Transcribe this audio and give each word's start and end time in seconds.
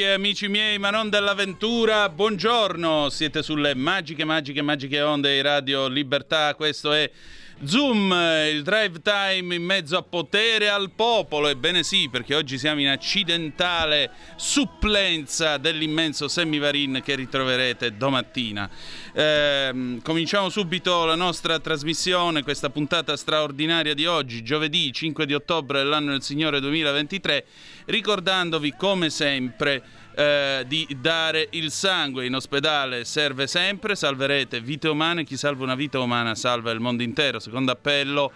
Amiche 0.00 0.14
amici 0.14 0.48
miei, 0.48 0.78
ma 0.78 0.88
non 0.88 1.10
dell'avventura, 1.10 2.08
buongiorno, 2.08 3.10
siete 3.10 3.42
sulle 3.42 3.74
magiche, 3.74 4.24
magiche, 4.24 4.62
magiche 4.62 5.02
onde 5.02 5.34
di 5.34 5.42
Radio 5.42 5.88
Libertà, 5.88 6.54
questo 6.54 6.94
è 6.94 7.10
Zoom, 7.62 8.10
il 8.50 8.62
drive 8.62 9.02
time 9.02 9.54
in 9.54 9.62
mezzo 9.62 9.98
a 9.98 10.02
potere 10.02 10.70
al 10.70 10.92
popolo, 10.92 11.46
ebbene 11.46 11.82
sì, 11.82 12.08
perché 12.10 12.34
oggi 12.34 12.56
siamo 12.56 12.80
in 12.80 12.88
accidentale 12.88 14.12
supplenza 14.36 15.58
dell'immenso 15.58 16.26
semivarin 16.26 17.02
che 17.04 17.14
ritroverete 17.14 17.98
domattina. 17.98 18.66
Ehm, 19.12 20.00
cominciamo 20.00 20.48
subito 20.48 21.04
la 21.04 21.16
nostra 21.16 21.58
trasmissione, 21.58 22.42
questa 22.42 22.70
puntata 22.70 23.14
straordinaria 23.14 23.92
di 23.92 24.06
oggi, 24.06 24.42
giovedì 24.42 24.90
5 24.90 25.26
di 25.26 25.34
ottobre 25.34 25.80
dell'anno 25.80 26.12
del 26.12 26.22
Signore 26.22 26.60
2023, 26.60 27.44
ricordandovi 27.84 28.72
come 28.74 29.10
sempre 29.10 29.82
eh, 30.20 30.64
di 30.66 30.86
dare 31.00 31.48
il 31.52 31.70
sangue. 31.70 32.26
In 32.26 32.34
ospedale 32.34 33.04
serve 33.04 33.46
sempre, 33.46 33.94
salverete 33.94 34.60
vite 34.60 34.88
umane, 34.88 35.24
chi 35.24 35.38
salva 35.38 35.64
una 35.64 35.74
vita 35.74 35.98
umana 35.98 36.34
salva 36.34 36.70
il 36.70 36.80
mondo 36.80 37.02
intero. 37.02 37.38
Secondo 37.38 37.72
appello 37.72 38.30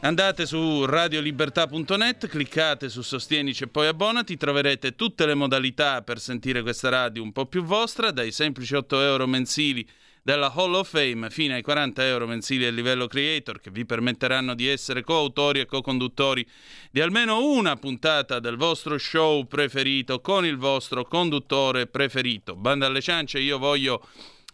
Andate 0.00 0.44
su 0.44 0.84
radiolibertà.net, 0.84 2.26
cliccate 2.26 2.90
su 2.90 3.00
Sostienici 3.00 3.64
e 3.64 3.68
poi 3.68 3.86
abbonati, 3.86 4.36
troverete 4.36 4.94
tutte 4.96 5.24
le 5.24 5.32
modalità 5.32 6.02
per 6.02 6.20
sentire 6.20 6.60
questa 6.60 6.90
radio 6.90 7.22
un 7.22 7.32
po' 7.32 7.46
più 7.46 7.62
vostra, 7.64 8.10
dai 8.10 8.30
semplici 8.30 8.74
8 8.74 9.00
euro 9.00 9.26
mensili 9.26 9.88
della 10.24 10.50
Hall 10.54 10.72
of 10.72 10.88
Fame 10.88 11.28
fino 11.28 11.52
ai 11.52 11.60
40 11.60 12.06
euro 12.06 12.26
mensili 12.26 12.64
a 12.64 12.70
livello 12.70 13.06
creator 13.06 13.60
che 13.60 13.70
vi 13.70 13.84
permetteranno 13.84 14.54
di 14.54 14.66
essere 14.66 15.04
coautori 15.04 15.60
e 15.60 15.66
co-conduttori 15.66 16.46
di 16.90 17.02
almeno 17.02 17.46
una 17.46 17.76
puntata 17.76 18.40
del 18.40 18.56
vostro 18.56 18.96
show 18.96 19.46
preferito 19.46 20.22
con 20.22 20.46
il 20.46 20.56
vostro 20.56 21.04
conduttore 21.04 21.86
preferito. 21.86 22.56
Banda 22.56 22.86
alle 22.86 23.02
ciance, 23.02 23.38
io 23.38 23.58
voglio 23.58 24.02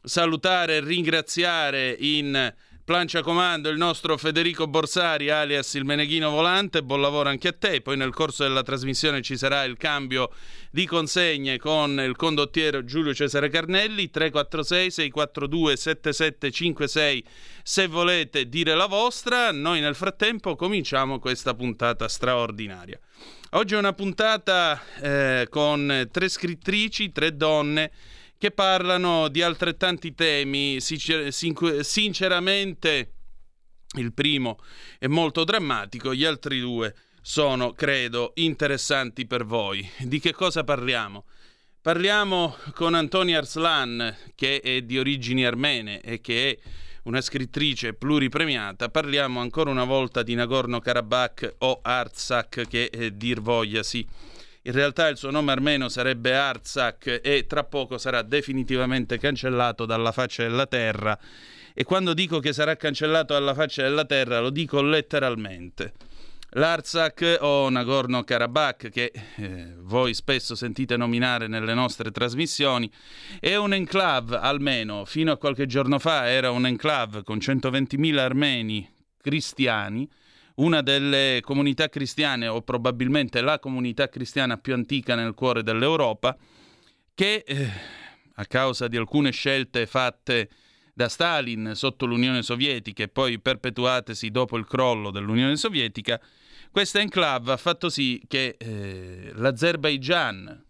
salutare 0.03 0.79
e 0.79 0.81
ringraziare 0.81 1.97
in 2.01 2.53
plancia 2.85 3.23
comando 3.23 3.69
il 3.69 3.77
nostro 3.77 4.17
Federico 4.17 4.67
Borsari 4.67 5.31
alias 5.31 5.75
il 5.75 5.85
Meneghino 5.85 6.31
Volante, 6.31 6.83
buon 6.83 7.01
lavoro 7.01 7.29
anche 7.29 7.49
a 7.49 7.53
te, 7.53 7.81
poi 7.81 7.97
nel 7.97 8.13
corso 8.13 8.43
della 8.43 8.63
trasmissione 8.63 9.23
ci 9.23 9.37
sarà 9.37 9.65
il 9.65 9.77
cambio 9.77 10.31
di 10.71 10.87
consegne 10.87 11.59
con 11.59 12.01
il 12.01 12.17
condottiero 12.17 12.85
Giulio 12.85 13.15
Cesare 13.15 13.49
Carnelli. 13.49 14.11
346 14.11 14.91
642 14.91 15.77
7756 15.77 17.25
se 17.63 17.87
volete 17.87 18.49
dire 18.49 18.75
la 18.75 18.87
vostra, 18.87 19.53
noi 19.53 19.81
nel 19.81 19.95
frattempo 19.95 20.57
cominciamo 20.57 21.19
questa 21.19 21.55
puntata 21.55 22.09
straordinaria. 22.09 22.99
Oggi 23.51 23.75
è 23.75 23.79
una 23.79 23.93
puntata 23.93 24.81
eh, 25.01 25.47
con 25.51 26.09
tre 26.11 26.29
scrittrici, 26.29 27.13
tre 27.13 27.37
donne 27.37 27.91
che 28.41 28.53
parlano 28.53 29.29
di 29.29 29.43
altrettanti 29.43 30.15
temi. 30.15 30.81
Sincer- 30.81 31.31
sin- 31.31 31.81
sinceramente, 31.83 33.13
il 33.99 34.15
primo 34.15 34.59
è 34.99 35.09
molto 35.09 35.45
drammatico, 35.45 36.15
gli 36.15 36.25
altri 36.25 36.59
due 36.59 36.95
sono, 37.21 37.75
credo, 37.75 38.33
interessanti 38.37 39.27
per 39.27 39.45
voi. 39.45 39.87
Di 39.99 40.21
che 40.21 40.33
cosa 40.33 40.65
parliamo? 40.65 41.27
Parliamo 41.83 42.57
con 42.73 42.95
Antonia 42.95 43.37
Arslan, 43.37 44.17
che 44.35 44.61
è 44.61 44.81
di 44.81 44.99
origini 44.99 45.45
armene 45.45 46.01
e 46.01 46.23
che 46.23 46.51
è 46.51 46.69
una 47.03 47.21
scrittrice 47.21 47.93
pluripremiata. 47.93 48.89
Parliamo 48.89 49.41
ancora 49.41 49.69
una 49.69 49.85
volta 49.85 50.23
di 50.23 50.35
Nagorno-Karabakh 50.35 51.57
o 51.59 51.81
Artsakh, 51.83 52.67
che 52.67 52.85
eh, 52.85 53.15
dir 53.15 53.43
voglia 53.43 53.83
sì. 53.83 54.07
In 54.71 54.77
realtà 54.77 55.09
il 55.09 55.17
suo 55.17 55.33
nome 55.33 55.51
armeno 55.51 55.89
sarebbe 55.89 56.33
Artsakh 56.33 57.23
e 57.25 57.45
tra 57.49 57.65
poco 57.65 57.99
sarà 57.99 58.23
definitivamente 58.23 59.19
cancellato 59.19 59.85
dalla 59.85 60.13
faccia 60.13 60.45
della 60.45 60.69
terra. 60.69 61.19
E 61.75 61.83
quando 61.83 62.15
dico 62.15 62.39
che 62.39 62.53
sarà 62.53 62.77
cancellato 62.77 63.33
dalla 63.33 63.53
faccia 63.53 63.83
della 63.83 64.05
terra 64.05 64.39
lo 64.39 64.51
dico 64.51 64.81
letteralmente. 64.81 65.95
L'Artsakh 66.51 67.39
o 67.41 67.69
Nagorno-Karabakh, 67.69 68.91
che 68.91 69.11
eh, 69.39 69.75
voi 69.79 70.15
spesso 70.15 70.55
sentite 70.55 70.97
nominare 70.97 71.49
nelle 71.49 71.75
nostre 71.75 72.13
trasmissioni, 72.13 72.89
è 73.41 73.57
un 73.57 73.73
enclave, 73.73 74.37
almeno 74.37 75.05
fino 75.05 75.33
a 75.33 75.37
qualche 75.37 75.67
giorno 75.67 75.99
fa 75.99 76.29
era 76.29 76.53
un 76.53 76.65
enclave 76.65 77.25
con 77.25 77.39
120.000 77.39 78.19
armeni 78.19 78.89
cristiani, 79.21 80.09
una 80.57 80.83
delle 80.83 81.41
comunità 81.43 81.89
cristiane 81.89 82.47
o 82.47 82.63
probabilmente 82.63 83.41
la 83.41 83.59
comunità 83.59 84.09
cristiana 84.09 84.57
più 84.57 84.75
antica 84.75 85.15
nel 85.15 85.35
cuore 85.35 85.63
dell'Europa, 85.63 86.37
che 87.15 87.45
eh, 87.47 87.69
a 88.35 88.45
causa 88.47 88.89
di 88.89 88.97
alcune 88.97 89.31
scelte 89.31 89.87
fatte 89.87 90.49
da 90.93 91.09
Stalin 91.09 91.73
sotto 91.75 92.07
l'Unione 92.07 92.43
Sovietica 92.43 93.03
e 93.03 93.09
poi 93.09 93.39
perpetuatesi 93.39 94.31
dopo 94.31 94.57
il 94.57 94.67
crollo 94.67 95.11
dell'Unione 95.11 95.57
Sovietica, 95.57 96.21
questa 96.71 97.01
enclave 97.01 97.53
ha 97.53 97.57
fatto 97.57 97.89
sì 97.89 98.23
che 98.29 98.57
eh, 98.59 99.33
l'Azerbaigian, 99.35 100.65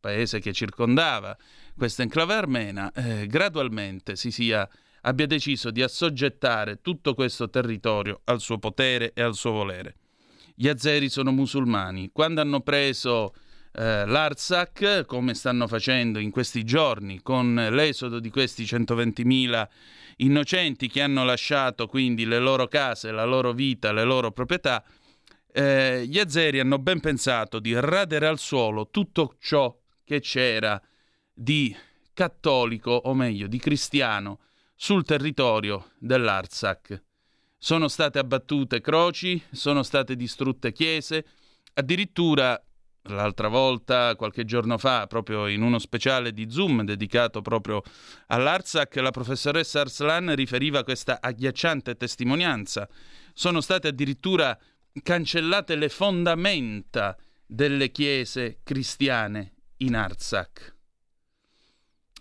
paese 0.00 0.40
che 0.40 0.52
circondava 0.52 1.36
questa 1.76 2.02
enclave 2.02 2.34
armena, 2.34 2.92
eh, 2.92 3.26
gradualmente 3.26 4.16
si 4.16 4.30
sia, 4.30 4.68
abbia 5.02 5.26
deciso 5.26 5.70
di 5.70 5.82
assoggettare 5.82 6.80
tutto 6.80 7.14
questo 7.14 7.48
territorio 7.48 8.20
al 8.24 8.40
suo 8.40 8.58
potere 8.58 9.12
e 9.14 9.22
al 9.22 9.34
suo 9.34 9.52
volere. 9.52 9.96
Gli 10.54 10.68
azeri 10.68 11.08
sono 11.08 11.32
musulmani. 11.32 12.10
Quando 12.12 12.40
hanno 12.40 12.60
preso 12.60 13.32
eh, 13.72 14.04
l'Artsakh, 14.06 15.04
come 15.06 15.34
stanno 15.34 15.66
facendo 15.66 16.18
in 16.18 16.30
questi 16.30 16.62
giorni, 16.64 17.22
con 17.22 17.54
l'esodo 17.70 18.20
di 18.20 18.30
questi 18.30 18.64
120.000 18.64 19.68
innocenti 20.18 20.88
che 20.88 21.00
hanno 21.00 21.24
lasciato 21.24 21.86
quindi 21.86 22.26
le 22.26 22.38
loro 22.38 22.68
case, 22.68 23.10
la 23.10 23.24
loro 23.24 23.52
vita, 23.52 23.92
le 23.92 24.04
loro 24.04 24.30
proprietà, 24.30 24.84
eh, 25.52 26.04
gli 26.06 26.18
azeri 26.18 26.60
hanno 26.60 26.78
ben 26.78 27.00
pensato 27.00 27.58
di 27.58 27.78
radere 27.78 28.26
al 28.26 28.38
suolo 28.38 28.88
tutto 28.90 29.36
ciò 29.38 29.74
che 30.04 30.20
c'era 30.20 30.80
di 31.32 31.74
cattolico, 32.12 32.90
o 32.90 33.14
meglio, 33.14 33.46
di 33.46 33.58
cristiano, 33.58 34.38
sul 34.82 35.04
territorio 35.04 35.92
dell'Artsakh. 36.00 37.00
Sono 37.56 37.86
state 37.86 38.18
abbattute 38.18 38.80
croci, 38.80 39.40
sono 39.52 39.84
state 39.84 40.16
distrutte 40.16 40.72
chiese, 40.72 41.24
addirittura 41.74 42.60
l'altra 43.02 43.46
volta, 43.46 44.16
qualche 44.16 44.44
giorno 44.44 44.78
fa, 44.78 45.06
proprio 45.06 45.46
in 45.46 45.62
uno 45.62 45.78
speciale 45.78 46.32
di 46.32 46.50
Zoom 46.50 46.82
dedicato 46.82 47.42
proprio 47.42 47.80
all'Artsakh, 48.26 48.96
la 48.96 49.12
professoressa 49.12 49.82
Arslan 49.82 50.34
riferiva 50.34 50.82
questa 50.82 51.20
agghiacciante 51.20 51.94
testimonianza. 51.94 52.88
Sono 53.34 53.60
state 53.60 53.86
addirittura 53.86 54.58
cancellate 55.00 55.76
le 55.76 55.90
fondamenta 55.90 57.16
delle 57.46 57.92
chiese 57.92 58.58
cristiane 58.64 59.52
in 59.76 59.94
Artsakh. 59.94 60.71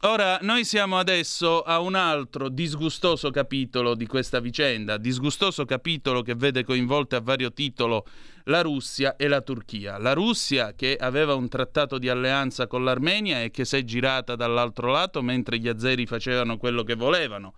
Ora, 0.04 0.40
noi 0.42 0.66
siamo 0.66 0.98
adesso 0.98 1.62
a 1.62 1.80
un 1.80 1.94
altro 1.94 2.50
disgustoso 2.50 3.30
capitolo 3.30 3.94
di 3.94 4.08
questa 4.08 4.40
vicenda, 4.40 4.98
disgustoso 4.98 5.64
capitolo 5.64 6.24
che 6.24 6.34
vede 6.34 6.64
coinvolte 6.64 7.18
a 7.18 7.22
vario 7.22 7.54
titolo 7.54 8.08
la 8.46 8.62
Russia 8.62 9.16
e 9.16 9.28
la 9.28 9.42
Turchia. 9.42 10.00
La 10.00 10.14
Russia 10.14 10.74
che 10.74 10.98
aveva 11.00 11.36
un 11.36 11.48
trattato 11.48 12.00
di 12.00 12.10
alleanza 12.10 12.66
con 12.66 12.84
l'Armenia 12.84 13.44
e 13.44 13.52
che 13.52 13.64
si 13.64 13.78
è 13.78 13.84
girata 13.84 14.36
dall'altro 14.36 14.90
lato 14.90 15.22
mentre 15.22 15.60
gli 15.60 15.68
azeri 15.68 16.08
facevano 16.08 16.58
quello 16.58 16.82
che 16.82 16.96
volevano 16.96 17.54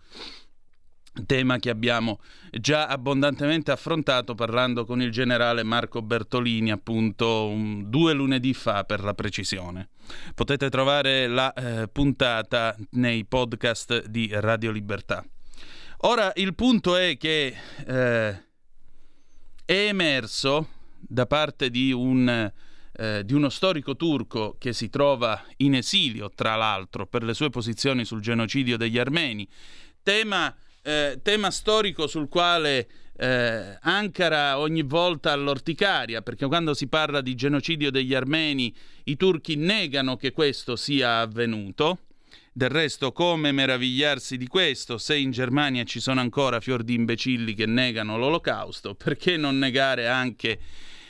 tema 1.25 1.59
che 1.59 1.69
abbiamo 1.69 2.19
già 2.49 2.87
abbondantemente 2.87 3.71
affrontato 3.71 4.33
parlando 4.33 4.83
con 4.83 4.99
il 4.99 5.11
generale 5.11 5.61
Marco 5.63 6.01
Bertolini 6.01 6.71
appunto 6.71 7.47
un, 7.47 7.89
due 7.89 8.13
lunedì 8.13 8.53
fa 8.53 8.83
per 8.83 9.01
la 9.01 9.13
precisione. 9.13 9.89
Potete 10.35 10.69
trovare 10.69 11.27
la 11.27 11.53
eh, 11.53 11.87
puntata 11.87 12.75
nei 12.91 13.25
podcast 13.25 14.05
di 14.07 14.29
Radio 14.31 14.71
Libertà. 14.71 15.25
Ora 16.05 16.31
il 16.35 16.53
punto 16.53 16.95
è 16.95 17.17
che 17.17 17.55
eh, 17.87 18.29
è 19.65 19.73
emerso 19.73 20.67
da 20.99 21.25
parte 21.25 21.69
di, 21.69 21.91
un, 21.91 22.51
eh, 22.93 23.25
di 23.25 23.33
uno 23.33 23.49
storico 23.49 23.95
turco 23.95 24.55
che 24.57 24.73
si 24.73 24.89
trova 24.89 25.43
in 25.57 25.75
esilio, 25.75 26.31
tra 26.33 26.55
l'altro, 26.55 27.07
per 27.07 27.23
le 27.23 27.33
sue 27.33 27.49
posizioni 27.49 28.05
sul 28.05 28.21
genocidio 28.21 28.77
degli 28.77 28.97
armeni, 28.97 29.47
tema 30.01 30.53
eh, 30.83 31.19
tema 31.23 31.49
storico 31.49 32.07
sul 32.07 32.27
quale 32.27 32.87
eh, 33.15 33.77
Ankara 33.81 34.57
ogni 34.57 34.83
volta 34.83 35.31
all'orticaria, 35.31 36.21
perché 36.21 36.47
quando 36.47 36.73
si 36.73 36.87
parla 36.87 37.21
di 37.21 37.35
genocidio 37.35 37.91
degli 37.91 38.13
armeni 38.13 38.73
i 39.05 39.15
turchi 39.15 39.55
negano 39.55 40.15
che 40.15 40.31
questo 40.31 40.75
sia 40.75 41.19
avvenuto. 41.19 41.99
Del 42.55 42.69
resto, 42.69 43.11
come 43.11 43.51
meravigliarsi 43.51 44.37
di 44.37 44.47
questo 44.47 44.99
se 44.99 45.17
in 45.17 45.31
Germania 45.31 45.83
ci 45.85 45.99
sono 45.99 46.19
ancora 46.19 46.59
fior 46.59 46.83
di 46.83 46.93
imbecilli 46.93 47.55
che 47.55 47.65
negano 47.65 48.15
l'olocausto? 48.17 48.93
Perché 48.93 49.37
non 49.37 49.57
negare 49.57 50.07
anche 50.07 50.59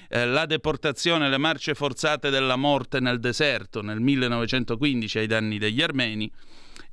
eh, 0.07 0.25
la 0.25 0.45
deportazione, 0.45 1.27
le 1.27 1.37
marce 1.37 1.73
forzate 1.73 2.29
della 2.29 2.55
morte 2.55 3.01
nel 3.01 3.19
deserto 3.19 3.81
nel 3.81 3.99
1915 3.99 5.17
ai 5.17 5.27
danni 5.27 5.57
degli 5.57 5.81
armeni? 5.81 6.31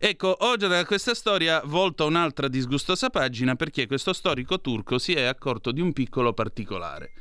Ecco, 0.02 0.35
oggi 0.47 0.67
da 0.67 0.82
questa 0.87 1.12
storia 1.14 1.61
volta 1.62 2.05
un'altra 2.05 2.49
disgustosa 2.49 3.11
pagina 3.11 3.55
perché 3.55 3.87
questo 3.87 4.14
storico 4.14 4.58
turco 4.58 4.97
si 4.97 5.12
è 5.12 5.25
accorto 5.25 5.73
di 5.73 5.82
un 5.82 5.93
piccolo 5.93 6.32
particolare. 6.32 7.12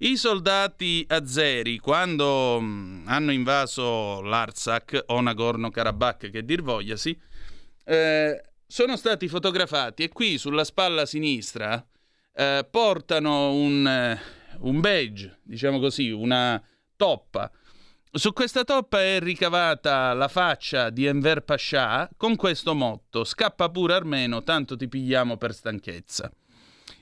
I 0.00 0.14
soldati 0.18 1.06
azeri, 1.08 1.78
quando 1.78 2.60
mh, 2.60 3.04
hanno 3.06 3.32
invaso 3.32 4.20
l'Artsakh 4.20 5.04
o 5.06 5.22
Nagorno-Karabakh, 5.22 6.28
che 6.28 6.44
dir 6.44 6.60
vogliasi, 6.60 7.18
eh, 7.84 8.42
sono 8.66 8.98
stati 8.98 9.26
fotografati 9.26 10.02
e 10.02 10.10
qui 10.10 10.36
sulla 10.36 10.64
spalla 10.64 11.06
sinistra 11.06 11.82
eh, 12.34 12.66
portano 12.70 13.54
un, 13.54 13.86
eh, 13.86 14.20
un 14.58 14.80
badge, 14.80 15.38
diciamo 15.44 15.78
così, 15.78 16.10
una 16.10 16.62
toppa 16.94 17.50
su 18.12 18.32
questa 18.32 18.64
toppa 18.64 19.02
è 19.02 19.20
ricavata 19.20 20.14
la 20.14 20.28
faccia 20.28 20.90
di 20.90 21.04
Enver 21.04 21.42
Pasha 21.42 22.08
con 22.16 22.36
questo 22.36 22.74
motto: 22.74 23.24
Scappa 23.24 23.68
pure 23.68 23.94
Armeno, 23.94 24.42
tanto 24.42 24.76
ti 24.76 24.88
pigliamo 24.88 25.36
per 25.36 25.52
stanchezza. 25.52 26.30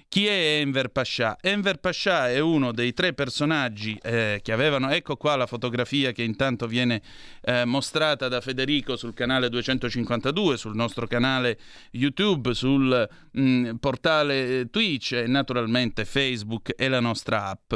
Chi 0.08 0.26
è 0.26 0.60
Enver 0.60 0.88
Pasha? 0.88 1.36
Enver 1.40 1.78
Pasha 1.78 2.30
è 2.30 2.38
uno 2.38 2.72
dei 2.72 2.92
tre 2.94 3.12
personaggi 3.12 3.98
eh, 4.02 4.40
che 4.42 4.52
avevano, 4.52 4.90
ecco 4.90 5.16
qua 5.16 5.36
la 5.36 5.46
fotografia 5.46 6.12
che 6.12 6.22
intanto 6.22 6.66
viene 6.66 7.02
eh, 7.42 7.64
mostrata 7.64 8.28
da 8.28 8.40
Federico 8.40 8.96
sul 8.96 9.14
canale 9.14 9.48
252, 9.48 10.56
sul 10.56 10.74
nostro 10.74 11.06
canale 11.06 11.58
YouTube, 11.90 12.54
sul 12.54 13.08
mh, 13.32 13.40
mm, 13.40 13.74
portale 13.74 14.70
Twitch 14.70 15.12
e 15.12 15.26
naturalmente 15.26 16.04
Facebook 16.04 16.72
e 16.76 16.88
la 16.88 17.00
nostra 17.00 17.46
app. 17.46 17.74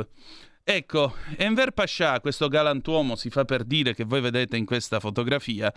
Ecco, 0.72 1.14
Enver 1.36 1.72
Pasha, 1.72 2.20
questo 2.20 2.46
galantuomo, 2.46 3.16
si 3.16 3.28
fa 3.28 3.44
per 3.44 3.64
dire 3.64 3.92
che 3.92 4.04
voi 4.04 4.20
vedete 4.20 4.56
in 4.56 4.64
questa 4.64 5.00
fotografia, 5.00 5.74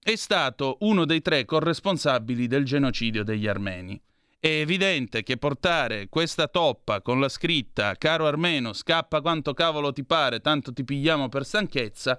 è 0.00 0.14
stato 0.14 0.76
uno 0.82 1.04
dei 1.04 1.20
tre 1.20 1.44
corresponsabili 1.44 2.46
del 2.46 2.64
genocidio 2.64 3.24
degli 3.24 3.48
armeni. 3.48 4.00
È 4.38 4.46
evidente 4.46 5.24
che 5.24 5.36
portare 5.36 6.08
questa 6.08 6.46
toppa 6.46 7.02
con 7.02 7.18
la 7.18 7.28
scritta 7.28 7.96
Caro 7.96 8.28
armeno, 8.28 8.72
scappa 8.72 9.20
quanto 9.20 9.52
cavolo 9.52 9.92
ti 9.92 10.04
pare, 10.04 10.38
tanto 10.38 10.72
ti 10.72 10.84
pigliamo 10.84 11.28
per 11.28 11.44
stanchezza, 11.44 12.16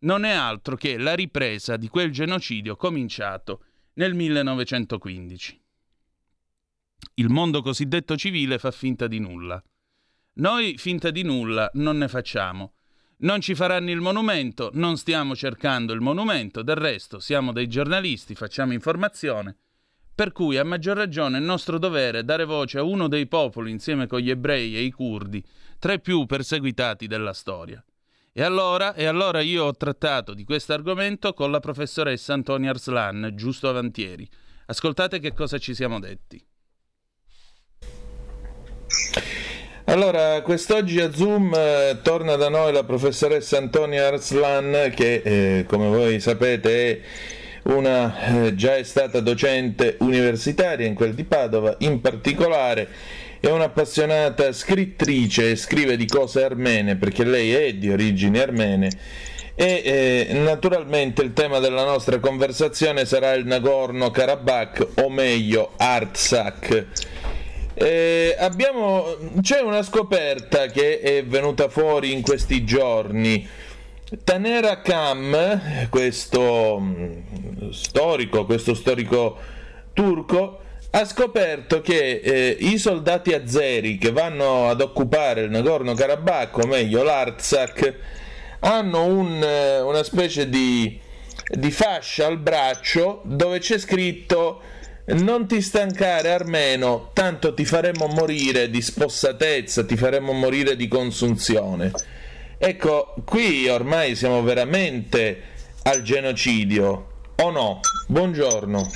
non 0.00 0.24
è 0.24 0.32
altro 0.32 0.76
che 0.76 0.98
la 0.98 1.14
ripresa 1.14 1.78
di 1.78 1.88
quel 1.88 2.10
genocidio 2.12 2.76
cominciato 2.76 3.62
nel 3.94 4.12
1915. 4.12 5.62
Il 7.14 7.30
mondo 7.30 7.62
cosiddetto 7.62 8.18
civile 8.18 8.58
fa 8.58 8.70
finta 8.70 9.06
di 9.06 9.18
nulla. 9.18 9.62
Noi 10.38 10.76
finta 10.78 11.10
di 11.10 11.22
nulla 11.22 11.68
non 11.74 11.98
ne 11.98 12.06
facciamo. 12.06 12.74
Non 13.18 13.40
ci 13.40 13.56
faranno 13.56 13.90
il 13.90 14.00
monumento, 14.00 14.70
non 14.74 14.96
stiamo 14.96 15.34
cercando 15.34 15.92
il 15.92 16.00
monumento, 16.00 16.62
del 16.62 16.76
resto 16.76 17.18
siamo 17.18 17.50
dei 17.50 17.66
giornalisti, 17.66 18.36
facciamo 18.36 18.72
informazione. 18.72 19.56
Per 20.14 20.30
cui 20.30 20.56
a 20.56 20.64
maggior 20.64 20.96
ragione 20.96 21.38
è 21.38 21.40
nostro 21.40 21.78
dovere 21.78 22.24
dare 22.24 22.44
voce 22.44 22.78
a 22.78 22.84
uno 22.84 23.08
dei 23.08 23.26
popoli 23.26 23.72
insieme 23.72 24.06
con 24.06 24.20
gli 24.20 24.30
ebrei 24.30 24.76
e 24.76 24.82
i 24.82 24.92
curdi, 24.92 25.44
tra 25.80 25.92
i 25.92 26.00
più 26.00 26.24
perseguitati 26.24 27.08
della 27.08 27.32
storia. 27.32 27.84
E 28.32 28.42
allora, 28.42 28.94
e 28.94 29.06
allora 29.06 29.40
io 29.40 29.64
ho 29.64 29.74
trattato 29.74 30.34
di 30.34 30.44
questo 30.44 30.72
argomento 30.72 31.32
con 31.32 31.50
la 31.50 31.58
professoressa 31.58 32.34
Antonia 32.34 32.70
Arslan, 32.70 33.32
giusto 33.34 33.68
avantieri. 33.68 34.28
Ascoltate 34.66 35.18
che 35.18 35.32
cosa 35.32 35.58
ci 35.58 35.74
siamo 35.74 35.98
detti. 35.98 36.40
Allora, 39.88 40.42
quest'oggi 40.42 41.00
a 41.00 41.10
Zoom 41.14 41.50
eh, 41.54 42.00
torna 42.02 42.36
da 42.36 42.50
noi 42.50 42.74
la 42.74 42.84
professoressa 42.84 43.56
Antonia 43.56 44.08
Arslan 44.08 44.92
che, 44.94 45.22
eh, 45.24 45.64
come 45.66 45.88
voi 45.88 46.20
sapete, 46.20 46.90
è 46.90 47.00
una, 47.70 48.44
eh, 48.44 48.54
già 48.54 48.76
è 48.76 48.82
stata 48.82 49.20
docente 49.20 49.96
universitaria 50.00 50.86
in 50.86 50.92
quel 50.92 51.14
di 51.14 51.24
Padova, 51.24 51.74
in 51.78 52.02
particolare 52.02 52.86
è 53.40 53.48
un'appassionata 53.48 54.52
scrittrice, 54.52 55.56
scrive 55.56 55.96
di 55.96 56.04
cose 56.04 56.44
armene 56.44 56.96
perché 56.96 57.24
lei 57.24 57.54
è 57.54 57.72
di 57.72 57.88
origini 57.88 58.38
armene. 58.38 58.90
E 59.54 60.28
eh, 60.28 60.34
naturalmente 60.34 61.22
il 61.22 61.32
tema 61.32 61.60
della 61.60 61.84
nostra 61.84 62.18
conversazione 62.18 63.06
sarà 63.06 63.32
il 63.32 63.46
Nagorno-Karabakh 63.46 64.86
o 64.96 65.08
meglio 65.08 65.72
Artsakh 65.78 67.16
eh, 67.80 68.34
abbiamo, 68.36 69.16
c'è 69.40 69.60
una 69.60 69.82
scoperta 69.82 70.66
che 70.66 71.00
è 71.00 71.24
venuta 71.24 71.68
fuori 71.68 72.12
in 72.12 72.22
questi 72.22 72.64
giorni. 72.64 73.46
Tanera 74.24 74.80
Kam, 74.80 75.88
questo 75.88 76.78
mm, 76.80 77.70
storico, 77.70 78.44
questo 78.46 78.74
storico 78.74 79.36
turco 79.92 80.60
ha 80.90 81.04
scoperto 81.04 81.80
che 81.80 82.20
eh, 82.22 82.56
i 82.58 82.78
soldati 82.78 83.32
azeri 83.32 83.98
che 83.98 84.10
vanno 84.10 84.68
ad 84.68 84.80
occupare 84.80 85.42
il 85.42 85.50
Nagorno-Karabakh, 85.50 86.58
o 86.58 86.66
meglio 86.66 87.02
l'Artsakh, 87.02 87.94
hanno 88.60 89.04
un, 89.04 89.40
eh, 89.42 89.80
una 89.80 90.02
specie 90.02 90.48
di, 90.48 90.98
di 91.46 91.70
fascia 91.70 92.26
al 92.26 92.38
braccio 92.38 93.20
dove 93.24 93.60
c'è 93.60 93.78
scritto 93.78 94.60
non 95.14 95.46
ti 95.46 95.62
stancare 95.62 96.30
armeno, 96.32 97.10
tanto 97.12 97.54
ti 97.54 97.64
faremo 97.64 98.06
morire 98.08 98.68
di 98.70 98.82
spossatezza, 98.82 99.84
ti 99.84 99.96
faremo 99.96 100.32
morire 100.32 100.76
di 100.76 100.86
consunzione. 100.88 101.90
Ecco, 102.58 103.14
qui 103.24 103.68
ormai 103.68 104.14
siamo 104.16 104.42
veramente 104.42 105.42
al 105.84 106.02
genocidio, 106.02 107.06
o 107.36 107.50
no? 107.50 107.80
Buongiorno. 108.06 108.90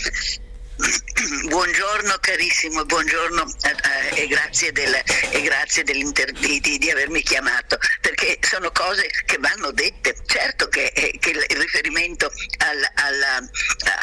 Buongiorno 1.22 2.16
carissimo, 2.18 2.84
buongiorno 2.84 3.54
eh, 3.62 4.16
eh, 4.16 4.22
e 4.22 4.26
grazie, 4.26 4.72
del, 4.72 4.92
e 5.30 5.40
grazie 5.42 5.84
di, 5.84 6.02
di- 6.60 6.90
avermi 6.90 7.22
chiamato, 7.22 7.78
perché 8.00 8.38
sono 8.40 8.72
cose 8.72 9.08
che 9.24 9.36
vanno 9.38 9.70
dette. 9.70 10.16
Certo 10.26 10.68
che, 10.68 10.86
eh, 10.86 11.16
che 11.20 11.30
il 11.30 11.46
riferimento 11.60 12.28
al, 12.58 12.90
alla- 12.94 13.48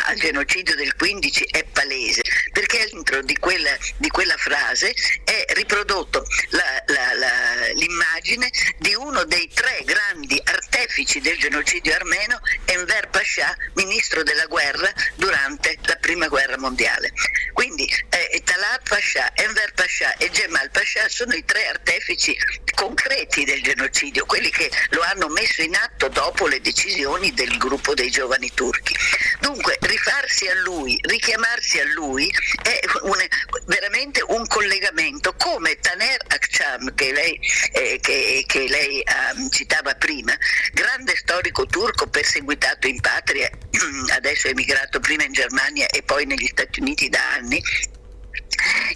al 0.06 0.16
genocidio 0.16 0.76
del 0.76 0.96
15 0.96 1.44
è 1.52 1.66
palese, 1.66 2.22
perché 2.54 2.88
dentro 2.90 3.22
di 3.22 3.36
quella, 3.38 3.76
di 3.98 4.08
quella 4.08 4.38
frase 4.38 4.94
è 5.26 5.44
riprodotto 5.50 6.26
la- 6.52 6.84
la- 6.88 7.14
la- 7.16 7.68
l'immagine 7.74 8.50
di 8.78 8.94
uno 8.96 9.26
dei 9.26 9.50
tre 9.54 9.82
grandi 9.84 10.40
artefici 10.46 11.20
del 11.20 11.38
genocidio 11.38 11.94
armeno, 11.96 12.40
Enver 12.64 13.10
Pasha, 13.10 13.54
ministro 13.74 14.24
della 14.24 14.46
guerra 14.46 14.90
durante 15.16 15.78
la 15.82 15.98
prima 15.98 16.28
guerra 16.30 16.58
mondiale. 16.58 17.08
Quindi 17.54 17.86
eh, 18.10 18.42
Talat 18.44 18.88
Pasha, 18.88 19.32
Enver 19.36 19.74
Pasha 19.74 20.16
e 20.18 20.30
Gemal 20.32 20.70
Pasha 20.72 21.08
sono 21.10 21.34
i 21.34 21.44
tre 21.46 21.68
artefici 21.68 22.36
concreti 22.74 23.44
del 23.44 23.62
genocidio, 23.62 24.26
quelli 24.26 24.50
che 24.50 24.70
lo 24.92 25.02
hanno 25.02 25.28
messo 25.30 25.62
in 25.62 25.76
atto 25.76 26.08
dopo 26.08 26.48
le 26.48 26.62
decisioni 26.62 27.34
del 27.34 27.58
gruppo 27.58 27.94
dei 27.94 28.10
giovani 28.10 28.50
turchi. 28.54 28.96
Dunque 29.40 29.78
rifarsi 29.82 30.48
a 30.48 30.56
lui, 30.62 30.98
richiamarsi 31.02 31.80
a 31.80 31.86
lui 31.94 32.32
è 32.64 32.80
un- 33.02 33.28
veramente 33.66 34.24
un 34.28 34.46
collegamento 34.48 35.34
come 35.36 35.76
Taner 35.80 36.22
Akçam 36.28 36.94
che 36.96 37.12
lei, 37.12 37.40
eh, 37.74 38.00
che- 38.02 38.44
che 38.48 38.68
lei 38.68 39.02
ah, 39.06 39.34
citava 39.50 39.94
prima, 39.96 40.36
grande 40.74 41.16
storico 41.18 41.66
turco 41.66 42.08
perseguitato 42.08 42.88
in 42.88 43.00
patria, 43.02 43.50
adesso 44.16 44.48
emigrato 44.48 45.00
prima 45.00 45.24
in 45.24 45.34
Germania 45.34 45.88
e 45.88 46.04
poi 46.04 46.26
negli 46.26 46.48
Stati 46.48 46.80
Uniti 46.80 46.99
da 47.08 47.34
anni, 47.34 47.62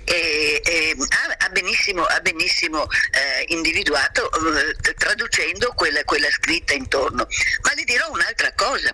e, 0.05 0.61
e 0.65 0.95
ha, 0.97 1.45
ha 1.45 1.49
benissimo, 1.49 2.03
ha 2.03 2.19
benissimo 2.19 2.85
eh, 3.11 3.45
individuato 3.47 4.29
eh, 4.31 4.93
traducendo 4.95 5.71
quella, 5.75 6.03
quella 6.03 6.29
scritta 6.31 6.73
intorno. 6.73 7.25
Ma 7.61 7.73
le 7.73 7.83
dirò 7.85 8.09
un'altra 8.11 8.51
cosa. 8.55 8.91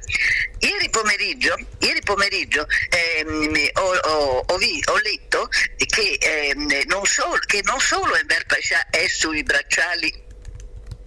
Ieri 0.60 0.90
pomeriggio, 0.90 1.56
ieri 1.80 2.02
pomeriggio 2.02 2.68
ehm, 2.90 3.70
ho, 3.74 3.96
ho- 3.96 4.44
ho 4.46 4.58
vi- 4.58 4.84
ho 4.86 4.98
letto 4.98 5.50
che, 5.78 6.18
ehm, 6.20 6.84
non 6.86 7.06
solo, 7.06 7.40
che 7.46 7.62
non 7.64 7.80
solo 7.80 8.16
Enver 8.16 8.46
Pasha 8.46 8.90
è 8.90 9.08
sui 9.08 9.42
bracciali 9.44 10.28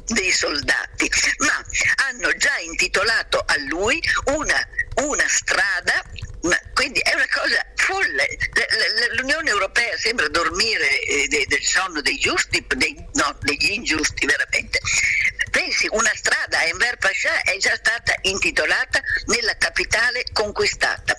dei 0.07 0.33
soldati, 0.33 1.09
ma 1.39 1.65
hanno 2.09 2.35
già 2.37 2.57
intitolato 2.59 3.39
a 3.39 3.55
lui 3.69 4.03
una, 4.25 4.69
una 5.03 5.25
strada, 5.29 6.03
ma- 6.43 6.61
quindi 6.75 7.01
è 7.01 7.15
una 7.15 7.27
cosa 7.31 7.65
folle. 7.77 8.29
L'Unione 9.17 9.51
Europea 9.51 9.97
sembra 9.97 10.29
dormire 10.29 11.01
eh, 11.03 11.27
de- 11.29 11.47
del 11.49 11.63
sonno 11.63 12.01
dei 12.01 12.19
giusti, 12.19 12.65
dei- 12.77 12.97
no, 13.15 13.37
degli 13.41 13.71
ingiusti 13.73 14.27
veramente. 14.27 14.79
Pensi, 15.53 15.87
una 15.91 16.11
strada 16.15 16.61
a 16.61 16.65
Enver 16.65 16.97
Pasha 16.97 17.43
è 17.43 17.59
già 17.59 17.75
stata 17.77 18.15
intitolata 18.23 19.03
nella 19.27 19.55
capitale 19.59 20.25
conquistata. 20.33 21.15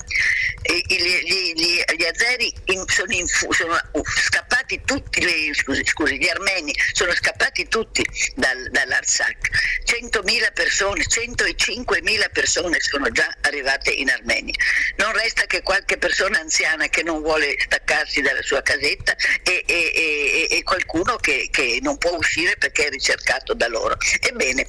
Gli, 0.64 0.96
gli- 0.96 1.54
gli- 1.54 1.84
gli 1.98 2.04
azeri 2.06 2.52
in- 2.66 2.84
sono, 2.88 3.12
infu- 3.14 3.54
sono 3.54 3.80
scappati 4.04 4.82
tutti, 4.86 5.22
scusi, 5.54 5.86
scusi, 5.86 6.18
gli 6.18 6.28
armeni 6.30 6.74
sono 6.94 7.14
scappati 7.14 7.68
tutti 7.68 8.04
dal, 8.36 8.70
dall'Artsakh. 8.72 9.50
100.000 9.84 10.52
persone, 10.54 11.04
105.000 11.06 12.30
persone 12.32 12.80
sono 12.80 13.10
già 13.12 13.28
arrivate 13.42 13.92
in 13.92 14.10
Armenia. 14.10 14.56
Non 14.96 15.12
resta 15.12 15.46
che 15.46 15.62
qualche 15.62 15.98
persona 15.98 16.40
anziana 16.40 16.88
che 16.88 17.04
non 17.04 17.22
vuole 17.22 17.56
staccarsi 17.60 18.22
dalla 18.22 18.42
sua 18.42 18.64
casetta 18.64 19.16
e, 19.44 19.64
e- 19.68 19.92
e- 19.94 20.58
e 20.58 20.64
qualcuno 20.64 21.18
che, 21.18 21.50
che 21.52 21.78
non 21.84 21.98
può 22.00 22.16
uscire 22.16 22.56
perché 22.58 22.86
è 22.88 22.90
ricercato 22.90 23.54
da 23.54 23.68
loro. 23.68 23.96
Ebbene, 24.26 24.66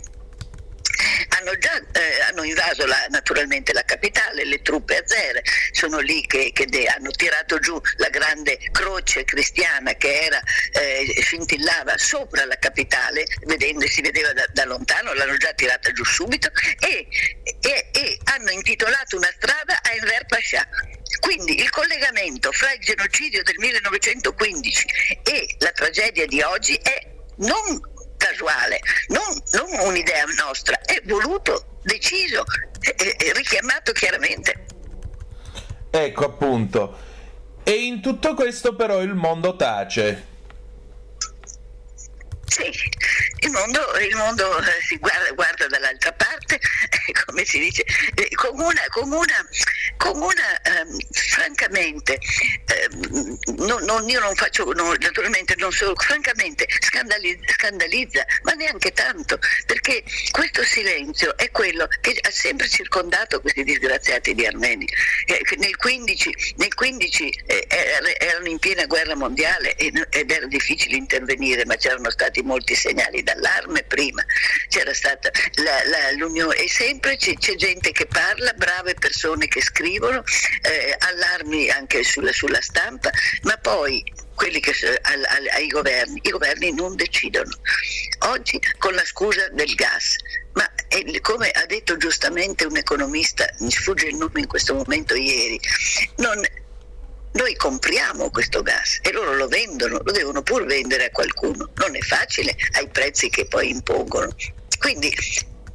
hanno 1.39 1.57
già 1.59 1.77
eh, 1.93 2.21
hanno 2.29 2.43
invaso 2.45 2.87
la- 2.87 3.07
naturalmente 3.11 3.73
la 3.73 3.83
capitale, 3.85 4.45
le 4.45 4.63
truppe 4.63 4.97
azere 4.97 5.43
sono 5.73 5.99
lì 5.99 6.25
che, 6.27 6.51
che 6.53 6.67
de- 6.67 6.87
hanno 6.87 7.11
tirato 7.11 7.59
giù 7.59 7.79
la 7.97 8.09
grande 8.09 8.59
croce 8.73 9.25
cristiana 9.25 9.95
che 9.95 10.21
era, 10.23 10.41
eh, 10.73 11.15
scintillava 11.21 11.97
sopra 11.99 12.45
la 12.47 12.57
capitale, 12.59 13.25
vedendo, 13.47 13.87
si 13.87 14.01
vedeva 14.01 14.33
da, 14.33 14.47
da 14.53 14.65
lontano, 14.65 15.13
l'hanno 15.15 15.37
già 15.37 15.53
tirata 15.53 15.91
giù 15.93 16.05
subito 16.05 16.51
e, 16.79 17.07
e- 17.61 17.89
e 17.93 18.19
hanno 18.25 18.51
intitolato 18.51 19.17
una 19.17 19.33
strada 19.37 19.81
a 19.83 19.93
Enver 19.93 20.27
Pasha. 20.27 20.67
Quindi 21.21 21.61
il 21.61 21.71
collegamento 21.71 22.51
fra 22.53 22.73
il 22.73 22.81
genocidio 22.81 23.43
del 23.43 23.57
1915 23.59 24.87
e 25.23 25.57
la 25.59 25.71
tragedia 25.73 26.27
di 26.27 26.41
oggi 26.43 26.75
è 26.83 27.13
non 27.37 27.81
casuale, 28.25 28.81
non, 29.09 29.21
non 29.53 29.87
un'idea 29.89 30.25
nostra, 30.39 30.79
è 30.81 31.01
voluto, 31.05 31.79
deciso, 31.83 32.45
e- 32.81 33.17
e 33.19 33.33
richiamato 33.35 33.93
chiaramente. 33.93 34.67
Ecco 35.91 36.25
appunto. 36.25 36.99
E 37.63 37.73
in 37.73 38.01
tutto 38.01 38.35
questo 38.35 38.75
però 38.75 39.01
il 39.01 39.15
mondo 39.15 39.57
tace. 39.57 40.33
Sì, 42.55 42.71
il 43.41 43.51
mondo, 43.51 43.81
il 43.99 44.15
mondo, 44.15 44.57
eh, 44.61 44.81
si 44.87 44.97
guarda, 44.99 45.29
guarda 45.33 45.67
dall'altra 45.67 46.13
parte, 46.13 46.55
eh, 47.09 47.13
come 47.27 47.45
si 47.45 47.59
dice, 47.59 47.83
eh, 48.15 48.29
con 48.37 48.61
una, 48.61 48.81
con 48.91 49.11
una, 49.11 49.45
con 49.97 50.17
una 50.23 50.63
ehm, 50.63 50.97
francamente, 51.11 52.17
ehm, 52.67 53.39
non- 53.57 53.83
non- 53.83 54.09
io 54.09 54.21
non 54.21 54.37
faccio, 54.37 54.71
no, 54.73 54.93
naturalmente 55.01 55.57
non 55.59 55.73
solo, 55.73 55.97
francamente 55.97 56.65
scandali- 56.79 57.41
scandalizza, 57.45 58.25
ma 58.45 58.53
neanche 58.53 58.93
tanto, 58.93 59.37
perché 59.67 60.05
questo 60.31 60.63
silenzio 60.63 61.37
è 61.37 61.51
quello 61.51 61.89
che 62.01 62.17
ha 62.21 62.31
sempre 62.31 62.69
circondato 62.69 63.41
questi 63.41 63.65
disgraziati 63.65 64.33
di 64.33 64.47
armeni. 64.47 64.87
Eh, 65.27 65.43
nel 65.57 65.77
15, 65.77 66.55
nel 66.59 66.73
15 66.73 67.29
eh, 67.47 67.67
er- 67.69 68.15
erano 68.23 68.47
in 68.47 68.61
piena 68.61 68.87
guerra 68.87 69.17
mondiale 69.17 69.75
ed 69.75 70.31
era 70.31 70.47
difficile 70.47 70.95
intervenire, 70.97 71.65
ma 71.65 71.75
c'erano 71.75 72.11
stati 72.11 72.43
molti 72.45 72.75
segnali 72.75 73.23
d'allarme 73.23 73.83
prima, 73.83 74.23
c'era 74.69 74.95
stata 74.95 75.31
la- 75.57 75.83
la- 75.87 76.11
l'unione 76.13 76.57
e 76.57 76.69
sempre 76.69 77.17
c'è, 77.17 77.35
c'è 77.35 77.55
gente 77.57 77.91
che 77.93 78.07
parla, 78.07 78.53
brave 78.53 78.95
persone 78.95 79.49
che 79.49 79.61
scrivono, 79.63 80.23
eh, 80.63 80.95
allarmi 80.99 81.71
anche 81.71 82.03
sulla, 82.05 82.33
sulla 82.33 82.61
stampa, 82.61 83.11
ma 83.43 83.57
poi 83.57 84.03
quelli 84.35 84.61
che 84.61 84.73
al- 85.03 85.25
al- 85.29 85.49
ai 85.53 85.69
governi, 85.69 86.21
i 86.23 86.31
governi 86.31 86.73
non 86.73 86.97
decidono. 86.97 87.51
Oggi 88.27 88.61
con 88.79 88.95
la 88.95 89.05
scusa 89.05 89.49
del 89.51 89.75
gas, 89.75 90.17
ma 90.55 90.69
eh, 90.89 91.21
come 91.21 91.51
ha 91.51 91.67
detto 91.67 91.97
giustamente 91.97 92.65
un 92.65 92.77
economista, 92.77 93.47
mi 93.61 93.71
sfugge 93.71 94.07
il 94.07 94.17
nome 94.17 94.41
in 94.41 94.47
questo 94.47 94.75
momento 94.75 95.15
ieri, 95.15 95.59
non, 96.17 96.41
noi 97.35 97.57
compriamo 97.57 98.31
questo 98.31 98.63
gas 98.63 98.99
e 99.03 99.11
loro 99.13 99.35
lo 99.35 99.49
vendono, 99.49 100.01
lo 100.03 100.13
devono 100.13 100.43
pur 100.43 100.65
vendere 100.65 101.07
a 101.07 101.11
qualcuno. 101.11 101.71
Non 101.75 101.97
è 101.97 102.01
facile 102.01 102.55
ai 102.73 102.89
prezzi 102.89 103.29
che 103.29 103.47
poi 103.47 103.71
impongono. 103.71 104.35
Quindi, 104.79 105.13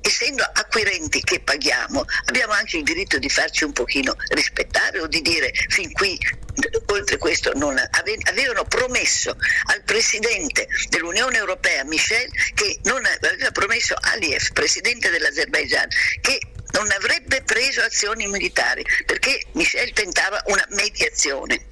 essendo 0.01 0.43
acquirenti 0.53 1.21
che 1.21 1.41
paghiamo, 1.41 2.05
abbiamo 2.25 2.53
anche 2.53 2.77
il 2.77 2.83
diritto 2.83 3.17
di 3.17 3.29
farci 3.29 3.65
un 3.65 3.73
pochino 3.73 4.15
rispettare 4.29 5.01
o 5.01 5.07
di 5.07 5.21
dire 5.21 5.51
fin 5.67 5.91
qui, 5.91 6.17
oltre 6.87 7.17
questo, 7.17 7.51
non 7.55 7.77
ave- 7.77 8.17
avevano 8.29 8.63
promesso 8.63 9.35
al 9.65 9.81
presidente 9.83 10.67
dell'Unione 10.87 11.37
Europea, 11.37 11.83
Michel, 11.83 12.29
che 12.53 12.79
non 12.83 13.03
aveva 13.05 13.51
promesso 13.51 13.95
Aliyev, 13.99 14.53
presidente 14.53 15.09
dell'Azerbaijan, 15.09 15.87
che 16.21 16.39
non 16.73 16.89
avrebbe 16.91 17.41
preso 17.43 17.81
azioni 17.81 18.27
militari 18.27 18.83
perché 19.05 19.41
Michel 19.53 19.91
tentava 19.93 20.41
una 20.47 20.65
mediazione. 20.69 21.65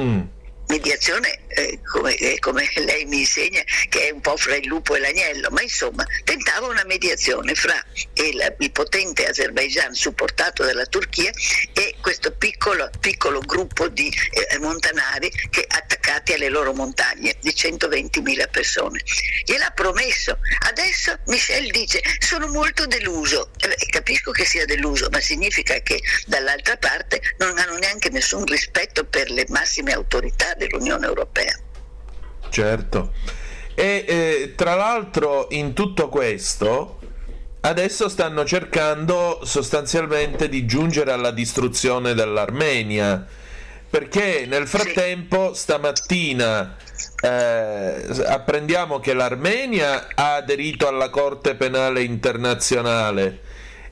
Mm. 0.00 0.20
Mediazione 0.68 1.40
eh, 1.48 1.78
come, 1.84 2.14
eh, 2.16 2.38
come 2.38 2.68
lei 2.76 3.04
mi 3.04 3.18
insegna 3.18 3.62
che 3.88 4.08
è 4.08 4.10
un 4.10 4.20
po' 4.20 4.36
fra 4.36 4.56
il 4.56 4.66
lupo 4.66 4.94
e 4.94 5.00
l'agnello, 5.00 5.50
ma 5.50 5.62
insomma 5.62 6.04
tentava 6.24 6.66
una 6.66 6.84
mediazione 6.84 7.54
fra 7.54 7.82
il, 8.14 8.56
il 8.58 8.70
potente 8.72 9.26
Azerbaijan 9.26 9.94
supportato 9.94 10.64
dalla 10.64 10.86
Turchia 10.86 11.30
e 11.72 11.94
questo 12.00 12.32
piccolo, 12.32 12.90
piccolo 13.00 13.40
gruppo 13.40 13.88
di 13.88 14.12
eh, 14.32 14.58
montanari 14.58 15.30
che 15.50 15.64
attaccati 15.66 16.32
alle 16.32 16.48
loro 16.48 16.72
montagne 16.72 17.36
di 17.40 17.50
120.000 17.50 18.50
persone. 18.50 19.00
Gliel'ha 19.44 19.70
promesso. 19.70 20.38
Adesso 20.66 21.18
Michel 21.26 21.70
dice 21.70 22.02
sono 22.18 22.48
molto 22.48 22.86
deluso. 22.86 23.50
Eh 23.58 23.86
capisco 23.90 24.32
che 24.32 24.44
sia 24.44 24.64
deluso, 24.64 25.08
ma 25.10 25.20
significa 25.20 25.78
che 25.80 26.00
dall'altra 26.26 26.76
parte 26.76 27.20
non 27.38 27.56
hanno 27.58 27.76
neanche 27.78 28.10
nessun 28.10 28.44
rispetto 28.44 29.04
per 29.04 29.30
le 29.30 29.44
massime 29.48 29.92
autorità 29.92 30.53
dell'Unione 30.56 31.06
Europea. 31.06 31.56
Certo. 32.48 33.12
E 33.74 34.04
eh, 34.06 34.52
tra 34.54 34.74
l'altro 34.74 35.48
in 35.50 35.72
tutto 35.72 36.08
questo 36.08 37.00
adesso 37.60 38.08
stanno 38.08 38.44
cercando 38.44 39.40
sostanzialmente 39.42 40.48
di 40.48 40.66
giungere 40.66 41.12
alla 41.12 41.30
distruzione 41.30 42.14
dell'Armenia. 42.14 43.26
Perché 43.88 44.44
nel 44.46 44.66
frattempo 44.66 45.54
stamattina 45.54 46.76
eh, 47.22 48.24
apprendiamo 48.26 48.98
che 48.98 49.14
l'Armenia 49.14 50.08
ha 50.14 50.34
aderito 50.34 50.88
alla 50.88 51.10
Corte 51.10 51.54
Penale 51.54 52.02
Internazionale 52.02 53.40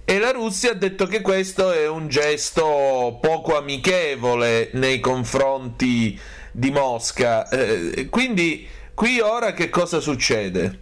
e 0.04 0.19
la 0.19 0.33
Russia 0.33 0.73
ha 0.73 0.75
detto 0.75 1.07
che 1.07 1.21
questo 1.21 1.71
è 1.71 1.87
un 1.87 2.09
gesto 2.09 3.19
poco 3.21 3.57
amichevole 3.57 4.71
nei 4.73 4.99
confronti 4.99 6.19
di 6.52 6.71
Mosca. 6.71 7.49
Eh, 7.49 8.09
quindi 8.09 8.68
qui 8.94 9.21
ora 9.21 9.52
che 9.52 9.68
cosa 9.68 9.99
succede? 10.00 10.78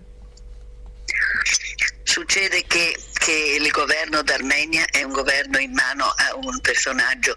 Succede 2.02 2.64
che, 2.66 2.98
che 3.14 3.56
il 3.58 3.70
governo 3.70 4.22
d'Armenia 4.22 4.84
è 4.90 5.02
un 5.04 5.12
governo 5.12 5.58
in 5.58 5.72
mano 5.72 6.04
a 6.04 6.34
un 6.34 6.60
personaggio 6.60 7.34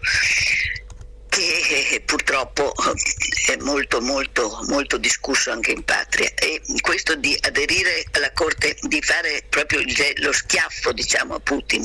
che 1.34 2.02
purtroppo 2.04 2.72
è 3.46 3.56
molto 3.56 4.00
molto 4.00 4.60
molto 4.68 4.96
discusso 4.98 5.50
anche 5.50 5.72
in 5.72 5.82
patria. 5.84 6.30
E 6.34 6.60
questo 6.80 7.16
di 7.16 7.36
aderire 7.40 8.04
alla 8.12 8.32
corte 8.32 8.76
di 8.82 9.00
fare 9.02 9.42
proprio 9.48 9.80
lo 10.16 10.32
schiaffo 10.32 10.92
diciamo 10.92 11.34
a 11.34 11.40
Putin 11.40 11.84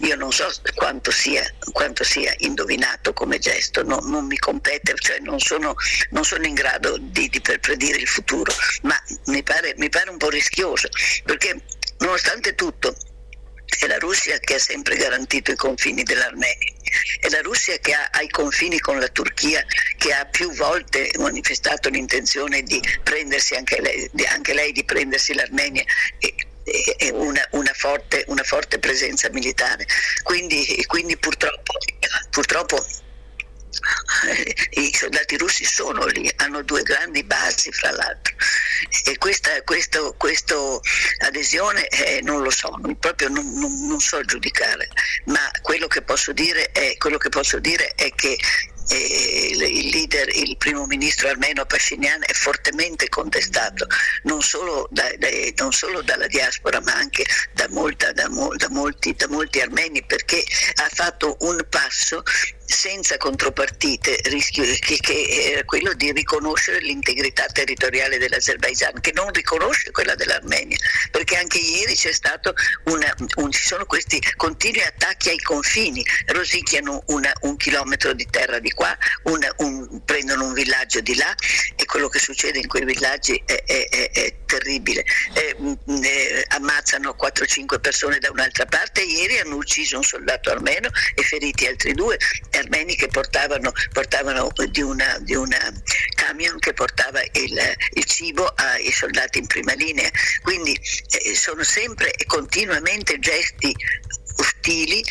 io 0.00 0.16
non 0.16 0.32
so 0.32 0.50
quanto 0.74 1.10
sia, 1.10 1.44
quanto 1.72 2.04
sia 2.04 2.34
indovinato 2.38 3.12
come 3.12 3.38
gesto 3.38 3.82
no- 3.82 4.00
non 4.04 4.26
mi 4.26 4.38
compete 4.38 4.94
cioè 4.96 5.18
non 5.20 5.38
sono, 5.38 5.74
non 6.10 6.24
sono 6.24 6.46
in 6.46 6.54
grado 6.54 6.96
di, 6.98 7.28
di 7.28 7.40
predire 7.40 7.98
il 7.98 8.08
futuro 8.08 8.52
ma 8.82 9.00
mi 9.26 9.42
pare, 9.42 9.74
mi 9.76 9.88
pare 9.88 10.10
un 10.10 10.16
po' 10.16 10.30
rischioso 10.30 10.88
perché 11.24 11.60
nonostante 11.98 12.54
tutto 12.54 12.94
è 13.78 13.86
la 13.86 13.98
Russia 13.98 14.38
che 14.38 14.54
ha 14.54 14.58
sempre 14.58 14.96
garantito 14.96 15.52
i 15.52 15.56
confini 15.56 16.02
dell'Armenia, 16.02 16.72
è 17.20 17.28
la 17.28 17.40
Russia 17.40 17.76
che 17.78 17.92
ha 17.92 18.08
ai 18.12 18.28
confini 18.28 18.78
con 18.78 18.98
la 18.98 19.08
Turchia, 19.08 19.64
che 19.96 20.12
ha 20.12 20.24
più 20.26 20.52
volte 20.54 21.10
manifestato 21.18 21.88
l'intenzione 21.88 22.62
di 22.62 22.80
prendersi 23.02 23.54
anche 23.54 23.80
lei, 23.80 24.10
anche 24.28 24.54
lei 24.54 24.72
di 24.72 24.84
prendersi 24.84 25.34
l'Armenia. 25.34 25.84
E, 26.18 26.34
e 26.98 27.10
una, 27.10 27.44
una, 27.52 27.72
forte, 27.74 28.24
una 28.28 28.44
forte 28.44 28.78
presenza 28.78 29.28
militare. 29.30 29.86
Quindi, 30.22 30.84
quindi 30.86 31.16
purtroppo, 31.16 31.72
purtroppo 32.30 32.86
i 34.72 34.92
soldati 34.94 35.36
russi 35.36 35.64
sono 35.64 36.04
lì, 36.06 36.30
hanno 36.36 36.62
due 36.62 36.82
grandi 36.82 37.22
basi 37.24 37.70
fra 37.72 37.90
l'altro. 37.90 38.34
E 39.04 39.18
questa 39.18 39.62
questo, 39.62 40.14
questo 40.16 40.80
adesione 41.18 41.86
eh, 41.88 42.20
non 42.22 42.42
lo 42.42 42.50
so, 42.50 42.76
non, 42.80 42.98
proprio 42.98 43.28
non, 43.28 43.52
non, 43.58 43.86
non, 43.86 44.00
so 44.00 44.22
giudicare, 44.24 44.88
ma 45.26 45.50
quello 45.62 45.86
che 45.86 46.02
posso 46.02 46.32
dire 46.32 46.70
è, 46.72 46.96
che 46.96 47.28
posso 47.28 47.58
dire 47.58 47.92
è 47.94 48.10
che 48.14 48.36
eh, 48.90 49.50
il 49.52 49.88
leader, 49.90 50.28
il 50.34 50.56
primo 50.56 50.86
ministro 50.86 51.28
armeno 51.28 51.64
Pashinyan 51.64 52.22
è 52.22 52.32
fortemente 52.32 53.08
contestato 53.08 53.86
non 54.24 54.42
solo, 54.42 54.88
da, 54.90 55.08
da, 55.18 55.28
non 55.56 55.72
solo 55.72 56.02
dalla 56.02 56.26
diaspora 56.26 56.80
ma 56.80 56.94
anche 56.94 57.24
da, 57.52 57.68
molta, 57.70 58.12
da, 58.12 58.28
molti, 58.28 59.14
da 59.14 59.28
molti 59.28 59.60
armeni 59.60 60.02
perché 60.04 60.42
ha 60.74 60.88
fatto 60.92 61.36
un 61.40 61.64
passo 61.68 62.22
senza 62.70 63.16
contropartite, 63.16 64.20
rischio 64.24 64.64
che, 64.78 64.96
che 65.00 65.50
era 65.52 65.64
quello 65.64 65.92
di 65.94 66.12
riconoscere 66.12 66.78
l'integrità 66.78 67.44
territoriale 67.46 68.18
dell'Azerbaijan, 68.18 69.00
che 69.00 69.12
non 69.12 69.30
riconosce 69.32 69.90
quella 69.90 70.14
dell'Armenia, 70.14 70.78
perché 71.10 71.36
anche 71.36 71.58
ieri 71.58 71.94
c'è 71.94 72.12
stato 72.12 72.54
una, 72.84 73.12
un, 73.36 73.50
ci 73.50 73.66
sono 73.66 73.84
questi 73.86 74.22
continui 74.36 74.82
attacchi 74.82 75.30
ai 75.30 75.38
confini, 75.38 76.04
rosicchiano 76.26 77.02
una, 77.06 77.32
un 77.42 77.56
chilometro 77.56 78.12
di 78.12 78.26
terra 78.30 78.60
di 78.60 78.70
qua, 78.70 78.96
una, 79.24 79.52
un, 79.58 79.79
prendono 80.20 80.46
un 80.48 80.52
villaggio 80.52 81.00
di 81.00 81.14
là 81.16 81.34
e 81.76 81.84
quello 81.86 82.08
che 82.08 82.18
succede 82.18 82.58
in 82.58 82.68
quei 82.68 82.84
villaggi 82.84 83.42
è, 83.46 83.64
è, 83.64 83.88
è, 83.88 84.10
è 84.10 84.34
terribile. 84.44 85.02
Eh, 85.32 85.56
eh, 86.02 86.44
ammazzano 86.48 87.16
4-5 87.18 87.80
persone 87.80 88.18
da 88.18 88.30
un'altra 88.30 88.66
parte, 88.66 89.00
ieri 89.00 89.38
hanno 89.38 89.56
ucciso 89.56 89.96
un 89.96 90.02
soldato 90.02 90.50
armeno 90.50 90.90
e 91.14 91.22
feriti 91.22 91.66
altri 91.66 91.94
due 91.94 92.18
armeni 92.52 92.96
che 92.96 93.08
portavano, 93.08 93.72
portavano 93.92 94.52
di, 94.68 94.82
una, 94.82 95.18
di 95.20 95.34
una 95.34 95.72
camion 96.14 96.58
che 96.58 96.74
portava 96.74 97.22
il, 97.32 97.58
il, 97.94 98.04
cibo 98.04 98.46
ai 98.46 98.92
soldati 98.92 99.38
in 99.38 99.46
prima 99.46 99.72
linea. 99.72 100.10
Quindi 100.42 100.78
eh, 101.22 101.34
sono 101.34 101.62
sempre 101.62 102.12
e 102.12 102.26
continuamente 102.26 103.18
gesti 103.18 103.74
ostili 104.36 105.02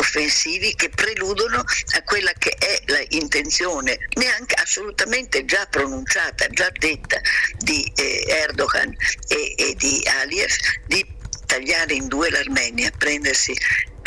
offensivi 0.00 0.74
che 0.74 0.88
preludono 0.88 1.58
a 1.58 2.02
quella 2.04 2.32
che 2.38 2.50
è 2.58 2.82
l'intenzione 3.10 3.98
neanche 4.14 4.54
assolutamente 4.54 5.44
già 5.44 5.66
pronunciata, 5.66 6.48
già 6.48 6.70
detta 6.78 7.20
di 7.58 7.90
eh, 7.96 8.24
Erdogan 8.28 8.94
e, 9.28 9.54
e 9.56 9.74
di 9.76 10.02
Aliyev 10.22 10.50
di 10.86 11.06
tagliare 11.44 11.94
in 11.94 12.08
due 12.08 12.30
l'Armenia, 12.30 12.90
prendersi 12.96 13.54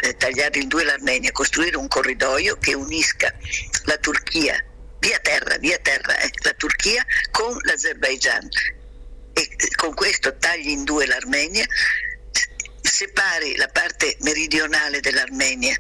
eh, 0.01 0.17
tagliare 0.17 0.60
in 0.60 0.67
due 0.67 0.84
l'Armenia, 0.84 1.32
costruire 1.32 1.77
un 1.77 1.88
corridoio 1.88 2.58
che 2.58 2.73
unisca 2.73 3.34
la 3.86 3.97
Turchia, 3.97 4.63
via 4.99 5.19
terra, 5.19 5.58
via 5.58 5.77
terra, 5.77 6.17
eh, 6.19 6.29
la 6.43 6.53
Turchia 6.53 7.06
con 7.32 7.56
l'Azerbaijan. 7.62 8.49
E 9.36 9.41
eh, 9.41 9.75
con 9.75 9.93
questo 9.93 10.36
tagli 10.38 10.69
in 10.69 10.84
due 10.84 11.06
l'Armenia, 11.06 11.65
separi 12.93 13.56
la 13.56 13.67
parte 13.69 14.15
meridionale 14.19 14.99
dell'Armenia 14.99 15.75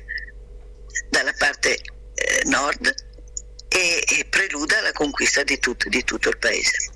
dalla 1.09 1.33
parte 1.37 1.75
eh, 1.75 2.41
nord 2.45 2.91
e, 3.67 4.03
e, 4.17 4.25
preluda 4.25 4.81
la 4.81 4.91
conquista 4.93 5.43
di, 5.43 5.59
tut, 5.59 5.87
di 5.89 6.03
tutto 6.03 6.29
il 6.29 6.37
paese. 6.39 6.89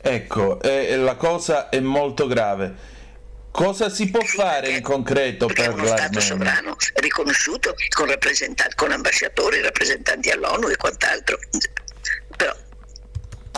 Ecco, 0.00 0.60
eh, 0.62 0.96
la 0.96 1.16
cosa 1.16 1.68
è 1.68 1.80
molto 1.80 2.26
grave. 2.26 2.92
Cosa 3.50 3.90
si 3.90 4.10
può 4.10 4.22
fare 4.22 4.70
in 4.70 4.82
concreto 4.82 5.46
per 5.46 5.68
l'Armenia? 5.68 5.84
Uno 5.84 5.96
Stato 5.96 6.20
sovrano 6.20 6.76
riconosciuto 6.94 7.74
con, 7.94 8.12
con 8.74 8.90
ambasciatori, 8.90 9.60
rappresentanti 9.60 10.30
all'ONU 10.30 10.68
e 10.68 10.76
quant'altro. 10.76 11.38
Però... 12.36 12.56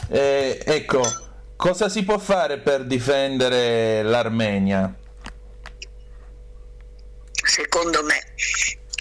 Eh, 0.08 0.60
ecco, 0.64 1.02
cosa 1.54 1.88
si 1.88 2.02
può 2.04 2.18
fare 2.18 2.58
per 2.58 2.84
difendere 2.84 4.02
l'Armenia? 4.02 4.92
Secondo 7.46 8.02
me 8.02 8.22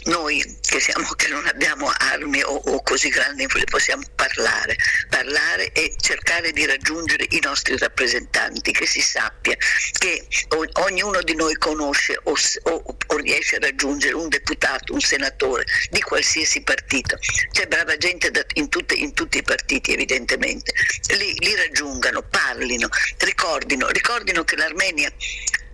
noi 0.06 0.44
che, 0.62 0.80
siamo, 0.80 1.08
che 1.16 1.28
non 1.30 1.48
abbiamo 1.48 1.92
armi 1.98 2.42
o, 2.44 2.54
o, 2.54 2.84
così 2.84 3.10
grandi 3.10 3.48
possiamo 3.70 4.04
parlare, 4.14 4.76
parlare 5.10 5.72
e 5.72 5.96
cercare 6.00 6.52
di 6.52 6.66
raggiungere 6.66 7.26
i 7.30 7.40
nostri 7.42 7.78
rappresentanti, 7.78 8.72
che 8.72 8.86
si 8.86 9.02
sappia 9.02 9.56
che 9.98 10.28
ognuno 10.74 11.22
di 11.22 11.36
noi 11.36 11.56
conosce 11.56 12.20
o, 12.24 12.34
o, 12.64 12.98
o 13.08 13.18
riesce 13.18 13.56
a 13.56 13.60
raggiungere 13.60 14.14
un 14.14 14.30
deputato, 14.30 14.94
un 14.94 15.02
senatore 15.02 15.66
di 15.90 16.02
qualsiasi 16.02 16.62
partito. 16.62 17.18
C'è 17.52 17.68
brava 17.68 17.98
gente 17.98 18.30
da, 18.30 18.44
in, 18.54 18.70
tutte, 18.70 18.94
in, 18.94 19.14
tutti 19.14 19.38
i 19.38 19.44
partiti 19.44 19.94
evidentemente, 19.94 20.72
li, 21.18 21.34
li 21.40 21.56
raggiungano, 21.56 22.22
parlino, 22.22 22.90
ricordino, 23.18 23.88
ricordino 23.90 24.44
che 24.44 24.56
l'Armenia 24.56 25.12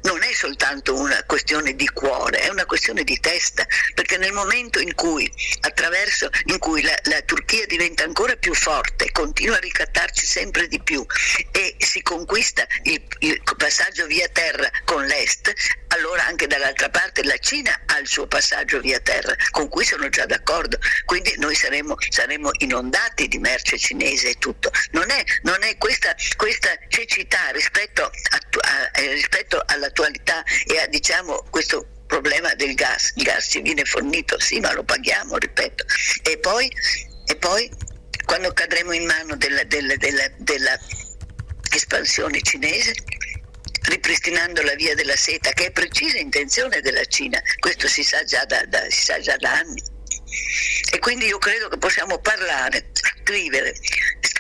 non 0.04 0.22
è 0.24 0.34
soltanto 0.34 0.96
una 0.96 1.24
questione 1.26 1.76
di 1.76 1.88
cuore, 1.90 2.40
è 2.40 2.50
una 2.50 2.66
questione 2.66 3.04
di 3.04 3.20
testa, 3.20 3.66
perché 3.94 4.18
nel 4.18 4.34
momento 4.34 4.80
in 4.80 4.94
cui, 4.96 5.32
attraverso, 5.62 6.30
in 6.46 6.58
cui 6.60 6.82
la, 6.82 6.98
la 7.04 7.22
Turchia 7.22 7.66
diventa 7.66 8.04
ancora 8.04 8.36
più 8.36 8.54
forte, 8.54 9.12
continua 9.12 9.58
a 9.58 9.60
ricattarci 9.60 10.26
sempre 10.26 10.68
di 10.68 10.82
più 10.82 11.06
e 11.52 11.76
si 11.80 12.02
conquista 12.02 12.66
il, 12.84 13.02
il 13.20 13.42
passaggio 13.58 14.06
via 14.06 14.28
terra 14.30 14.70
con 14.86 15.06
l'Est, 15.06 15.54
allora 15.90 16.26
anche 16.26 16.48
dall'altra 16.48 16.90
parte 16.90 17.24
la 17.24 17.38
Cina 17.38 17.82
ha 17.86 17.98
il 18.00 18.08
suo 18.08 18.28
passaggio 18.28 18.80
via 18.80 19.00
terra, 19.00 19.36
con 19.52 19.68
cui 19.68 19.84
sono 19.86 20.10
già 20.10 20.26
d'accordo, 20.26 20.78
quindi 21.06 21.34
noi 21.38 21.56
saremo, 21.56 21.96
saremo 22.10 22.52
inondati 22.60 23.28
di 23.28 23.38
merce 23.40 23.78
cinese 23.78 24.30
e 24.30 24.36
tutto. 24.36 24.72
Non 24.92 25.10
è, 25.10 25.24
non 25.44 25.62
è 25.64 25.78
questa, 25.78 26.16
questa 26.38 26.70
cecità 26.88 27.50
rispetto, 27.52 28.10
attu- 28.30 28.64
a- 28.66 29.00
eh, 29.00 29.14
rispetto 29.14 29.62
all'attualità 29.92 30.44
e 30.66 30.80
a 30.80 30.88
diciamo, 30.88 31.46
questo 31.50 31.86
problema 32.08 32.54
del 32.56 32.74
gas, 32.74 33.14
il 33.16 33.24
gas 33.24 33.48
ci 33.50 33.62
viene 33.62 33.84
fornito, 33.86 34.40
sì, 34.40 34.60
ma 34.60 34.74
lo 34.74 34.84
paghiamo, 34.84 35.38
ripeto. 35.38 35.86
E 36.24 36.38
poi, 36.40 36.72
e 37.26 37.36
poi 37.36 37.70
quando 38.26 38.52
cadremo 38.54 38.92
in 38.94 39.06
mano 39.06 39.36
della, 39.36 39.64
della- 39.64 39.96
della- 39.96 40.32
della 40.38 40.78
espansione 41.74 42.42
cinese, 42.42 42.94
ripristinando 43.84 44.62
la 44.62 44.76
via 44.76 44.94
della 44.96 45.16
seta, 45.16 45.52
che 45.52 45.68
è 45.68 45.72
precisa 45.72 46.18
intenzione 46.18 46.82
della 46.82 47.06
Cina, 47.06 47.42
questo 47.60 47.88
si 47.88 48.04
sa 48.04 48.24
già 48.24 48.44
da, 48.46 48.64
da- 48.66 48.86
sa 48.90 49.20
già 49.20 49.36
da 49.38 49.54
anni. 49.54 49.82
E 50.94 51.00
quindi 51.00 51.26
io 51.26 51.38
credo 51.38 51.70
che 51.70 51.78
possiamo 51.78 52.20
parlare, 52.20 52.90
scrivere, 52.94 53.74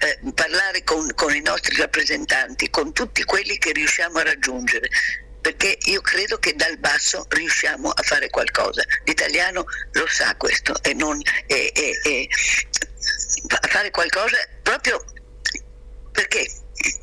eh, 0.02 0.20
parlare 0.34 0.84
con, 0.84 1.10
con 1.16 1.34
i 1.34 1.42
nostri 1.42 1.76
rappresentanti, 1.78 2.70
con 2.70 2.92
tutti 2.92 3.24
quelli 3.24 3.58
che 3.58 3.72
riusciamo 3.72 4.20
a 4.20 4.24
raggiungere, 4.24 4.90
perché 5.42 5.78
io 5.86 6.02
credo 6.02 6.38
che 6.38 6.54
dal 6.56 6.78
basso 6.78 7.26
riusciamo 7.30 7.90
a 7.90 8.02
fare 8.04 8.30
qualcosa. 8.30 8.84
L'italiano 9.06 9.66
lo 9.94 10.08
sa 10.08 10.36
questo 10.36 10.76
e 10.84 10.94
non 10.94 11.20
e- 11.48 11.72
e- 11.76 12.00
e 12.04 12.30
a 13.48 13.68
fare 13.68 13.90
qualcosa 13.92 14.38
proprio 14.62 15.04
perché? 16.12 16.46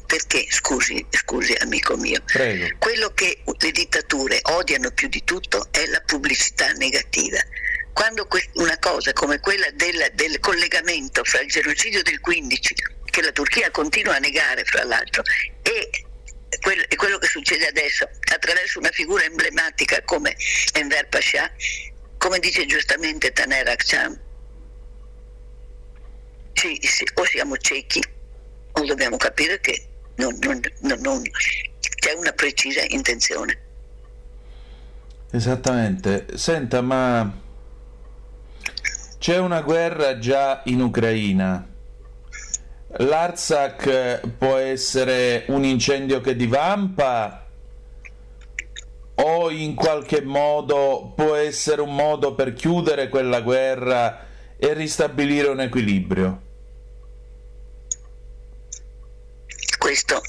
Perché, 0.06 0.46
scusi, 0.50 1.04
scusi 1.10 1.52
amico 1.60 1.96
mio, 1.96 2.20
Prego. 2.24 2.66
quello 2.78 3.12
che 3.14 3.42
le 3.58 3.70
dittature 3.70 4.40
odiano 4.42 4.90
più 4.90 5.06
di 5.08 5.22
tutto 5.22 5.68
è 5.70 5.86
la 5.86 6.00
pubblicità 6.00 6.72
negativa. 6.72 7.38
Quando 7.92 8.26
que- 8.26 8.48
una 8.54 8.76
cosa 8.78 9.12
come 9.12 9.38
quella 9.38 9.68
del, 9.74 10.10
del 10.14 10.40
collegamento 10.40 11.22
fra 11.24 11.40
il 11.40 11.48
genocidio 11.48 12.02
del 12.02 12.18
15, 12.20 12.74
che 13.04 13.22
la 13.22 13.30
Turchia 13.32 13.70
continua 13.70 14.16
a 14.16 14.18
negare 14.18 14.64
fra 14.64 14.82
l'altro, 14.84 15.22
e 15.62 15.90
e 16.88 16.96
quello 16.96 17.18
che 17.18 17.26
succede 17.26 17.66
adesso 17.68 18.08
attraverso 18.32 18.78
una 18.78 18.90
figura 18.90 19.24
emblematica 19.24 20.02
come 20.02 20.36
Enver 20.74 21.08
Pasha, 21.08 21.50
come 22.18 22.38
dice 22.40 22.66
giustamente 22.66 23.32
Taner 23.32 23.68
Akçam, 23.68 24.18
sì, 26.52 26.78
sì, 26.82 27.06
o 27.14 27.24
siamo 27.24 27.56
ciechi 27.56 28.02
o 28.72 28.84
dobbiamo 28.84 29.16
capire 29.16 29.60
che 29.60 29.86
non- 30.16 30.36
non- 30.40 30.60
non- 31.00 31.22
c'è 32.00 32.12
una 32.14 32.32
precisa 32.32 32.82
intenzione. 32.88 33.58
Esattamente. 35.30 36.26
Senta, 36.34 36.80
ma 36.80 37.40
c'è 39.18 39.38
una 39.38 39.60
guerra 39.62 40.18
già 40.18 40.62
in 40.66 40.80
Ucraina. 40.80 41.66
L'Artsakh 42.90 44.28
può 44.38 44.56
essere 44.56 45.44
un 45.48 45.64
incendio 45.64 46.20
che 46.20 46.34
divampa 46.34 47.44
o 49.14 49.50
in 49.50 49.74
qualche 49.74 50.22
modo 50.22 51.12
può 51.14 51.34
essere 51.34 51.82
un 51.82 51.94
modo 51.94 52.34
per 52.34 52.54
chiudere 52.54 53.08
quella 53.08 53.40
guerra 53.40 54.26
e 54.56 54.72
ristabilire 54.72 55.48
un 55.48 55.60
equilibrio? 55.60 56.42
Questo 59.76 60.22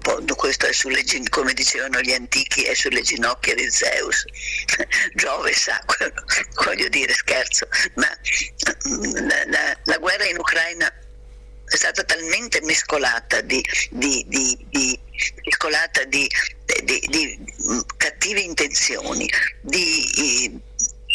può, 0.00 0.18
questo 0.36 0.66
è 0.66 0.72
sulle, 0.72 1.02
come 1.28 1.52
dicevano 1.52 2.00
gli 2.00 2.12
antichi, 2.12 2.62
è 2.62 2.74
sulle 2.74 3.02
ginocchia 3.02 3.54
di 3.54 3.70
Zeus. 3.70 4.24
Giove 5.14 5.52
sa, 5.52 5.80
quello, 5.84 6.24
voglio 6.64 6.88
dire, 6.88 7.12
scherzo, 7.12 7.68
ma 7.94 8.08
mm, 8.88 9.28
la, 9.28 9.44
la- 9.46 9.78
la 9.84 9.98
guerra 9.98 10.24
in 10.24 10.38
Ucraina 10.38 10.92
è 11.74 11.76
stata 11.76 12.02
talmente 12.04 12.60
mescolata 12.62 13.40
di, 13.42 13.62
di- 13.90 14.24
di- 14.28 14.66
di- 14.70 14.98
mescolata 15.44 16.02
mm, 16.06 17.78
cattive 17.96 18.40
intenzioni, 18.40 19.28
di 19.60 20.04
eh, 20.16 20.60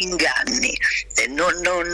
inganni, 0.03 0.77
eh, 1.15 1.27
non- 1.27 1.59
non, 1.61 1.87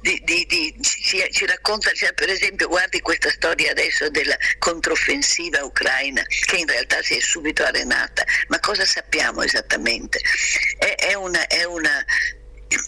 di- 0.00 0.22
di- 0.24 0.46
di- 0.46 0.76
ci, 0.80 1.22
ci 1.30 1.46
racconta, 1.46 1.92
cioè, 1.92 2.12
per 2.14 2.28
esempio, 2.30 2.68
guardi 2.68 3.00
questa 3.00 3.30
storia 3.30 3.70
adesso 3.72 4.08
della 4.10 4.36
controffensiva 4.58 5.62
ucraina, 5.64 6.22
che 6.22 6.56
in 6.56 6.66
realtà 6.66 7.02
si 7.02 7.16
è 7.16 7.20
subito 7.20 7.64
arenata, 7.64 8.24
ma 8.48 8.60
cosa 8.60 8.84
sappiamo 8.86 9.42
esattamente? 9.42 10.20
È, 10.78 10.94
è 10.96 11.14
una, 11.14 11.46
è 11.46 11.64
una- 11.64 12.04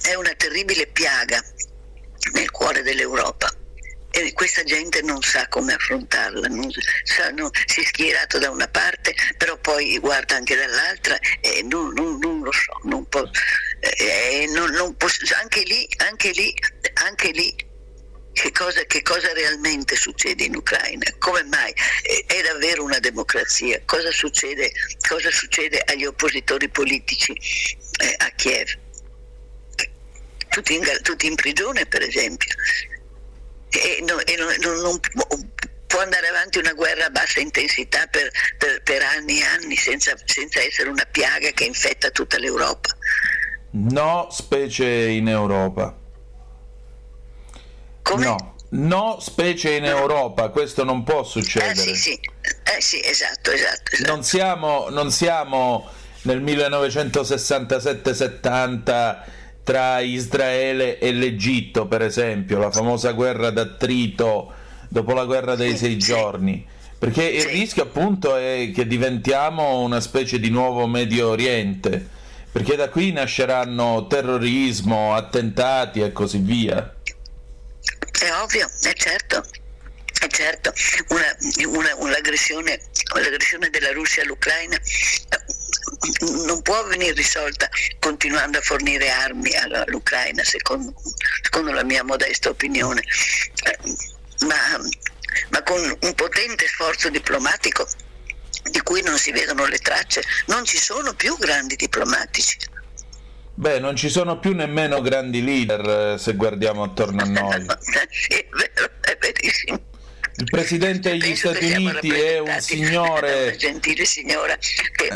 è 0.02 0.14
una 0.14 0.34
terribile 0.34 0.86
piaga 0.88 1.42
nel 2.32 2.50
cuore 2.50 2.82
dell'Europa. 2.82 3.52
E 4.20 4.32
questa 4.32 4.64
gente 4.64 5.00
non 5.02 5.22
sa 5.22 5.46
come 5.46 5.74
affrontarla, 5.74 6.48
sa- 7.04 7.30
non- 7.30 7.50
si 7.66 7.82
è 7.82 7.84
schierato 7.84 8.38
da 8.38 8.50
una 8.50 8.66
parte, 8.66 9.14
però 9.36 9.56
poi 9.58 9.96
guarda 9.98 10.34
anche 10.34 10.56
dall'altra 10.56 11.16
e 11.40 11.62
non, 11.62 11.92
non- 11.94 12.18
non 12.18 12.40
lo 12.42 12.50
so, 12.50 12.72
non 12.82 13.06
può, 13.08 13.22
eh, 13.80 14.46
non 14.50 14.96
posso- 14.96 15.22
anche 15.40 15.62
lì, 15.62 15.88
anche 15.98 16.30
lì, 16.32 16.52
anche 16.94 17.30
lì 17.30 17.54
che 18.32 18.50
cosa, 18.52 18.82
che 18.86 19.02
cosa 19.02 19.32
realmente 19.32 19.94
succede 19.94 20.44
in 20.44 20.56
Ucraina? 20.56 21.04
Come 21.18 21.44
mai? 21.44 21.72
Eh, 22.02 22.24
È 22.26 22.42
davvero 22.42 22.82
una 22.82 22.98
democrazia? 22.98 23.80
Cosa 23.84 24.10
succede, 24.10 24.72
cosa 25.08 25.30
succede 25.30 25.80
agli 25.86 26.04
oppositori 26.06 26.68
politici 26.68 27.32
eh, 28.00 28.14
a 28.18 28.30
Kiev? 28.30 28.68
Tutti 30.48 30.74
in, 30.74 30.82
tutti 31.02 31.26
in 31.26 31.34
prigione, 31.36 31.86
per 31.86 32.02
esempio. 32.02 32.48
E, 33.70 34.02
no- 34.06 34.20
e 34.24 34.36
no- 34.36 34.54
non, 34.60 34.80
non 34.80 35.00
pu- 35.00 35.46
può 35.86 36.00
andare 36.00 36.28
avanti 36.28 36.58
una 36.58 36.72
guerra 36.74 37.06
a 37.06 37.10
bassa 37.10 37.40
intensità 37.40 38.06
per, 38.06 38.30
per- 38.58 38.82
per 38.82 39.02
anni 39.02 39.40
e 39.40 39.44
anni 39.44 39.76
senza, 39.76 40.14
senza 40.24 40.60
essere 40.60 40.88
una 40.88 41.06
piaga 41.10 41.50
che 41.50 41.64
infetta 41.64 42.10
tutta 42.10 42.38
l'Europa. 42.38 42.96
No, 43.70 44.28
specie 44.30 44.86
in 45.08 45.28
Europa. 45.28 45.94
Come? 48.02 48.24
No, 48.24 48.54
no, 48.70 49.18
specie 49.20 49.72
in 49.72 49.84
Europa, 49.84 50.48
questo 50.48 50.84
non 50.84 51.04
può 51.04 51.20
Eh 51.20 51.24
succedere. 51.24 51.74
sì, 51.74 51.94
sì, 51.94 52.18
eh, 52.76 52.80
sì 52.80 53.02
esatto, 53.04 53.50
esatto. 53.50 53.92
esatto. 53.92 54.10
Non 54.10 54.24
siamo, 54.24 54.88
non 54.88 55.10
siamo 55.10 55.90
nel 56.22 56.40
1967-70 56.42 59.18
tra 59.68 60.00
Israele 60.00 60.98
e 60.98 61.12
l'Egitto, 61.12 61.86
per 61.86 62.00
esempio, 62.00 62.56
la 62.56 62.70
famosa 62.70 63.12
guerra 63.12 63.50
d'attrito 63.50 64.50
dopo 64.88 65.12
la 65.12 65.26
guerra 65.26 65.56
dei 65.56 65.76
sei 65.76 65.98
giorni. 65.98 66.66
Perché 66.98 67.22
il 67.24 67.44
rischio 67.44 67.82
appunto 67.82 68.34
è 68.34 68.70
che 68.74 68.86
diventiamo 68.86 69.80
una 69.80 70.00
specie 70.00 70.40
di 70.40 70.48
nuovo 70.48 70.86
Medio 70.86 71.28
Oriente, 71.28 72.02
perché 72.50 72.76
da 72.76 72.88
qui 72.88 73.12
nasceranno 73.12 74.06
terrorismo, 74.06 75.14
attentati 75.14 76.00
e 76.00 76.12
così 76.12 76.38
via. 76.38 76.94
È 78.18 78.32
ovvio, 78.42 78.66
è 78.84 78.92
certo. 78.94 79.44
È 80.18 80.26
certo, 80.28 80.72
una, 81.10 81.76
una- 81.76 81.94
un'aggressione, 81.98 82.80
l'aggressione 83.14 83.68
della 83.68 83.92
Russia 83.92 84.22
all'Ucraina 84.22 84.78
non 86.46 86.62
può 86.62 86.84
venire 86.84 87.12
risolta 87.12 87.68
continuando 87.98 88.58
a 88.58 88.62
fornire 88.62 89.10
armi 89.10 89.50
all'Ucraina, 89.54 90.42
secondo, 90.44 90.94
secondo 91.42 91.72
la 91.72 91.84
mia 91.84 92.02
modesta 92.04 92.48
opinione, 92.48 93.02
Eh, 93.64 93.78
ma, 94.46 94.78
ma 95.50 95.62
con 95.62 95.80
un 96.00 96.14
potente 96.14 96.66
sforzo 96.66 97.10
diplomatico 97.10 97.86
di 98.70 98.80
cui 98.82 99.02
non 99.02 99.16
si 99.18 99.32
vedono 99.32 99.66
le 99.66 99.78
tracce. 99.78 100.22
Non 100.46 100.64
ci 100.64 100.76
sono 100.76 101.14
più 101.14 101.36
grandi 101.38 101.76
diplomatici. 101.76 102.56
Beh, 103.54 103.80
non 103.80 103.96
ci 103.96 104.08
sono 104.08 104.38
più 104.38 104.54
nemmeno 104.54 105.00
grandi 105.00 105.42
leader 105.42 106.14
eh, 106.14 106.18
se 106.18 106.34
guardiamo 106.34 106.84
attorno 106.84 107.22
a 107.22 107.26
noi. 107.26 107.66
è 108.28 109.18
verissimo. 109.18 109.80
Il 110.38 110.44
presidente 110.44 111.10
degli 111.10 111.20
Penso 111.20 111.50
Stati 111.50 111.72
Uniti 111.72 112.10
è 112.10 112.38
un 112.38 112.44
da 112.44 112.52
una 112.52 112.60
signore. 112.60 113.56
gentile 113.56 114.04
signora 114.04 114.56
che 114.56 115.08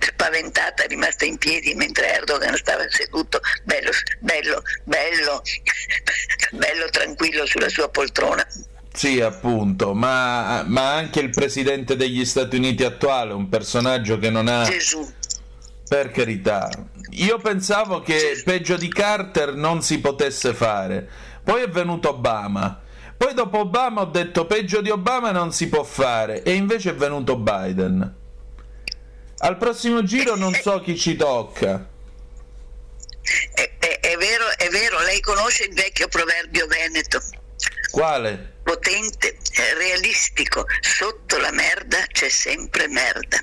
spaventata 0.00 0.82
è 0.82 0.88
rimasta 0.88 1.24
in 1.24 1.38
piedi 1.38 1.74
mentre 1.74 2.12
Erdogan 2.12 2.56
stava 2.56 2.84
seduto 2.88 3.40
bello 3.62 3.90
bello 4.18 4.62
bello 4.82 5.42
bello 6.50 6.90
tranquillo 6.90 7.46
sulla 7.46 7.68
sua 7.68 7.88
poltrona 7.88 8.44
Sì, 8.92 9.20
appunto, 9.20 9.94
ma, 9.94 10.64
ma 10.66 10.92
anche 10.94 11.20
il 11.20 11.30
presidente 11.30 11.94
degli 11.94 12.24
Stati 12.24 12.56
Uniti 12.56 12.82
attuale, 12.84 13.32
un 13.32 13.48
personaggio 13.48 14.18
che 14.18 14.30
non 14.30 14.48
ha... 14.48 14.64
Gesù. 14.64 15.08
Per 15.88 16.10
carità, 16.10 16.68
io 17.10 17.38
pensavo 17.38 18.00
che 18.00 18.40
peggio 18.44 18.76
di 18.76 18.88
Carter 18.88 19.54
non 19.54 19.82
si 19.82 19.98
potesse 20.00 20.54
fare. 20.54 21.08
Poi 21.44 21.62
è 21.62 21.68
venuto 21.68 22.08
Obama. 22.10 22.80
Poi 23.16 23.34
dopo 23.34 23.58
Obama 23.60 24.02
ho 24.02 24.06
detto 24.06 24.46
peggio 24.46 24.80
di 24.80 24.90
Obama 24.90 25.30
non 25.30 25.52
si 25.52 25.68
può 25.68 25.82
fare. 25.82 26.42
E 26.42 26.52
invece 26.52 26.90
è 26.90 26.94
venuto 26.94 27.36
Biden. 27.36 28.14
Al 29.38 29.56
prossimo 29.56 30.02
giro 30.02 30.36
non 30.36 30.54
so 30.54 30.80
chi 30.80 30.96
ci 30.96 31.16
tocca. 31.16 31.88
È, 33.54 33.70
è- 33.78 34.00
è 34.00 34.16
vero, 34.16 34.44
è 34.56 34.68
vero, 34.68 35.00
lei 35.02 35.20
conosce 35.20 35.64
il 35.64 35.74
vecchio 35.74 36.08
proverbio 36.08 36.66
veneto, 36.66 37.20
Quale? 37.90 38.52
potente, 38.62 39.28
eh, 39.52 39.74
realistico, 39.74 40.66
sotto 40.80 41.38
la 41.38 41.50
merda 41.50 41.98
c'è 42.12 42.28
sempre 42.28 42.86
merda. 42.88 43.38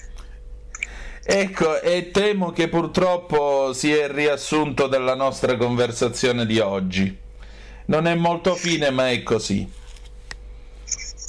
Ecco, 1.23 1.81
e 1.81 2.09
temo 2.11 2.51
che 2.51 2.67
purtroppo 2.67 3.73
sia 3.73 4.03
il 4.05 4.09
riassunto 4.09 4.87
della 4.87 5.15
nostra 5.15 5.55
conversazione 5.55 6.45
di 6.45 6.59
oggi. 6.59 7.17
Non 7.91 8.07
è 8.07 8.15
molto 8.15 8.55
fine, 8.55 8.89
ma 8.89 9.11
è 9.11 9.21
così. 9.21 9.69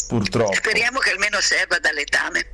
Purtroppo. 0.07 0.55
Speriamo 0.55 1.01
che 1.01 1.11
almeno 1.11 1.40
serva 1.40 1.81
da 1.81 1.90
letame. 1.90 2.46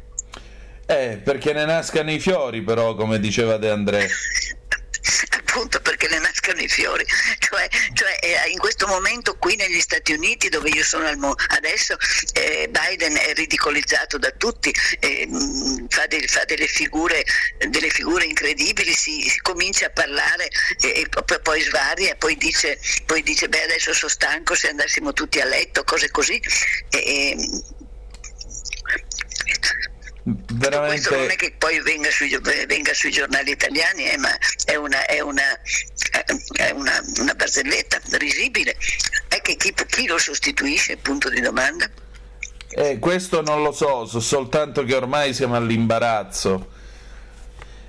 Eh, 0.87 1.21
perché 1.23 1.53
ne 1.53 1.67
nascano 1.67 2.11
i 2.11 2.19
fiori, 2.19 2.63
però, 2.63 2.95
come 2.95 3.21
diceva 3.21 3.59
De 3.59 3.69
André. 3.69 4.09
appunto 5.39 5.81
perché 5.81 6.09
ne 6.09 6.19
nascano 6.19 6.61
i 6.61 6.69
fiori. 6.69 7.05
Cioè, 7.39 7.69
cioè, 7.95 8.19
eh, 8.21 8.51
in 8.51 8.59
questo 8.59 8.87
momento 8.87 9.37
qui 9.39 9.57
negli 9.57 9.81
Stati 9.81 10.13
Uniti 10.13 10.49
dove 10.49 10.69
io 10.71 10.85
sono 10.85 11.11
mo- 11.17 11.35
adesso 11.49 11.97
eh, 12.35 12.69
Biden 12.71 13.17
è 13.17 13.33
ridicolizzato 13.35 14.19
da 14.19 14.31
tutti 14.33 14.75
eh, 15.01 15.29
fa, 15.89 16.07
de- 16.07 16.27
fa 16.27 16.45
delle, 16.45 16.67
figure, 16.67 17.25
delle 17.69 17.89
figure 17.91 18.25
incredibili 18.25 18.93
si, 18.93 19.23
si 19.23 19.41
comincia 19.41 19.87
a 19.87 19.91
parlare 19.91 20.49
e, 20.81 21.01
e 21.01 21.09
poi, 21.09 21.41
poi 21.41 21.63
svaria 21.63 22.15
poi 22.17 22.37
dice, 22.37 22.79
poi 23.07 23.23
dice 23.23 23.49
beh 23.49 23.63
adesso 23.63 23.93
sono 23.93 24.11
stanco 24.11 24.55
se 24.55 24.69
andassimo 24.69 25.13
tutti 25.13 25.41
a 25.41 25.45
letto 25.45 25.85
cose 25.85 26.11
così. 26.11 26.41
E, 26.91 27.37
e, 30.29 30.87
questo 30.87 31.11
non 31.11 31.23
è 31.23 31.27
Veramente. 31.27 31.37
che 31.37 31.55
poi 31.59 31.81
venga 31.81 32.11
sui, 32.11 32.39
venga 32.67 32.95
sui 32.95 33.11
giornali 33.11 33.51
italiani, 33.51 34.11
eh, 34.11 34.17
ma 34.19 34.37
è 34.65 34.75
una, 34.77 35.07
è 35.07 35.21
una, 35.21 35.43
è 36.57 36.71
una, 36.71 37.01
una 37.19 37.35
barzelletta 37.35 38.01
risibile. 38.19 38.77
È 39.29 39.41
che 39.41 39.57
chi, 39.57 39.73
chi 39.87 40.07
lo 40.07 40.19
sostituisce, 40.19 40.97
punto 40.97 41.31
di 41.31 41.41
domanda? 41.41 41.89
Eh, 42.71 42.99
questo 42.99 43.41
non 43.43 43.63
lo 43.63 43.73
so, 43.73 44.05
so 44.05 44.21
soltanto 44.21 44.85
che 44.85 44.95
ormai 44.95 45.33
siamo 45.33 45.57
all'imbarazzo. 45.57 46.77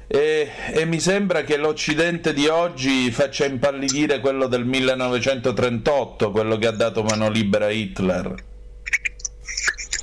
E, 0.07 0.49
e 0.71 0.85
mi 0.85 0.99
sembra 0.99 1.43
che 1.43 1.57
l'Occidente 1.57 2.33
di 2.33 2.47
oggi 2.47 3.11
faccia 3.11 3.45
impallidire 3.45 4.19
quello 4.19 4.47
del 4.47 4.65
1938, 4.65 6.31
quello 6.31 6.57
che 6.57 6.65
ha 6.65 6.71
dato 6.71 7.03
mano 7.03 7.29
libera 7.29 7.65
a 7.65 7.71
Hitler. 7.71 8.47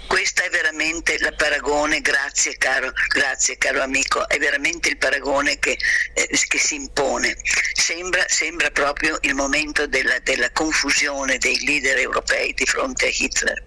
Questa 0.07 0.45
è 0.45 0.51
veramente 0.51 1.15
il 1.15 1.35
paragone, 1.37 2.01
grazie 2.01 2.57
caro, 2.57 2.93
grazie 3.09 3.57
caro 3.59 3.83
amico, 3.83 4.29
è 4.29 4.39
veramente 4.39 4.89
il 4.89 4.97
paragone 4.99 5.59
che, 5.59 5.77
eh, 6.15 6.29
che 6.47 6.59
si 6.59 6.77
impone. 6.77 7.37
Sembra, 7.73 8.25
sembra 8.29 8.71
proprio 8.71 9.19
il 9.23 9.35
momento 9.35 9.87
della, 9.87 10.19
della 10.21 10.51
confusione 10.53 11.39
dei 11.39 11.59
leader 11.65 11.99
europei 11.99 12.55
di 12.55 12.65
fronte 12.65 13.07
a 13.07 13.11
Hitler. 13.13 13.65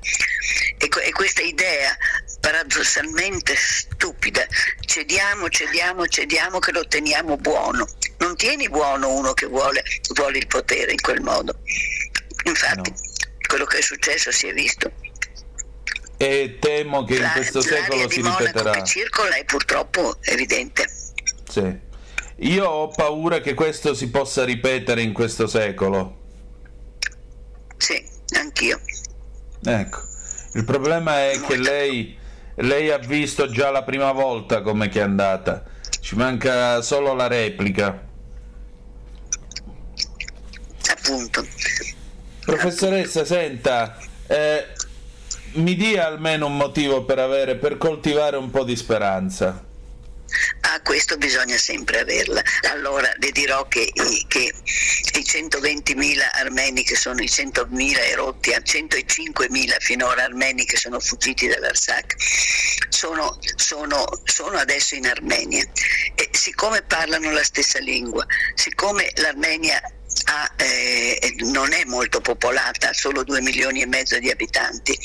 E, 0.78 0.90
e 1.04 1.12
questa 1.12 1.42
idea 1.42 1.96
paradossalmente 2.40 3.56
stupida, 3.56 4.46
cediamo, 4.86 5.50
cediamo, 5.50 6.08
cediamo 6.08 6.60
che 6.60 6.72
lo 6.72 6.88
teniamo 6.88 7.36
buono. 7.38 7.88
Non 8.20 8.36
tieni 8.36 8.70
buono 8.70 9.10
uno 9.14 9.34
che 9.34 9.46
vuole, 9.46 9.84
vuole 10.14 10.38
il 10.38 10.48
potere 10.48 10.92
in 10.92 11.02
quel 11.02 11.22
modo. 11.22 11.60
Infatti, 12.46 12.90
No. 12.92 12.96
quello 13.48 13.66
che 13.66 13.80
è 13.80 13.82
successo 13.82 14.32
si 14.32 14.48
è 14.48 14.54
visto. 14.54 14.92
E 16.22 16.58
temo 16.60 17.06
che 17.06 17.16
in 17.16 17.22
La- 17.22 17.32
questo 17.32 17.60
l'aria 17.60 17.78
secolo 17.84 18.10
si 18.10 18.22
ripeterà. 18.22 18.72
che 18.72 18.84
circola 18.84 19.36
è 19.36 19.46
purtroppo 19.46 20.18
evidente. 20.22 20.86
Sì. 21.48 21.80
Io 22.42 22.66
ho 22.66 22.88
paura 22.90 23.40
che 23.40 23.54
questo 23.54 23.94
si 23.94 24.10
possa 24.10 24.44
ripetere 24.44 25.02
in 25.02 25.14
questo 25.14 25.48
secolo. 25.48 26.18
Sì, 27.78 28.06
anch'io. 28.38 28.82
Ecco, 29.64 30.02
il 30.56 30.66
problema 30.66 31.30
è 31.30 31.40
che 31.40 31.56
lei, 31.56 32.18
lei 32.56 32.90
ha 32.92 32.98
visto 32.98 33.50
già 33.50 33.70
la 33.72 33.84
prima 33.84 34.12
volta 34.12 34.62
come 34.62 34.90
che 34.90 35.00
è 35.00 35.04
andata. 35.04 35.64
Ci 36.02 36.16
manca 36.16 36.82
solo 36.82 37.14
la 37.14 37.28
replica. 37.28 38.08
Appunto. 40.92 41.46
Professoressa, 42.42 43.24
senta, 43.26 43.98
eh, 44.28 44.66
mi 45.54 45.76
dia 45.76 46.06
almeno 46.08 46.46
un 46.48 46.58
motivo 46.58 47.04
per 47.04 47.20
avere, 47.20 47.56
per 47.56 47.78
coltivare 47.78 48.38
un 48.38 48.50
po' 48.50 48.64
di 48.64 48.76
speranza. 48.76 49.66
Ah, 50.62 50.80
questo 50.82 51.18
bisogna 51.18 51.58
sempre 51.58 52.02
averla. 52.02 52.42
Allora 52.72 53.12
le 53.18 53.32
dirò 53.32 53.68
che, 53.68 53.90
i- 53.92 54.26
che 54.28 54.54
i 55.16 55.24
120.000 55.24 56.30
armeni 56.34 56.84
che 56.84 56.96
sono 56.96 57.22
i 57.22 57.28
100.000 57.28 58.00
erotti, 58.12 58.54
a 58.54 58.60
105.000 58.60 59.76
finora 59.80 60.24
armeni 60.24 60.66
che 60.66 60.78
sono 60.78 61.00
fuggiti 61.00 61.48
dall'Arsak, 61.48 62.16
sono, 62.90 63.40
sono, 63.56 64.06
sono 64.24 64.58
adesso 64.58 64.94
in 64.96 65.08
Armenia. 65.08 65.64
E 66.16 66.30
siccome 66.32 66.84
parlano 66.84 67.32
la 67.32 67.44
stessa 67.44 67.80
lingua, 67.80 68.24
siccome 68.54 69.10
l'Armenia 69.16 69.82
ha, 70.26 70.52
eh, 70.58 71.36
non 71.46 71.74
è 71.74 71.84
molto 71.86 72.22
popolata, 72.22 72.90
ha 72.90 72.94
solo 72.94 73.24
2 73.24 73.42
milioni 73.42 73.82
e 73.82 73.88
mezzo 73.88 74.20
di 74.20 74.30
abitanti, 74.30 74.98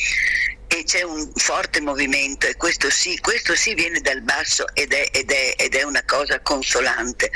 e 0.66 0.82
c'è 0.84 1.02
un 1.02 1.30
forte 1.34 1.80
movimento 1.80 2.46
e 2.46 2.56
questo 2.56 2.90
sì, 2.90 3.18
questo 3.18 3.54
sì 3.54 3.74
viene 3.74 4.00
dal 4.00 4.22
basso 4.22 4.66
ed 4.74 4.92
è, 4.92 5.08
ed 5.12 5.30
è- 5.30 5.54
ed 5.56 5.74
è 5.74 5.82
una 5.82 6.02
cosa 6.04 6.40
consolante. 6.40 7.30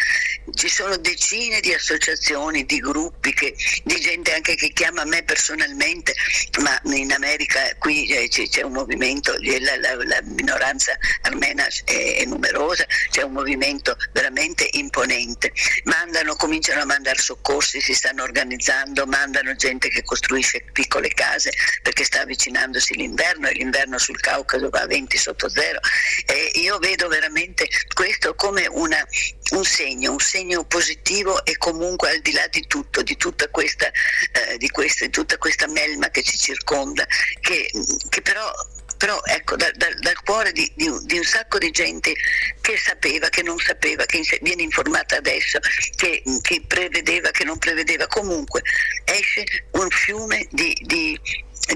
Ci 0.54 0.68
sono 0.68 0.96
decine 0.96 1.60
di 1.60 1.72
associazioni, 1.72 2.64
di 2.64 2.78
gruppi, 2.78 3.32
che- 3.34 3.54
di 3.84 4.00
gente 4.00 4.32
anche 4.32 4.54
che 4.54 4.70
chiama 4.72 5.04
me 5.04 5.22
personalmente, 5.22 6.14
ma 6.62 6.80
in 6.94 7.12
America 7.12 7.60
qui 7.78 8.06
eh, 8.08 8.28
c'è, 8.28 8.48
c'è 8.48 8.62
un 8.62 8.72
movimento, 8.72 9.34
la, 9.38 9.76
la- 9.76 10.04
la 10.04 10.20
minoranza 10.22 10.96
armena 11.22 11.66
è, 11.84 12.16
è 12.20 12.24
numerosa, 12.24 12.86
c'è 13.10 13.22
un 13.22 13.32
movimento 13.32 13.96
veramente 14.12 14.68
imponente. 14.72 15.52
Mandano, 15.84 16.34
cominciano 16.34 16.80
a 16.82 16.84
mandare 16.86 17.18
soccorsi, 17.18 17.80
si 17.80 17.92
stanno 17.94 18.22
organizzando, 18.22 19.06
mandano 19.06 19.54
gente 19.54 19.88
che 19.88 20.02
costruisce 20.02 20.64
piccole 20.72 21.08
case 21.08 21.52
perché 21.82 22.04
sta 22.04 22.22
avvicinandosi 22.22 22.94
l'inverno 22.94 23.16
e 23.48 23.52
l'inverno 23.52 23.98
sul 23.98 24.20
Caucaso 24.20 24.68
va 24.70 24.80
a 24.82 24.86
20 24.86 25.16
sotto 25.18 25.48
zero. 25.48 25.80
E 26.26 26.50
io 26.60 26.78
vedo 26.78 27.08
veramente 27.08 27.68
questo 27.94 28.34
come 28.34 28.66
una- 28.66 29.04
un 29.52 29.64
segno, 29.64 30.12
un 30.12 30.20
segno 30.20 30.64
positivo 30.64 31.44
e 31.44 31.56
comunque 31.56 32.10
al 32.10 32.20
di 32.20 32.32
là 32.32 32.46
di 32.48 32.64
tutto, 32.66 33.02
di 33.02 33.16
tutta 33.16 33.48
questa, 33.48 33.90
eh, 34.32 34.56
di 34.58 34.68
questa, 34.70 35.04
di 35.06 35.10
tutta 35.10 35.36
questa 35.38 35.66
melma 35.68 36.10
che 36.10 36.22
ci 36.22 36.36
circonda, 36.38 37.06
che, 37.40 37.70
che 38.08 38.22
però 38.22 38.52
però 38.98 39.20
ecco 39.26 39.54
da- 39.54 39.70
da- 39.76 39.94
dal 40.00 40.20
cuore 40.24 40.50
di, 40.50 40.68
di 40.74 40.88
un- 40.88 41.00
di 41.06 41.18
un 41.18 41.22
sacco 41.22 41.58
di 41.58 41.70
gente 41.70 42.12
che 42.60 42.76
sapeva, 42.76 43.28
che 43.28 43.42
non 43.44 43.56
sapeva, 43.60 44.04
che 44.06 44.20
viene 44.42 44.62
informata 44.62 45.16
adesso, 45.18 45.60
che, 45.94 46.20
che 46.42 46.64
prevedeva, 46.66 47.30
che 47.30 47.44
non 47.44 47.58
prevedeva, 47.58 48.08
comunque 48.08 48.60
esce 49.04 49.44
un 49.74 49.88
fiume 49.88 50.48
di, 50.50 50.74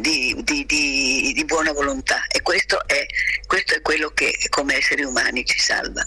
di- 0.00 0.34
di- 0.42 0.64
di- 0.66 1.32
di- 1.34 1.44
buona 1.44 1.72
volontà 1.72 2.26
e 2.28 2.40
questo 2.42 2.86
è, 2.86 3.04
questo 3.46 3.74
è 3.74 3.80
quello 3.82 4.10
che 4.10 4.32
come 4.48 4.76
esseri 4.76 5.02
umani 5.04 5.44
ci 5.44 5.58
salva. 5.58 6.02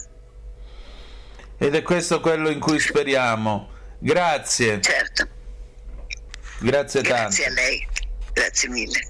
Ed 1.58 1.76
è 1.76 1.82
questo 1.84 2.20
quello 2.20 2.50
in 2.50 2.60
cui 2.60 2.80
speriamo. 2.80 3.72
Grazie, 4.00 4.82
Certo, 4.82 5.28
grazie 6.60 7.02
tanto. 7.02 7.22
grazie 7.22 7.46
a 7.46 7.50
lei, 7.52 7.88
grazie 8.34 8.70
mille. 8.70 9.10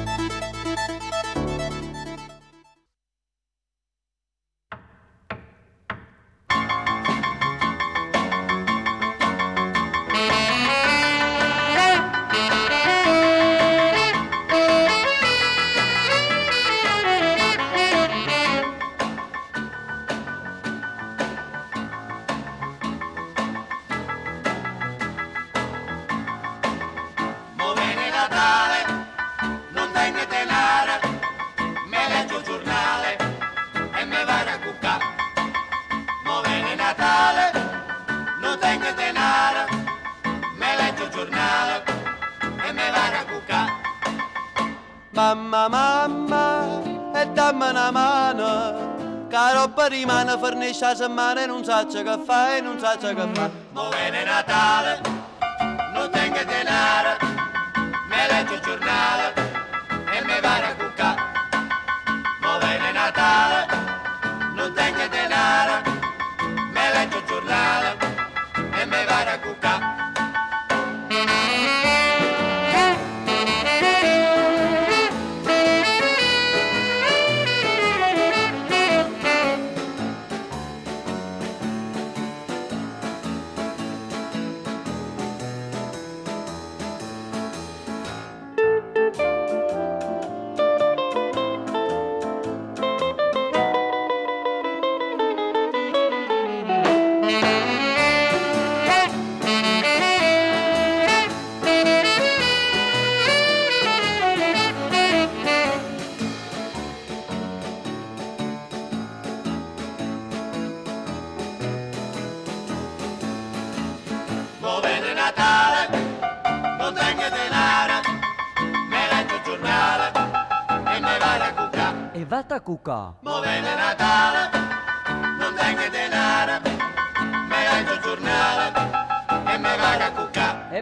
Rimane 50.81 50.81
fornisce 50.81 50.85
la 50.85 50.95
settimana 50.95 51.43
e 51.43 51.45
non 51.45 51.63
sa 51.63 51.85
che 51.85 52.23
fa 52.25 52.55
e 52.55 52.61
non 52.61 52.79
sa 52.79 52.97
che 52.97 53.29
fa. 53.33 53.49
Mo 53.73 53.89
viene 53.89 54.23
Natale, 54.23 55.10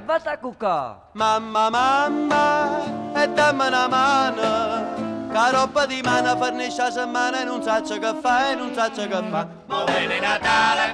cucca. 0.09 0.17
E 0.17 0.17
vata 0.17 0.31
a 0.31 0.37
cucca. 0.37 0.99
Mamma, 1.13 1.69
mamma, 1.69 3.13
e 3.13 3.27
dammi 3.29 3.67
una 3.67 3.87
mano, 3.87 5.29
che 5.31 5.51
roba 5.51 5.85
di 5.85 6.01
mano 6.01 6.35
fornisce 6.35 6.81
la 6.81 6.91
settimana 6.91 7.41
e 7.41 7.43
non 7.43 7.61
sa 7.61 7.81
che 7.81 8.15
fa 8.21 8.49
e 8.49 8.55
non 8.55 8.73
sa 8.73 8.89
che 8.89 9.07
fa. 9.07 9.47
Viene 9.85 10.19
Natale, 10.19 10.93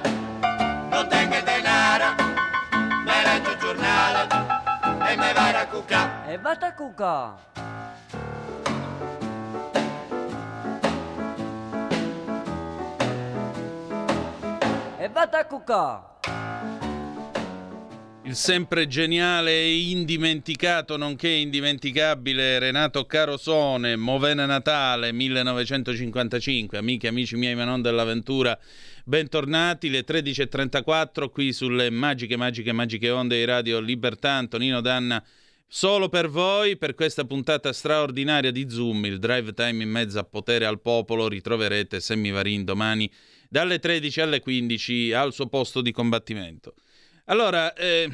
non 0.90 1.08
tengo 1.08 1.40
denaro, 1.42 2.14
me 3.04 3.22
leggo 3.24 3.50
il 3.50 3.58
giornale 3.58 4.28
e 5.08 5.16
me 5.16 5.32
vado 5.32 5.58
a 5.58 5.66
cucca. 5.66 6.26
E 6.26 6.38
vata 6.38 6.66
a 6.66 6.74
cucca. 6.74 7.34
E 14.98 15.08
vata 15.08 15.38
a 15.38 15.44
cucca. 15.46 16.14
Il 18.26 18.34
sempre 18.34 18.88
geniale 18.88 19.52
e 19.52 19.90
indimenticato, 19.90 20.96
nonché 20.96 21.28
indimenticabile 21.28 22.58
Renato 22.58 23.04
Carosone, 23.04 23.94
Movena 23.94 24.46
Natale 24.46 25.12
1955. 25.12 26.76
Amiche 26.76 27.06
amici 27.06 27.36
miei, 27.36 27.54
ma 27.54 27.62
non 27.62 27.82
dell'avventura, 27.82 28.58
bentornati. 29.04 29.88
Le 29.90 30.04
13.34 30.04 31.30
qui 31.30 31.52
sulle 31.52 31.88
magiche, 31.90 32.36
magiche, 32.36 32.72
magiche 32.72 33.10
onde 33.10 33.36
di 33.36 33.44
Radio 33.44 33.78
Libertà. 33.78 34.32
Antonino 34.32 34.80
Danna 34.80 35.22
solo 35.68 36.08
per 36.08 36.28
voi, 36.28 36.76
per 36.76 36.96
questa 36.96 37.24
puntata 37.24 37.72
straordinaria 37.72 38.50
di 38.50 38.68
Zoom, 38.68 39.04
il 39.04 39.20
drive 39.20 39.54
time 39.54 39.84
in 39.84 39.90
mezzo 39.90 40.18
a 40.18 40.24
potere 40.24 40.66
al 40.66 40.80
popolo. 40.80 41.28
Ritroverete 41.28 42.00
Semivarin 42.00 42.64
domani 42.64 43.08
dalle 43.48 43.78
13 43.78 44.20
alle 44.20 44.40
15 44.40 45.12
al 45.12 45.32
suo 45.32 45.46
posto 45.46 45.80
di 45.80 45.92
combattimento. 45.92 46.74
Allora, 47.28 47.74
eh, 47.74 48.08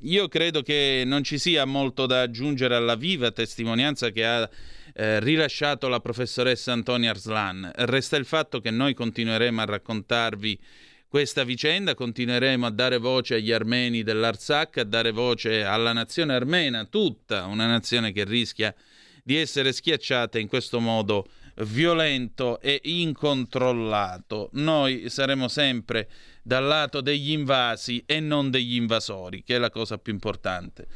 io 0.00 0.28
credo 0.28 0.62
che 0.62 1.02
non 1.04 1.22
ci 1.22 1.36
sia 1.36 1.66
molto 1.66 2.06
da 2.06 2.22
aggiungere 2.22 2.74
alla 2.74 2.94
viva 2.94 3.30
testimonianza 3.30 4.08
che 4.08 4.24
ha 4.24 4.48
eh, 4.94 5.20
rilasciato 5.20 5.88
la 5.88 6.00
professoressa 6.00 6.72
Antonia 6.72 7.10
Arslan. 7.10 7.70
Resta 7.74 8.16
il 8.16 8.24
fatto 8.24 8.60
che 8.60 8.70
noi 8.70 8.94
continueremo 8.94 9.60
a 9.60 9.66
raccontarvi 9.66 10.58
questa 11.06 11.44
vicenda, 11.44 11.94
continueremo 11.94 12.64
a 12.64 12.70
dare 12.70 12.96
voce 12.96 13.34
agli 13.34 13.52
armeni 13.52 14.02
dell'Artsakh, 14.02 14.78
a 14.78 14.84
dare 14.84 15.10
voce 15.10 15.62
alla 15.62 15.92
nazione 15.92 16.32
armena, 16.32 16.86
tutta 16.86 17.44
una 17.44 17.66
nazione 17.66 18.10
che 18.10 18.24
rischia 18.24 18.74
di 19.22 19.36
essere 19.36 19.74
schiacciata 19.74 20.38
in 20.38 20.48
questo 20.48 20.80
modo 20.80 21.28
violento 21.56 22.58
e 22.60 22.80
incontrollato. 22.84 24.48
Noi 24.52 25.10
saremo 25.10 25.48
sempre 25.48 26.08
dal 26.46 26.62
lato 26.62 27.00
degli 27.00 27.32
invasi 27.32 28.04
e 28.06 28.20
non 28.20 28.50
degli 28.50 28.76
invasori, 28.76 29.42
che 29.42 29.56
è 29.56 29.58
la 29.58 29.68
cosa 29.68 29.98
più 29.98 30.12
importante. 30.12 30.86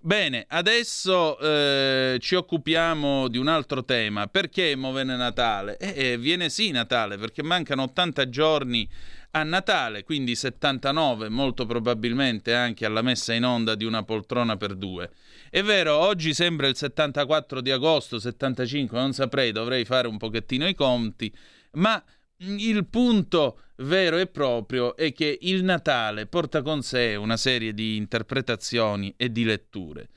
Bene, 0.00 0.44
adesso 0.48 1.38
eh, 1.40 2.18
ci 2.20 2.36
occupiamo 2.36 3.26
di 3.26 3.36
un 3.36 3.48
altro 3.48 3.84
tema. 3.84 4.28
Perché 4.28 4.76
mo 4.76 4.92
viene 4.92 5.16
Natale? 5.16 5.76
Eh, 5.78 6.16
viene 6.18 6.50
sì 6.50 6.70
Natale, 6.70 7.18
perché 7.18 7.42
mancano 7.42 7.82
80 7.82 8.28
giorni 8.28 8.88
a 9.32 9.42
Natale, 9.42 10.04
quindi 10.04 10.36
79 10.36 11.28
molto 11.28 11.66
probabilmente 11.66 12.54
anche 12.54 12.86
alla 12.86 13.02
messa 13.02 13.32
in 13.32 13.44
onda 13.44 13.74
di 13.74 13.84
una 13.84 14.04
poltrona 14.04 14.56
per 14.56 14.76
due. 14.76 15.10
È 15.50 15.62
vero, 15.64 15.96
oggi 15.96 16.32
sembra 16.32 16.68
il 16.68 16.76
74 16.76 17.60
di 17.60 17.72
agosto, 17.72 18.20
75, 18.20 19.00
non 19.00 19.12
saprei, 19.12 19.50
dovrei 19.50 19.84
fare 19.84 20.06
un 20.06 20.16
pochettino 20.16 20.68
i 20.68 20.74
conti, 20.76 21.32
ma 21.72 22.02
il 22.44 22.86
punto 22.86 23.58
vero 23.82 24.18
e 24.18 24.26
proprio 24.26 24.96
è 24.96 25.12
che 25.12 25.38
il 25.42 25.64
Natale 25.64 26.26
porta 26.26 26.62
con 26.62 26.82
sé 26.82 27.14
una 27.14 27.36
serie 27.36 27.74
di 27.74 27.96
interpretazioni 27.96 29.14
e 29.16 29.30
di 29.30 29.44
letture. 29.44 30.08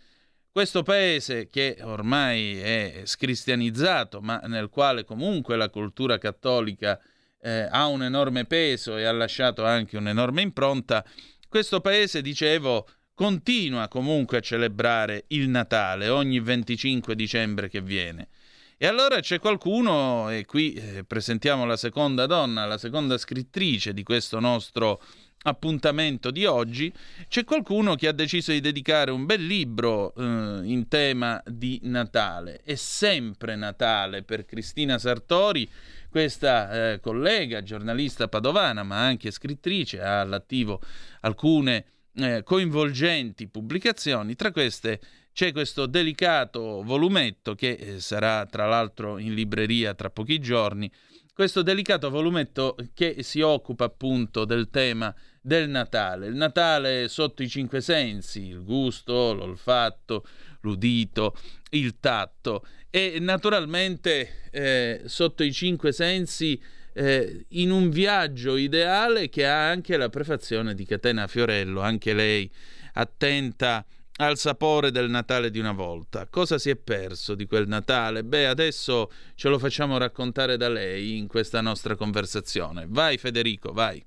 Questo 0.52 0.84
paese 0.84 1.50
che 1.50 1.78
ormai 1.82 2.58
è 2.60 3.02
scristianizzato, 3.04 4.22
ma 4.22 4.40
nel 4.46 4.70
quale 4.70 5.04
comunque 5.04 5.58
la 5.58 5.70
cultura 5.70 6.18
cattolica 6.18 7.00
eh, 7.42 7.68
ha 7.70 7.88
un 7.88 8.04
enorme 8.04 8.46
peso 8.46 8.96
e 8.98 9.04
ha 9.04 9.12
lasciato 9.12 9.66
anche 9.66 9.98
un'enorme 9.98 10.42
impronta, 10.42 11.06
questo 11.50 11.82
paese, 11.82 12.22
dicevo, 12.22 12.88
continua 13.14 13.88
comunque 13.88 14.38
a 14.38 14.42
celebrare 14.42 15.26
il 15.28 15.50
Natale 15.50 16.10
ogni 16.10 16.40
25 16.40 17.16
dicembre 17.16 17.70
che 17.70 17.82
viene. 17.82 18.30
E 18.78 18.88
allora 18.88 19.22
c'è 19.22 19.40
qualcuno, 19.40 20.30
e 20.30 20.44
qui 20.44 20.74
eh, 20.74 21.06
presentiamo 21.06 21.66
la 21.66 21.78
seconda 21.78 22.26
donna, 22.26 22.66
la 22.66 22.78
seconda 22.78 23.18
scrittrice 23.18 23.94
di 23.94 24.04
questo 24.04 24.42
nostro 24.42 25.02
appuntamento 25.44 26.30
di 26.30 26.44
oggi, 26.44 26.92
c'è 27.30 27.46
qualcuno 27.46 27.96
che 27.96 28.10
ha 28.10 28.12
deciso 28.12 28.52
di 28.52 28.60
dedicare 28.60 29.12
un 29.12 29.26
bel 29.26 29.46
libro 29.46 30.14
eh, 30.14 30.22
in 30.66 30.90
tema 30.90 31.42
di 31.46 31.80
Natale. 31.84 32.60
È 32.66 32.76
sempre 32.76 33.56
Natale 33.56 34.24
per 34.24 34.44
Cristina 34.44 34.98
Sartori, 34.98 35.70
questa 36.10 36.92
eh, 36.92 37.00
collega, 37.00 37.64
giornalista 37.64 38.28
padovana, 38.28 38.84
ma 38.84 39.00
anche 39.00 39.32
scrittrice, 39.32 40.02
ha 40.02 40.20
all'attivo 40.20 40.82
alcune 41.22 41.86
eh, 42.16 42.44
coinvolgenti 42.44 43.48
pubblicazioni. 43.48 44.36
Tra 44.36 44.52
queste 44.52 45.00
c'è 45.36 45.52
questo 45.52 45.86
delicato 45.86 46.82
volumetto 46.82 47.56
che 47.56 47.72
eh, 47.72 48.00
sarà 48.00 48.46
tra 48.46 48.68
l'altro 48.68 49.18
in 49.18 49.34
libreria 49.34 49.94
tra 49.94 50.10
pochi 50.10 50.40
giorni. 50.40 50.90
Questo 51.34 51.62
delicato 51.62 52.10
volumetto 52.10 52.78
che 52.94 53.18
si 53.22 53.42
occupa 53.42 53.84
appunto 53.84 54.46
del 54.46 54.70
tema 54.70 55.14
del 55.42 55.68
Natale. 55.68 56.28
Il 56.28 56.36
Natale 56.36 57.10
sotto 57.10 57.44
i 57.44 57.50
cinque 57.50 57.82
sensi, 57.82 58.48
il 58.48 58.64
gusto, 58.64 59.34
l'olfatto, 59.34 60.26
l'udito, 60.62 61.36
il 61.72 62.00
tatto 62.00 62.66
e 62.90 63.18
naturalmente 63.20 64.48
eh, 64.52 65.02
sotto 65.04 65.44
i 65.44 65.52
cinque 65.52 65.92
sensi 65.92 66.58
eh, 66.94 67.46
in 67.50 67.72
un 67.72 67.90
viaggio 67.90 68.56
ideale 68.56 69.28
che 69.28 69.46
ha 69.46 69.68
anche 69.68 69.98
la 69.98 70.08
prefazione 70.08 70.74
di 70.74 70.86
Catena 70.86 71.28
Fiorello, 71.28 71.82
anche 71.82 72.14
lei 72.14 72.50
attenta 72.94 73.86
al 74.18 74.38
sapore 74.38 74.92
del 74.92 75.10
Natale 75.10 75.50
di 75.50 75.60
una 75.60 75.74
volta. 75.74 76.28
Cosa 76.30 76.58
si 76.58 76.70
è 76.70 76.76
perso 76.76 77.36
di 77.36 77.46
quel 77.46 77.68
Natale? 77.68 78.24
Beh, 78.24 78.48
adesso 78.48 79.12
ce 79.36 79.50
lo 79.50 79.60
facciamo 79.60 79.98
raccontare 79.98 80.58
da 80.58 80.70
lei 80.70 81.18
in 81.18 81.28
questa 81.28 81.62
nostra 81.62 81.96
conversazione. 81.96 82.86
Vai 82.88 83.18
Federico, 83.18 83.74
vai. 83.74 84.04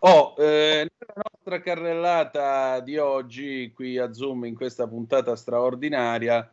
Oh, 0.00 0.34
eh, 0.38 0.86
nella 0.86 1.22
nostra 1.32 1.60
carrellata 1.60 2.80
di 2.80 2.98
oggi 2.98 3.72
qui 3.74 3.98
a 3.98 4.12
Zoom 4.12 4.44
in 4.44 4.54
questa 4.54 4.86
puntata 4.86 5.34
straordinaria, 5.34 6.48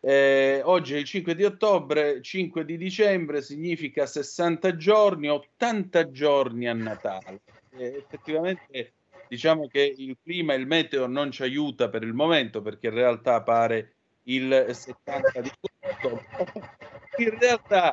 eh, 0.00 0.62
oggi 0.64 0.94
è 0.94 0.96
il 0.96 1.04
5 1.04 1.34
di 1.34 1.44
ottobre, 1.44 2.22
5 2.22 2.64
di 2.64 2.78
dicembre 2.78 3.42
significa 3.42 4.06
60 4.06 4.76
giorni, 4.76 5.28
80 5.28 6.10
giorni 6.10 6.66
a 6.66 6.72
Natale. 6.72 7.40
Eh, 7.76 7.96
effettivamente 7.96 8.92
diciamo 9.28 9.66
che 9.68 9.94
il 9.96 10.16
clima 10.22 10.54
e 10.54 10.56
il 10.56 10.66
meteo 10.66 11.06
non 11.06 11.30
ci 11.30 11.42
aiuta 11.42 11.88
per 11.88 12.02
il 12.02 12.14
momento 12.14 12.62
perché 12.62 12.88
in 12.88 12.94
realtà 12.94 13.42
pare 13.42 13.92
il 14.24 14.66
70 14.70 15.40
di 15.40 15.50
ottobre. 15.80 16.26
In 17.18 17.36
realtà 17.36 17.92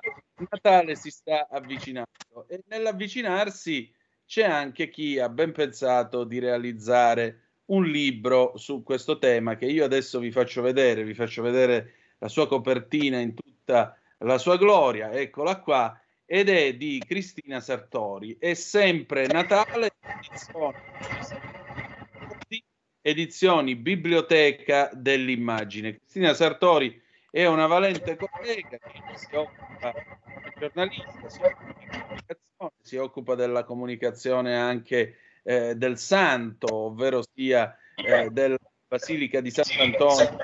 Natale 0.50 0.96
si 0.96 1.10
sta 1.10 1.48
avvicinando 1.50 2.46
e 2.48 2.62
nell'avvicinarsi 2.68 3.92
c'è 4.24 4.44
anche 4.44 4.90
chi 4.90 5.18
ha 5.18 5.30
ben 5.30 5.52
pensato 5.52 6.26
di 6.26 6.38
realizzare 6.38 7.42
un 7.66 7.86
libro 7.86 8.56
su 8.58 8.84
questo 8.84 9.18
tema 9.18 9.56
che 9.56 9.66
io 9.66 9.84
adesso 9.84 10.20
vi 10.20 10.32
faccio 10.32 10.62
vedere, 10.62 11.04
vi 11.04 11.16
faccio 11.16 11.42
vedere 11.42 11.94
la 12.20 12.28
sua 12.28 12.48
copertina 12.48 13.20
in 13.20 13.34
tutta 13.34 13.98
la 14.20 14.38
sua 14.38 14.58
gloria, 14.58 15.12
eccola 15.12 15.60
qua, 15.60 16.00
ed 16.26 16.50
è 16.50 16.74
di 16.76 17.02
Cristina 17.06 17.60
Sartori. 17.60 18.38
È 18.40 18.54
sempre 18.54 19.28
Natale, 19.28 19.92
edizioni, 20.02 20.78
edizioni 23.02 23.76
Biblioteca 23.76 24.90
dell'Immagine. 24.94 25.98
Cristina 25.98 26.34
Sartori 26.34 27.02
è 27.30 27.46
una 27.46 27.68
valente 27.68 28.16
collega 28.16 28.78
che 28.78 29.02
si 29.16 29.36
occupa 29.36 29.94
giornalista, 30.58 31.30
si 31.30 31.42
occupa 31.42 31.74
di 31.80 31.86
comunicazione, 32.00 32.72
si 32.82 32.96
occupa 32.98 33.36
della 33.36 33.64
comunicazione 33.64 34.56
anche 34.56 35.18
eh, 35.44 35.76
del 35.76 35.98
santo, 35.98 36.74
ovvero 36.74 37.24
sia 37.34 37.78
eh, 37.96 38.30
della 38.32 38.58
Basilica 38.88 39.42
di 39.42 39.52
Sant'Antonio, 39.52 40.38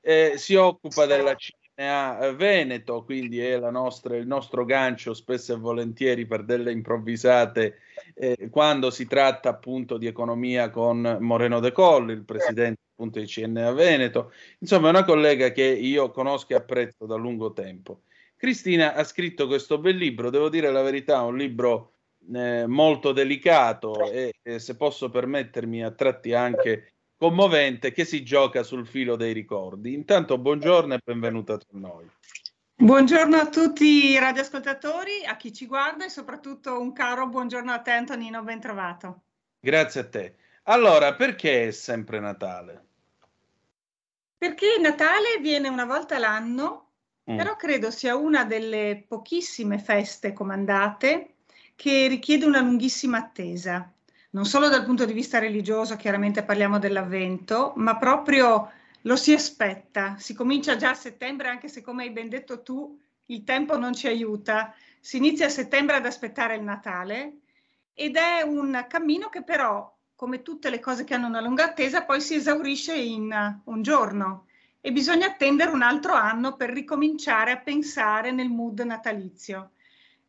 eh, 0.00 0.34
si 0.36 0.54
occupa 0.54 1.06
della 1.06 1.34
CNA 1.74 2.32
Veneto, 2.32 3.04
quindi 3.04 3.40
è 3.40 3.58
nostra, 3.70 4.16
il 4.16 4.26
nostro 4.26 4.64
gancio 4.64 5.14
spesso 5.14 5.54
e 5.54 5.56
volentieri 5.56 6.26
per 6.26 6.44
delle 6.44 6.72
improvvisate 6.72 7.78
eh, 8.14 8.48
quando 8.50 8.90
si 8.90 9.06
tratta 9.06 9.48
appunto 9.48 9.96
di 9.96 10.06
economia 10.06 10.70
con 10.70 11.18
Moreno 11.20 11.60
De 11.60 11.72
Colli, 11.72 12.12
il 12.12 12.24
presidente 12.24 12.80
appunto 12.92 13.18
di 13.18 13.26
CNA 13.26 13.72
Veneto, 13.72 14.32
insomma 14.58 14.88
è 14.88 14.90
una 14.90 15.04
collega 15.04 15.50
che 15.50 15.64
io 15.64 16.10
conosco 16.10 16.52
e 16.52 16.56
apprezzo 16.56 17.06
da 17.06 17.16
lungo 17.16 17.52
tempo. 17.52 18.02
Cristina 18.36 18.94
ha 18.94 19.04
scritto 19.04 19.46
questo 19.46 19.78
bel 19.78 19.96
libro, 19.96 20.28
devo 20.28 20.48
dire 20.48 20.70
la 20.70 20.82
verità, 20.82 21.22
un 21.22 21.36
libro 21.36 21.92
eh, 22.32 22.66
molto 22.66 23.12
delicato 23.12 24.10
e, 24.10 24.34
e, 24.42 24.58
se 24.58 24.76
posso 24.76 25.10
permettermi 25.10 25.82
a 25.84 25.90
tratti 25.90 26.32
anche 26.32 26.91
commovente 27.22 27.92
che 27.92 28.04
si 28.04 28.24
gioca 28.24 28.64
sul 28.64 28.84
filo 28.84 29.14
dei 29.14 29.32
ricordi. 29.32 29.94
Intanto 29.94 30.38
buongiorno 30.38 30.94
e 30.94 31.00
benvenuta 31.04 31.56
tra 31.56 31.78
noi. 31.78 32.10
Buongiorno 32.74 33.36
a 33.36 33.48
tutti 33.48 34.10
i 34.10 34.18
radioascoltatori, 34.18 35.24
a 35.24 35.36
chi 35.36 35.52
ci 35.52 35.66
guarda 35.66 36.04
e 36.04 36.08
soprattutto 36.08 36.80
un 36.80 36.92
caro 36.92 37.28
buongiorno 37.28 37.70
a 37.70 37.78
te 37.78 37.92
Antonino, 37.92 38.42
ben 38.42 38.58
trovato. 38.58 39.22
Grazie 39.60 40.00
a 40.00 40.08
te. 40.08 40.34
Allora, 40.64 41.14
perché 41.14 41.68
è 41.68 41.70
sempre 41.70 42.18
Natale? 42.18 42.84
Perché 44.36 44.78
Natale 44.80 45.38
viene 45.40 45.68
una 45.68 45.84
volta 45.84 46.18
l'anno 46.18 46.92
Mm. 47.30 47.36
Però 47.36 47.54
credo 47.56 47.90
sia 47.90 48.16
una 48.16 48.44
delle 48.44 49.04
pochissime 49.06 49.78
feste 49.78 50.32
comandate 50.32 51.34
che 51.76 52.08
richiede 52.08 52.46
una 52.46 52.60
lunghissima 52.60 53.18
attesa, 53.18 53.91
non 54.32 54.46
solo 54.46 54.68
dal 54.68 54.84
punto 54.84 55.04
di 55.04 55.12
vista 55.12 55.38
religioso, 55.38 55.96
chiaramente 55.96 56.42
parliamo 56.42 56.78
dell'avvento, 56.78 57.72
ma 57.76 57.96
proprio 57.96 58.70
lo 59.02 59.16
si 59.16 59.32
aspetta. 59.32 60.16
Si 60.18 60.32
comincia 60.34 60.76
già 60.76 60.90
a 60.90 60.94
settembre, 60.94 61.48
anche 61.48 61.68
se 61.68 61.82
come 61.82 62.04
hai 62.04 62.10
ben 62.10 62.28
detto 62.28 62.62
tu, 62.62 62.98
il 63.26 63.44
tempo 63.44 63.76
non 63.76 63.94
ci 63.94 64.06
aiuta. 64.06 64.74
Si 65.00 65.18
inizia 65.18 65.46
a 65.46 65.50
settembre 65.50 65.96
ad 65.96 66.06
aspettare 66.06 66.56
il 66.56 66.62
Natale 66.62 67.40
ed 67.92 68.16
è 68.16 68.42
un 68.42 68.86
cammino 68.88 69.28
che 69.28 69.42
però, 69.42 69.94
come 70.14 70.40
tutte 70.40 70.70
le 70.70 70.80
cose 70.80 71.04
che 71.04 71.14
hanno 71.14 71.26
una 71.26 71.40
lunga 71.42 71.64
attesa, 71.64 72.04
poi 72.04 72.20
si 72.22 72.34
esaurisce 72.34 72.94
in 72.94 73.60
un 73.64 73.82
giorno 73.82 74.46
e 74.80 74.92
bisogna 74.92 75.26
attendere 75.26 75.70
un 75.70 75.82
altro 75.82 76.14
anno 76.14 76.56
per 76.56 76.70
ricominciare 76.70 77.52
a 77.52 77.58
pensare 77.58 78.30
nel 78.32 78.48
mood 78.48 78.80
natalizio. 78.80 79.72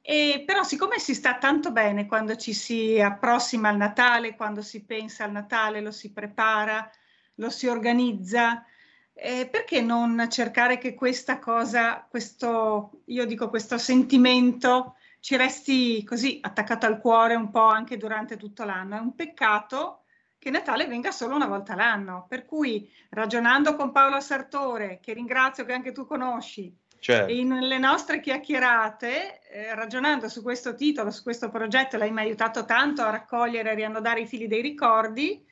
E 0.05 0.43
però 0.45 0.63
siccome 0.63 0.99
si 0.99 1.15
sta 1.15 1.37
tanto 1.37 1.71
bene 1.71 2.05
quando 2.05 2.35
ci 2.35 2.53
si 2.53 2.99
approssima 2.99 3.69
al 3.69 3.77
Natale, 3.77 4.35
quando 4.35 4.61
si 4.61 4.83
pensa 4.83 5.23
al 5.23 5.31
Natale, 5.31 5.79
lo 5.79 5.91
si 5.91 6.11
prepara, 6.11 6.89
lo 7.35 7.49
si 7.49 7.67
organizza, 7.67 8.65
eh, 9.13 9.47
perché 9.49 9.81
non 9.81 10.27
cercare 10.29 10.77
che 10.77 10.93
questa 10.93 11.39
cosa, 11.39 12.05
questo, 12.09 13.03
io 13.05 13.25
dico 13.25 13.49
questo 13.49 13.77
sentimento, 13.77 14.97
ci 15.21 15.37
resti 15.37 16.03
così 16.03 16.39
attaccato 16.41 16.85
al 16.85 16.99
cuore 16.99 17.35
un 17.35 17.49
po' 17.49 17.67
anche 17.67 17.95
durante 17.95 18.35
tutto 18.35 18.65
l'anno? 18.65 18.97
È 18.97 18.99
un 18.99 19.15
peccato 19.15 20.03
che 20.37 20.49
Natale 20.49 20.85
venga 20.85 21.11
solo 21.11 21.35
una 21.35 21.47
volta 21.47 21.75
l'anno. 21.75 22.25
Per 22.27 22.43
cui, 22.43 22.91
ragionando 23.11 23.77
con 23.77 23.93
Paolo 23.93 24.19
Sartore, 24.19 24.99
che 25.01 25.13
ringrazio 25.13 25.63
che 25.63 25.71
anche 25.71 25.93
tu 25.93 26.05
conosci, 26.05 26.77
certo. 27.03 27.31
e 27.31 27.43
nelle 27.43 27.77
nostre 27.77 28.21
chiacchierate, 28.21 29.41
eh, 29.49 29.75
ragionando 29.75 30.29
su 30.29 30.41
questo 30.41 30.73
titolo, 30.73 31.11
su 31.11 31.21
questo 31.21 31.49
progetto, 31.49 31.97
lei 31.97 32.11
mi 32.11 32.19
ha 32.19 32.23
aiutato 32.23 32.63
tanto 32.63 33.01
a 33.01 33.09
raccogliere 33.09 33.71
e 33.71 33.75
riannodare 33.75 34.21
i 34.21 34.25
fili 34.25 34.47
dei 34.47 34.61
ricordi. 34.61 35.45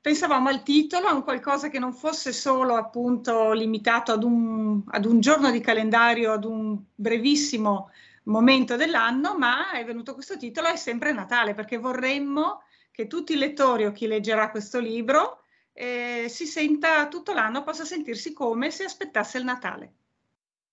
Pensavamo 0.00 0.48
al 0.48 0.62
titolo, 0.62 1.08
a 1.08 1.14
un 1.14 1.24
qualcosa 1.24 1.68
che 1.68 1.80
non 1.80 1.92
fosse 1.92 2.32
solo 2.32 2.76
appunto 2.76 3.52
limitato 3.52 4.12
ad 4.12 4.22
un, 4.22 4.82
ad 4.86 5.04
un 5.04 5.18
giorno 5.18 5.50
di 5.50 5.60
calendario, 5.60 6.32
ad 6.32 6.44
un 6.44 6.80
brevissimo 6.94 7.90
momento 8.24 8.76
dell'anno, 8.76 9.36
ma 9.36 9.72
è 9.72 9.84
venuto 9.84 10.14
questo 10.14 10.36
titolo, 10.36 10.68
è 10.68 10.76
sempre 10.76 11.12
Natale, 11.12 11.54
perché 11.54 11.76
vorremmo 11.78 12.62
che 12.92 13.08
tutti 13.08 13.32
i 13.32 13.38
lettori 13.38 13.84
o 13.84 13.92
chi 13.92 14.06
leggerà 14.06 14.50
questo 14.50 14.78
libro 14.78 15.42
eh, 15.72 16.26
si 16.28 16.46
senta 16.46 17.08
tutto 17.08 17.32
l'anno, 17.32 17.64
possa 17.64 17.84
sentirsi 17.84 18.32
come 18.32 18.70
se 18.70 18.84
aspettasse 18.84 19.38
il 19.38 19.44
Natale. 19.44 19.92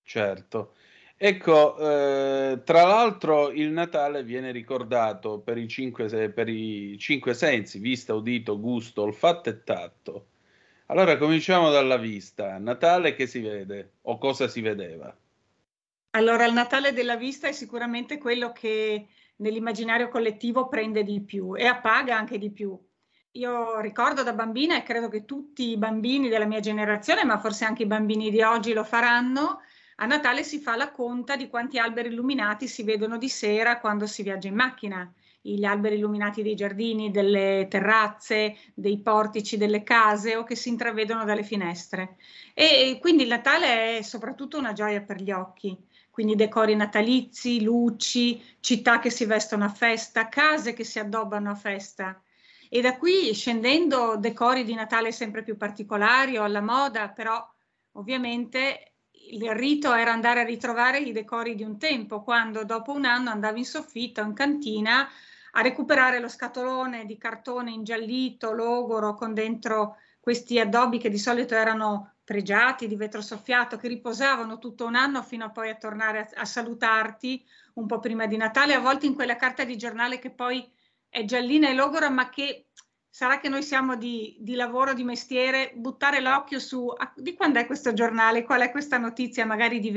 Certo. 0.05 0.75
Ecco, 1.17 1.77
eh, 1.77 2.61
tra 2.63 2.83
l'altro 2.83 3.49
il 3.49 3.71
Natale 3.71 4.23
viene 4.23 4.51
ricordato 4.51 5.39
per 5.39 5.57
i, 5.57 5.67
cinque, 5.67 6.29
per 6.29 6.47
i 6.47 6.97
cinque 6.99 7.33
sensi, 7.33 7.79
vista, 7.79 8.13
udito, 8.13 8.59
gusto, 8.59 9.01
olfatto 9.01 9.49
e 9.49 9.63
tatto. 9.63 10.27
Allora 10.87 11.17
cominciamo 11.17 11.71
dalla 11.71 11.97
vista. 11.97 12.57
Natale 12.59 13.15
che 13.15 13.25
si 13.25 13.39
vede 13.39 13.93
o 14.03 14.19
cosa 14.19 14.47
si 14.47 14.61
vedeva? 14.61 15.15
Allora, 16.11 16.45
il 16.45 16.53
Natale 16.53 16.93
della 16.93 17.15
vista 17.15 17.47
è 17.47 17.51
sicuramente 17.51 18.19
quello 18.19 18.51
che 18.51 19.07
nell'immaginario 19.37 20.09
collettivo 20.09 20.67
prende 20.67 21.03
di 21.03 21.21
più 21.21 21.55
e 21.57 21.65
appaga 21.65 22.15
anche 22.15 22.37
di 22.37 22.51
più. 22.51 22.79
Io 23.31 23.79
ricordo 23.79 24.21
da 24.21 24.33
bambina 24.33 24.77
e 24.77 24.83
credo 24.83 25.09
che 25.09 25.25
tutti 25.25 25.69
i 25.69 25.77
bambini 25.77 26.29
della 26.29 26.45
mia 26.45 26.59
generazione, 26.61 27.25
ma 27.25 27.39
forse 27.39 27.65
anche 27.65 27.83
i 27.83 27.87
bambini 27.87 28.29
di 28.29 28.41
oggi 28.41 28.71
lo 28.71 28.83
faranno, 28.83 29.61
a 29.97 30.05
Natale 30.05 30.43
si 30.43 30.59
fa 30.59 30.75
la 30.75 30.91
conta 30.91 31.37
di 31.37 31.47
quanti 31.47 31.79
alberi 31.79 32.09
illuminati 32.09 32.67
si 32.67 32.83
vedono 32.83 33.17
di 33.17 33.29
sera 33.29 33.79
quando 33.79 34.07
si 34.07 34.23
viaggia 34.23 34.49
in 34.49 34.55
macchina. 34.55 35.11
gli 35.41 35.63
alberi 35.63 35.95
illuminati 35.95 36.41
dei 36.41 36.55
giardini, 36.55 37.11
delle 37.11 37.67
terrazze, 37.69 38.57
dei 38.73 38.99
portici 38.99 39.57
delle 39.57 39.83
case 39.83 40.35
o 40.35 40.43
che 40.43 40.55
si 40.55 40.69
intravedono 40.69 41.23
dalle 41.23 41.43
finestre. 41.43 42.17
E 42.53 42.97
quindi 42.99 43.23
il 43.23 43.29
Natale 43.29 43.99
è 43.99 44.01
soprattutto 44.01 44.57
una 44.57 44.73
gioia 44.73 45.01
per 45.01 45.21
gli 45.21 45.31
occhi, 45.31 45.77
quindi 46.09 46.35
decori 46.35 46.75
natalizi, 46.75 47.61
luci, 47.61 48.41
città 48.59 48.99
che 48.99 49.11
si 49.11 49.25
vestono 49.25 49.65
a 49.65 49.69
festa, 49.69 50.29
case 50.29 50.73
che 50.73 50.83
si 50.83 50.99
addobbano 50.99 51.51
a 51.51 51.55
festa. 51.55 52.19
E 52.69 52.81
da 52.81 52.97
qui 52.97 53.33
scendendo 53.33 54.17
decori 54.17 54.63
di 54.63 54.73
Natale 54.73 55.11
sempre 55.11 55.43
più 55.43 55.55
particolari 55.57 56.37
o 56.37 56.43
alla 56.43 56.61
moda, 56.61 57.09
però 57.09 57.47
ovviamente 57.93 58.94
il 59.29 59.53
rito 59.53 59.93
era 59.93 60.11
andare 60.11 60.41
a 60.41 60.45
ritrovare 60.45 60.99
i 60.99 61.11
decori 61.11 61.55
di 61.55 61.63
un 61.63 61.77
tempo, 61.77 62.21
quando 62.23 62.63
dopo 62.63 62.91
un 62.91 63.05
anno 63.05 63.29
andavi 63.29 63.59
in 63.59 63.65
soffitta 63.65 64.21
o 64.21 64.25
in 64.25 64.33
cantina 64.33 65.07
a 65.57 65.61
recuperare 65.61 66.19
lo 66.19 66.27
scatolone 66.27 67.05
di 67.05 67.17
cartone 67.17 67.71
ingiallito, 67.71 68.51
logoro, 68.51 69.13
con 69.13 69.33
dentro 69.33 69.97
questi 70.19 70.59
addobbi 70.59 70.97
che 70.97 71.09
di 71.09 71.17
solito 71.17 71.55
erano 71.55 72.15
pregiati 72.23 72.87
di 72.87 72.95
vetro 72.95 73.21
soffiato, 73.21 73.77
che 73.77 73.87
riposavano 73.87 74.57
tutto 74.57 74.85
un 74.85 74.95
anno 74.95 75.21
fino 75.23 75.45
a 75.45 75.51
poi 75.51 75.69
a 75.69 75.75
tornare 75.75 76.19
a, 76.19 76.41
a 76.41 76.45
salutarti 76.45 77.45
un 77.75 77.85
po' 77.85 77.99
prima 77.99 78.25
di 78.25 78.35
Natale, 78.35 78.73
a 78.73 78.79
volte 78.79 79.05
in 79.05 79.13
quella 79.13 79.35
carta 79.35 79.63
di 79.63 79.77
giornale 79.77 80.19
che 80.19 80.31
poi 80.31 80.67
è 81.07 81.23
giallina 81.23 81.69
e 81.69 81.73
logora, 81.73 82.09
ma 82.09 82.29
che 82.29 82.67
sarà 83.15 83.39
che 83.39 83.47
noi 83.47 83.63
siamo 83.63 83.95
di, 83.95 84.35
di 84.39 84.55
lavoro, 84.55 84.93
di 84.93 85.05
mestiere, 85.05 85.71
buttare 85.73 86.19
l'occhio 86.19 86.59
su 86.59 86.89
a, 86.89 87.13
di 87.15 87.33
quando 87.33 87.59
è 87.59 87.65
questo 87.65 87.93
giornale, 87.93 88.43
qual 88.43 88.59
è 88.59 88.71
questa 88.71 88.97
notizia, 88.97 89.45
magari 89.45 89.79
di 89.79 89.89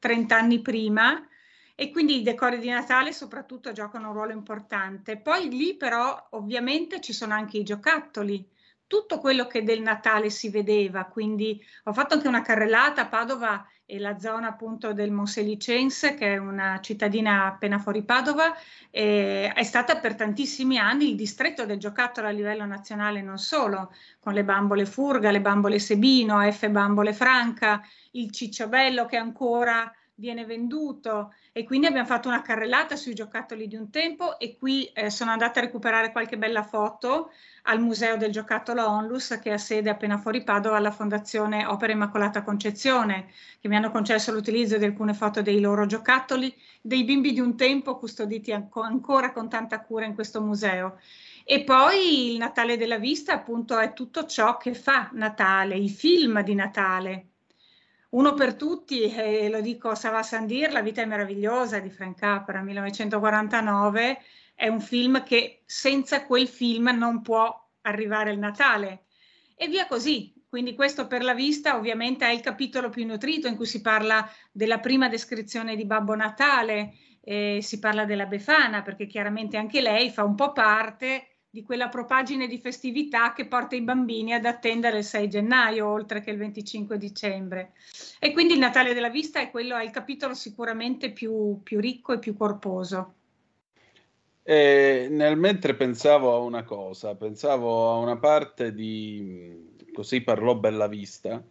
20-30 0.00 0.32
anni 0.32 0.62
prima, 0.62 1.28
e 1.74 1.90
quindi 1.90 2.20
i 2.20 2.22
decori 2.22 2.58
di 2.58 2.70
Natale 2.70 3.12
soprattutto 3.12 3.72
giocano 3.72 4.08
un 4.08 4.14
ruolo 4.14 4.32
importante. 4.32 5.18
Poi 5.18 5.50
lì 5.50 5.76
però 5.76 6.28
ovviamente 6.30 7.02
ci 7.02 7.12
sono 7.12 7.34
anche 7.34 7.58
i 7.58 7.64
giocattoli, 7.64 8.48
tutto 8.86 9.18
quello 9.18 9.46
che 9.46 9.62
del 9.62 9.82
Natale 9.82 10.30
si 10.30 10.48
vedeva, 10.48 11.04
quindi 11.04 11.62
ho 11.84 11.92
fatto 11.92 12.14
anche 12.14 12.28
una 12.28 12.40
carrellata 12.40 13.02
a 13.02 13.08
Padova 13.08 13.62
e 13.92 13.98
la 13.98 14.18
zona 14.18 14.48
appunto 14.48 14.94
del 14.94 15.10
Monselicense, 15.10 16.14
che 16.14 16.32
è 16.32 16.36
una 16.38 16.80
cittadina 16.80 17.44
appena 17.44 17.78
fuori 17.78 18.02
Padova, 18.02 18.56
eh, 18.90 19.52
è 19.52 19.62
stata 19.64 19.98
per 19.98 20.14
tantissimi 20.14 20.78
anni 20.78 21.10
il 21.10 21.14
distretto 21.14 21.66
del 21.66 21.76
giocattolo 21.76 22.26
a 22.26 22.30
livello 22.30 22.64
nazionale 22.64 23.20
non 23.20 23.36
solo, 23.36 23.92
con 24.18 24.32
le 24.32 24.44
bambole 24.44 24.86
Furga, 24.86 25.30
le 25.30 25.42
bambole 25.42 25.78
Sebino, 25.78 26.40
F 26.50 26.70
Bambole 26.70 27.12
Franca, 27.12 27.82
il 28.12 28.30
Cicciabello 28.30 29.04
che 29.04 29.18
ancora 29.18 29.92
viene 30.14 30.44
venduto 30.44 31.32
e 31.52 31.64
quindi 31.64 31.86
abbiamo 31.86 32.06
fatto 32.06 32.28
una 32.28 32.42
carrellata 32.42 32.96
sui 32.96 33.14
giocattoli 33.14 33.66
di 33.66 33.76
un 33.76 33.90
tempo 33.90 34.38
e 34.38 34.56
qui 34.56 34.84
eh, 34.86 35.10
sono 35.10 35.30
andata 35.30 35.58
a 35.60 35.64
recuperare 35.64 36.12
qualche 36.12 36.36
bella 36.36 36.62
foto 36.62 37.30
al 37.64 37.80
Museo 37.80 38.16
del 38.16 38.30
Giocattolo 38.30 38.86
Onlus 38.86 39.38
che 39.42 39.52
ha 39.52 39.58
sede 39.58 39.90
appena 39.90 40.18
fuori 40.18 40.44
Padova 40.44 40.76
alla 40.76 40.90
Fondazione 40.90 41.64
Opera 41.66 41.92
Immacolata 41.92 42.42
Concezione 42.42 43.30
che 43.60 43.68
mi 43.68 43.76
hanno 43.76 43.90
concesso 43.90 44.32
l'utilizzo 44.32 44.76
di 44.76 44.84
alcune 44.84 45.14
foto 45.14 45.42
dei 45.42 45.60
loro 45.60 45.86
giocattoli, 45.86 46.54
dei 46.80 47.04
bimbi 47.04 47.32
di 47.32 47.40
un 47.40 47.56
tempo 47.56 47.98
custoditi 47.98 48.52
anco, 48.52 48.80
ancora 48.82 49.32
con 49.32 49.48
tanta 49.48 49.80
cura 49.80 50.04
in 50.04 50.14
questo 50.14 50.40
museo. 50.42 50.98
E 51.44 51.64
poi 51.64 52.32
il 52.32 52.38
Natale 52.38 52.76
della 52.76 52.98
Vista 52.98 53.32
appunto 53.32 53.78
è 53.78 53.92
tutto 53.92 54.26
ciò 54.26 54.56
che 54.56 54.74
fa 54.74 55.10
Natale, 55.12 55.76
i 55.76 55.88
film 55.88 56.42
di 56.42 56.54
Natale 56.54 57.31
uno 58.12 58.34
per 58.34 58.54
tutti, 58.54 59.02
e 59.02 59.48
lo 59.48 59.60
dico 59.60 59.88
a 59.88 59.94
Sava 59.94 60.22
Sandir, 60.22 60.70
La 60.72 60.82
vita 60.82 61.02
è 61.02 61.06
meravigliosa 61.06 61.78
di 61.78 61.90
Frank 61.90 62.18
Capra, 62.18 62.62
1949, 62.62 64.18
è 64.54 64.68
un 64.68 64.80
film 64.80 65.22
che 65.22 65.62
senza 65.64 66.24
quel 66.26 66.46
film 66.46 66.90
non 66.96 67.22
può 67.22 67.70
arrivare 67.82 68.32
il 68.32 68.38
Natale. 68.38 69.04
E 69.56 69.68
via 69.68 69.86
così. 69.86 70.32
Quindi 70.46 70.74
questo 70.74 71.06
per 71.06 71.24
la 71.24 71.32
vista 71.32 71.76
ovviamente 71.76 72.26
è 72.26 72.30
il 72.30 72.40
capitolo 72.40 72.90
più 72.90 73.06
nutrito 73.06 73.48
in 73.48 73.56
cui 73.56 73.64
si 73.64 73.80
parla 73.80 74.30
della 74.50 74.80
prima 74.80 75.08
descrizione 75.08 75.76
di 75.76 75.86
Babbo 75.86 76.14
Natale, 76.14 76.92
eh, 77.22 77.60
si 77.62 77.78
parla 77.78 78.04
della 78.04 78.26
Befana 78.26 78.82
perché 78.82 79.06
chiaramente 79.06 79.56
anche 79.56 79.80
lei 79.80 80.10
fa 80.10 80.24
un 80.24 80.34
po' 80.34 80.52
parte 80.52 81.31
di 81.54 81.62
quella 81.62 81.90
propagine 81.90 82.46
di 82.46 82.56
festività 82.56 83.34
che 83.34 83.44
porta 83.44 83.76
i 83.76 83.82
bambini 83.82 84.32
ad 84.32 84.46
attendere 84.46 84.96
il 84.96 85.04
6 85.04 85.28
gennaio 85.28 85.86
oltre 85.86 86.22
che 86.22 86.30
il 86.30 86.38
25 86.38 86.96
dicembre. 86.96 87.72
E 88.18 88.32
quindi 88.32 88.54
il 88.54 88.58
Natale 88.58 88.94
della 88.94 89.10
Vista 89.10 89.38
è, 89.38 89.50
quello, 89.50 89.76
è 89.76 89.84
il 89.84 89.90
capitolo 89.90 90.32
sicuramente 90.32 91.10
più, 91.10 91.60
più 91.62 91.78
ricco 91.78 92.14
e 92.14 92.18
più 92.18 92.34
corposo. 92.34 93.14
E 94.42 95.08
nel 95.10 95.36
mentre 95.36 95.74
pensavo 95.74 96.34
a 96.34 96.38
una 96.38 96.62
cosa, 96.62 97.14
pensavo 97.16 97.92
a 97.92 97.98
una 97.98 98.16
parte 98.16 98.72
di 98.72 99.74
Così 99.92 100.22
parlò 100.22 100.54
Bella 100.54 100.88
Vista, 100.88 101.42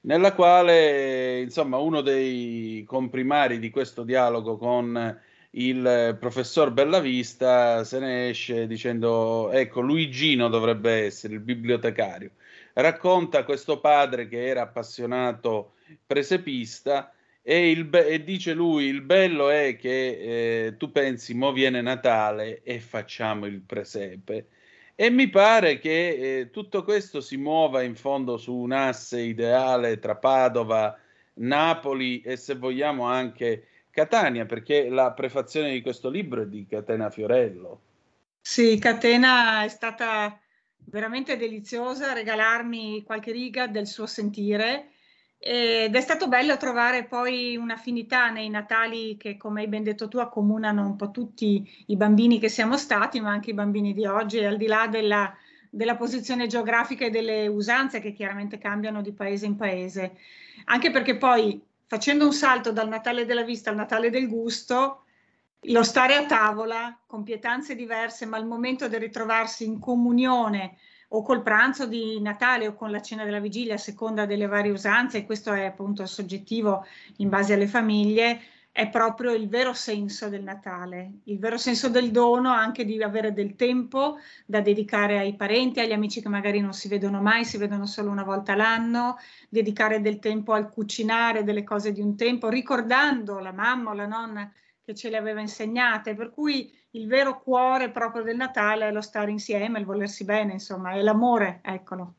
nella 0.00 0.34
quale 0.34 1.38
insomma 1.42 1.76
uno 1.76 2.00
dei 2.00 2.82
comprimari 2.84 3.60
di 3.60 3.70
questo 3.70 4.02
dialogo 4.02 4.56
con 4.56 5.20
il 5.58 6.16
professor 6.20 6.70
Bellavista 6.70 7.82
se 7.84 7.98
ne 7.98 8.28
esce 8.28 8.66
dicendo 8.66 9.50
ecco 9.52 9.80
Luigino 9.80 10.48
dovrebbe 10.48 11.04
essere 11.04 11.34
il 11.34 11.40
bibliotecario 11.40 12.32
racconta 12.74 13.44
questo 13.44 13.80
padre 13.80 14.28
che 14.28 14.46
era 14.46 14.62
appassionato 14.62 15.74
presepista 16.06 17.12
e, 17.42 17.84
be- 17.84 18.06
e 18.06 18.22
dice 18.24 18.52
lui 18.52 18.84
il 18.84 19.00
bello 19.00 19.48
è 19.48 19.76
che 19.76 20.66
eh, 20.66 20.76
tu 20.76 20.90
pensi 20.92 21.32
mo 21.32 21.52
viene 21.52 21.80
Natale 21.80 22.62
e 22.62 22.78
facciamo 22.80 23.46
il 23.46 23.60
presepe 23.60 24.48
e 24.94 25.10
mi 25.10 25.28
pare 25.28 25.78
che 25.78 26.38
eh, 26.38 26.50
tutto 26.50 26.82
questo 26.82 27.20
si 27.20 27.36
muova 27.36 27.82
in 27.82 27.94
fondo 27.94 28.36
su 28.38 28.54
un 28.54 28.72
asse 28.72 29.20
ideale 29.20 29.98
tra 29.98 30.16
Padova, 30.16 30.98
Napoli 31.34 32.22
e 32.22 32.38
se 32.38 32.54
vogliamo 32.54 33.04
anche 33.04 33.66
Catania, 33.96 34.44
perché 34.44 34.90
la 34.90 35.12
prefazione 35.12 35.72
di 35.72 35.80
questo 35.80 36.10
libro 36.10 36.42
è 36.42 36.46
di 36.46 36.66
Catena 36.66 37.08
Fiorello. 37.08 37.80
Sì, 38.42 38.78
Catena 38.78 39.64
è 39.64 39.68
stata 39.68 40.38
veramente 40.76 41.38
deliziosa 41.38 42.12
regalarmi 42.12 43.04
qualche 43.04 43.32
riga 43.32 43.66
del 43.66 43.86
suo 43.86 44.04
sentire 44.04 44.90
ed 45.38 45.96
è 45.96 46.00
stato 46.02 46.28
bello 46.28 46.58
trovare 46.58 47.04
poi 47.04 47.56
un'affinità 47.56 48.28
nei 48.28 48.50
Natali 48.50 49.16
che, 49.16 49.38
come 49.38 49.62
hai 49.62 49.68
ben 49.68 49.82
detto 49.82 50.08
tu, 50.08 50.18
accomunano 50.18 50.84
un 50.84 50.96
po' 50.96 51.10
tutti 51.10 51.66
i 51.86 51.96
bambini 51.96 52.38
che 52.38 52.50
siamo 52.50 52.76
stati, 52.76 53.18
ma 53.18 53.30
anche 53.30 53.50
i 53.50 53.54
bambini 53.54 53.94
di 53.94 54.04
oggi, 54.04 54.44
al 54.44 54.58
di 54.58 54.66
là 54.66 54.88
della, 54.88 55.34
della 55.70 55.96
posizione 55.96 56.48
geografica 56.48 57.06
e 57.06 57.10
delle 57.10 57.46
usanze 57.46 58.00
che 58.00 58.12
chiaramente 58.12 58.58
cambiano 58.58 59.00
di 59.00 59.12
paese 59.12 59.46
in 59.46 59.56
paese. 59.56 60.18
Anche 60.66 60.90
perché 60.90 61.16
poi 61.16 61.62
facendo 61.86 62.24
un 62.24 62.32
salto 62.32 62.72
dal 62.72 62.88
Natale 62.88 63.24
della 63.24 63.42
vista 63.42 63.70
al 63.70 63.76
Natale 63.76 64.10
del 64.10 64.28
gusto, 64.28 65.04
lo 65.60 65.82
stare 65.82 66.14
a 66.14 66.26
tavola 66.26 66.98
con 67.06 67.22
pietanze 67.22 67.74
diverse, 67.74 68.26
ma 68.26 68.38
il 68.38 68.46
momento 68.46 68.88
di 68.88 68.98
ritrovarsi 68.98 69.64
in 69.64 69.78
comunione 69.78 70.76
o 71.08 71.22
col 71.22 71.42
pranzo 71.42 71.86
di 71.86 72.20
Natale 72.20 72.66
o 72.66 72.74
con 72.74 72.90
la 72.90 73.00
cena 73.00 73.24
della 73.24 73.40
vigilia, 73.40 73.74
a 73.74 73.78
seconda 73.78 74.26
delle 74.26 74.46
varie 74.46 74.72
usanze, 74.72 75.18
e 75.18 75.26
questo 75.26 75.52
è 75.52 75.64
appunto 75.64 76.04
soggettivo 76.06 76.84
in 77.18 77.28
base 77.28 77.54
alle 77.54 77.68
famiglie, 77.68 78.40
è 78.76 78.90
proprio 78.90 79.32
il 79.32 79.48
vero 79.48 79.72
senso 79.72 80.28
del 80.28 80.42
Natale, 80.42 81.20
il 81.24 81.38
vero 81.38 81.56
senso 81.56 81.88
del 81.88 82.10
dono, 82.10 82.50
anche 82.50 82.84
di 82.84 83.02
avere 83.02 83.32
del 83.32 83.56
tempo 83.56 84.18
da 84.44 84.60
dedicare 84.60 85.16
ai 85.16 85.34
parenti, 85.34 85.80
agli 85.80 85.94
amici 85.94 86.20
che 86.20 86.28
magari 86.28 86.60
non 86.60 86.74
si 86.74 86.86
vedono 86.86 87.22
mai, 87.22 87.46
si 87.46 87.56
vedono 87.56 87.86
solo 87.86 88.10
una 88.10 88.22
volta 88.22 88.54
l'anno, 88.54 89.16
dedicare 89.48 90.02
del 90.02 90.18
tempo 90.18 90.52
al 90.52 90.68
cucinare 90.68 91.42
delle 91.42 91.64
cose 91.64 91.90
di 91.90 92.02
un 92.02 92.16
tempo, 92.16 92.50
ricordando 92.50 93.38
la 93.38 93.50
mamma 93.50 93.92
o 93.92 93.94
la 93.94 94.06
nonna 94.06 94.52
che 94.84 94.94
ce 94.94 95.08
le 95.08 95.16
aveva 95.16 95.40
insegnate, 95.40 96.14
per 96.14 96.28
cui 96.28 96.70
il 96.90 97.06
vero 97.06 97.40
cuore 97.40 97.88
proprio 97.88 98.24
del 98.24 98.36
Natale 98.36 98.88
è 98.88 98.92
lo 98.92 99.00
stare 99.00 99.30
insieme, 99.30 99.78
il 99.78 99.86
volersi 99.86 100.26
bene, 100.26 100.52
insomma, 100.52 100.92
è 100.92 101.00
l'amore, 101.00 101.60
eccolo. 101.62 102.12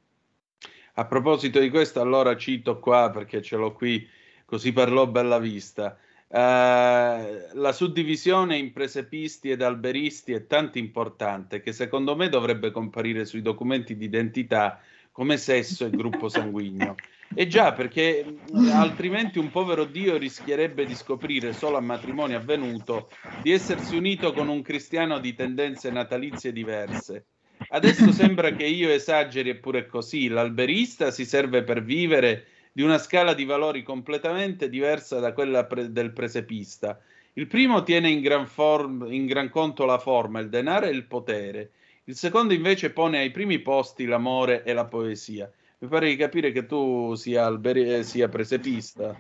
A 0.94 1.06
proposito 1.06 1.60
di 1.60 1.70
questo, 1.70 2.02
allora 2.02 2.36
cito 2.36 2.80
qua 2.80 3.12
perché 3.12 3.44
ce 3.44 3.58
l'ho 3.58 3.74
qui, 3.74 4.10
così 4.44 4.74
parlò 4.74 5.06
Bella 5.06 5.38
Vista. 5.38 6.00
Uh, 6.30 7.54
la 7.54 7.72
suddivisione 7.72 8.58
in 8.58 8.74
presepisti 8.74 9.50
ed 9.50 9.62
alberisti 9.62 10.34
è 10.34 10.46
tanto 10.46 10.78
importante 10.78 11.62
che 11.62 11.72
secondo 11.72 12.18
me 12.18 12.28
dovrebbe 12.28 12.72
comparire 12.72 13.24
sui 13.24 13.42
documenti 13.42 13.96
di 13.96 14.04
identità 14.06 14.82
come 15.14 15.38
sesso 15.38 15.86
e 15.86 15.90
gruppo 15.90 16.28
sanguigno. 16.30 16.96
E 17.34 17.48
già, 17.48 17.72
perché 17.74 18.26
altrimenti 18.72 19.40
un 19.40 19.52
povero 19.52 19.86
Dio 19.86 20.18
rischierebbe 20.18 20.86
di 20.86 20.96
scoprire 20.96 21.54
solo 21.54 21.78
a 21.78 21.82
matrimonio 21.82 22.38
avvenuto 22.38 23.10
di 23.42 23.52
essersi 23.52 23.96
unito 23.96 24.34
con 24.34 24.48
un 24.48 24.62
cristiano 24.62 25.20
di 25.20 25.34
tendenze 25.34 25.90
natalizie 25.92 26.52
diverse. 26.52 27.26
Adesso 27.70 28.12
sembra 28.12 28.52
che 28.52 28.66
io 28.66 28.90
esageri 28.90 29.50
eppure 29.50 29.88
così. 29.88 30.28
L'alberista 30.28 31.12
si 31.12 31.26
serve 31.26 31.64
per 31.64 31.84
vivere 31.84 32.46
di 32.78 32.84
una 32.84 33.00
scala 33.00 33.34
di 33.34 33.44
valori 33.44 33.82
completamente 33.82 34.70
diversa 34.70 35.18
da 35.18 35.34
quella 35.34 35.66
pre- 35.66 35.92
del 35.92 36.12
presepista. 36.12 37.02
Il 37.34 37.48
primo 37.48 37.82
tiene 37.82 38.08
in 38.08 38.22
gran, 38.22 38.46
form- 38.46 39.12
in 39.12 39.26
gran 39.26 39.50
conto 39.50 39.84
la 39.84 39.98
forma, 39.98 40.42
il 40.42 40.50
denaro 40.50 40.86
e 40.86 40.92
il 40.92 41.06
potere. 41.06 41.72
Il 42.04 42.16
secondo 42.16 42.54
invece 42.54 42.92
pone 42.92 43.18
ai 43.18 43.32
primi 43.32 43.58
posti 43.58 44.06
l'amore 44.06 44.64
e 44.64 44.74
la 44.74 44.86
poesia. 44.86 45.52
Mi 45.80 45.88
pare 45.88 46.10
di 46.10 46.16
capire 46.18 46.52
che 46.52 46.68
tu 46.68 47.16
sia, 47.16 47.46
alberi- 47.46 47.96
eh, 47.96 48.04
sia 48.04 48.30
presepista. 48.30 49.18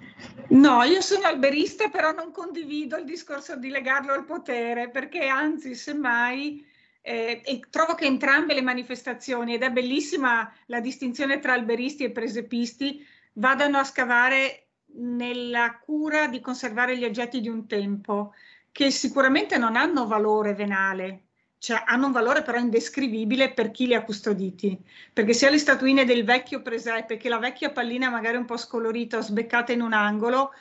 No, 0.50 0.84
io 0.84 1.02
sono 1.02 1.26
alberista, 1.26 1.90
però 1.90 2.12
non 2.12 2.32
condivido 2.32 2.96
il 2.98 3.06
discorso 3.06 3.56
di 3.56 3.70
legarlo 3.70 4.14
al 4.14 4.26
potere, 4.26 4.90
perché 4.90 5.26
anzi, 5.26 5.74
semmai, 5.74 6.64
eh, 7.02 7.42
e 7.44 7.60
trovo 7.72 7.96
che 7.96 8.06
entrambe 8.06 8.54
le 8.54 8.62
manifestazioni, 8.62 9.56
ed 9.56 9.64
è 9.64 9.72
bellissima 9.72 10.54
la 10.68 10.80
distinzione 10.80 11.40
tra 11.40 11.54
alberisti 11.54 12.04
e 12.04 12.12
presepisti, 12.12 13.16
vadano 13.38 13.78
a 13.78 13.84
scavare 13.84 14.68
nella 15.00 15.80
cura 15.84 16.28
di 16.28 16.40
conservare 16.40 16.98
gli 16.98 17.06
oggetti 17.06 17.42
di 17.42 17.50
un 17.50 17.68
tempo, 17.68 18.34
che 18.72 18.92
sicuramente 18.92 19.58
non 19.58 19.76
hanno 19.76 20.08
valore 20.08 20.54
venale, 20.54 21.24
cioè 21.58 21.82
hanno 21.86 22.08
un 22.08 22.12
valore 22.12 22.42
però 22.44 22.58
indescrivibile 22.58 23.54
per 23.54 23.72
chi 23.72 23.88
li 23.88 23.96
ha 23.96 24.04
custoditi, 24.04 24.80
perché 25.14 25.34
sia 25.34 25.50
le 25.50 25.58
statuine 25.58 26.06
del 26.06 26.24
vecchio 26.24 26.62
presepe 26.62 27.18
che 27.18 27.30
la 27.30 27.40
vecchia 27.40 27.72
pallina 27.72 28.10
magari 28.10 28.38
un 28.38 28.46
po' 28.46 28.58
scolorita 28.58 29.18
o 29.18 29.22
sbeccata 29.22 29.72
in 29.72 29.82
un 29.82 29.94
angolo 29.94 30.52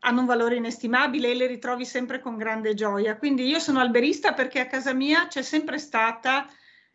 hanno 0.00 0.20
un 0.20 0.26
valore 0.26 0.56
inestimabile 0.56 1.30
e 1.30 1.34
le 1.34 1.46
ritrovi 1.46 1.84
sempre 1.84 2.20
con 2.20 2.36
grande 2.36 2.74
gioia. 2.74 3.16
Quindi 3.16 3.46
io 3.46 3.58
sono 3.58 3.80
alberista 3.80 4.34
perché 4.34 4.60
a 4.60 4.66
casa 4.66 4.92
mia 4.92 5.26
c'è 5.26 5.42
sempre 5.42 5.78
stata 5.78 6.48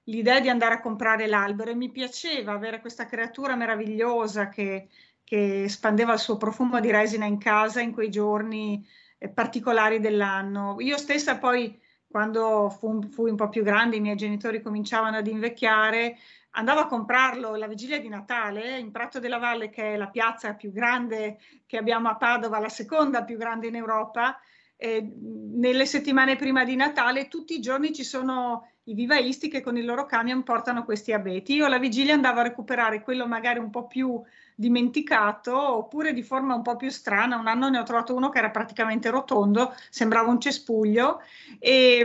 l'idea 0.06 0.40
di 0.40 0.50
andare 0.50 0.76
a 0.76 0.80
comprare 0.80 1.28
l'albero 1.28 1.72
e 1.72 1.76
mi 1.76 1.92
piaceva 1.92 2.54
avere 2.54 2.80
questa 2.80 3.06
creatura 3.06 3.56
meravigliosa 3.56 4.48
che, 4.50 4.88
che 5.32 5.70
spandeva 5.70 6.12
il 6.12 6.20
suo 6.20 6.36
profumo 6.36 6.82
di 6.82 6.92
resina 6.92 7.24
in 7.24 7.38
casa 7.38 7.80
in 7.80 7.94
quei 7.94 8.10
giorni 8.10 8.86
eh, 9.18 9.30
particolari 9.30 10.02
dell'anno. 10.02 10.76
Io 10.80 10.98
stessa 10.98 11.38
poi 11.38 11.80
quando 12.06 12.70
fu, 12.70 13.02
fui 13.10 13.30
un 13.30 13.38
po' 13.38 13.48
più 13.48 13.64
grande, 13.64 13.96
i 13.96 14.02
miei 14.02 14.18
genitori 14.18 14.62
cominciavano 14.62 15.16
ad 15.16 15.28
invecchiare, 15.28 16.18
andavo 16.50 16.82
a 16.82 16.88
comprarlo 16.88 17.56
la 17.56 17.68
vigilia 17.68 17.98
di 17.98 18.10
Natale 18.10 18.78
in 18.78 18.92
Prato 18.92 19.22
della 19.22 19.38
Valle, 19.38 19.70
che 19.70 19.94
è 19.94 19.96
la 19.96 20.10
piazza 20.10 20.54
più 20.54 20.74
grande 20.74 21.38
che 21.66 21.78
abbiamo 21.78 22.10
a 22.10 22.18
Padova, 22.18 22.60
la 22.60 22.68
seconda 22.68 23.24
più 23.24 23.38
grande 23.38 23.68
in 23.68 23.76
Europa. 23.76 24.38
Eh, 24.76 25.16
nelle 25.54 25.86
settimane 25.86 26.36
prima 26.36 26.66
di 26.66 26.76
Natale, 26.76 27.30
tutti 27.30 27.56
i 27.56 27.62
giorni 27.62 27.94
ci 27.94 28.04
sono 28.04 28.70
i 28.84 28.94
vivaisti 28.94 29.48
che 29.48 29.62
con 29.62 29.78
il 29.78 29.86
loro 29.86 30.06
camion 30.06 30.44
portano 30.44 30.84
questi 30.84 31.14
abeti. 31.14 31.54
Io 31.54 31.68
alla 31.68 31.80
vigilia 31.80 32.16
andavo 32.16 32.42
a 32.42 32.44
recuperare 32.44 33.02
quello 33.02 33.26
magari 33.28 33.60
un 33.60 33.70
po' 33.70 33.88
più 33.88 34.22
dimenticato 34.56 35.58
oppure 35.78 36.14
di 36.14 36.24
forma 36.24 36.56
un 36.56 36.62
po' 36.62 36.76
più 36.76 36.89
strana. 36.89 37.38
Un 37.38 37.47
anno 37.47 37.70
ne 37.70 37.80
ho 37.80 37.84
trovato 37.84 38.16
uno 38.16 38.30
che 38.30 38.39
era 38.39 38.49
praticamente 38.49 39.10
rotondo, 39.10 39.76
sembrava 39.89 40.30
un 40.30 40.39
cespuglio 40.39 41.22
e, 41.60 41.99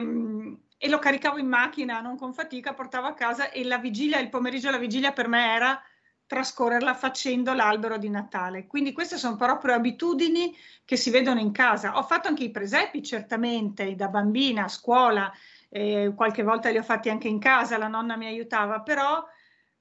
e 0.77 0.89
lo 0.89 0.99
caricavo 0.99 1.39
in 1.39 1.49
macchina, 1.49 2.01
non 2.01 2.17
con 2.17 2.33
fatica, 2.33 2.75
portavo 2.75 3.07
a 3.07 3.15
casa 3.15 3.51
e 3.51 3.65
la 3.65 3.79
vigilia, 3.79 4.19
il 4.19 4.29
pomeriggio 4.29 4.71
la 4.71 4.79
vigilia 4.79 5.13
per 5.13 5.29
me 5.29 5.55
era 5.55 5.81
trascorrerla 6.27 6.95
facendo 6.95 7.55
l'albero 7.55 7.99
di 7.99 8.11
Natale. 8.11 8.67
Quindi 8.67 8.93
queste 8.93 9.17
sono 9.17 9.37
proprio 9.37 9.75
abitudini 9.75 10.55
che 10.85 10.97
si 10.97 11.11
vedono 11.11 11.41
in 11.41 11.53
casa. 11.53 11.97
Ho 11.97 12.03
fatto 12.03 12.29
anche 12.29 12.45
i 12.45 12.51
presepi, 12.51 13.03
certamente, 13.03 13.95
da 13.95 14.09
bambina 14.09 14.65
a 14.65 14.69
scuola, 14.69 15.33
eh, 15.69 16.13
qualche 16.15 16.43
volta 16.43 16.69
li 16.69 16.79
ho 16.79 16.83
fatti 16.83 17.11
anche 17.11 17.29
in 17.29 17.39
casa, 17.39 17.79
la 17.79 17.89
nonna 17.89 18.17
mi 18.17 18.27
aiutava, 18.27 18.81
però 18.81 19.25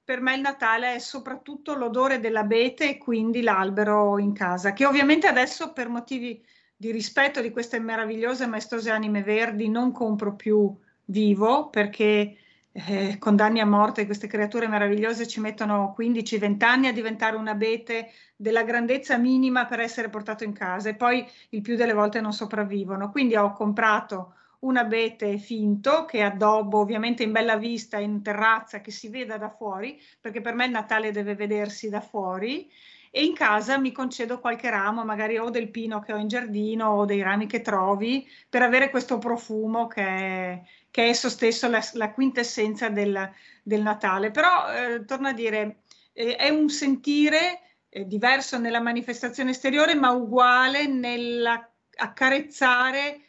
per 0.06 0.20
me 0.20 0.36
il 0.36 0.40
Natale 0.40 0.94
è 0.94 0.98
soprattutto 1.00 1.74
l'odore 1.74 2.20
dell'abete 2.20 2.90
e 2.90 2.96
quindi 2.96 3.42
l'albero 3.42 4.20
in 4.20 4.32
casa, 4.32 4.72
che 4.72 4.86
ovviamente 4.86 5.26
adesso 5.26 5.72
per 5.72 5.88
motivi 5.88 6.40
di 6.76 6.92
rispetto 6.92 7.40
di 7.40 7.50
queste 7.50 7.80
meravigliose 7.80 8.46
maestose 8.46 8.92
anime 8.92 9.24
verdi 9.24 9.68
non 9.68 9.90
compro 9.90 10.36
più 10.36 10.72
vivo 11.06 11.70
perché 11.70 12.36
eh, 12.70 13.16
condanni 13.18 13.58
a 13.58 13.66
morte 13.66 14.06
queste 14.06 14.28
creature 14.28 14.68
meravigliose 14.68 15.26
ci 15.26 15.40
mettono 15.40 15.92
15-20 15.98 16.64
anni 16.64 16.86
a 16.86 16.92
diventare 16.92 17.34
un 17.34 17.48
abete 17.48 18.12
della 18.36 18.62
grandezza 18.62 19.16
minima 19.16 19.66
per 19.66 19.80
essere 19.80 20.08
portato 20.08 20.44
in 20.44 20.52
casa 20.52 20.88
e 20.88 20.94
poi 20.94 21.26
il 21.48 21.62
più 21.62 21.74
delle 21.74 21.94
volte 21.94 22.20
non 22.20 22.32
sopravvivono. 22.32 23.10
Quindi 23.10 23.34
ho 23.34 23.50
comprato 23.50 24.34
un 24.66 24.76
abete 24.76 25.38
finto 25.38 26.04
che 26.04 26.22
addobbo 26.22 26.78
ovviamente 26.78 27.22
in 27.22 27.32
bella 27.32 27.56
vista 27.56 27.98
in 27.98 28.22
terrazza 28.22 28.80
che 28.80 28.90
si 28.90 29.08
veda 29.08 29.38
da 29.38 29.48
fuori, 29.48 30.00
perché 30.20 30.40
per 30.40 30.54
me 30.54 30.66
il 30.66 30.72
Natale 30.72 31.12
deve 31.12 31.34
vedersi 31.34 31.88
da 31.88 32.00
fuori 32.00 32.70
e 33.10 33.24
in 33.24 33.34
casa 33.34 33.78
mi 33.78 33.92
concedo 33.92 34.40
qualche 34.40 34.68
ramo, 34.68 35.04
magari 35.04 35.38
o 35.38 35.48
del 35.48 35.70
pino 35.70 36.00
che 36.00 36.12
ho 36.12 36.18
in 36.18 36.28
giardino 36.28 36.90
o 36.90 37.06
dei 37.06 37.22
rami 37.22 37.46
che 37.46 37.62
trovi, 37.62 38.28
per 38.48 38.62
avere 38.62 38.90
questo 38.90 39.18
profumo 39.18 39.86
che 39.86 40.02
è, 40.02 40.60
che 40.90 41.04
è 41.04 41.08
esso 41.08 41.30
stesso 41.30 41.68
la, 41.68 41.80
la 41.94 42.12
quintessenza 42.12 42.90
del, 42.90 43.30
del, 43.62 43.80
Natale. 43.80 44.30
Però, 44.30 44.70
eh, 44.70 45.06
torno 45.06 45.28
a 45.28 45.32
dire, 45.32 45.84
eh, 46.12 46.36
è 46.36 46.50
un 46.50 46.68
sentire 46.68 47.60
eh, 47.88 48.06
diverso 48.06 48.58
nella 48.58 48.80
manifestazione 48.80 49.52
esteriore, 49.52 49.94
ma 49.94 50.10
uguale 50.10 50.86
nell'accarezzare 50.86 53.20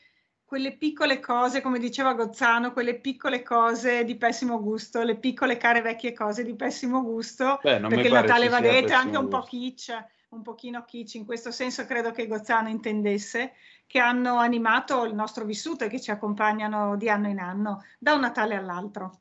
quelle 0.48 0.78
piccole 0.78 1.20
cose, 1.20 1.60
come 1.60 1.78
diceva 1.78 2.14
Gozzano, 2.14 2.72
quelle 2.72 2.96
piccole 2.96 3.44
cose 3.44 4.06
di 4.06 4.16
pessimo 4.16 4.62
gusto, 4.62 5.04
le 5.04 5.18
piccole 5.18 5.58
care 5.58 5.82
vecchie 5.82 6.14
cose 6.14 6.46
di 6.46 6.56
pessimo 6.56 7.04
gusto, 7.04 7.60
Beh, 7.62 7.80
non 7.80 7.90
mi 7.90 7.96
perché 7.96 8.08
il 8.08 8.14
Natale 8.14 8.48
va 8.48 8.62
detto 8.62 8.94
è 8.94 8.96
anche 8.96 9.18
un 9.18 9.28
po' 9.28 9.42
kitsch, 9.42 9.90
un 10.30 10.42
pochino 10.44 10.86
kitsch, 10.86 11.16
in 11.16 11.26
questo 11.26 11.52
senso 11.52 11.86
credo 11.86 12.12
che 12.12 12.28
Gozzano 12.28 12.70
intendesse, 12.70 13.56
che 13.86 14.00
hanno 14.00 14.38
animato 14.38 15.04
il 15.04 15.14
nostro 15.14 15.44
vissuto 15.44 15.84
e 15.84 15.90
che 15.90 16.00
ci 16.00 16.12
accompagnano 16.12 16.96
di 16.96 17.10
anno 17.10 17.28
in 17.28 17.40
anno, 17.40 17.84
da 18.00 18.14
un 18.14 18.22
Natale 18.22 18.56
all'altro. 18.56 19.20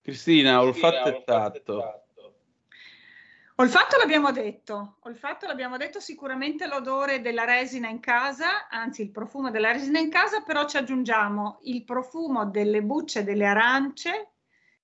Cristina, 0.00 0.62
olfatto 0.62 1.08
e 1.08 1.22
tatto. 1.24 2.04
Olfatto 3.60 3.98
l'abbiamo 3.98 4.32
detto, 4.32 4.96
olfatto 5.00 5.46
l'abbiamo 5.46 5.76
detto 5.76 6.00
sicuramente 6.00 6.66
l'odore 6.66 7.20
della 7.20 7.44
resina 7.44 7.90
in 7.90 8.00
casa, 8.00 8.70
anzi 8.70 9.02
il 9.02 9.10
profumo 9.10 9.50
della 9.50 9.70
resina 9.70 9.98
in 9.98 10.08
casa, 10.08 10.40
però 10.40 10.66
ci 10.66 10.78
aggiungiamo 10.78 11.58
il 11.64 11.84
profumo 11.84 12.46
delle 12.46 12.82
bucce 12.82 13.22
delle 13.22 13.44
arance, 13.44 14.30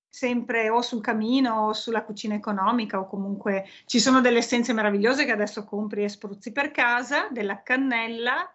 sempre 0.07 0.68
o 0.68 0.83
sul 0.83 1.01
camino 1.01 1.68
o 1.68 1.72
sulla 1.72 2.05
cucina 2.05 2.35
economica 2.35 2.99
o 2.99 3.07
comunque 3.07 3.66
ci 3.87 3.99
sono 3.99 4.20
delle 4.20 4.41
essenze 4.41 4.74
meravigliose 4.74 5.24
che 5.24 5.33
adesso 5.33 5.64
compri 5.64 6.05
e 6.05 6.11
spruzzi 6.11 6.53
per 6.53 6.70
casa, 6.70 7.29
della 7.31 7.62
cannella. 7.62 8.55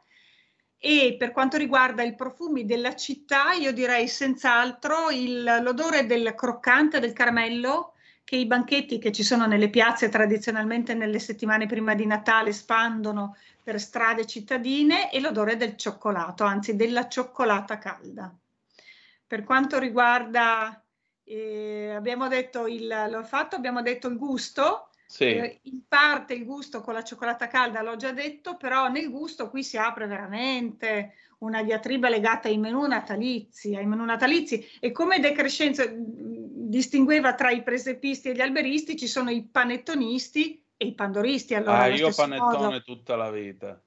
E 0.78 1.15
per 1.17 1.32
quanto 1.32 1.57
riguarda 1.57 2.03
i 2.03 2.13
profumi 2.13 2.65
della 2.65 2.95
città 2.95 3.53
io 3.53 3.74
direi 3.74 4.07
senz'altro 4.07 5.07
l'odore 5.09 6.05
del 6.05 6.36
croccante 6.36 6.99
del 6.99 7.13
caramello 7.13 7.93
che 8.24 8.36
i 8.36 8.45
banchetti 8.45 8.97
che 8.97 9.11
ci 9.11 9.24
sono 9.24 9.45
nelle 9.45 9.69
piazze 9.69 10.09
tradizionalmente 10.09 10.93
nelle 10.93 11.19
settimane 11.19 11.65
prima 11.65 11.93
di 11.95 12.05
Natale 12.05 12.53
spandono 12.53 13.36
per 13.63 13.80
strade 13.80 14.26
cittadine 14.26 15.11
e 15.11 15.19
l'odore 15.19 15.57
del 15.57 15.76
cioccolato, 15.76 16.43
anzi 16.43 16.76
della 16.76 17.07
cioccolata 17.07 17.78
calda. 17.78 18.34
Per 19.28 19.43
quanto 19.43 19.80
riguarda, 19.80 20.84
eh, 21.24 21.93
abbiamo 21.95 22.28
detto 22.28 22.67
il, 22.67 22.88
l'olfatto, 22.88 23.55
abbiamo 23.55 23.82
detto 23.82 24.07
il 24.07 24.17
gusto, 24.17 24.89
Sì. 25.05 25.26
eh, 25.26 25.59
in 25.63 25.82
parte 25.88 26.34
il 26.34 26.45
gusto 26.45 26.82
con 26.82 26.93
la 26.93 27.03
cioccolata 27.03 27.47
calda 27.47 27.82
l'ho 27.82 27.97
già 27.97 28.11
detto, 28.11 28.55
però 28.55 28.89
nel 28.89 29.09
gusto 29.09 29.49
qui 29.49 29.63
si 29.63 29.78
apre 29.78 30.07
veramente 30.07 31.13
una 31.39 31.63
diatriba 31.63 32.07
legata 32.07 32.47
ai 32.47 32.57
menù 32.57 32.86
natalizi, 32.86 33.76
ai 33.76 33.86
menù 33.86 34.05
natalizi 34.05 34.65
e 34.80 34.91
come 34.91 35.19
De 35.19 35.32
Crescenzo 35.32 35.84
mh, 35.89 36.30
distingueva 36.72 37.36
tra 37.36 37.51
i 37.51 37.63
presepisti 37.63 38.30
e 38.30 38.34
gli 38.34 38.39
alberisti 38.39 38.97
ci 38.97 39.07
sono 39.07 39.30
i 39.30 39.43
panettonisti 39.43 40.65
e 40.78 40.86
i 40.86 40.93
pandoristi. 40.93 41.53
Allora, 41.53 41.82
ah, 41.82 41.88
io 41.88 42.13
panettone 42.15 42.63
modo. 42.63 42.82
tutta 42.82 43.17
la 43.17 43.30
vita. 43.30 43.80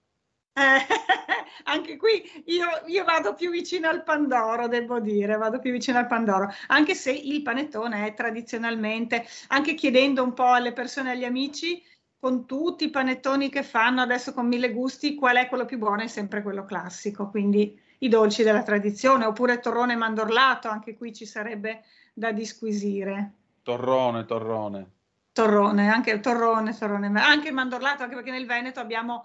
Eh, 0.53 0.61
anche 1.65 1.97
qui 1.97 2.23
io, 2.45 2.67
io 2.87 3.05
vado 3.05 3.35
più 3.35 3.51
vicino 3.51 3.89
al 3.89 4.05
Pandoro, 4.05 4.69
devo 4.69 5.01
dire, 5.01 5.37
vado 5.37 5.59
più 5.59 5.73
vicino 5.73 5.99
al 5.99 6.07
Pandoro, 6.07 6.49
anche 6.69 6.95
se 6.95 7.11
il 7.11 7.43
panettone 7.43 8.07
è 8.07 8.15
tradizionalmente, 8.15 9.27
anche 9.49 9.75
chiedendo 9.75 10.23
un 10.23 10.35
po' 10.35 10.53
alle 10.53 10.75
persone, 10.75 11.13
agli 11.13 11.25
amici, 11.25 11.83
con 12.21 12.47
tutti 12.47 12.85
i 12.85 12.91
panettoni 12.91 13.49
che 13.49 13.63
fanno 13.63 14.03
adesso 14.03 14.35
con 14.35 14.47
mille 14.47 14.73
gusti, 14.73 15.15
qual 15.15 15.37
è 15.37 15.49
quello 15.49 15.65
più 15.65 15.79
buono? 15.79 16.03
È 16.03 16.07
sempre 16.07 16.43
quello 16.43 16.65
classico, 16.65 17.31
quindi 17.31 17.81
i 17.99 18.09
dolci 18.09 18.43
della 18.43 18.63
tradizione, 18.63 19.25
oppure 19.25 19.61
torrone 19.61 19.97
mandorlato, 19.97 20.69
anche 20.69 20.95
qui 20.95 21.15
ci 21.15 21.25
sarebbe 21.25 21.83
da 22.15 22.31
disquisire. 22.31 23.33
Torrone, 23.63 24.25
torrone. 24.25 24.91
Torrone, 25.33 25.91
anche 25.91 26.21
torrone, 26.21 26.77
torrone, 26.79 27.09
anche 27.21 27.49
il 27.49 27.55
mandorlato, 27.55 28.05
anche 28.05 28.15
perché 28.15 28.31
nel 28.31 28.47
Veneto 28.47 28.79
abbiamo 28.79 29.25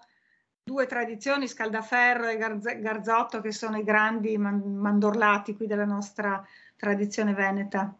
due 0.63 0.87
tradizioni, 0.87 1.47
Scaldaferro 1.47 2.27
e 2.27 2.37
Garz- 2.37 2.79
Garzotto, 2.79 3.41
che 3.41 3.51
sono 3.51 3.77
i 3.77 3.83
grandi 3.83 4.37
man- 4.37 4.75
mandorlati 4.75 5.55
qui 5.55 5.67
della 5.67 5.85
nostra 5.85 6.43
tradizione 6.75 7.33
veneta. 7.33 7.93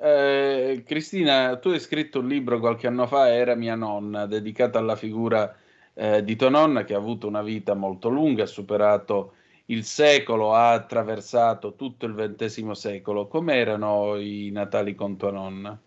Eh, 0.00 0.84
Cristina, 0.86 1.58
tu 1.58 1.68
hai 1.68 1.80
scritto 1.80 2.20
un 2.20 2.28
libro 2.28 2.60
qualche 2.60 2.86
anno 2.86 3.06
fa, 3.06 3.28
Era 3.28 3.54
mia 3.54 3.74
nonna, 3.74 4.26
dedicato 4.26 4.78
alla 4.78 4.96
figura 4.96 5.54
eh, 5.92 6.22
di 6.22 6.36
tua 6.36 6.48
nonna 6.48 6.84
che 6.84 6.94
ha 6.94 6.98
avuto 6.98 7.26
una 7.26 7.42
vita 7.42 7.74
molto 7.74 8.08
lunga, 8.08 8.44
ha 8.44 8.46
superato 8.46 9.34
il 9.70 9.84
secolo 9.84 10.54
ha 10.54 10.72
attraversato 10.72 11.74
tutto 11.74 12.06
il 12.06 12.14
XX 12.14 12.70
secolo. 12.70 13.26
Com'erano 13.26 14.16
i 14.16 14.50
Natali 14.50 14.94
con 14.94 15.16
tua 15.16 15.30
nonna? 15.30 15.78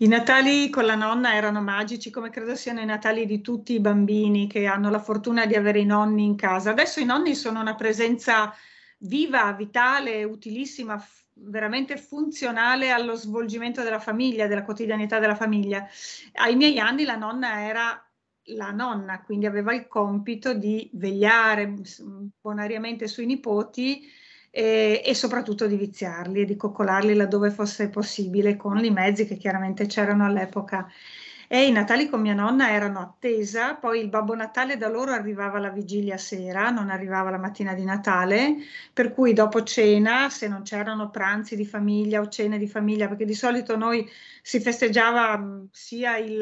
I 0.00 0.06
Natali 0.06 0.70
con 0.70 0.86
la 0.86 0.94
nonna 0.94 1.34
erano 1.34 1.60
magici, 1.60 2.10
come 2.10 2.30
credo 2.30 2.54
siano 2.54 2.80
i 2.80 2.86
Natali 2.86 3.26
di 3.26 3.40
tutti 3.40 3.74
i 3.74 3.80
bambini 3.80 4.46
che 4.46 4.66
hanno 4.66 4.90
la 4.90 5.00
fortuna 5.00 5.44
di 5.44 5.54
avere 5.54 5.80
i 5.80 5.84
nonni 5.84 6.24
in 6.24 6.36
casa. 6.36 6.70
Adesso 6.70 7.00
i 7.00 7.04
nonni 7.04 7.34
sono 7.34 7.60
una 7.60 7.74
presenza 7.74 8.54
viva, 8.98 9.52
vitale, 9.52 10.24
utilissima, 10.24 10.98
f- 10.98 11.24
veramente 11.34 11.96
funzionale 11.98 12.90
allo 12.90 13.16
svolgimento 13.16 13.82
della 13.82 13.98
famiglia, 13.98 14.46
della 14.46 14.64
quotidianità 14.64 15.18
della 15.18 15.34
famiglia. 15.34 15.86
Ai 16.34 16.56
miei 16.56 16.78
anni 16.78 17.04
la 17.04 17.16
nonna 17.16 17.66
era 17.66 18.07
la 18.48 18.70
nonna, 18.70 19.22
quindi 19.22 19.46
aveva 19.46 19.74
il 19.74 19.86
compito 19.88 20.54
di 20.54 20.90
vegliare 20.94 21.74
bonariamente 22.40 23.06
sui 23.06 23.26
nipoti 23.26 24.08
e, 24.50 25.02
e 25.04 25.14
soprattutto 25.14 25.66
di 25.66 25.76
viziarli 25.76 26.40
e 26.40 26.44
di 26.44 26.56
coccolarli 26.56 27.14
laddove 27.14 27.50
fosse 27.50 27.88
possibile 27.90 28.56
con 28.56 28.82
i 28.84 28.90
mezzi 28.90 29.26
che 29.26 29.36
chiaramente 29.36 29.86
c'erano 29.86 30.24
all'epoca. 30.24 30.90
E 31.50 31.66
i 31.66 31.72
Natali 31.72 32.08
con 32.10 32.20
mia 32.20 32.34
nonna 32.34 32.70
erano 32.72 33.00
attesa, 33.00 33.74
poi 33.76 34.00
il 34.00 34.08
Babbo 34.10 34.34
Natale 34.34 34.76
da 34.76 34.88
loro 34.88 35.12
arrivava 35.12 35.58
la 35.58 35.70
vigilia 35.70 36.18
sera, 36.18 36.68
non 36.70 36.90
arrivava 36.90 37.30
la 37.30 37.38
mattina 37.38 37.72
di 37.74 37.84
Natale, 37.84 38.56
per 38.92 39.12
cui 39.14 39.32
dopo 39.32 39.62
cena, 39.62 40.28
se 40.28 40.46
non 40.46 40.60
c'erano 40.62 41.08
pranzi 41.10 41.56
di 41.56 41.64
famiglia 41.64 42.20
o 42.20 42.28
cene 42.28 42.58
di 42.58 42.68
famiglia, 42.68 43.08
perché 43.08 43.24
di 43.24 43.34
solito 43.34 43.76
noi 43.78 44.06
si 44.42 44.60
festeggiava 44.60 45.38
mh, 45.38 45.68
sia 45.72 46.18
il- 46.18 46.36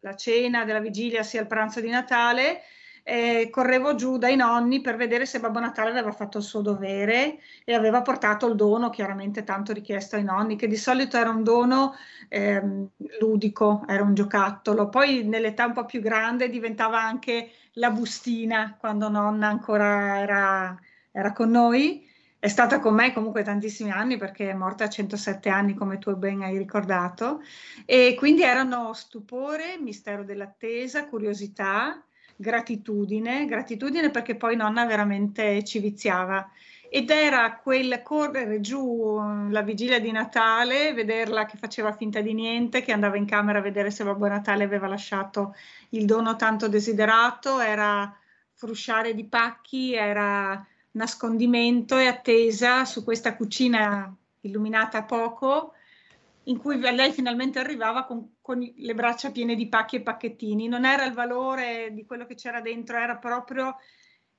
la 0.00 0.16
cena 0.16 0.64
della 0.64 0.80
vigilia 0.80 1.22
sia 1.22 1.40
il 1.40 1.46
pranzo 1.46 1.80
di 1.80 1.88
Natale, 1.88 2.62
eh, 3.04 3.48
correvo 3.50 3.94
giù 3.94 4.16
dai 4.16 4.36
nonni 4.36 4.80
per 4.80 4.96
vedere 4.96 5.26
se 5.26 5.40
Babbo 5.40 5.58
Natale 5.58 5.90
aveva 5.90 6.12
fatto 6.12 6.38
il 6.38 6.44
suo 6.44 6.60
dovere 6.60 7.38
e 7.64 7.74
aveva 7.74 8.00
portato 8.02 8.46
il 8.46 8.54
dono, 8.54 8.90
chiaramente 8.90 9.42
tanto 9.42 9.72
richiesto 9.72 10.16
ai 10.16 10.24
nonni, 10.24 10.56
che 10.56 10.68
di 10.68 10.76
solito 10.76 11.16
era 11.16 11.30
un 11.30 11.42
dono 11.42 11.94
ehm, 12.28 12.88
ludico, 13.20 13.84
era 13.88 14.02
un 14.02 14.14
giocattolo. 14.14 14.88
Poi 14.88 15.24
nell'età 15.24 15.66
un 15.66 15.72
po' 15.72 15.84
più 15.84 16.00
grande 16.00 16.48
diventava 16.48 17.00
anche 17.00 17.50
la 17.74 17.90
bustina, 17.90 18.76
quando 18.78 19.08
nonna 19.08 19.48
ancora 19.48 20.20
era, 20.20 20.78
era 21.10 21.32
con 21.32 21.50
noi. 21.50 22.08
È 22.38 22.48
stata 22.48 22.80
con 22.80 22.94
me 22.94 23.12
comunque 23.12 23.44
tantissimi 23.44 23.90
anni 23.90 24.16
perché 24.16 24.50
è 24.50 24.54
morta 24.54 24.84
a 24.84 24.88
107 24.88 25.48
anni, 25.48 25.74
come 25.74 25.98
tu 25.98 26.14
ben 26.16 26.42
hai 26.42 26.58
ricordato. 26.58 27.42
E 27.84 28.14
quindi 28.16 28.42
erano 28.42 28.92
stupore, 28.94 29.78
mistero 29.78 30.24
dell'attesa, 30.24 31.06
curiosità 31.06 32.02
gratitudine, 32.36 33.46
gratitudine 33.46 34.10
perché 34.10 34.36
poi 34.36 34.56
nonna 34.56 34.84
veramente 34.86 35.64
ci 35.64 35.78
viziava. 35.78 36.48
Ed 36.94 37.08
era 37.08 37.56
quel 37.56 38.02
correre 38.02 38.60
giù 38.60 39.18
eh, 39.18 39.50
la 39.50 39.62
vigilia 39.62 39.98
di 39.98 40.10
Natale, 40.10 40.92
vederla 40.92 41.46
che 41.46 41.56
faceva 41.56 41.92
finta 41.92 42.20
di 42.20 42.34
niente, 42.34 42.82
che 42.82 42.92
andava 42.92 43.16
in 43.16 43.24
camera 43.24 43.60
a 43.60 43.62
vedere 43.62 43.90
se 43.90 44.04
Babbo 44.04 44.28
Natale 44.28 44.64
aveva 44.64 44.88
lasciato 44.88 45.54
il 45.90 46.04
dono 46.04 46.36
tanto 46.36 46.68
desiderato, 46.68 47.60
era 47.60 48.14
frusciare 48.52 49.14
di 49.14 49.24
pacchi, 49.24 49.94
era 49.94 50.64
nascondimento 50.92 51.96
e 51.96 52.06
attesa 52.06 52.84
su 52.84 53.02
questa 53.02 53.36
cucina 53.36 54.14
illuminata 54.40 54.98
a 54.98 55.04
poco, 55.04 55.72
in 56.44 56.58
cui 56.58 56.78
lei 56.78 57.12
finalmente 57.12 57.58
arrivava 57.58 58.04
con, 58.04 58.36
con 58.40 58.58
le 58.58 58.94
braccia 58.94 59.30
piene 59.30 59.54
di 59.54 59.68
pacchi 59.68 59.96
e 59.96 60.02
pacchettini. 60.02 60.68
Non 60.68 60.84
era 60.84 61.04
il 61.04 61.12
valore 61.12 61.90
di 61.92 62.04
quello 62.04 62.26
che 62.26 62.34
c'era 62.34 62.60
dentro, 62.60 62.96
era 62.96 63.16
proprio 63.16 63.76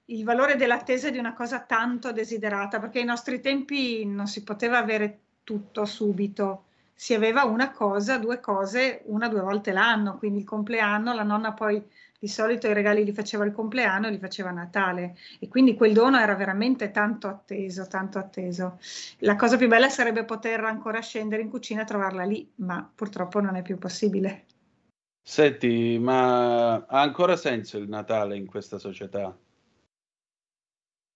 il 0.06 0.24
valore 0.24 0.56
dell'attesa 0.56 1.10
di 1.10 1.18
una 1.18 1.34
cosa 1.34 1.62
tanto 1.62 2.12
desiderata, 2.12 2.80
perché 2.80 3.00
ai 3.00 3.06
nostri 3.06 3.40
tempi 3.40 4.06
non 4.06 4.28
si 4.28 4.44
poteva 4.44 4.78
avere 4.78 5.20
tutto 5.44 5.86
subito, 5.86 6.66
si 6.94 7.14
aveva 7.14 7.44
una 7.44 7.72
cosa, 7.72 8.18
due 8.18 8.40
cose, 8.40 9.02
una 9.06 9.28
due 9.28 9.42
volte 9.42 9.72
l'anno, 9.72 10.18
quindi 10.18 10.40
il 10.40 10.46
compleanno, 10.46 11.14
la 11.14 11.24
nonna 11.24 11.54
poi 11.54 11.82
di 12.24 12.30
solito 12.30 12.68
i 12.68 12.74
regali 12.74 13.04
li 13.04 13.12
faceva 13.12 13.44
il 13.44 13.52
compleanno 13.52 14.08
li 14.08 14.18
faceva 14.18 14.48
a 14.48 14.54
Natale 14.54 15.18
e 15.42 15.50
quindi 15.50 15.76
quel 15.76 15.92
dono 15.92 16.18
era 16.18 16.36
veramente 16.36 16.90
tanto 16.90 17.28
atteso, 17.28 17.86
tanto 17.88 18.18
atteso. 18.18 18.80
La 19.18 19.36
cosa 19.36 19.58
più 19.58 19.68
bella 19.68 19.90
sarebbe 19.90 20.24
poter 20.24 20.64
ancora 20.64 21.02
scendere 21.02 21.42
in 21.42 21.50
cucina 21.50 21.82
e 21.82 21.86
trovarla 21.86 22.24
lì, 22.24 22.50
ma 22.56 22.90
purtroppo 22.96 23.42
non 23.42 23.58
è 23.58 23.62
più 23.62 23.78
possibile. 23.78 24.46
Senti, 25.22 25.98
ma 26.00 26.76
ha 26.76 27.02
ancora 27.02 27.36
senso 27.36 27.78
il 27.78 27.90
Natale 27.90 28.38
in 28.38 28.46
questa 28.46 28.80
società? 28.80 29.38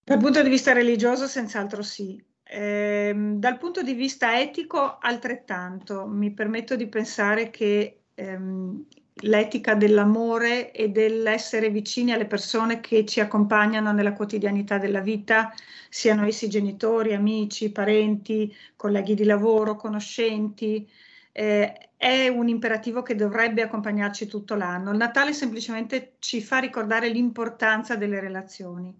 Dal 0.04 0.18
punto 0.18 0.42
di 0.42 0.50
vista 0.50 0.74
religioso, 0.74 1.26
senz'altro 1.26 1.80
sì. 1.80 2.22
Ehm, 2.42 3.38
dal 3.38 3.56
punto 3.56 3.80
di 3.80 3.94
vista 3.94 4.38
etico, 4.38 4.98
altrettanto. 4.98 6.04
Mi 6.06 6.34
permetto 6.34 6.76
di 6.76 6.86
pensare 6.86 7.48
che 7.48 8.00
ehm, 8.12 8.86
l'etica 9.20 9.74
dell'amore 9.74 10.72
e 10.72 10.88
dell'essere 10.90 11.70
vicini 11.70 12.12
alle 12.12 12.26
persone 12.26 12.80
che 12.80 13.04
ci 13.04 13.20
accompagnano 13.20 13.92
nella 13.92 14.12
quotidianità 14.12 14.78
della 14.78 15.00
vita, 15.00 15.52
siano 15.88 16.26
essi 16.26 16.48
genitori, 16.48 17.14
amici, 17.14 17.72
parenti, 17.72 18.54
colleghi 18.76 19.14
di 19.14 19.24
lavoro, 19.24 19.76
conoscenti, 19.76 20.88
eh, 21.32 21.90
è 21.96 22.28
un 22.28 22.48
imperativo 22.48 23.02
che 23.02 23.14
dovrebbe 23.14 23.62
accompagnarci 23.62 24.26
tutto 24.26 24.54
l'anno. 24.54 24.92
Il 24.92 24.98
Natale 24.98 25.32
semplicemente 25.32 26.14
ci 26.20 26.40
fa 26.40 26.58
ricordare 26.58 27.08
l'importanza 27.08 27.96
delle 27.96 28.20
relazioni. 28.20 28.94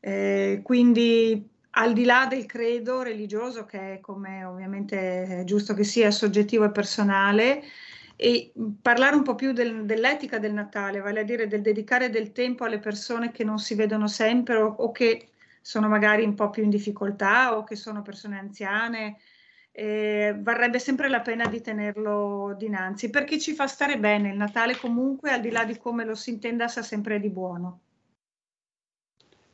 Eh, 0.00 0.60
quindi 0.62 1.48
al 1.70 1.92
di 1.92 2.04
là 2.04 2.26
del 2.28 2.46
credo 2.46 3.02
religioso, 3.02 3.64
che 3.64 3.94
è 3.94 4.00
come 4.00 4.44
ovviamente 4.44 5.40
è 5.40 5.44
giusto 5.44 5.74
che 5.74 5.84
sia 5.84 6.10
soggettivo 6.10 6.64
e 6.64 6.70
personale, 6.70 7.62
e 8.16 8.52
parlare 8.80 9.14
un 9.16 9.22
po' 9.22 9.34
più 9.34 9.52
del- 9.52 9.84
dell'etica 9.84 10.38
del 10.38 10.52
Natale, 10.52 11.00
vale 11.00 11.20
a 11.20 11.22
dire 11.24 11.46
del 11.46 11.60
dedicare 11.62 12.10
del 12.10 12.32
tempo 12.32 12.64
alle 12.64 12.78
persone 12.78 13.30
che 13.30 13.44
non 13.44 13.58
si 13.58 13.74
vedono 13.74 14.08
sempre 14.08 14.56
o, 14.56 14.68
o 14.68 14.90
che 14.92 15.30
sono 15.60 15.88
magari 15.88 16.24
un 16.24 16.34
po' 16.34 16.50
più 16.50 16.62
in 16.64 16.70
difficoltà 16.70 17.56
o 17.56 17.64
che 17.64 17.76
sono 17.76 18.02
persone 18.02 18.38
anziane, 18.38 19.18
eh, 19.72 20.34
varrebbe 20.38 20.78
sempre 20.78 21.08
la 21.08 21.20
pena 21.20 21.46
di 21.48 21.60
tenerlo 21.60 22.54
dinanzi 22.56 23.10
perché 23.10 23.38
ci 23.38 23.52
fa 23.54 23.66
stare 23.66 23.98
bene. 23.98 24.30
Il 24.30 24.36
Natale 24.36 24.76
comunque, 24.76 25.30
al 25.32 25.40
di 25.40 25.50
là 25.50 25.64
di 25.64 25.76
come 25.76 26.04
lo 26.04 26.14
si 26.14 26.30
intenda, 26.30 26.68
sa 26.68 26.82
sempre 26.82 27.20
di 27.20 27.28
buono. 27.30 27.80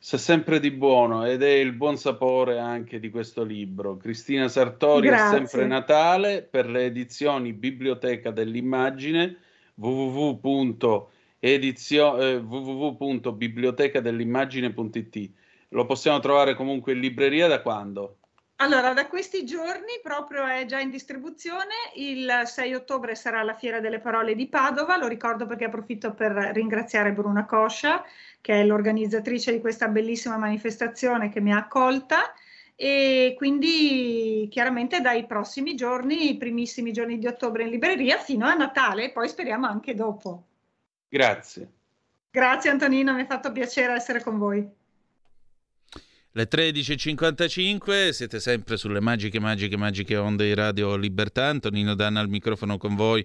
Sa 0.05 0.17
sempre 0.17 0.59
di 0.59 0.71
buono 0.71 1.25
ed 1.25 1.43
è 1.43 1.51
il 1.51 1.71
buon 1.71 1.95
sapore 1.95 2.59
anche 2.59 2.99
di 2.99 3.09
questo 3.09 3.45
libro. 3.45 3.95
Cristina 3.95 4.49
Sartori 4.49 5.07
Grazie. 5.07 5.37
è 5.37 5.45
sempre 5.45 5.65
Natale 5.65 6.41
per 6.41 6.69
le 6.69 6.83
edizioni 6.83 7.53
Biblioteca 7.53 8.29
dell'Immagine 8.29 9.37
www.edizio- 9.75 12.19
eh, 12.19 12.35
www.bibliotecadell'immagine.it. 12.35 15.31
Lo 15.69 15.85
possiamo 15.85 16.19
trovare 16.19 16.53
comunque 16.53 16.91
in 16.91 16.99
libreria 16.99 17.47
da 17.47 17.61
quando? 17.61 18.17
Allora, 18.57 18.93
da 18.93 19.07
questi 19.07 19.45
giorni 19.45 19.99
proprio 20.01 20.45
è 20.45 20.65
già 20.65 20.79
in 20.79 20.89
distribuzione, 20.89 21.73
il 21.95 22.43
6 22.45 22.73
ottobre 22.75 23.15
sarà 23.15 23.43
la 23.43 23.55
Fiera 23.55 23.79
delle 23.79 23.99
Parole 23.99 24.35
di 24.35 24.47
Padova, 24.47 24.95
lo 24.95 25.07
ricordo 25.07 25.45
perché 25.45 25.65
approfitto 25.65 26.13
per 26.13 26.31
ringraziare 26.53 27.11
Bruna 27.11 27.45
Coscia, 27.45 28.05
che 28.39 28.61
è 28.61 28.65
l'organizzatrice 28.65 29.51
di 29.51 29.59
questa 29.59 29.87
bellissima 29.87 30.37
manifestazione 30.37 31.29
che 31.29 31.41
mi 31.41 31.51
ha 31.51 31.57
accolta 31.57 32.33
e 32.75 33.33
quindi 33.37 34.47
chiaramente 34.49 35.01
dai 35.01 35.25
prossimi 35.25 35.75
giorni, 35.75 36.29
i 36.29 36.37
primissimi 36.37 36.91
giorni 36.91 37.17
di 37.17 37.27
ottobre 37.27 37.63
in 37.63 37.69
libreria 37.69 38.17
fino 38.17 38.45
a 38.45 38.53
Natale 38.53 39.05
e 39.05 39.11
poi 39.11 39.27
speriamo 39.27 39.67
anche 39.67 39.93
dopo. 39.93 40.43
Grazie. 41.09 41.71
Grazie 42.31 42.69
Antonino, 42.69 43.13
mi 43.13 43.21
ha 43.21 43.25
fatto 43.25 43.51
piacere 43.51 43.93
essere 43.93 44.23
con 44.23 44.37
voi. 44.37 44.67
Le 46.35 46.47
13.55, 46.49 48.09
siete 48.09 48.39
sempre 48.39 48.75
sulle 48.75 48.99
magiche, 48.99 49.39
magiche, 49.39 49.77
magiche 49.77 50.17
onde 50.17 50.45
di 50.45 50.55
Radio 50.55 50.95
Libertà. 50.95 51.45
Antonino 51.45 51.93
Danna 51.93 52.21
al 52.21 52.27
microfono 52.27 52.79
con 52.79 52.95
voi 52.95 53.23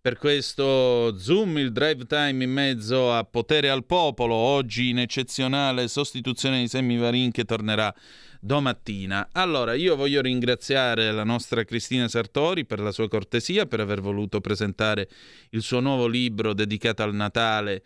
per 0.00 0.18
questo 0.18 1.18
Zoom, 1.18 1.58
il 1.58 1.72
drive 1.72 2.06
time 2.06 2.44
in 2.44 2.52
mezzo 2.52 3.12
a 3.12 3.24
Potere 3.24 3.70
al 3.70 3.84
Popolo. 3.84 4.36
Oggi 4.36 4.90
in 4.90 5.00
eccezionale 5.00 5.88
sostituzione 5.88 6.60
di 6.60 6.68
Sammy 6.68 6.96
Varin 6.96 7.32
che 7.32 7.44
tornerà 7.44 7.92
domattina. 8.38 9.30
Allora, 9.32 9.74
io 9.74 9.96
voglio 9.96 10.20
ringraziare 10.20 11.10
la 11.10 11.24
nostra 11.24 11.64
Cristina 11.64 12.06
Sartori 12.06 12.64
per 12.64 12.78
la 12.78 12.92
sua 12.92 13.08
cortesia, 13.08 13.66
per 13.66 13.80
aver 13.80 14.00
voluto 14.00 14.40
presentare 14.40 15.08
il 15.50 15.62
suo 15.62 15.80
nuovo 15.80 16.06
libro 16.06 16.54
dedicato 16.54 17.02
al 17.02 17.16
Natale. 17.16 17.82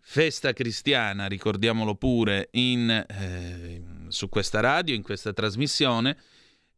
Festa 0.00 0.52
cristiana, 0.54 1.26
ricordiamolo 1.26 1.96
pure, 1.96 2.48
in, 2.52 2.88
eh, 2.88 3.82
su 4.08 4.28
questa 4.28 4.60
radio, 4.60 4.94
in 4.94 5.02
questa 5.02 5.32
trasmissione. 5.32 6.16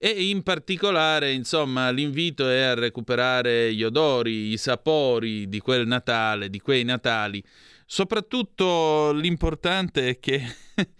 E 0.00 0.28
in 0.28 0.42
particolare, 0.44 1.32
insomma, 1.32 1.90
l'invito 1.90 2.48
è 2.48 2.60
a 2.60 2.74
recuperare 2.74 3.74
gli 3.74 3.82
odori, 3.82 4.52
i 4.52 4.56
sapori 4.56 5.48
di 5.48 5.58
quel 5.58 5.86
Natale, 5.88 6.50
di 6.50 6.60
quei 6.60 6.84
Natali. 6.84 7.42
Soprattutto 7.84 9.12
l'importante 9.12 10.10
è 10.10 10.18
che, 10.20 10.40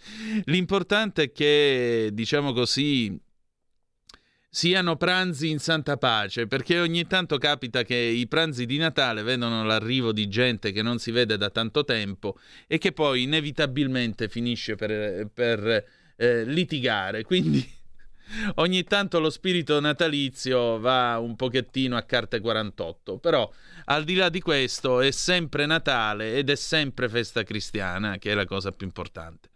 l'importante 0.46 1.24
è 1.24 1.32
che 1.32 2.10
diciamo 2.12 2.52
così, 2.52 3.16
siano 4.50 4.96
pranzi 4.96 5.50
in 5.50 5.58
santa 5.58 5.96
pace, 5.96 6.46
perché 6.46 6.80
ogni 6.80 7.06
tanto 7.06 7.38
capita 7.38 7.84
che 7.84 7.94
i 7.94 8.26
pranzi 8.26 8.66
di 8.66 8.78
Natale 8.78 9.22
vedono 9.22 9.62
l'arrivo 9.62 10.12
di 10.12 10.26
gente 10.28 10.72
che 10.72 10.82
non 10.82 10.98
si 10.98 11.12
vede 11.12 11.36
da 11.36 11.50
tanto 11.50 11.84
tempo 11.84 12.36
e 12.66 12.78
che 12.78 12.92
poi 12.92 13.22
inevitabilmente 13.22 14.28
finisce 14.28 14.74
per, 14.74 15.28
per 15.32 15.84
eh, 16.18 16.44
litigare. 16.44 17.22
Quindi 17.22 17.66
ogni 18.56 18.84
tanto 18.84 19.20
lo 19.20 19.30
spirito 19.30 19.80
natalizio 19.80 20.78
va 20.78 21.18
un 21.18 21.36
pochettino 21.36 21.96
a 21.96 22.02
carte 22.02 22.40
48, 22.40 23.18
però 23.18 23.50
al 23.86 24.04
di 24.04 24.14
là 24.14 24.28
di 24.28 24.40
questo 24.40 25.00
è 25.00 25.10
sempre 25.10 25.64
Natale 25.64 26.36
ed 26.36 26.50
è 26.50 26.56
sempre 26.56 27.08
festa 27.08 27.42
cristiana, 27.44 28.18
che 28.18 28.32
è 28.32 28.34
la 28.34 28.44
cosa 28.44 28.72
più 28.72 28.86
importante. 28.86 29.48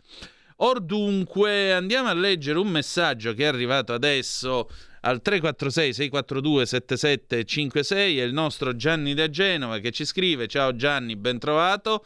Or 0.57 0.81
dunque 0.81 1.73
andiamo 1.73 2.09
a 2.09 2.15
leggere 2.15 2.59
un 2.59 2.69
messaggio 2.69 3.35
che 3.35 3.43
è 3.43 3.47
arrivato 3.47 3.93
adesso 3.93 4.71
al 5.01 5.21
346 5.21 5.93
642 5.95 6.67
7756 6.67 8.19
è 8.21 8.23
il 8.23 8.33
nostro 8.33 8.77
Gianni 8.77 9.15
da 9.15 9.29
Genova 9.29 9.79
che 9.79 9.91
ci 9.91 10.05
scrive 10.05 10.47
ciao 10.47 10.77
Gianni 10.77 11.17
ben 11.17 11.41
trovato 11.41 12.05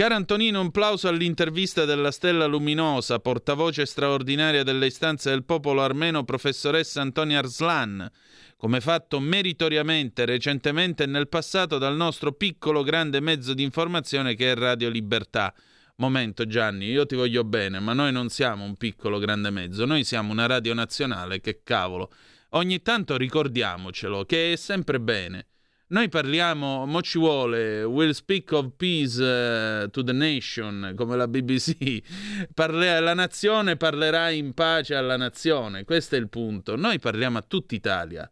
Caro 0.00 0.14
Antonino, 0.14 0.62
un 0.62 0.70
plauso 0.70 1.08
all'intervista 1.08 1.84
della 1.84 2.10
Stella 2.10 2.46
Luminosa, 2.46 3.18
portavoce 3.18 3.84
straordinaria 3.84 4.62
delle 4.62 4.86
istanze 4.86 5.28
del 5.28 5.44
popolo 5.44 5.82
armeno, 5.82 6.24
professoressa 6.24 7.02
Antonia 7.02 7.40
Arslan, 7.40 8.10
come 8.56 8.80
fatto 8.80 9.20
meritoriamente 9.20 10.24
recentemente 10.24 11.02
e 11.02 11.06
nel 11.06 11.28
passato 11.28 11.76
dal 11.76 11.96
nostro 11.96 12.32
piccolo 12.32 12.82
grande 12.82 13.20
mezzo 13.20 13.52
di 13.52 13.62
informazione 13.62 14.34
che 14.36 14.52
è 14.52 14.54
Radio 14.54 14.88
Libertà. 14.88 15.52
Momento 15.96 16.46
Gianni, 16.46 16.86
io 16.86 17.04
ti 17.04 17.14
voglio 17.14 17.44
bene, 17.44 17.78
ma 17.78 17.92
noi 17.92 18.10
non 18.10 18.30
siamo 18.30 18.64
un 18.64 18.76
piccolo 18.76 19.18
grande 19.18 19.50
mezzo, 19.50 19.84
noi 19.84 20.04
siamo 20.04 20.32
una 20.32 20.46
radio 20.46 20.72
nazionale, 20.72 21.42
che 21.42 21.60
cavolo. 21.62 22.10
Ogni 22.52 22.80
tanto 22.80 23.18
ricordiamocelo, 23.18 24.24
che 24.24 24.54
è 24.54 24.56
sempre 24.56 24.98
bene. 24.98 25.49
Noi 25.90 26.08
parliamo, 26.08 26.86
mo 26.86 27.02
ci 27.02 27.18
vuole, 27.18 27.82
will 27.82 28.12
speak 28.12 28.52
of 28.52 28.68
peace 28.76 29.20
uh, 29.20 29.90
to 29.90 30.04
the 30.04 30.12
nation, 30.12 30.94
come 30.96 31.16
la 31.16 31.26
BBC. 31.26 32.00
Parle- 32.54 33.00
la 33.00 33.14
nazione 33.14 33.76
parlerà 33.76 34.30
in 34.30 34.54
pace 34.54 34.94
alla 34.94 35.16
nazione, 35.16 35.82
questo 35.82 36.14
è 36.14 36.18
il 36.20 36.28
punto. 36.28 36.76
Noi 36.76 37.00
parliamo 37.00 37.38
a 37.38 37.42
tutta 37.42 37.74
Italia. 37.74 38.30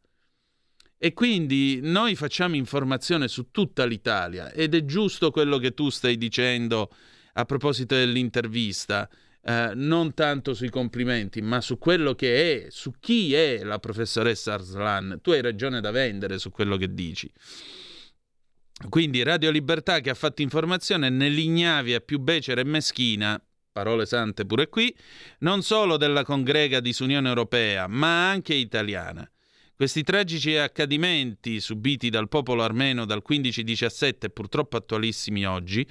E 0.97 1.13
quindi 1.13 1.81
noi 1.83 2.15
facciamo 2.15 2.55
informazione 2.55 3.27
su 3.27 3.51
tutta 3.51 3.85
l'Italia 3.85 4.53
ed 4.53 4.77
è 4.77 4.85
giusto 4.85 5.33
quello 5.33 5.59
che 5.59 5.75
tu 5.75 5.91
stai 5.91 6.17
dicendo 6.17 6.93
a 7.33 7.45
proposito 7.45 7.97
dell'intervista. 7.97 9.09
Uh, 9.49 9.70
non 9.76 10.12
tanto 10.12 10.53
sui 10.53 10.68
complimenti, 10.68 11.40
ma 11.40 11.62
su 11.62 11.78
quello 11.78 12.14
che 12.14 12.66
è, 12.66 12.70
su 12.70 12.92
chi 13.01 13.32
è 13.32 13.62
la 13.62 13.78
professoressa 13.78 14.53
Arslan. 14.53 15.20
Tu 15.22 15.30
hai 15.30 15.40
ragione 15.40 15.80
da 15.80 15.90
vendere 15.90 16.38
su 16.38 16.51
quello 16.51 16.76
che 16.76 16.92
dici. 16.92 17.32
Quindi 18.90 19.22
Radio 19.22 19.51
Libertà 19.51 20.01
che 20.01 20.11
ha 20.11 20.14
fatto 20.14 20.42
informazione 20.42 21.09
nell'ignavia 21.09 22.01
più 22.01 22.18
becera 22.18 22.61
e 22.61 22.64
meschina, 22.64 23.42
parole 23.72 24.05
sante 24.05 24.44
pure 24.44 24.68
qui, 24.68 24.94
non 25.38 25.62
solo 25.62 25.96
della 25.96 26.24
congrega 26.24 26.80
disunione 26.80 27.28
europea, 27.28 27.86
ma 27.86 28.28
anche 28.28 28.53
italiana. 28.53 29.26
Questi 29.74 30.03
tragici 30.03 30.57
accadimenti 30.57 31.61
subiti 31.61 32.11
dal 32.11 32.28
popolo 32.28 32.64
armeno 32.64 33.05
dal 33.05 33.22
15-17, 33.26 34.28
purtroppo 34.32 34.76
attualissimi 34.76 35.46
oggi, 35.46 35.88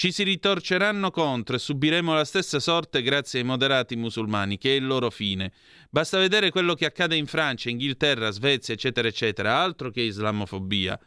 ci 0.00 0.12
si 0.12 0.22
ritorceranno 0.22 1.10
contro 1.10 1.56
e 1.56 1.58
subiremo 1.58 2.14
la 2.14 2.24
stessa 2.24 2.58
sorte 2.58 3.02
grazie 3.02 3.40
ai 3.40 3.44
moderati 3.44 3.96
musulmani, 3.96 4.56
che 4.56 4.70
è 4.70 4.76
il 4.76 4.86
loro 4.86 5.10
fine. 5.10 5.52
Basta 5.90 6.16
vedere 6.16 6.50
quello 6.50 6.72
che 6.72 6.86
accade 6.86 7.16
in 7.16 7.26
Francia, 7.26 7.68
Inghilterra, 7.68 8.30
Svezia, 8.30 8.72
eccetera, 8.72 9.08
eccetera, 9.08 9.58
altro 9.58 9.90
che 9.90 10.00
islamofobia. 10.00 10.98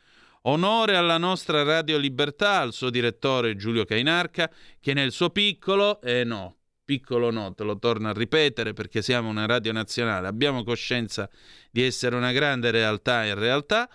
Onore 0.43 0.95
alla 0.95 1.17
nostra 1.17 1.63
Radio 1.63 1.97
Libertà, 1.97 2.59
al 2.59 2.71
suo 2.71 2.91
direttore 2.91 3.55
Giulio 3.55 3.83
Cainarca, 3.83 4.47
che 4.79 4.93
nel 4.93 5.11
suo 5.11 5.31
piccolo, 5.31 5.99
eh 5.99 6.23
no, 6.23 6.57
piccolo 6.85 7.31
no, 7.31 7.51
te 7.55 7.63
lo 7.63 7.79
torno 7.79 8.09
a 8.09 8.13
ripetere 8.13 8.73
perché 8.73 9.01
siamo 9.01 9.27
una 9.27 9.47
radio 9.47 9.71
nazionale, 9.71 10.27
abbiamo 10.27 10.63
coscienza 10.63 11.27
di 11.71 11.81
essere 11.81 12.15
una 12.15 12.31
grande 12.31 12.69
realtà 12.69 13.25
in 13.25 13.39
realtà, 13.39 13.89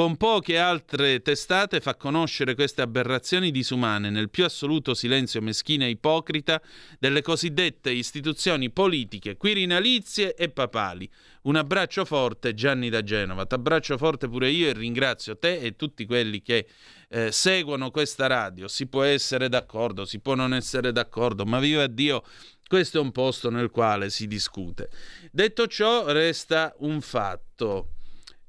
con 0.00 0.16
poche 0.16 0.56
altre 0.56 1.20
testate 1.20 1.78
fa 1.78 1.94
conoscere 1.94 2.54
queste 2.54 2.80
aberrazioni 2.80 3.50
disumane 3.50 4.08
nel 4.08 4.30
più 4.30 4.46
assoluto 4.46 4.94
silenzio 4.94 5.42
meschino 5.42 5.84
e 5.84 5.90
ipocrita 5.90 6.62
delle 6.98 7.20
cosiddette 7.20 7.90
istituzioni 7.90 8.70
politiche, 8.70 9.36
quirinalizie 9.36 10.34
e 10.34 10.48
papali. 10.48 11.06
Un 11.42 11.56
abbraccio 11.56 12.06
forte 12.06 12.54
Gianni 12.54 12.88
da 12.88 13.02
Genova, 13.02 13.44
t'abbraccio 13.44 13.98
forte 13.98 14.26
pure 14.26 14.48
io 14.48 14.70
e 14.70 14.72
ringrazio 14.72 15.36
te 15.36 15.58
e 15.58 15.76
tutti 15.76 16.06
quelli 16.06 16.40
che 16.40 16.66
eh, 17.10 17.30
seguono 17.30 17.90
questa 17.90 18.26
radio. 18.26 18.68
Si 18.68 18.86
può 18.86 19.02
essere 19.02 19.50
d'accordo, 19.50 20.06
si 20.06 20.18
può 20.20 20.34
non 20.34 20.54
essere 20.54 20.92
d'accordo, 20.92 21.44
ma 21.44 21.60
viva 21.60 21.86
Dio, 21.86 22.24
questo 22.66 22.96
è 22.96 23.00
un 23.02 23.12
posto 23.12 23.50
nel 23.50 23.68
quale 23.68 24.08
si 24.08 24.26
discute. 24.26 24.88
Detto 25.30 25.66
ciò, 25.66 26.10
resta 26.10 26.74
un 26.78 27.02
fatto. 27.02 27.96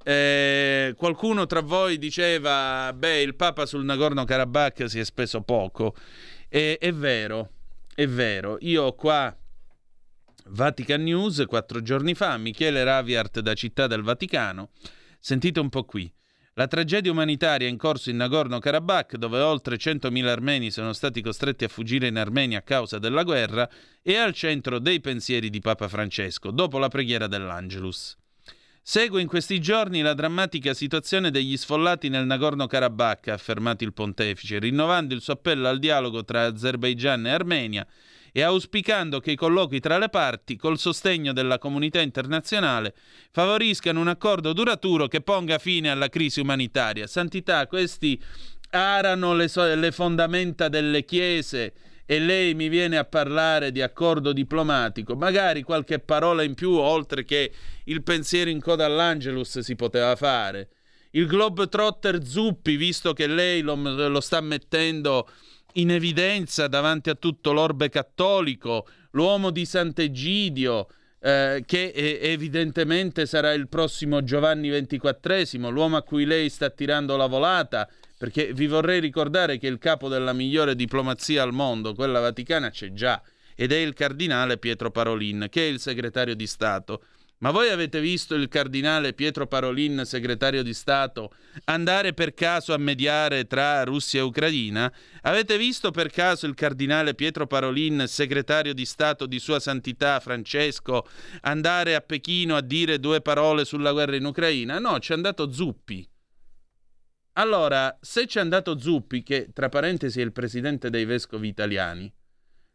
Eh, 0.04 0.94
qualcuno 0.98 1.46
tra 1.46 1.62
voi 1.62 1.98
diceva: 1.98 2.92
Beh, 2.94 3.22
il 3.22 3.36
Papa 3.36 3.66
sul 3.66 3.84
Nagorno-Karabakh 3.84 4.86
si 4.86 5.00
è 5.00 5.04
speso 5.04 5.42
poco. 5.42 5.96
E, 6.50 6.78
è 6.80 6.92
vero, 6.92 7.50
è 7.94 8.08
vero. 8.08 8.58
Io 8.62 8.84
ho 8.84 8.96
qua 8.96 9.36
Vatican 10.48 11.04
News 11.04 11.44
quattro 11.48 11.82
giorni 11.82 12.14
fa, 12.14 12.38
Michele 12.38 12.84
Raviart 12.84 13.40
da 13.40 13.54
Città 13.54 13.88
del 13.88 14.02
Vaticano. 14.02 14.72
Sentite 15.20 15.60
un 15.60 15.70
po' 15.70 15.84
qui. 15.84 16.12
La 16.56 16.68
tragedia 16.68 17.12
umanitaria 17.12 17.70
in 17.70 17.78
corso 17.78 18.10
in 18.10 18.18
Nagorno-Karabakh, 18.18 19.16
dove 19.16 19.40
oltre 19.40 19.78
100.000 19.78 20.28
armeni 20.28 20.70
sono 20.70 20.92
stati 20.92 21.22
costretti 21.22 21.64
a 21.64 21.70
fuggire 21.70 22.08
in 22.08 22.18
Armenia 22.18 22.58
a 22.58 22.64
causa 22.64 23.00
della 23.00 23.24
guerra, 23.24 23.70
è 24.02 24.16
al 24.16 24.34
centro 24.34 24.80
dei 24.80 25.00
pensieri 25.00 25.50
di 25.50 25.62
Papa 25.62 25.88
Francesco, 25.88 26.52
dopo 26.52 26.78
la 26.78 26.90
preghiera 26.90 27.28
dell'Angelus. 27.28 28.21
Segue 28.84 29.22
in 29.22 29.28
questi 29.28 29.62
giorni 29.62 30.02
la 30.02 30.16
drammatica 30.16 30.74
situazione 30.74 31.30
degli 31.30 31.56
sfollati 31.56 32.10
nel 32.10 32.26
Nagorno-Karabakh, 32.26 33.28
ha 33.28 33.34
affermato 33.34 33.84
il 33.84 33.94
pontefice, 33.94 34.58
rinnovando 34.58 35.14
il 35.14 35.22
suo 35.22 35.34
appello 35.34 35.68
al 35.68 35.78
dialogo 35.78 36.26
tra 36.26 36.46
Azerbaigian 36.46 37.28
e 37.28 37.30
Armenia 37.30 37.88
e 38.32 38.42
auspicando 38.42 39.20
che 39.20 39.32
i 39.32 39.36
colloqui 39.36 39.80
tra 39.80 40.00
le 40.00 40.10
parti, 40.10 40.56
col 40.56 40.80
sostegno 40.80 41.32
della 41.32 41.60
comunità 41.60 42.02
internazionale, 42.02 42.96
favoriscano 43.30 44.00
un 44.00 44.08
accordo 44.08 44.52
duraturo 44.52 45.08
che 45.08 45.22
ponga 45.22 45.60
fine 45.60 45.92
alla 45.92 46.10
crisi 46.10 46.40
umanitaria. 46.40 47.06
Santità, 47.06 47.68
questi 47.68 48.20
arano 48.72 49.36
le, 49.36 49.48
so- 49.48 49.76
le 49.76 49.92
fondamenta 49.92 50.70
delle 50.70 51.06
chiese 51.06 51.74
e 52.12 52.20
lei 52.20 52.56
mi 52.56 52.68
viene 52.68 52.98
a 52.98 53.06
parlare 53.06 53.72
di 53.72 53.82
accordo 53.82 54.34
diplomatico, 54.34 55.16
magari 55.16 55.64
qualche 55.64 56.00
parola 56.00 56.44
in 56.44 56.56
più 56.56 56.72
oltre 56.74 57.24
che 57.24 57.54
il 57.86 58.04
pensiero 58.04 58.50
in 58.50 58.60
coda 58.60 58.84
all'Angelus 58.84 59.60
si 59.60 59.78
poteva 59.78 60.14
fare. 60.18 60.72
Il 61.12 61.26
Globetrotter 61.26 62.22
Zuppi, 62.22 62.76
visto 62.76 63.14
che 63.14 63.28
lei 63.28 63.62
lo, 63.62 63.76
lo 63.76 64.20
sta 64.20 64.42
mettendo 64.42 65.30
in 65.76 65.90
evidenza 65.90 66.68
davanti 66.68 67.10
a 67.10 67.16
tutto 67.16 67.54
l'orbe 67.54 67.88
cattolico, 67.88 68.90
l'uomo 69.12 69.50
di 69.50 69.64
Sant'Egidio, 69.64 70.90
eh, 71.24 71.64
che 71.66 71.92
evidentemente 72.20 73.28
sarà 73.28 73.54
il 73.54 73.68
prossimo 73.68 74.24
Giovanni 74.24 74.70
XXIV, 74.70 75.70
l'uomo 75.70 75.98
a 75.98 76.02
cui 76.02 76.26
lei 76.26 76.50
sta 76.50 76.70
tirando 76.72 77.16
la 77.16 77.28
volata, 77.28 77.88
perché 78.18 78.54
vi 78.54 78.68
vorrei 78.68 79.00
ricordare 79.00 79.58
che 79.58 79.68
il 79.68 79.78
capo 79.78 80.08
della 80.08 80.34
migliore 80.34 80.76
diplomazia 80.76 81.44
al 81.44 81.54
mondo, 81.54 81.94
quella 81.94 82.20
vaticana, 82.20 82.72
c'è 82.72 82.92
già, 82.92 83.22
ed 83.56 83.72
è 83.72 83.78
il 83.78 83.94
cardinale 83.94 84.58
Pietro 84.58 84.90
Parolin, 84.90 85.48
che 85.50 85.62
è 85.62 85.70
il 85.70 85.80
segretario 85.80 86.36
di 86.36 86.48
Stato. 86.48 87.04
Ma 87.42 87.50
voi 87.50 87.70
avete 87.70 88.00
visto 88.00 88.36
il 88.36 88.48
cardinale 88.48 89.14
Pietro 89.14 89.48
Parolin, 89.48 90.04
segretario 90.06 90.62
di 90.62 90.76
Stato, 90.76 91.34
andare 91.64 92.14
per 92.14 92.36
caso 92.36 92.72
a 92.72 92.78
mediare 92.78 93.48
tra 93.48 93.84
Russia 93.84 94.20
e 94.20 94.24
Ucraina? 94.24 94.94
Avete 95.22 95.58
visto 95.58 95.90
per 95.90 96.12
caso 96.12 96.46
il 96.46 96.54
cardinale 96.54 97.16
Pietro 97.16 97.48
Parolin, 97.48 98.04
segretario 98.06 98.76
di 98.76 98.86
Stato 98.86 99.26
di 99.26 99.40
Sua 99.40 99.60
Santità 99.60 100.20
Francesco, 100.20 101.08
andare 101.42 101.96
a 101.96 102.02
Pechino 102.02 102.56
a 102.56 102.62
dire 102.62 103.00
due 103.00 103.22
parole 103.22 103.66
sulla 103.66 103.92
guerra 103.92 104.18
in 104.18 104.26
Ucraina? 104.26 104.78
No, 104.78 105.00
c'è 105.00 105.16
andato 105.16 105.52
Zuppi. 105.52 106.08
Allora, 107.34 107.98
se 108.02 108.28
c'è 108.28 108.40
andato 108.40 108.78
Zuppi, 108.78 109.24
che 109.24 109.50
tra 109.52 109.68
parentesi 109.68 110.22
è 110.22 110.24
il 110.24 110.32
presidente 110.32 110.92
dei 110.92 111.06
vescovi 111.06 111.48
italiani, 111.48 112.14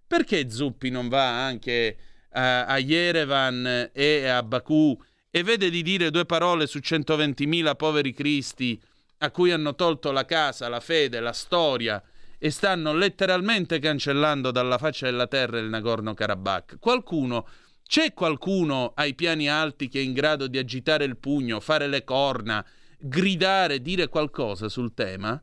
perché 0.09 0.51
Zuppi 0.51 0.91
non 0.91 1.09
va 1.09 1.45
anche 1.45 1.97
a, 2.37 2.67
a 2.67 2.79
Yerevan 2.79 3.91
e 3.93 4.29
a 4.29 4.43
Baku 4.43 5.01
e 5.31 5.43
vede 5.43 5.71
di 5.71 5.83
dire 5.83 6.11
due 6.11 6.27
parole 6.27 6.67
su 6.67 6.79
120.000 6.79 7.75
poveri 7.77 8.13
cristi 8.13 8.81
a 9.19 9.31
cui 9.31 9.51
hanno 9.51 9.75
tolto 9.75 10.13
la 10.13 10.27
casa, 10.27 10.69
la 10.69 10.81
fede, 10.81 11.21
la 11.21 11.33
storia 11.33 12.03
e 12.39 12.51
stanno 12.51 12.93
letteralmente 12.93 13.79
cancellando 13.79 14.51
dalla 14.51 14.77
faccia 14.77 15.07
della 15.07 15.27
terra 15.27 15.59
il 15.59 15.69
Nagorno-Karabakh. 15.69 16.79
Qualcuno, 16.79 17.49
c'è 17.87 18.13
qualcuno 18.13 18.93
ai 18.95 19.15
piani 19.15 19.49
alti 19.49 19.89
che 19.89 20.01
è 20.01 20.03
in 20.03 20.13
grado 20.13 20.47
di 20.47 20.59
agitare 20.59 21.05
il 21.05 21.17
pugno, 21.17 21.61
fare 21.61 21.87
le 21.87 22.05
corna, 22.05 22.65
gridare, 22.99 23.81
dire 23.81 24.09
qualcosa 24.09 24.69
sul 24.69 24.93
tema? 24.93 25.43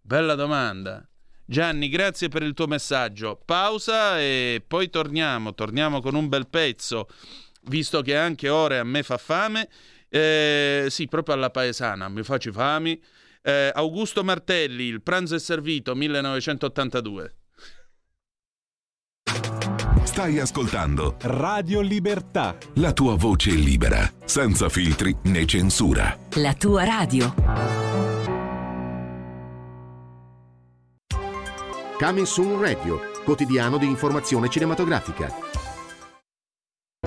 Bella 0.00 0.36
domanda. 0.36 1.06
Gianni, 1.50 1.88
grazie 1.88 2.28
per 2.28 2.42
il 2.42 2.52
tuo 2.52 2.66
messaggio. 2.66 3.40
Pausa 3.42 4.20
e 4.20 4.62
poi 4.66 4.90
torniamo, 4.90 5.54
torniamo 5.54 6.02
con 6.02 6.14
un 6.14 6.28
bel 6.28 6.46
pezzo, 6.46 7.08
visto 7.62 8.02
che 8.02 8.14
anche 8.14 8.50
ore 8.50 8.78
a 8.78 8.84
me 8.84 9.02
fa 9.02 9.16
fame. 9.16 9.66
Eh, 10.10 10.88
sì, 10.90 11.08
proprio 11.08 11.36
alla 11.36 11.48
paesana, 11.48 12.10
mi 12.10 12.22
faccio 12.22 12.52
fame. 12.52 12.98
Eh, 13.40 13.70
Augusto 13.74 14.22
Martelli, 14.22 14.84
Il 14.84 15.00
pranzo 15.00 15.36
è 15.36 15.38
servito, 15.38 15.94
1982. 15.94 17.34
Stai 20.02 20.38
ascoltando 20.40 21.16
Radio 21.22 21.80
Libertà. 21.80 22.58
la 22.74 22.92
tua 22.92 23.14
voce 23.16 23.52
libera, 23.52 24.06
senza 24.26 24.68
filtri 24.68 25.16
né 25.24 25.46
censura. 25.46 26.14
La 26.34 26.52
tua 26.52 26.84
radio. 26.84 27.87
Coming 31.98 32.26
Soon 32.26 32.60
Radio, 32.60 33.00
quotidiano 33.24 33.76
di 33.76 33.86
informazione 33.86 34.48
cinematografica. 34.48 35.34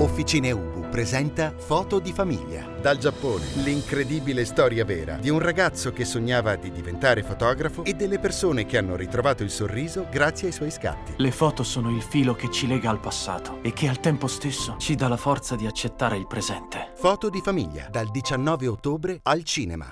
Officine 0.01 0.51
Ubu 0.51 0.89
presenta 0.89 1.53
Foto 1.55 1.99
di 1.99 2.11
famiglia. 2.11 2.67
Dal 2.81 2.97
Giappone, 2.97 3.45
l'incredibile 3.63 4.43
storia 4.43 4.83
vera 4.83 5.15
di 5.15 5.29
un 5.29 5.39
ragazzo 5.39 5.93
che 5.93 6.03
sognava 6.03 6.57
di 6.57 6.71
diventare 6.71 7.23
fotografo 7.23 7.85
e 7.85 7.93
delle 7.93 8.19
persone 8.19 8.65
che 8.65 8.77
hanno 8.77 8.97
ritrovato 8.97 9.43
il 9.43 9.49
sorriso 9.49 10.07
grazie 10.11 10.47
ai 10.47 10.53
suoi 10.53 10.71
scatti. 10.71 11.13
Le 11.15 11.31
foto 11.31 11.63
sono 11.63 11.89
il 11.89 12.01
filo 12.01 12.35
che 12.35 12.51
ci 12.51 12.67
lega 12.67 12.89
al 12.89 12.99
passato 12.99 13.59
e 13.61 13.71
che 13.71 13.87
al 13.87 14.01
tempo 14.01 14.27
stesso 14.27 14.75
ci 14.77 14.95
dà 14.95 15.07
la 15.07 15.15
forza 15.15 15.55
di 15.55 15.67
accettare 15.67 16.17
il 16.17 16.27
presente. 16.27 16.91
Foto 16.95 17.29
di 17.29 17.39
famiglia, 17.39 17.87
dal 17.89 18.09
19 18.11 18.67
ottobre 18.67 19.19
al 19.23 19.43
cinema. 19.45 19.89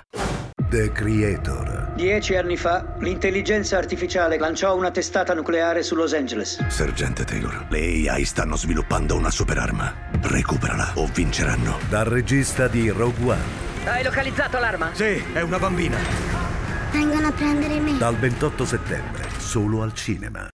The 0.70 0.92
Creator. 0.92 1.94
Dieci 1.96 2.36
anni 2.36 2.56
fa, 2.56 2.94
l'intelligenza 3.00 3.76
artificiale 3.76 4.38
lanciò 4.38 4.76
una 4.76 4.92
testata 4.92 5.34
nucleare 5.34 5.82
su 5.82 5.96
Los 5.96 6.12
Angeles. 6.12 6.64
Sergente 6.68 7.24
Taylor, 7.24 7.66
le 7.70 8.08
AI 8.08 8.24
stanno 8.24 8.54
sviluppando 8.54 9.16
una 9.16 9.32
superarma. 9.32 9.92
Recuperala 10.20 10.92
o 10.94 11.08
vinceranno. 11.12 11.76
Dal 11.88 12.04
regista 12.04 12.68
di 12.68 12.88
Rogue 12.88 13.32
One. 13.32 13.42
Hai 13.84 14.04
localizzato 14.04 14.60
l'arma? 14.60 14.90
Sì, 14.92 15.20
è 15.32 15.40
una 15.40 15.58
bambina. 15.58 15.96
Vengono 16.92 17.26
a 17.26 17.32
prendere 17.32 17.80
me. 17.80 17.98
Dal 17.98 18.14
28 18.16 18.64
settembre, 18.64 19.24
solo 19.38 19.82
al 19.82 19.92
cinema. 19.92 20.48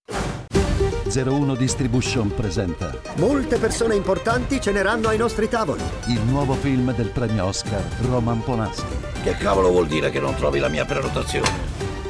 01 1.13 1.55
Distribution 1.55 2.33
presenta 2.33 2.91
Molte 3.17 3.57
persone 3.59 3.95
importanti 3.95 4.59
ceneranno 4.59 5.09
ai 5.09 5.17
nostri 5.17 5.47
tavoli. 5.47 5.81
il 6.07 6.21
nuovo 6.21 6.53
film 6.53 6.93
del 6.95 7.09
premio 7.09 7.45
Oscar 7.45 7.81
Roman 8.01 8.43
Polanski. 8.43 9.16
Che 9.27 9.35
cavolo 9.35 9.71
vuol 9.71 9.87
dire 9.87 10.09
che 10.09 10.21
non 10.21 10.35
trovi 10.35 10.57
la 10.57 10.69
mia 10.69 10.85
prenotazione? 10.85 11.49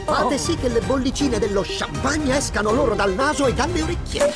Fate 0.06 0.38
sì 0.38 0.56
che 0.56 0.70
le 0.70 0.82
bollicine 0.82 1.40
dello 1.40 1.64
champagne 1.66 2.38
escano 2.38 2.72
loro 2.72 2.94
dal 2.94 3.16
naso 3.16 3.48
e 3.48 3.56
dalle 3.56 3.82
orecchie. 3.82 4.32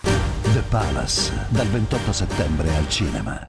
The 0.00 0.62
Palace, 0.68 1.46
dal 1.48 1.66
28 1.66 2.12
settembre 2.12 2.76
al 2.76 2.88
cinema. 2.88 3.44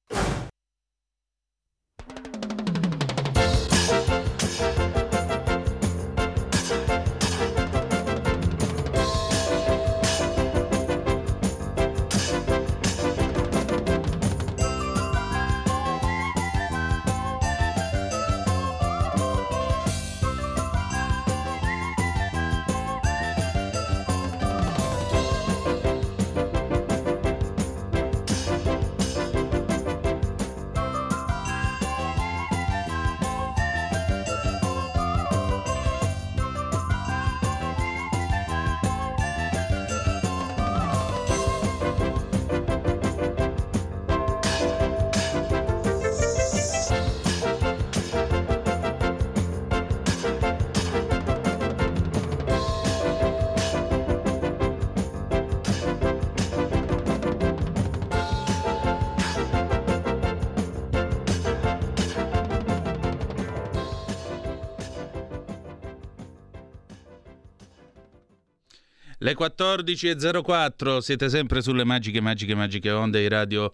Le 69.32 69.38
14.04, 69.38 70.97
siete 70.97 71.29
sempre 71.29 71.61
sulle 71.61 71.86
magiche, 71.86 72.19
magiche, 72.19 72.53
magiche 72.53 72.91
onde 72.91 73.21
di 73.21 73.29
radio. 73.29 73.71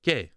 Che? 0.00 0.32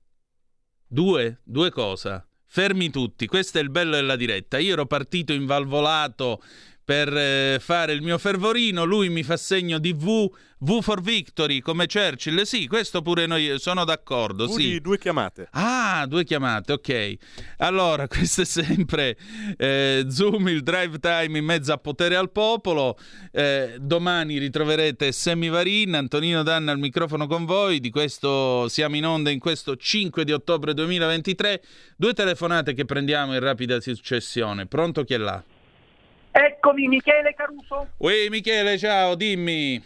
Due? 0.85 1.39
Due 1.45 1.71
cosa? 1.71 2.27
Fermi 2.45 2.89
tutti, 2.89 3.25
questo 3.25 3.57
è 3.57 3.61
il 3.61 3.69
bello 3.69 3.91
della 3.91 4.17
diretta. 4.17 4.57
Io 4.57 4.73
ero 4.73 4.85
partito 4.85 5.31
invalvolato 5.31 6.43
per 6.89 7.15
eh, 7.15 7.59
fare 7.61 7.93
il 7.93 8.01
mio 8.01 8.17
fervorino, 8.17 8.83
lui 8.83 9.09
mi 9.09 9.21
fa 9.21 9.37
segno 9.37 9.77
di 9.77 9.93
V, 9.93 10.27
V 10.57 10.81
for 10.81 11.03
Victory, 11.03 11.59
come 11.59 11.85
Churchill. 11.85 12.41
Sì, 12.41 12.65
questo 12.65 13.03
pure 13.03 13.27
noi 13.27 13.59
sono 13.59 13.85
d'accordo. 13.85 14.47
V 14.47 14.49
sì. 14.49 14.79
due 14.81 14.97
chiamate. 14.97 15.49
Ah, 15.51 16.07
due 16.07 16.23
chiamate, 16.23 16.73
ok. 16.73 17.13
Allora, 17.57 18.07
questo 18.09 18.41
è 18.41 18.45
sempre 18.45 19.15
eh, 19.55 20.07
Zoom, 20.09 20.47
il 20.47 20.63
drive 20.63 20.97
time 20.97 21.37
in 21.37 21.45
mezzo 21.45 21.71
a 21.73 21.77
potere 21.77 22.15
al 22.15 22.31
popolo. 22.31 22.97
Eh, 23.31 23.75
domani 23.79 24.39
ritroverete 24.39 25.11
Semivarin, 25.11 25.93
Antonino 25.93 26.41
Danna 26.41 26.71
al 26.71 26.79
microfono 26.79 27.27
con 27.27 27.45
voi. 27.45 27.79
Di 27.79 27.91
questo 27.91 28.67
siamo 28.67 28.95
in 28.95 29.05
onda 29.05 29.29
in 29.29 29.37
questo 29.37 29.75
5 29.75 30.25
di 30.25 30.31
ottobre 30.31 30.73
2023. 30.73 31.61
Due 31.95 32.13
telefonate 32.15 32.73
che 32.73 32.85
prendiamo 32.85 33.35
in 33.35 33.41
rapida 33.41 33.79
successione. 33.79 34.65
Pronto 34.65 35.03
chi 35.03 35.13
è 35.13 35.17
là? 35.17 35.43
Eccomi 36.31 36.87
Michele 36.87 37.33
Caruso, 37.33 37.89
Uè 37.97 38.29
Michele, 38.29 38.77
ciao, 38.77 39.15
dimmi. 39.15 39.81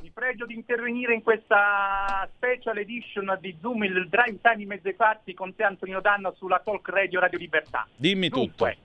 vi 0.00 0.10
pregio 0.12 0.44
di 0.44 0.54
intervenire 0.54 1.14
in 1.14 1.22
questa 1.22 2.28
special 2.36 2.78
edition 2.78 3.36
di 3.40 3.56
Zoom, 3.60 3.84
il 3.84 4.08
drive 4.08 4.38
time 4.42 4.62
in 4.62 4.68
mezzo 4.68 4.88
ai 4.88 4.94
fatti 4.94 5.34
con 5.34 5.54
te 5.54 5.62
Antonino 5.62 6.00
Danno 6.00 6.34
sulla 6.36 6.60
Talk 6.64 6.88
Radio 6.88 7.20
Radio 7.20 7.38
Libertà. 7.38 7.86
Dimmi 7.94 8.28
Dunque, 8.28 8.76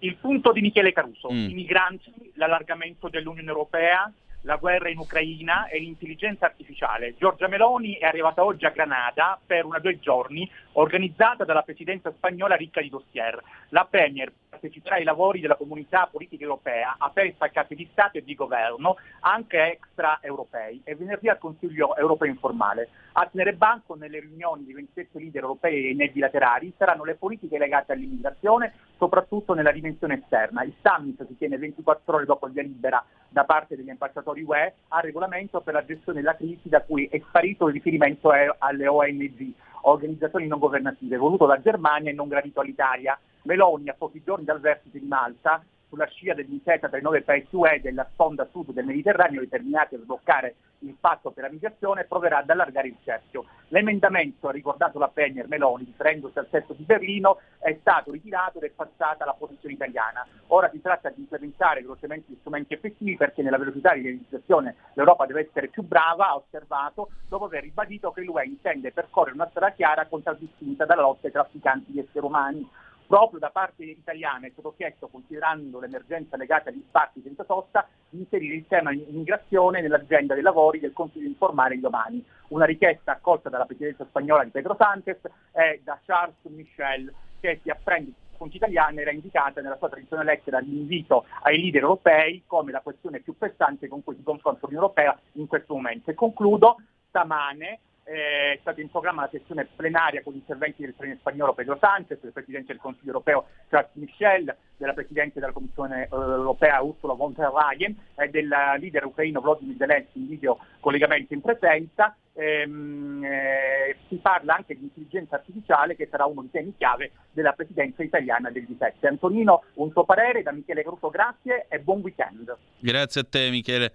il 0.00 0.16
punto 0.16 0.52
di 0.52 0.60
Michele 0.60 0.92
Caruso, 0.92 1.32
Mm. 1.32 1.48
i 1.48 1.54
migranti, 1.54 2.12
l'allargamento 2.34 3.08
dell'Unione 3.08 3.48
Europea, 3.48 4.12
la 4.42 4.56
guerra 4.56 4.88
in 4.88 4.98
Ucraina 4.98 5.66
e 5.66 5.80
l'intelligenza 5.80 6.46
artificiale. 6.46 7.14
Giorgia 7.18 7.48
Meloni 7.48 7.94
è 7.94 8.04
arrivata 8.04 8.44
oggi 8.44 8.66
a 8.66 8.70
Granada 8.70 9.38
per 9.44 9.64
una 9.64 9.78
due 9.80 9.98
giorni 9.98 10.48
organizzata 10.78 11.44
dalla 11.44 11.62
presidenza 11.62 12.12
spagnola 12.12 12.54
ricca 12.54 12.80
di 12.80 12.88
dossier. 12.88 13.40
La 13.70 13.86
Premier 13.88 14.32
parteciperà 14.48 14.96
ai 14.96 15.04
lavori 15.04 15.40
della 15.40 15.56
comunità 15.56 16.08
politica 16.10 16.42
europea 16.42 16.96
aperta 16.98 17.46
a 17.46 17.50
capi 17.50 17.74
di 17.74 17.88
Stato 17.90 18.18
e 18.18 18.24
di 18.24 18.34
governo, 18.34 18.96
anche 19.20 19.72
extraeuropei, 19.72 20.82
e 20.84 20.94
venerdì 20.94 21.28
al 21.28 21.38
Consiglio 21.38 21.96
europeo 21.96 22.28
informale. 22.28 22.88
A 23.12 23.26
tenere 23.26 23.54
banco 23.54 23.94
nelle 23.94 24.20
riunioni 24.20 24.64
di 24.64 24.72
27 24.72 25.18
leader 25.18 25.42
europei 25.42 25.90
e 25.90 25.94
nei 25.94 26.10
bilaterali 26.10 26.72
saranno 26.76 27.04
le 27.04 27.16
politiche 27.16 27.58
legate 27.58 27.92
all'immigrazione, 27.92 28.72
soprattutto 28.96 29.54
nella 29.54 29.72
dimensione 29.72 30.20
esterna. 30.22 30.62
Il 30.62 30.74
summit 30.80 31.26
si 31.26 31.36
tiene 31.36 31.58
24 31.58 32.14
ore 32.14 32.24
dopo 32.24 32.46
il 32.46 32.52
via 32.52 32.62
libera 32.62 33.04
da 33.28 33.44
parte 33.44 33.76
degli 33.76 33.90
ambasciatori 33.90 34.42
UE 34.42 34.74
al 34.88 35.02
regolamento 35.02 35.60
per 35.60 35.74
la 35.74 35.84
gestione 35.84 36.20
della 36.20 36.36
crisi 36.36 36.68
da 36.68 36.82
cui 36.82 37.06
è 37.10 37.20
sparito 37.26 37.66
il 37.66 37.74
riferimento 37.74 38.30
alle 38.30 38.86
ONG, 38.86 39.52
organizzazioni 39.82 40.46
non 40.46 40.58
governative, 40.58 41.16
voluto 41.16 41.46
da 41.46 41.60
Germania 41.60 42.10
e 42.10 42.14
non 42.14 42.28
gradito 42.28 42.60
all'Italia. 42.60 43.18
Meloni, 43.42 43.88
a 43.88 43.94
pochi 43.96 44.22
giorni 44.24 44.44
dal 44.44 44.60
vertice 44.60 44.98
di 44.98 45.06
Malta, 45.06 45.62
sulla 45.88 46.06
scia 46.06 46.34
dell'intesa 46.34 46.88
tra 46.88 46.98
i 46.98 47.02
nove 47.02 47.22
paesi 47.22 47.48
UE 47.50 47.80
della 47.80 48.06
sponda 48.12 48.46
sud 48.50 48.72
del 48.72 48.84
Mediterraneo 48.84 49.40
determinati 49.40 49.94
a 49.94 49.98
sbloccare 49.98 50.54
il 50.80 50.96
patto 50.98 51.30
per 51.30 51.44
la 51.44 51.50
migrazione 51.50 52.04
proverà 52.04 52.38
ad 52.38 52.50
allargare 52.50 52.88
il 52.88 52.96
cerchio. 53.02 53.46
L'emendamento, 53.68 54.48
ha 54.48 54.52
ricordato 54.52 54.98
la 54.98 55.08
Premier 55.08 55.48
Meloni, 55.48 55.84
riferendosi 55.84 56.38
al 56.38 56.48
testo 56.48 56.72
di 56.74 56.84
Berlino, 56.84 57.40
è 57.58 57.76
stato 57.80 58.12
ritirato 58.12 58.58
ed 58.58 58.64
è 58.64 58.70
passata 58.70 59.24
alla 59.24 59.34
posizione 59.34 59.74
italiana. 59.74 60.26
Ora 60.48 60.70
si 60.70 60.80
tratta 60.80 61.10
di 61.10 61.20
implementare 61.20 61.80
velocemente 61.80 62.32
gli 62.32 62.36
strumenti 62.38 62.74
effettivi 62.74 63.16
perché 63.16 63.42
nella 63.42 63.58
velocità 63.58 63.94
di 63.94 64.02
realizzazione 64.02 64.76
l'Europa 64.94 65.26
deve 65.26 65.48
essere 65.48 65.68
più 65.68 65.82
brava, 65.82 66.28
ha 66.28 66.36
osservato, 66.36 67.10
dopo 67.28 67.46
aver 67.46 67.62
ribadito 67.62 68.12
che 68.12 68.22
l'UE 68.22 68.44
intende 68.44 68.92
percorrere 68.92 69.34
una 69.34 69.48
strada 69.50 69.72
chiara 69.72 70.06
contraddistinta 70.06 70.84
dalla 70.84 71.02
lotta 71.02 71.26
ai 71.26 71.32
trafficanti 71.32 71.92
di 71.92 71.98
esseri 71.98 72.24
umani 72.24 72.68
proprio 73.08 73.40
da 73.40 73.48
parte 73.48 73.84
italiana 73.84 74.46
è 74.46 74.50
stato 74.50 74.74
chiesto, 74.76 75.08
considerando 75.08 75.80
l'emergenza 75.80 76.36
legata 76.36 76.68
agli 76.68 76.84
sbarchi 76.86 77.22
senza 77.22 77.42
sosta, 77.44 77.88
di 78.10 78.18
inserire 78.18 78.54
il 78.54 78.66
tema 78.68 78.92
immigrazione 78.92 79.80
nell'agenda 79.80 80.34
dei 80.34 80.42
lavori 80.42 80.78
del 80.78 80.92
Consiglio 80.92 81.26
informale 81.26 81.74
di 81.74 81.80
domani. 81.80 82.22
Una 82.48 82.66
richiesta 82.66 83.12
accolta 83.12 83.48
dalla 83.48 83.64
presidenza 83.64 84.04
spagnola 84.04 84.44
di 84.44 84.50
Pedro 84.50 84.76
Sánchez 84.78 85.20
e 85.52 85.80
da 85.82 85.98
Charles 86.04 86.36
Michel, 86.42 87.12
che 87.40 87.60
si 87.62 87.70
apprende 87.70 88.12
fonti 88.36 88.56
italiane 88.56 89.00
era 89.00 89.10
indicata 89.10 89.60
nella 89.60 89.76
sua 89.78 89.88
tradizionale 89.88 90.32
lettera 90.32 90.60
di 90.60 91.06
ai 91.42 91.60
leader 91.60 91.82
europei 91.82 92.44
come 92.46 92.70
la 92.70 92.82
questione 92.82 93.18
più 93.18 93.36
pressante 93.36 93.88
con 93.88 94.04
cui 94.04 94.14
si 94.14 94.22
confronta 94.22 94.60
l'Unione 94.62 94.84
Europea 94.84 95.18
in 95.32 95.46
questo 95.48 95.74
momento. 95.74 96.10
E 96.10 96.14
concludo, 96.14 96.76
stamane 97.08 97.80
eh, 98.08 98.54
è 98.54 98.58
stata 98.60 98.80
in 98.80 98.88
programma 98.88 99.22
la 99.22 99.28
sessione 99.30 99.68
plenaria 99.76 100.22
con 100.22 100.32
gli 100.32 100.36
interventi 100.36 100.82
del 100.82 100.94
Premier 100.94 101.18
spagnolo 101.18 101.52
Pedro 101.52 101.76
Sánchez, 101.78 102.20
del 102.20 102.32
Presidente 102.32 102.72
del 102.72 102.80
Consiglio 102.80 103.08
europeo 103.08 103.46
Charles 103.68 103.90
Michel, 103.94 104.56
della 104.78 104.94
Presidente 104.94 105.40
della 105.40 105.52
Commissione 105.52 106.04
eh, 106.04 106.08
europea 106.10 106.80
Ursula 106.80 107.12
von 107.12 107.34
der 107.34 107.50
Leyen 107.52 107.94
e 108.14 108.28
del 108.30 108.48
leader 108.48 109.04
ucraino 109.04 109.40
Vladimir 109.40 109.76
Zelensky 109.76 110.20
in 110.20 110.28
video 110.28 110.58
collegamento 110.80 111.34
in 111.34 111.42
presenza. 111.42 112.16
Ehm, 112.32 113.22
eh, 113.24 113.96
si 114.08 114.16
parla 114.16 114.54
anche 114.54 114.76
di 114.76 114.84
intelligenza 114.84 115.36
artificiale 115.36 115.96
che 115.96 116.06
sarà 116.08 116.24
uno 116.24 116.42
dei 116.42 116.50
temi 116.50 116.74
chiave 116.78 117.10
della 117.32 117.52
Presidenza 117.52 118.02
italiana 118.02 118.50
del 118.50 118.62
G7. 118.62 119.06
Antonino, 119.06 119.64
un 119.74 119.90
suo 119.90 120.04
parere 120.04 120.42
da 120.42 120.52
Michele 120.52 120.82
Caruso, 120.82 121.10
grazie 121.10 121.66
e 121.68 121.80
buon 121.80 122.00
weekend. 122.00 122.56
Grazie 122.78 123.20
a 123.20 123.26
te 123.28 123.50
Michele. 123.50 123.92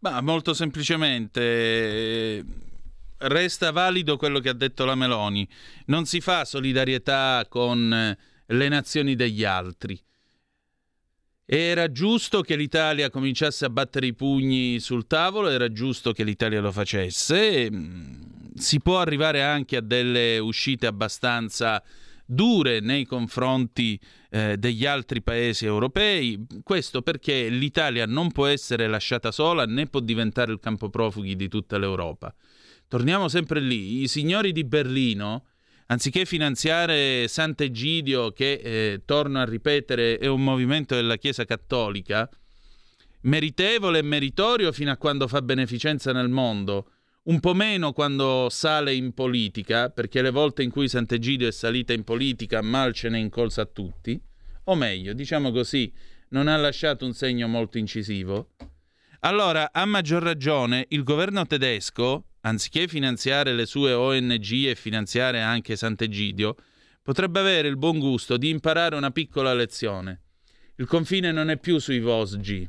Ma 0.00 0.20
molto 0.20 0.52
semplicemente 0.52 2.44
resta 3.28 3.70
valido 3.70 4.16
quello 4.16 4.40
che 4.40 4.48
ha 4.48 4.54
detto 4.54 4.84
la 4.84 4.94
Meloni. 4.94 5.48
Non 5.86 6.06
si 6.06 6.20
fa 6.20 6.44
solidarietà 6.44 7.46
con 7.48 7.92
eh, 7.92 8.18
le 8.46 8.68
nazioni 8.68 9.14
degli 9.14 9.44
altri. 9.44 10.00
Era 11.46 11.92
giusto 11.92 12.40
che 12.40 12.56
l'Italia 12.56 13.10
cominciasse 13.10 13.66
a 13.66 13.70
battere 13.70 14.06
i 14.06 14.14
pugni 14.14 14.80
sul 14.80 15.06
tavolo, 15.06 15.50
era 15.50 15.70
giusto 15.70 16.12
che 16.12 16.24
l'Italia 16.24 16.60
lo 16.60 16.72
facesse. 16.72 17.70
Mm, 17.70 18.22
si 18.54 18.80
può 18.80 18.98
arrivare 18.98 19.42
anche 19.42 19.76
a 19.76 19.82
delle 19.82 20.38
uscite 20.38 20.86
abbastanza 20.86 21.82
dure 22.26 22.80
nei 22.80 23.04
confronti 23.04 24.00
eh, 24.30 24.56
degli 24.56 24.86
altri 24.86 25.20
paesi 25.20 25.66
europei. 25.66 26.46
Questo 26.62 27.02
perché 27.02 27.50
l'Italia 27.50 28.06
non 28.06 28.32
può 28.32 28.46
essere 28.46 28.86
lasciata 28.86 29.30
sola 29.30 29.66
né 29.66 29.86
può 29.86 30.00
diventare 30.00 30.50
il 30.50 30.60
campo 30.60 30.88
profughi 30.88 31.36
di 31.36 31.48
tutta 31.48 31.76
l'Europa 31.76 32.34
torniamo 32.88 33.28
sempre 33.28 33.60
lì, 33.60 34.02
i 34.02 34.08
signori 34.08 34.52
di 34.52 34.64
Berlino, 34.64 35.46
anziché 35.86 36.24
finanziare 36.24 37.28
Sant'Egidio, 37.28 38.32
che, 38.32 38.52
eh, 38.52 39.02
torno 39.04 39.40
a 39.40 39.44
ripetere, 39.44 40.18
è 40.18 40.26
un 40.26 40.42
movimento 40.42 40.94
della 40.94 41.16
Chiesa 41.16 41.44
Cattolica, 41.44 42.28
meritevole 43.22 43.98
e 43.98 44.02
meritorio 44.02 44.72
fino 44.72 44.90
a 44.90 44.96
quando 44.96 45.28
fa 45.28 45.42
beneficenza 45.42 46.12
nel 46.12 46.28
mondo, 46.28 46.90
un 47.24 47.40
po' 47.40 47.54
meno 47.54 47.92
quando 47.92 48.48
sale 48.50 48.94
in 48.94 49.14
politica, 49.14 49.88
perché 49.88 50.20
le 50.20 50.30
volte 50.30 50.62
in 50.62 50.70
cui 50.70 50.88
Sant'Egidio 50.88 51.48
è 51.48 51.52
salita 51.52 51.92
in 51.92 52.04
politica 52.04 52.60
mal 52.60 52.92
ce 52.92 53.08
ne 53.08 53.18
incolsa 53.18 53.62
a 53.62 53.66
tutti, 53.66 54.20
o 54.64 54.74
meglio, 54.74 55.12
diciamo 55.12 55.50
così, 55.50 55.92
non 56.30 56.48
ha 56.48 56.56
lasciato 56.56 57.04
un 57.04 57.14
segno 57.14 57.48
molto 57.48 57.78
incisivo. 57.78 58.50
Allora, 59.20 59.72
a 59.72 59.86
maggior 59.86 60.22
ragione, 60.22 60.86
il 60.90 61.02
governo 61.02 61.46
tedesco, 61.46 62.26
anziché 62.44 62.88
finanziare 62.88 63.52
le 63.52 63.66
sue 63.66 63.92
ONG 63.92 64.66
e 64.66 64.74
finanziare 64.74 65.40
anche 65.40 65.76
Sant'Egidio, 65.76 66.56
potrebbe 67.02 67.40
avere 67.40 67.68
il 67.68 67.76
buon 67.76 67.98
gusto 67.98 68.36
di 68.36 68.48
imparare 68.48 68.96
una 68.96 69.10
piccola 69.10 69.52
lezione. 69.52 70.20
Il 70.76 70.86
confine 70.86 71.32
non 71.32 71.50
è 71.50 71.58
più 71.58 71.78
sui 71.78 72.00
Vosgi. 72.00 72.68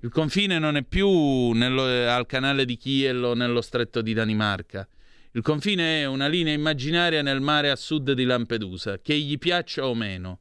Il 0.00 0.10
confine 0.10 0.58
non 0.58 0.76
è 0.76 0.82
più 0.82 1.52
nello, 1.52 1.84
al 1.84 2.26
canale 2.26 2.64
di 2.64 2.76
Kiel 2.76 3.22
o 3.22 3.34
nello 3.34 3.60
stretto 3.60 4.02
di 4.02 4.12
Danimarca. 4.12 4.86
Il 5.32 5.42
confine 5.42 6.00
è 6.00 6.06
una 6.06 6.26
linea 6.26 6.52
immaginaria 6.52 7.22
nel 7.22 7.40
mare 7.40 7.70
a 7.70 7.76
sud 7.76 8.12
di 8.12 8.24
Lampedusa, 8.24 8.98
che 9.00 9.16
gli 9.16 9.38
piaccia 9.38 9.86
o 9.86 9.94
meno. 9.94 10.40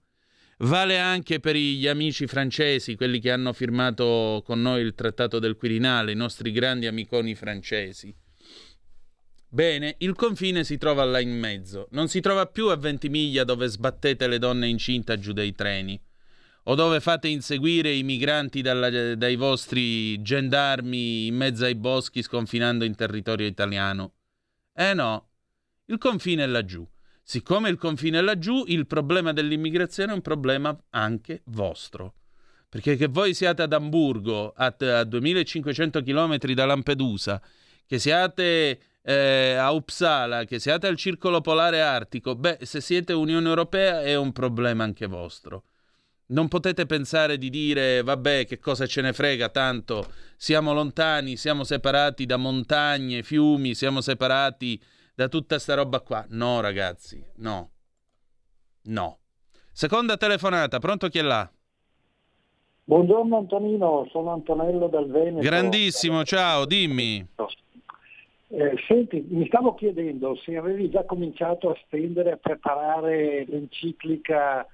Vale 0.57 0.99
anche 0.99 1.39
per 1.39 1.55
gli 1.55 1.87
amici 1.87 2.27
francesi, 2.27 2.95
quelli 2.95 3.19
che 3.19 3.31
hanno 3.31 3.53
firmato 3.53 4.43
con 4.45 4.61
noi 4.61 4.81
il 4.81 4.93
Trattato 4.93 5.39
del 5.39 5.55
Quirinale, 5.55 6.11
i 6.11 6.15
nostri 6.15 6.51
grandi 6.51 6.87
amiconi 6.87 7.33
francesi. 7.33 8.13
Bene, 9.53 9.95
il 9.97 10.13
confine 10.15 10.63
si 10.63 10.77
trova 10.77 11.03
là 11.03 11.19
in 11.19 11.37
mezzo. 11.37 11.89
Non 11.91 12.07
si 12.07 12.21
trova 12.21 12.45
più 12.45 12.69
a 12.69 12.77
Ventimiglia 12.77 13.43
dove 13.43 13.67
sbattete 13.67 14.25
le 14.27 14.39
donne 14.39 14.69
incinte 14.69 15.19
giù 15.19 15.33
dai 15.33 15.53
treni 15.53 16.01
o 16.63 16.75
dove 16.75 17.01
fate 17.01 17.27
inseguire 17.27 17.91
i 17.91 18.03
migranti 18.03 18.61
dalla, 18.61 19.15
dai 19.15 19.35
vostri 19.35 20.21
gendarmi 20.21 21.25
in 21.27 21.35
mezzo 21.35 21.65
ai 21.65 21.75
boschi 21.75 22.21
sconfinando 22.21 22.85
in 22.85 22.95
territorio 22.95 23.45
italiano. 23.45 24.13
Eh 24.73 24.93
no, 24.93 25.31
il 25.87 25.97
confine 25.97 26.43
è 26.43 26.47
laggiù. 26.47 26.87
Siccome 27.21 27.67
il 27.67 27.77
confine 27.77 28.19
è 28.19 28.21
laggiù, 28.21 28.63
il 28.67 28.87
problema 28.87 29.33
dell'immigrazione 29.33 30.13
è 30.13 30.15
un 30.15 30.21
problema 30.21 30.77
anche 30.91 31.41
vostro. 31.47 32.13
Perché 32.69 32.95
che 32.95 33.07
voi 33.07 33.33
siate 33.33 33.63
ad 33.63 33.73
Amburgo, 33.73 34.53
a, 34.55 34.73
a 34.79 35.03
2500 35.03 36.01
km 36.03 36.37
da 36.37 36.63
Lampedusa, 36.63 37.41
che 37.85 37.99
siate 37.99 38.79
eh, 39.03 39.53
a 39.53 39.71
Uppsala, 39.71 40.45
che 40.45 40.59
siate 40.59 40.87
al 40.87 40.95
Circolo 40.95 41.41
Polare 41.41 41.81
Artico, 41.81 42.35
beh, 42.35 42.59
se 42.61 42.81
siete 42.81 43.13
Unione 43.13 43.47
Europea 43.47 44.01
è 44.01 44.15
un 44.15 44.31
problema 44.31 44.83
anche 44.83 45.07
vostro. 45.07 45.63
Non 46.27 46.47
potete 46.47 46.85
pensare 46.85 47.37
di 47.37 47.49
dire, 47.49 48.03
vabbè, 48.03 48.45
che 48.45 48.59
cosa 48.59 48.85
ce 48.85 49.01
ne 49.01 49.11
frega, 49.11 49.49
tanto 49.49 50.11
siamo 50.37 50.71
lontani, 50.71 51.35
siamo 51.35 51.65
separati 51.65 52.25
da 52.25 52.37
montagne, 52.37 53.21
fiumi, 53.21 53.75
siamo 53.75 53.99
separati 53.99 54.81
da 55.13 55.27
tutta 55.27 55.59
sta 55.59 55.73
roba 55.73 55.99
qua. 55.99 56.25
No, 56.29 56.61
ragazzi, 56.61 57.21
no. 57.37 57.71
No. 58.83 59.19
Seconda 59.73 60.15
telefonata, 60.15 60.79
pronto 60.79 61.09
chi 61.09 61.19
è 61.19 61.21
là? 61.21 61.51
Buongiorno 62.83 63.37
Antonino, 63.37 64.07
sono 64.11 64.31
Antonello 64.31 64.87
dal 64.87 65.09
Veneto. 65.09 65.41
Grandissimo, 65.41 66.23
ciao, 66.23 66.65
dimmi. 66.65 67.25
Eh, 68.53 68.75
senti, 68.85 69.25
mi 69.29 69.47
stavo 69.47 69.75
chiedendo 69.75 70.35
se 70.35 70.57
avevi 70.57 70.89
già 70.89 71.05
cominciato 71.05 71.69
a 71.69 71.77
stendere, 71.85 72.33
a 72.33 72.37
preparare 72.37 73.45
l'enciclica 73.47 74.67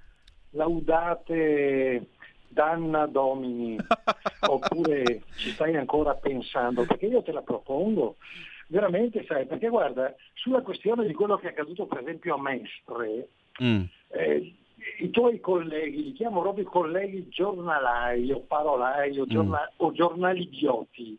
Laudate 0.51 2.07
Danna 2.47 3.05
Domini, 3.05 3.77
oppure 4.49 5.21
ci 5.35 5.51
stai 5.51 5.75
ancora 5.75 6.15
pensando, 6.15 6.85
perché 6.85 7.05
io 7.05 7.21
te 7.21 7.31
la 7.31 7.43
propongo. 7.43 8.15
Veramente, 8.69 9.23
sai, 9.25 9.45
perché 9.45 9.69
guarda, 9.69 10.13
sulla 10.33 10.61
questione 10.61 11.05
di 11.05 11.13
quello 11.13 11.37
che 11.37 11.47
è 11.47 11.51
accaduto 11.51 11.85
per 11.85 11.99
esempio 11.99 12.33
a 12.33 12.41
Mestre, 12.41 13.29
mm. 13.61 13.83
eh, 14.07 14.55
i 15.01 15.09
tuoi 15.11 15.39
colleghi, 15.39 16.03
li 16.03 16.13
chiamo 16.13 16.41
proprio 16.41 16.65
colleghi 16.65 17.27
giornalai 17.29 18.31
o 18.31 18.39
parolai 18.39 19.19
o, 19.19 19.27
giornal- 19.27 19.69
mm. 19.71 19.85
o 19.85 19.91
giornali 19.91 20.41
idioti, 20.41 21.17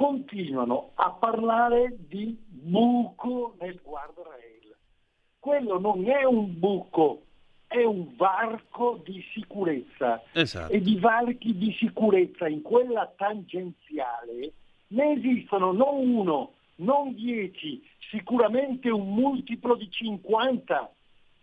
continuano 0.00 0.92
a 0.94 1.10
parlare 1.10 1.94
di 2.08 2.34
buco 2.48 3.54
nel 3.60 3.78
guardrail. 3.82 4.74
Quello 5.38 5.78
non 5.78 6.08
è 6.08 6.24
un 6.24 6.58
buco, 6.58 7.24
è 7.66 7.84
un 7.84 8.16
varco 8.16 9.02
di 9.04 9.22
sicurezza. 9.34 10.22
Esatto. 10.32 10.72
E 10.72 10.80
di 10.80 10.98
varchi 10.98 11.54
di 11.54 11.76
sicurezza 11.78 12.48
in 12.48 12.62
quella 12.62 13.12
tangenziale 13.14 14.52
ne 14.86 15.12
esistono 15.12 15.72
non 15.72 16.08
uno, 16.08 16.52
non 16.76 17.14
dieci, 17.14 17.86
sicuramente 18.10 18.88
un 18.88 19.12
multiplo 19.12 19.74
di 19.74 19.90
50. 19.90 20.94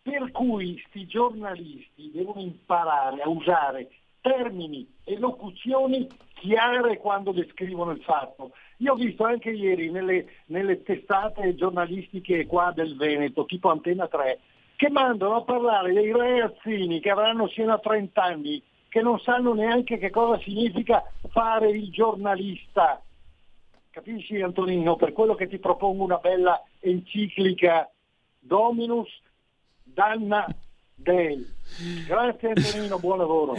Per 0.01 0.31
cui 0.31 0.81
sti 0.87 1.05
giornalisti 1.05 2.09
devono 2.11 2.41
imparare 2.41 3.21
a 3.21 3.29
usare 3.29 3.91
termini 4.27 4.87
e 5.03 5.17
locuzioni 5.17 6.07
chiare 6.33 6.97
quando 6.97 7.31
descrivono 7.31 7.91
il 7.91 8.01
fatto. 8.01 8.51
Io 8.77 8.93
ho 8.93 8.95
visto 8.95 9.23
anche 9.23 9.49
ieri 9.49 9.89
nelle, 9.89 10.27
nelle 10.47 10.83
testate 10.83 11.55
giornalistiche 11.55 12.45
qua 12.45 12.71
del 12.75 12.95
Veneto, 12.95 13.45
tipo 13.45 13.69
Antenna 13.69 14.07
3, 14.07 14.39
che 14.75 14.89
mandano 14.89 15.37
a 15.37 15.43
parlare 15.43 15.93
dei 15.93 16.11
ragazzini 16.11 16.99
che 16.99 17.09
avranno 17.09 17.47
sino 17.47 17.73
a 17.73 17.79
30 17.79 18.21
anni, 18.21 18.61
che 18.89 19.01
non 19.01 19.19
sanno 19.19 19.53
neanche 19.53 19.97
che 19.97 20.09
cosa 20.09 20.39
significa 20.41 21.03
fare 21.29 21.69
il 21.69 21.89
giornalista. 21.89 23.01
Capisci 23.89 24.39
Antonino? 24.41 24.95
Per 24.95 25.13
quello 25.13 25.33
che 25.33 25.47
ti 25.47 25.57
propongo 25.57 26.03
una 26.03 26.17
bella 26.17 26.61
enciclica 26.79 27.89
Dominus 28.39 29.09
Danna 29.81 30.45
Dei. 30.99 31.45
Grazie 32.07 32.53
Antonino, 32.55 32.97
buon 32.97 33.19
lavoro. 33.19 33.55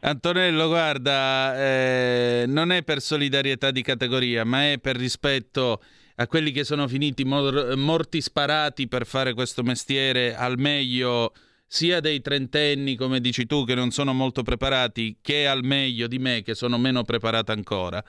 Antonello, 0.00 0.68
guarda, 0.68 1.54
eh, 1.56 2.44
non 2.46 2.72
è 2.72 2.82
per 2.82 3.02
solidarietà 3.02 3.70
di 3.70 3.82
categoria, 3.82 4.44
ma 4.44 4.72
è 4.72 4.78
per 4.78 4.96
rispetto 4.96 5.82
a 6.16 6.26
quelli 6.26 6.50
che 6.50 6.64
sono 6.64 6.88
finiti 6.88 7.24
mor- 7.24 7.76
morti 7.76 8.22
sparati 8.22 8.88
per 8.88 9.04
fare 9.04 9.34
questo 9.34 9.62
mestiere 9.62 10.34
al 10.34 10.58
meglio 10.58 11.32
sia 11.66 12.00
dei 12.00 12.22
trentenni, 12.22 12.96
come 12.96 13.20
dici 13.20 13.44
tu, 13.44 13.64
che 13.64 13.74
non 13.74 13.90
sono 13.90 14.14
molto 14.14 14.42
preparati, 14.42 15.18
che 15.20 15.46
al 15.46 15.62
meglio 15.62 16.06
di 16.06 16.18
me, 16.18 16.42
che 16.42 16.54
sono 16.54 16.78
meno 16.78 17.02
preparato 17.02 17.52
ancora. 17.52 18.02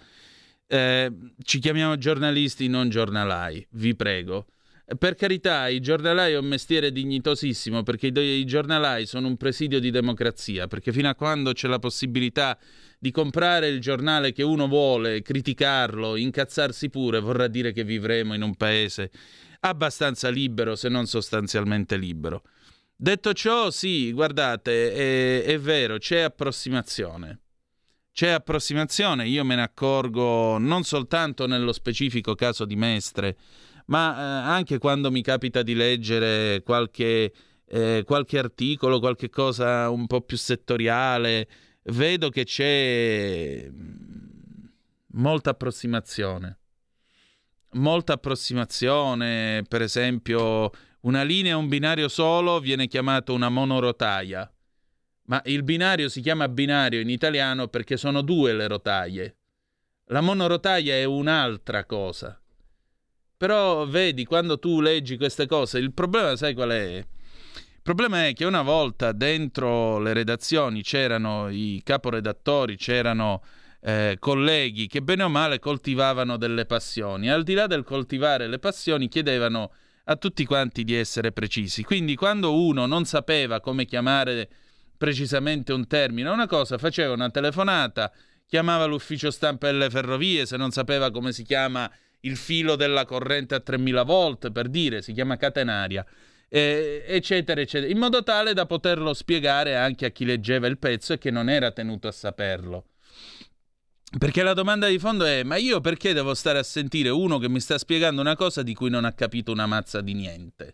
Eh, 0.66 1.12
ci 1.44 1.60
chiamiamo 1.60 1.98
giornalisti, 1.98 2.70
non 2.70 2.88
giornalai, 2.90 3.68
vi 3.72 3.94
prego. 3.94 4.46
Per 4.98 5.14
carità, 5.14 5.68
i 5.68 5.80
giornalai 5.82 6.34
è 6.34 6.38
un 6.38 6.48
mestiere 6.48 6.92
dignitosissimo 6.92 7.84
perché 7.84 8.08
i, 8.08 8.46
giornalai 8.46 9.06
sono 9.06 9.28
un 9.28 9.38
presidio 9.38 9.80
di 9.80 9.92
democrazia, 9.92 10.66
perché 10.66 10.92
fino 10.92 11.08
a 11.08 11.14
quando 11.14 11.54
c'è 11.54 11.68
la 11.68 11.78
possibilità 11.78 12.58
di 12.98 13.12
comprare 13.12 13.68
il 13.68 13.80
giornale 13.82 14.32
che 14.32 14.42
uno 14.42 14.68
vuole, 14.68 15.22
criticarlo, 15.22 16.16
incazzarsi 16.16 16.90
pure, 16.90 17.20
vorrà 17.20 17.48
dire 17.48 17.72
che 17.72 17.84
vivremo 17.84 18.34
in 18.34 18.42
un 18.42 18.56
paese 18.56 19.12
abbastanza 19.60 20.30
libero, 20.30 20.76
se 20.76 20.90
non 20.90 21.06
sostanzialmente 21.06 21.96
libero. 21.96 22.42
Detto 22.96 23.34
ciò, 23.34 23.70
sì, 23.70 24.12
guardate, 24.12 24.92
è, 24.92 25.44
è 25.44 25.60
vero, 25.60 26.00
c'è 26.00 26.22
approssimazione. 26.22 27.42
C'è 28.12 28.30
approssimazione, 28.30 29.28
io 29.28 29.46
me 29.46 29.56
ne 29.56 29.62
accorgo 29.62 30.58
non 30.58 30.84
soltanto 30.84 31.46
nello 31.46 31.72
specifico 31.72 32.36
caso 32.36 32.66
di 32.66 32.76
Mestre, 32.76 33.38
ma 33.90 34.16
eh, 34.16 34.50
anche 34.50 34.78
quando 34.78 35.12
mi 35.12 35.22
capita 35.22 35.62
di 35.64 35.74
leggere 35.74 36.62
qualche, 36.64 37.34
eh, 37.66 38.04
qualche 38.06 38.38
articolo, 38.38 39.00
qualche 39.00 39.30
cosa 39.30 39.90
un 39.90 40.08
po' 40.08 40.22
più 40.22 40.38
settoriale, 40.38 41.48
vedo 41.84 42.30
che 42.30 42.46
c'è 42.46 43.70
molta 45.14 45.50
approssimazione. 45.50 46.58
Molta 47.74 48.14
approssimazione, 48.14 49.64
per 49.68 49.82
esempio, 49.82 50.72
una 51.02 51.24
linea 51.24 51.58
un 51.58 51.68
binario 51.68 52.08
solo 52.08 52.60
viene 52.60 52.88
chiamato 52.88 53.34
una 53.34 53.50
monorotaia, 53.50 54.52
ma 55.26 55.42
il 55.46 55.64
binario 55.64 56.10
si 56.10 56.22
chiama 56.22 56.48
binario 56.48 57.00
in 57.00 57.10
italiano 57.10 57.68
perché 57.68 57.98
sono 57.98 58.22
due 58.22 58.54
le 58.54 58.68
rotaie. 58.68 59.36
La 60.06 60.22
monorotaia 60.22 60.96
è 60.96 61.04
un'altra 61.04 61.86
cosa. 61.86 62.40
Però 63.40 63.86
vedi, 63.86 64.26
quando 64.26 64.60
tu 64.60 64.82
leggi 64.82 65.16
queste 65.16 65.46
cose, 65.48 65.80
il 65.80 65.94
problema 65.94 66.36
sai 66.36 66.54
qual 66.54 66.72
è? 66.72 66.98
Il 66.98 67.82
problema 67.82 68.28
è 68.28 68.34
che 68.34 68.44
una 68.44 68.64
volta 68.64 69.14
dentro 69.14 69.98
le 69.98 70.12
redazioni 70.12 70.84
c'erano 70.84 71.48
i 71.48 71.80
caporedattori, 71.82 72.76
c'erano 72.76 73.42
eh, 73.80 74.18
colleghi 74.20 74.88
che 74.88 75.02
bene 75.02 75.24
o 75.24 75.30
male 75.30 75.60
coltivavano 75.60 76.36
delle 76.36 76.66
passioni. 76.66 77.30
Al 77.30 77.44
di 77.44 77.54
là 77.54 77.66
del 77.66 77.86
coltivare 77.86 78.46
le 78.46 78.60
passioni, 78.60 79.08
chiedevano 79.08 79.72
a 80.04 80.18
tutti 80.18 80.44
quanti 80.44 80.84
di 80.84 80.96
essere 80.96 81.32
precisi. 81.32 81.82
Quindi 81.82 82.16
quando 82.16 82.62
uno 82.62 82.88
non 82.88 83.06
sapeva 83.06 83.62
come 83.62 83.86
chiamare 83.86 84.50
precisamente 84.98 85.72
un 85.72 85.88
termine, 85.88 86.28
una 86.28 86.46
cosa, 86.46 86.78
faceva 86.78 87.14
una 87.14 87.30
telefonata, 87.30 88.12
chiamava 88.46 88.84
l'ufficio 88.84 89.32
stampa 89.32 89.68
delle 89.68 89.90
ferrovie, 89.90 90.46
se 90.46 90.58
non 90.58 90.72
sapeva 90.72 91.10
come 91.10 91.32
si 91.32 91.44
chiama 91.44 91.90
il 92.22 92.38
filo 92.38 92.76
della 92.76 93.06
corrente 93.06 93.56
a 93.56 93.60
3000 93.60 94.04
volt, 94.04 94.52
per 94.52 94.68
dire, 94.68 95.02
si 95.02 95.14
chiama 95.14 95.38
catenaria, 95.38 96.06
eh, 96.50 97.04
eccetera, 97.08 97.62
eccetera, 97.62 97.92
in 97.92 97.98
modo 98.00 98.24
tale 98.24 98.54
da 98.54 98.66
poterlo 98.66 99.14
spiegare 99.14 99.76
anche 99.76 100.06
a 100.06 100.10
chi 100.10 100.26
leggeva 100.26 100.68
il 100.68 100.78
pezzo 100.78 101.14
e 101.14 101.18
che 101.18 101.32
non 101.32 101.50
era 101.50 101.72
tenuto 101.72 102.08
a 102.08 102.12
saperlo. 102.12 102.86
Perché 104.18 104.42
la 104.42 104.54
domanda 104.54 104.88
di 104.88 104.98
fondo 104.98 105.24
è: 105.24 105.44
ma 105.44 105.58
io 105.58 105.82
perché 105.82 106.14
devo 106.14 106.34
stare 106.34 106.58
a 106.58 106.64
sentire 106.64 107.10
uno 107.10 107.38
che 107.38 107.48
mi 107.48 107.60
sta 107.60 107.78
spiegando 107.78 108.22
una 108.22 108.36
cosa 108.36 108.64
di 108.64 108.74
cui 108.74 108.90
non 108.90 109.06
ha 109.06 109.14
capito 109.14 109.52
una 109.52 109.68
mazza 109.68 110.02
di 110.02 110.14
niente? 110.14 110.74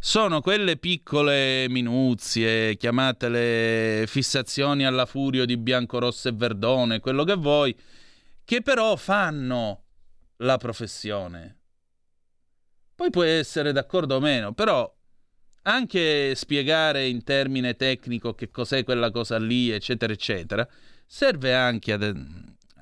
Sono 0.00 0.40
quelle 0.40 0.76
piccole 0.76 1.66
minuzie, 1.68 2.76
chiamatele 2.76 4.04
fissazioni 4.06 4.84
alla 4.84 5.06
furio 5.06 5.44
di 5.44 5.56
bianco, 5.56 5.98
rosso 5.98 6.28
e 6.28 6.32
verdone, 6.32 7.00
quello 7.00 7.24
che 7.24 7.34
vuoi, 7.34 7.76
che 8.48 8.62
però 8.62 8.96
fanno 8.96 9.82
la 10.36 10.56
professione. 10.56 11.58
Poi 12.94 13.10
puoi 13.10 13.28
essere 13.28 13.72
d'accordo 13.72 14.14
o 14.14 14.20
meno, 14.20 14.54
però 14.54 14.90
anche 15.64 16.34
spiegare 16.34 17.06
in 17.08 17.24
termine 17.24 17.76
tecnico 17.76 18.32
che 18.32 18.50
cos'è 18.50 18.84
quella 18.84 19.10
cosa 19.10 19.36
lì, 19.36 19.68
eccetera, 19.68 20.14
eccetera, 20.14 20.66
serve 21.04 21.54
anche 21.54 21.92
a, 21.92 22.14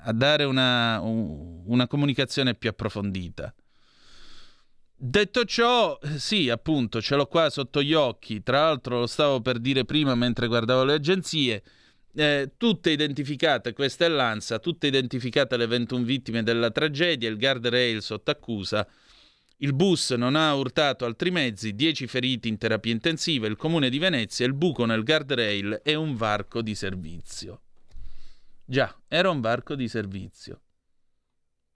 a 0.03 0.13
dare 0.13 0.45
una, 0.45 1.01
una 1.01 1.85
comunicazione 1.85 2.55
più 2.55 2.69
approfondita. 2.69 3.53
Detto 4.95 5.43
ciò, 5.43 5.99
sì, 6.15 6.49
appunto, 6.49 7.01
ce 7.01 7.17
l'ho 7.17 7.27
qua 7.27 7.49
sotto 7.49 7.83
gli 7.83 7.93
occhi. 7.93 8.41
Tra 8.41 8.61
l'altro, 8.61 8.99
lo 8.99 9.05
stavo 9.05 9.41
per 9.41 9.59
dire 9.59 9.83
prima 9.83 10.15
mentre 10.15 10.47
guardavo 10.47 10.85
le 10.85 10.93
agenzie 10.93 11.61
eh, 12.17 12.53
tutte 12.57 12.89
identificate, 12.89 13.73
questa 13.73 14.05
è 14.05 14.07
l'ANSA, 14.07 14.57
tutte 14.57 14.87
identificate 14.87 15.55
le 15.55 15.67
21 15.67 16.03
vittime 16.03 16.41
della 16.41 16.71
tragedia, 16.71 17.29
il 17.29 17.37
guardrail 17.37 18.01
sotto 18.01 18.31
accusa, 18.31 18.87
il 19.57 19.73
bus 19.73 20.11
non 20.11 20.35
ha 20.35 20.53
urtato 20.55 21.05
altri 21.05 21.29
mezzi, 21.29 21.75
10 21.75 22.07
feriti 22.07 22.47
in 22.47 22.57
terapia 22.57 22.91
intensiva, 22.91 23.45
il 23.45 23.55
comune 23.55 23.89
di 23.89 23.99
Venezia, 23.99 24.47
il 24.47 24.55
buco 24.55 24.85
nel 24.85 25.03
guardrail 25.03 25.81
e 25.83 25.93
un 25.93 26.15
varco 26.15 26.63
di 26.63 26.73
servizio. 26.73 27.61
Già, 28.65 28.99
era 29.07 29.29
un 29.29 29.39
varco 29.39 29.75
di 29.75 29.87
servizio. 29.87 30.61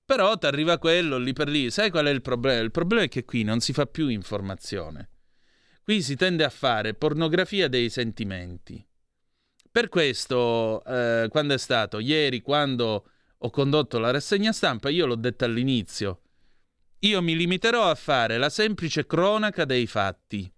Però 0.04 0.36
ti 0.38 0.48
arriva 0.48 0.80
quello 0.80 1.18
lì 1.18 1.34
per 1.34 1.48
lì. 1.48 1.70
Sai 1.70 1.90
qual 1.92 2.08
è 2.08 2.10
il 2.10 2.22
problema? 2.22 2.62
Il 2.62 2.72
problema 2.72 3.04
è 3.04 3.08
che 3.08 3.24
qui 3.24 3.44
non 3.44 3.62
si 3.62 3.72
fa 3.74 3.86
più 3.86 4.08
informazione. 4.08 5.10
Qui 5.84 6.02
si 6.02 6.16
tende 6.16 6.44
a 6.44 6.50
fare 6.50 6.96
pornografia 6.96 7.68
dei 7.68 7.90
sentimenti. 7.90 8.86
Per 9.72 9.88
questo, 9.88 10.84
eh, 10.84 11.28
quando 11.30 11.54
è 11.54 11.58
stato? 11.58 12.00
Ieri, 12.00 12.42
quando 12.42 13.06
ho 13.38 13.50
condotto 13.50 14.00
la 14.00 14.12
rassegna 14.12 14.52
stampa, 14.52 14.90
io 14.90 15.06
l'ho 15.06 15.16
detto 15.16 15.46
all'inizio. 15.46 16.20
Io 17.00 17.22
mi 17.22 17.38
limiterò 17.38 17.90
a 17.90 17.96
fare 17.96 18.38
la 18.38 18.50
semplice 18.50 19.06
cronaca 19.06 19.64
dei 19.64 19.88
fatti. 19.88 20.52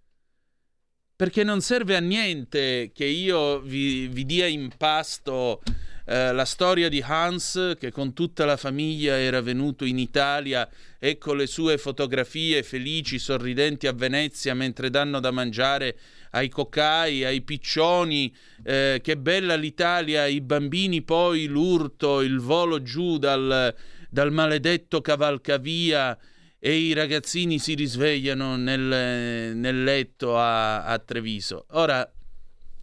Perché 1.15 1.44
non 1.44 1.61
serve 1.61 1.95
a 1.95 1.99
niente 1.99 2.91
che 2.91 3.06
io 3.06 3.60
vi, 3.60 4.07
vi 4.07 4.26
dia 4.26 4.48
in 4.48 4.72
pasto 4.76 5.61
eh, 6.06 6.34
la 6.34 6.44
storia 6.44 6.90
di 6.90 7.02
Hans 7.06 7.76
che 7.80 7.91
con 7.91 8.14
tutta 8.14 8.45
la 8.45 8.57
famiglia 8.57 9.18
era 9.18 9.41
venuto 9.41 9.85
in 9.85 9.99
Italia 9.99 10.68
e 10.99 11.18
con 11.18 11.38
le 11.38 11.48
sue 11.48 11.77
fotografie 11.77 12.64
felici, 12.64 13.19
sorridenti 13.19 13.88
a 13.88 13.94
Venezia 13.94 14.53
mentre 14.53 14.90
danno 14.90 15.19
da 15.19 15.31
mangiare 15.31 15.98
ai 16.34 16.49
cocai, 16.49 17.23
ai 17.23 17.41
piccioni, 17.41 18.34
eh, 18.64 18.99
che 19.03 19.18
bella 19.18 19.55
l'Italia, 19.55 20.26
i 20.26 20.41
bambini 20.41 21.01
poi 21.01 21.45
l'urto, 21.45 22.22
il 22.22 22.39
volo 22.39 22.81
giù 22.81 23.18
dal, 23.18 23.73
dal 24.10 24.31
maledetto 24.31 25.01
cavalcavia 25.01 26.18
e 26.57 26.76
i 26.76 26.93
ragazzini 26.93 27.60
si 27.60 27.76
risvegliano 27.76 28.55
nel, 28.55 29.55
nel 29.55 29.84
letto 29.84 30.38
a, 30.38 30.85
a 30.85 30.97
Treviso. 30.99 31.65
Ora, 31.72 32.10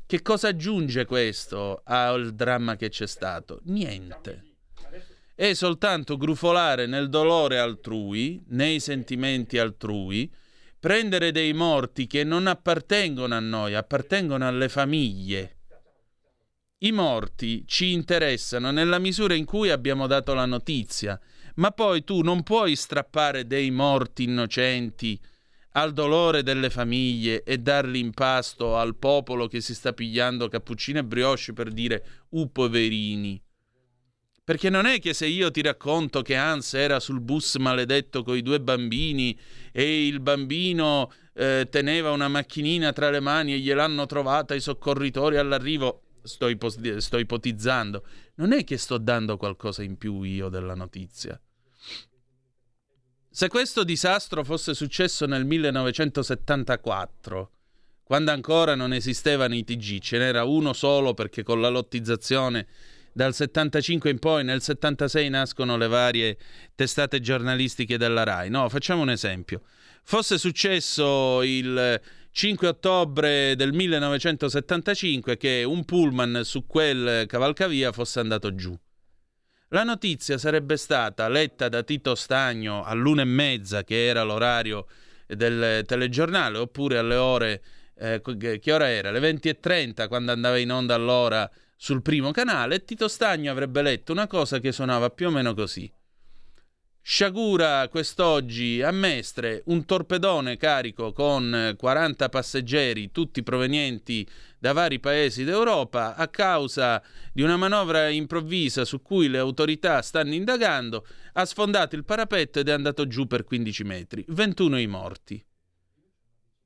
che 0.07 0.23
cosa 0.23 0.49
aggiunge 0.49 1.05
questo 1.05 1.83
al 1.85 2.35
dramma 2.35 2.77
che 2.77 2.89
c'è 2.89 3.07
stato? 3.07 3.61
Niente. 3.65 4.45
È 5.35 5.55
soltanto 5.55 6.17
grufolare 6.17 6.87
nel 6.87 7.09
dolore 7.09 7.59
altrui, 7.59 8.45
nei 8.49 8.79
sentimenti 8.79 9.59
altrui, 9.59 10.31
prendere 10.81 11.31
dei 11.31 11.53
morti 11.53 12.07
che 12.07 12.25
non 12.25 12.47
appartengono 12.47 13.35
a 13.35 13.41
noi, 13.41 13.75
appartengono 13.75 14.49
alle 14.49 14.71
famiglie. 14.71 15.57
I 16.79 16.91
morti 16.93 17.65
ci 17.67 17.93
interessano 17.93 18.71
nella 18.71 18.99
misura 18.99 19.35
in 19.35 19.45
cui 19.45 19.69
abbiamo 19.69 20.07
dato 20.07 20.33
la 20.33 20.47
notizia, 20.47 21.21
ma 21.57 21.71
poi 21.71 22.03
tu 22.03 22.23
non 22.23 22.43
puoi 22.43 22.75
strappare 22.77 23.47
dei 23.47 23.71
morti 23.71 24.23
innocenti 24.23 25.21
al 25.73 25.93
dolore 25.93 26.43
delle 26.43 26.71
famiglie 26.71 27.43
e 27.43 27.59
darli 27.59 28.01
in 28.01 28.13
pasto 28.13 28.79
al 28.79 28.97
popolo 28.97 29.49
che 29.49 29.61
si 29.61 29.75
sta 29.75 29.93
pigliando 29.93 30.49
cappuccino 30.49 31.01
e 31.01 31.05
brioche 31.05 31.53
per 31.53 31.71
dire 31.71 32.05
u 32.31 32.51
poverini 32.51 33.41
Perché 34.51 34.69
non 34.69 34.85
è 34.85 34.99
che 34.99 35.15
se 35.15 35.27
io 35.27 35.53
ti 35.53 35.63
racconto 35.63 36.23
che 36.23 36.35
Hans 36.35 36.75
era 36.75 36.99
sul 36.99 37.21
bus 37.21 37.55
maledetto 37.55 38.25
con 38.25 38.37
i 38.37 38.43
due 38.43 38.61
bambini 38.61 39.39
e 39.71 40.09
il 40.09 40.19
bambino 40.19 41.13
eh, 41.35 41.69
teneva 41.71 42.11
una 42.11 42.27
macchinina 42.27 42.93
tra 42.93 43.11
le 43.11 43.21
mani 43.21 43.55
e 43.55 43.61
gliel'hanno 43.61 44.07
trovata 44.07 44.57
i 44.57 44.61
soccorritori 44.61 45.37
all'arrivo, 45.37 46.03
sto, 46.25 46.49
ipos- 46.49 46.97
sto 46.97 47.19
ipotizzando, 47.19 48.05
non 48.35 48.53
è 48.53 48.65
che 48.65 48.77
sto 48.77 48.99
dando 48.99 49.37
qualcosa 49.37 49.85
in 49.85 49.97
più 49.97 50.23
io 50.23 50.49
della 50.49 50.75
notizia. 50.75 51.41
Se 53.31 53.47
questo 53.47 53.85
disastro 53.85 54.43
fosse 54.43 54.75
successo 54.75 55.27
nel 55.27 55.45
1974, 55.45 57.51
quando 58.03 58.33
ancora 58.33 58.75
non 58.75 58.93
esistevano 58.93 59.55
i 59.55 59.63
TG, 59.63 60.01
ce 60.01 60.19
n'era 60.19 60.43
uno 60.43 60.73
solo 60.73 61.15
perché 61.15 61.45
con 61.45 61.61
la 61.61 61.69
lottizzazione 61.69 62.67
dal 63.13 63.35
75 63.35 64.11
in 64.11 64.19
poi, 64.19 64.45
nel 64.45 64.63
76 64.63 65.29
nascono 65.29 65.77
le 65.77 65.89
varie 65.89 66.39
testate 66.75 67.21
giornalistiche 67.21 67.99
della 67.99 68.23
RAI. 68.23 68.51
No, 68.51 68.69
facciamo 68.69 69.03
un 69.03 69.11
esempio. 69.11 69.63
Fosse 70.03 70.39
successo 70.39 71.43
il 71.43 72.01
5 72.33 72.69
ottobre 72.69 73.55
del 73.57 73.73
1975 73.73 75.37
che 75.37 75.65
un 75.65 75.85
pullman 75.85 76.43
su 76.45 76.67
quel 76.67 77.27
cavalcavia 77.27 77.93
fosse 77.93 78.21
andato 78.21 78.55
giù. 78.55 78.77
La 79.73 79.85
notizia 79.85 80.37
sarebbe 80.37 80.77
stata 80.77 81.29
letta 81.29 81.69
da 81.69 81.83
Tito 81.83 82.15
Stagno 82.15 82.83
all'una 82.83 83.23
e 83.23 83.27
mezza, 83.27 83.85
che 83.85 84.07
era 84.07 84.23
l'orario 84.23 84.87
del 85.27 85.85
telegiornale, 85.87 86.59
oppure 86.59 86.99
alle 86.99 87.15
ore, 87.15 87.63
eh, 87.97 88.21
che 88.61 88.73
ora 88.73 88.89
era? 88.89 89.13
Le 89.13 89.21
20.30, 89.21 90.09
quando 90.09 90.33
andava 90.33 90.59
in 90.59 90.73
onda 90.73 90.95
allora 90.95 91.49
sul 91.83 92.03
primo 92.03 92.31
canale, 92.31 92.85
Tito 92.85 93.09
Stagno 93.09 93.51
avrebbe 93.51 93.81
letto 93.81 94.13
una 94.13 94.27
cosa 94.27 94.59
che 94.59 94.71
suonava 94.71 95.09
più 95.09 95.29
o 95.29 95.31
meno 95.31 95.55
così. 95.55 95.91
Sciagura 97.01 97.89
quest'oggi 97.89 98.83
a 98.83 98.91
Mestre 98.91 99.63
un 99.65 99.87
torpedone 99.87 100.59
carico 100.59 101.15
con 101.15 101.75
40 101.79 102.29
passeggeri, 102.29 103.11
tutti 103.11 103.43
provenienti 103.43 104.29
da 104.59 104.75
vari 104.75 105.01
paesi 105.01 105.43
d'Europa, 105.43 106.17
a 106.17 106.29
causa 106.29 107.03
di 107.33 107.41
una 107.41 107.57
manovra 107.57 108.11
improvvisa 108.11 108.85
su 108.85 109.01
cui 109.01 109.29
le 109.29 109.39
autorità 109.39 110.03
stanno 110.03 110.35
indagando, 110.35 111.07
ha 111.33 111.47
sfondato 111.47 111.97
il 111.97 112.05
parapetto 112.05 112.59
ed 112.59 112.69
è 112.69 112.73
andato 112.73 113.07
giù 113.07 113.27
per 113.27 113.45
15 113.45 113.85
metri. 113.85 114.23
21 114.29 114.79
i 114.79 114.87
morti. 114.87 115.43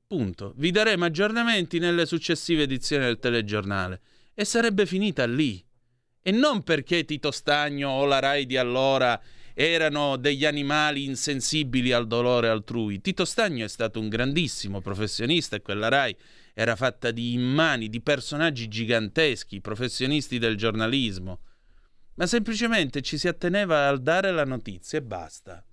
Punto. 0.07 0.51
Vi 0.57 0.71
daremo 0.71 1.05
aggiornamenti 1.05 1.79
nelle 1.79 2.05
successive 2.05 2.63
edizioni 2.63 3.05
del 3.05 3.17
telegiornale. 3.17 4.01
E 4.37 4.43
sarebbe 4.43 4.85
finita 4.85 5.25
lì. 5.25 5.65
E 6.21 6.31
non 6.31 6.61
perché 6.61 7.05
Tito 7.05 7.31
Stagno 7.31 7.89
o 7.89 8.05
la 8.05 8.19
Rai 8.19 8.45
di 8.45 8.57
allora 8.57 9.19
erano 9.53 10.17
degli 10.17 10.43
animali 10.45 11.05
insensibili 11.05 11.93
al 11.93 12.05
dolore 12.05 12.49
altrui. 12.49 12.99
Tito 12.99 13.23
Stagno 13.23 13.63
è 13.63 13.69
stato 13.69 14.01
un 14.01 14.09
grandissimo 14.09 14.81
professionista 14.81 15.55
e 15.55 15.61
quella 15.61 15.87
Rai 15.87 16.15
era 16.53 16.75
fatta 16.75 17.11
di 17.11 17.31
immani, 17.33 17.87
di 17.87 18.01
personaggi 18.01 18.67
giganteschi, 18.67 19.61
professionisti 19.61 20.37
del 20.37 20.57
giornalismo. 20.57 21.39
Ma 22.15 22.27
semplicemente 22.27 23.01
ci 23.01 23.17
si 23.17 23.29
atteneva 23.29 23.87
al 23.87 24.01
dare 24.01 24.31
la 24.31 24.43
notizia 24.43 24.97
e 24.97 25.01
basta. 25.01 25.65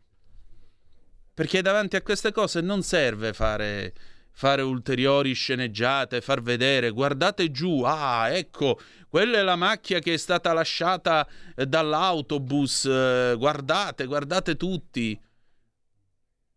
Perché 1.35 1.63
davanti 1.63 1.97
a 1.97 2.03
queste 2.03 2.31
cose 2.31 2.61
non 2.61 2.83
serve 2.83 3.33
fare 3.33 3.95
fare 4.33 4.63
ulteriori 4.63 5.35
sceneggiate, 5.35 6.21
far 6.21 6.43
vedere, 6.43 6.91
guardate 6.91 7.51
giù, 7.51 7.83
ah, 7.83 8.31
ecco, 8.31 8.79
quella 9.09 9.39
è 9.39 9.43
la 9.43 9.57
macchia 9.57 9.99
che 9.99 10.15
è 10.15 10.17
stata 10.17 10.53
lasciata 10.53 11.29
eh, 11.55 11.67
dall'autobus, 11.67 12.87
eh, 12.87 13.35
guardate, 13.37 14.07
guardate 14.07 14.57
tutti. 14.57 15.21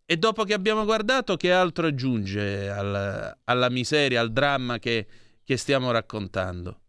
E 0.07 0.17
dopo 0.17 0.43
che 0.43 0.53
abbiamo 0.53 0.85
guardato, 0.85 1.35
che 1.35 1.51
altro 1.51 1.87
aggiunge 1.87 2.69
al, 2.69 3.37
alla 3.43 3.69
miseria, 3.69 4.21
al 4.21 4.31
dramma 4.31 4.77
che, 4.77 5.07
che 5.43 5.57
stiamo 5.57 5.91
raccontando? 5.91 6.81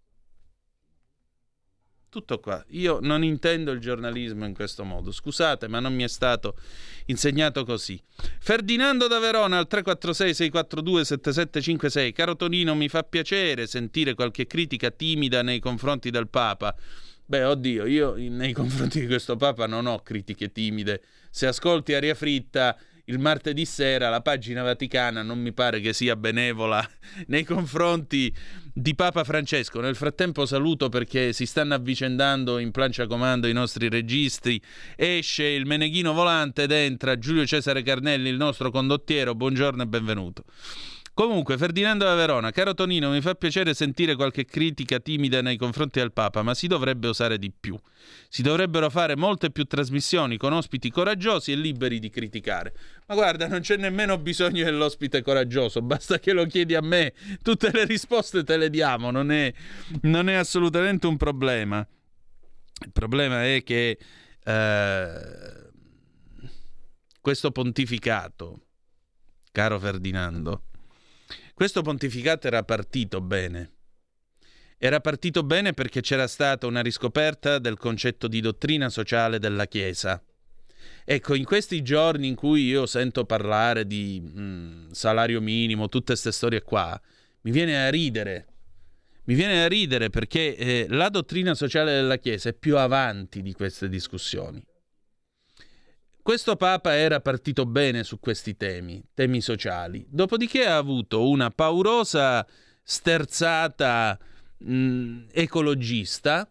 Tutto 2.16 2.40
qua. 2.40 2.64
Io 2.68 2.98
non 3.02 3.22
intendo 3.22 3.72
il 3.72 3.78
giornalismo 3.78 4.46
in 4.46 4.54
questo 4.54 4.84
modo. 4.84 5.12
Scusate, 5.12 5.68
ma 5.68 5.80
non 5.80 5.94
mi 5.94 6.02
è 6.02 6.08
stato 6.08 6.56
insegnato 7.08 7.62
così. 7.66 8.02
Ferdinando 8.40 9.06
da 9.06 9.18
Verona 9.18 9.58
al 9.58 9.66
346 9.66 10.32
642 10.32 11.04
7756. 11.04 12.12
Caro 12.12 12.34
Tonino, 12.34 12.74
mi 12.74 12.88
fa 12.88 13.02
piacere 13.02 13.66
sentire 13.66 14.14
qualche 14.14 14.46
critica 14.46 14.90
timida 14.90 15.42
nei 15.42 15.58
confronti 15.58 16.08
del 16.08 16.28
Papa. 16.28 16.74
Beh, 17.26 17.44
oddio, 17.44 17.84
io 17.84 18.14
nei 18.16 18.54
confronti 18.54 19.00
di 19.00 19.06
questo 19.06 19.36
Papa 19.36 19.66
non 19.66 19.84
ho 19.84 20.00
critiche 20.00 20.50
timide. 20.50 21.02
Se 21.28 21.46
ascolti 21.46 21.92
aria 21.92 22.14
fritta 22.14 22.78
il 23.08 23.18
martedì 23.20 23.64
sera 23.64 24.08
la 24.08 24.20
pagina 24.20 24.62
vaticana 24.62 25.22
non 25.22 25.38
mi 25.38 25.52
pare 25.52 25.80
che 25.80 25.92
sia 25.92 26.16
benevola 26.16 26.84
nei 27.28 27.44
confronti 27.44 28.34
di 28.72 28.94
Papa 28.94 29.24
Francesco. 29.24 29.80
Nel 29.80 29.94
frattempo 29.94 30.44
saluto 30.44 30.88
perché 30.88 31.32
si 31.32 31.46
stanno 31.46 31.74
avvicendando 31.74 32.58
in 32.58 32.72
plancia 32.72 33.06
comando 33.06 33.46
i 33.46 33.52
nostri 33.52 33.88
registri. 33.88 34.60
Esce 34.96 35.44
il 35.44 35.66
Meneghino 35.66 36.12
volante 36.12 36.64
ed 36.64 36.72
entra 36.72 37.18
Giulio 37.18 37.46
Cesare 37.46 37.82
Carnelli, 37.82 38.28
il 38.28 38.36
nostro 38.36 38.70
condottiero. 38.70 39.34
Buongiorno 39.34 39.82
e 39.82 39.86
benvenuto. 39.86 40.44
Comunque, 41.16 41.56
Ferdinando 41.56 42.04
da 42.04 42.14
Verona, 42.14 42.50
caro 42.50 42.74
Tonino, 42.74 43.08
mi 43.08 43.22
fa 43.22 43.34
piacere 43.34 43.72
sentire 43.72 44.16
qualche 44.16 44.44
critica 44.44 45.00
timida 45.00 45.40
nei 45.40 45.56
confronti 45.56 45.98
del 45.98 46.12
Papa, 46.12 46.42
ma 46.42 46.52
si 46.52 46.66
dovrebbe 46.66 47.08
osare 47.08 47.38
di 47.38 47.50
più. 47.58 47.74
Si 48.28 48.42
dovrebbero 48.42 48.90
fare 48.90 49.16
molte 49.16 49.50
più 49.50 49.64
trasmissioni 49.64 50.36
con 50.36 50.52
ospiti 50.52 50.90
coraggiosi 50.90 51.52
e 51.52 51.56
liberi 51.56 52.00
di 52.00 52.10
criticare. 52.10 52.74
Ma 53.06 53.14
guarda, 53.14 53.48
non 53.48 53.60
c'è 53.60 53.78
nemmeno 53.78 54.18
bisogno 54.18 54.62
dell'ospite 54.62 55.22
coraggioso, 55.22 55.80
basta 55.80 56.18
che 56.18 56.34
lo 56.34 56.44
chiedi 56.44 56.74
a 56.74 56.82
me, 56.82 57.14
tutte 57.40 57.70
le 57.72 57.86
risposte 57.86 58.44
te 58.44 58.58
le 58.58 58.68
diamo, 58.68 59.10
non 59.10 59.32
è, 59.32 59.50
non 60.02 60.28
è 60.28 60.34
assolutamente 60.34 61.06
un 61.06 61.16
problema. 61.16 61.78
Il 62.84 62.92
problema 62.92 63.42
è 63.42 63.62
che 63.62 63.98
eh, 64.44 65.70
questo 67.22 67.50
pontificato, 67.52 68.66
caro 69.50 69.78
Ferdinando, 69.78 70.60
questo 71.56 71.80
pontificato 71.80 72.46
era 72.48 72.62
partito 72.64 73.22
bene. 73.22 73.70
Era 74.76 75.00
partito 75.00 75.42
bene 75.42 75.72
perché 75.72 76.02
c'era 76.02 76.26
stata 76.26 76.66
una 76.66 76.82
riscoperta 76.82 77.58
del 77.58 77.78
concetto 77.78 78.28
di 78.28 78.42
dottrina 78.42 78.90
sociale 78.90 79.38
della 79.38 79.64
Chiesa. 79.64 80.22
Ecco, 81.02 81.34
in 81.34 81.44
questi 81.44 81.80
giorni 81.80 82.26
in 82.26 82.34
cui 82.34 82.66
io 82.66 82.84
sento 82.84 83.24
parlare 83.24 83.86
di 83.86 84.20
mm, 84.22 84.90
salario 84.90 85.40
minimo, 85.40 85.88
tutte 85.88 86.12
queste 86.12 86.30
storie 86.30 86.60
qua, 86.60 87.00
mi 87.40 87.50
viene 87.50 87.86
a 87.86 87.88
ridere. 87.88 88.48
Mi 89.24 89.32
viene 89.34 89.64
a 89.64 89.66
ridere 89.66 90.10
perché 90.10 90.56
eh, 90.56 90.86
la 90.90 91.08
dottrina 91.08 91.54
sociale 91.54 91.94
della 91.94 92.18
Chiesa 92.18 92.50
è 92.50 92.52
più 92.52 92.76
avanti 92.76 93.40
di 93.40 93.54
queste 93.54 93.88
discussioni. 93.88 94.62
Questo 96.26 96.56
Papa 96.56 96.96
era 96.96 97.20
partito 97.20 97.66
bene 97.66 98.02
su 98.02 98.18
questi 98.18 98.56
temi, 98.56 99.00
temi 99.14 99.40
sociali, 99.40 100.04
dopodiché 100.08 100.66
ha 100.66 100.76
avuto 100.76 101.28
una 101.28 101.50
paurosa 101.50 102.44
sterzata 102.82 104.18
mh, 104.58 105.26
ecologista, 105.30 106.50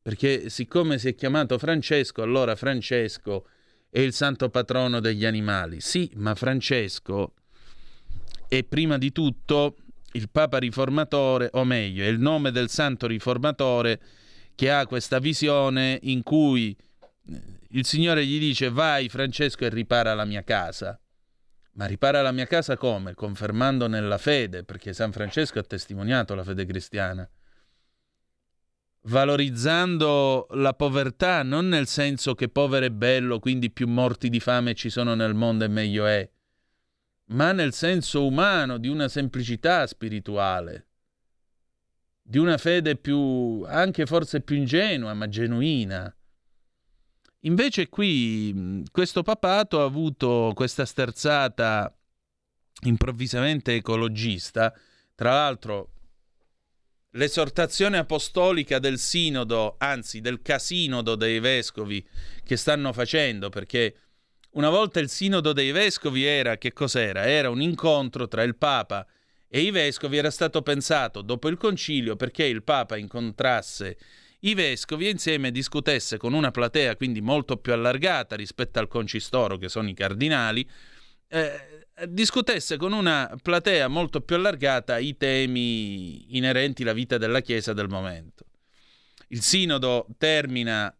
perché 0.00 0.48
siccome 0.48 0.98
si 0.98 1.08
è 1.08 1.14
chiamato 1.16 1.58
Francesco, 1.58 2.22
allora 2.22 2.54
Francesco 2.54 3.48
è 3.90 3.98
il 3.98 4.12
santo 4.12 4.48
patrono 4.48 5.00
degli 5.00 5.24
animali. 5.24 5.80
Sì, 5.80 6.12
ma 6.14 6.36
Francesco 6.36 7.32
è 8.46 8.62
prima 8.62 8.96
di 8.96 9.10
tutto 9.10 9.74
il 10.12 10.30
Papa 10.30 10.58
riformatore, 10.58 11.48
o 11.54 11.64
meglio, 11.64 12.04
è 12.04 12.06
il 12.06 12.20
nome 12.20 12.52
del 12.52 12.68
santo 12.68 13.08
riformatore 13.08 14.00
che 14.54 14.70
ha 14.70 14.86
questa 14.86 15.18
visione 15.18 15.98
in 16.02 16.22
cui 16.22 16.76
il 17.26 17.84
Signore 17.84 18.24
gli 18.26 18.38
dice 18.38 18.68
vai 18.70 19.08
Francesco 19.08 19.64
e 19.64 19.68
ripara 19.68 20.14
la 20.14 20.24
mia 20.24 20.42
casa. 20.42 20.98
Ma 21.72 21.86
ripara 21.86 22.22
la 22.22 22.30
mia 22.30 22.46
casa 22.46 22.76
come? 22.76 23.14
Confermando 23.14 23.88
nella 23.88 24.18
fede, 24.18 24.62
perché 24.62 24.92
San 24.92 25.10
Francesco 25.10 25.58
ha 25.58 25.64
testimoniato 25.64 26.34
la 26.34 26.44
fede 26.44 26.64
cristiana. 26.66 27.28
Valorizzando 29.06 30.46
la 30.50 30.72
povertà, 30.74 31.42
non 31.42 31.66
nel 31.66 31.88
senso 31.88 32.34
che 32.34 32.48
povero 32.48 32.86
è 32.86 32.90
bello, 32.90 33.40
quindi 33.40 33.70
più 33.70 33.88
morti 33.88 34.28
di 34.28 34.38
fame 34.38 34.74
ci 34.74 34.88
sono 34.88 35.14
nel 35.14 35.34
mondo 35.34 35.64
e 35.64 35.68
meglio 35.68 36.06
è, 36.06 36.30
ma 37.26 37.52
nel 37.52 37.72
senso 37.72 38.24
umano, 38.24 38.78
di 38.78 38.88
una 38.88 39.08
semplicità 39.08 39.86
spirituale, 39.86 40.86
di 42.22 42.38
una 42.38 42.56
fede 42.56 42.96
più, 42.96 43.64
anche 43.66 44.06
forse 44.06 44.42
più 44.42 44.56
ingenua, 44.56 45.12
ma 45.12 45.28
genuina 45.28 46.13
Invece 47.46 47.88
qui 47.88 48.82
questo 48.90 49.22
papato 49.22 49.80
ha 49.80 49.84
avuto 49.84 50.52
questa 50.54 50.86
sterzata 50.86 51.94
improvvisamente 52.84 53.74
ecologista, 53.74 54.72
tra 55.14 55.32
l'altro 55.32 55.90
l'esortazione 57.10 57.98
apostolica 57.98 58.78
del 58.78 58.98
sinodo, 58.98 59.76
anzi 59.78 60.20
del 60.20 60.40
casinodo 60.40 61.16
dei 61.16 61.38
vescovi 61.38 62.06
che 62.42 62.56
stanno 62.56 62.94
facendo, 62.94 63.50
perché 63.50 63.94
una 64.52 64.70
volta 64.70 65.00
il 65.00 65.10
sinodo 65.10 65.52
dei 65.52 65.70
vescovi 65.70 66.24
era 66.24 66.56
che 66.56 66.72
cos'era? 66.72 67.26
Era 67.26 67.50
un 67.50 67.60
incontro 67.60 68.26
tra 68.26 68.42
il 68.42 68.56
Papa 68.56 69.06
e 69.48 69.60
i 69.60 69.70
vescovi, 69.70 70.16
era 70.16 70.30
stato 70.30 70.62
pensato 70.62 71.20
dopo 71.20 71.48
il 71.48 71.58
concilio 71.58 72.16
perché 72.16 72.44
il 72.44 72.62
Papa 72.62 72.96
incontrasse 72.96 73.98
i 74.44 74.54
vescovi 74.54 75.08
insieme 75.08 75.50
discutesse 75.50 76.16
con 76.16 76.32
una 76.32 76.50
platea 76.50 76.96
quindi 76.96 77.20
molto 77.20 77.56
più 77.56 77.72
allargata 77.72 78.36
rispetto 78.36 78.78
al 78.78 78.88
concistoro 78.88 79.56
che 79.56 79.68
sono 79.68 79.88
i 79.88 79.94
cardinali, 79.94 80.68
eh, 81.28 81.86
discutesse 82.08 82.76
con 82.76 82.92
una 82.92 83.34
platea 83.40 83.88
molto 83.88 84.20
più 84.20 84.36
allargata 84.36 84.98
i 84.98 85.16
temi 85.16 86.36
inerenti 86.36 86.82
alla 86.82 86.92
vita 86.92 87.16
della 87.16 87.40
Chiesa 87.40 87.72
del 87.72 87.88
momento. 87.88 88.44
Il 89.28 89.40
sinodo 89.40 90.06
termina 90.18 90.94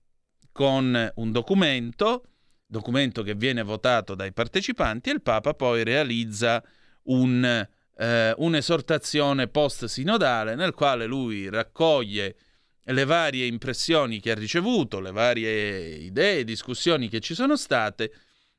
con 0.51 1.13
un 1.17 1.33
documento, 1.33 2.25
documento 2.65 3.23
che 3.23 3.35
viene 3.35 3.63
votato 3.63 4.15
dai 4.15 4.33
partecipanti 4.33 5.11
e 5.11 5.15
il 5.15 5.23
Papa 5.23 5.53
poi 5.53 5.85
realizza 5.85 6.63
un, 7.05 7.69
eh, 7.97 8.35
un'esortazione 8.37 9.49
post-sinodale 9.49 10.55
nel 10.55 10.73
quale 10.73 11.05
lui 11.05 11.51
raccoglie 11.51 12.37
le 12.85 13.05
varie 13.05 13.47
impressioni 13.47 14.21
che 14.21 14.33
ha 14.33 14.35
ricevuto, 14.35 15.01
le 15.01 15.11
varie 15.11 15.95
idee, 15.97 16.45
discussioni 16.45 17.09
che 17.09 17.21
ci 17.21 17.35
sono 17.35 17.57
state 17.57 18.13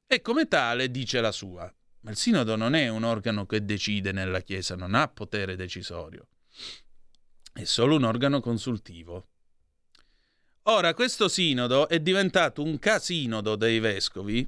e 0.07 0.22
come 0.22 0.47
tale 0.47 0.89
dice 0.89 1.22
la 1.22 1.31
sua. 1.31 1.72
Ma 2.02 2.11
il 2.11 2.18
sinodo 2.18 2.56
non 2.56 2.76
è 2.76 2.88
un 2.88 3.03
organo 3.03 3.45
che 3.45 3.65
decide 3.65 4.11
nella 4.11 4.41
Chiesa, 4.41 4.76
non 4.76 4.93
ha 4.93 5.07
potere 5.07 5.56
decisorio, 5.56 6.27
è 7.53 7.64
solo 7.64 7.95
un 7.95 8.03
organo 8.03 8.41
consultivo. 8.41 9.27
Ora, 10.68 10.93
questo 10.93 11.27
sinodo 11.27 11.88
è 11.88 11.99
diventato 11.99 12.64
un 12.64 12.80
casinodo 12.80 13.56
dei 13.56 13.80
vescovi 13.80 14.47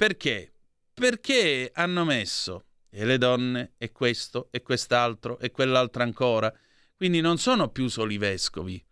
perché? 0.00 0.50
Perché 0.94 1.70
hanno 1.74 2.06
messo 2.06 2.64
e 2.88 3.04
le 3.04 3.18
donne 3.18 3.72
e 3.76 3.92
questo 3.92 4.48
e 4.50 4.62
quest'altro 4.62 5.38
e 5.38 5.50
quell'altro 5.50 6.02
ancora. 6.02 6.50
Quindi 6.96 7.20
non 7.20 7.36
sono 7.36 7.68
più 7.68 7.88
soli 7.88 8.16
vescovi, 8.16 8.82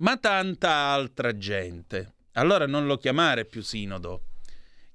ma 0.00 0.16
tanta 0.16 0.70
altra 0.70 1.36
gente. 1.36 2.14
Allora 2.32 2.66
non 2.66 2.86
lo 2.86 2.96
chiamare 2.96 3.44
più 3.44 3.62
sinodo, 3.62 4.28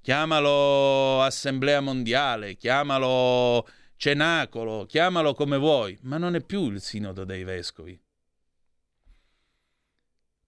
chiamalo 0.00 1.22
assemblea 1.22 1.80
mondiale, 1.80 2.56
chiamalo 2.56 3.66
cenacolo, 3.96 4.86
chiamalo 4.86 5.34
come 5.34 5.56
vuoi, 5.58 5.98
ma 6.02 6.18
non 6.18 6.34
è 6.34 6.42
più 6.42 6.70
il 6.70 6.80
sinodo 6.80 7.24
dei 7.24 7.44
vescovi. 7.44 8.00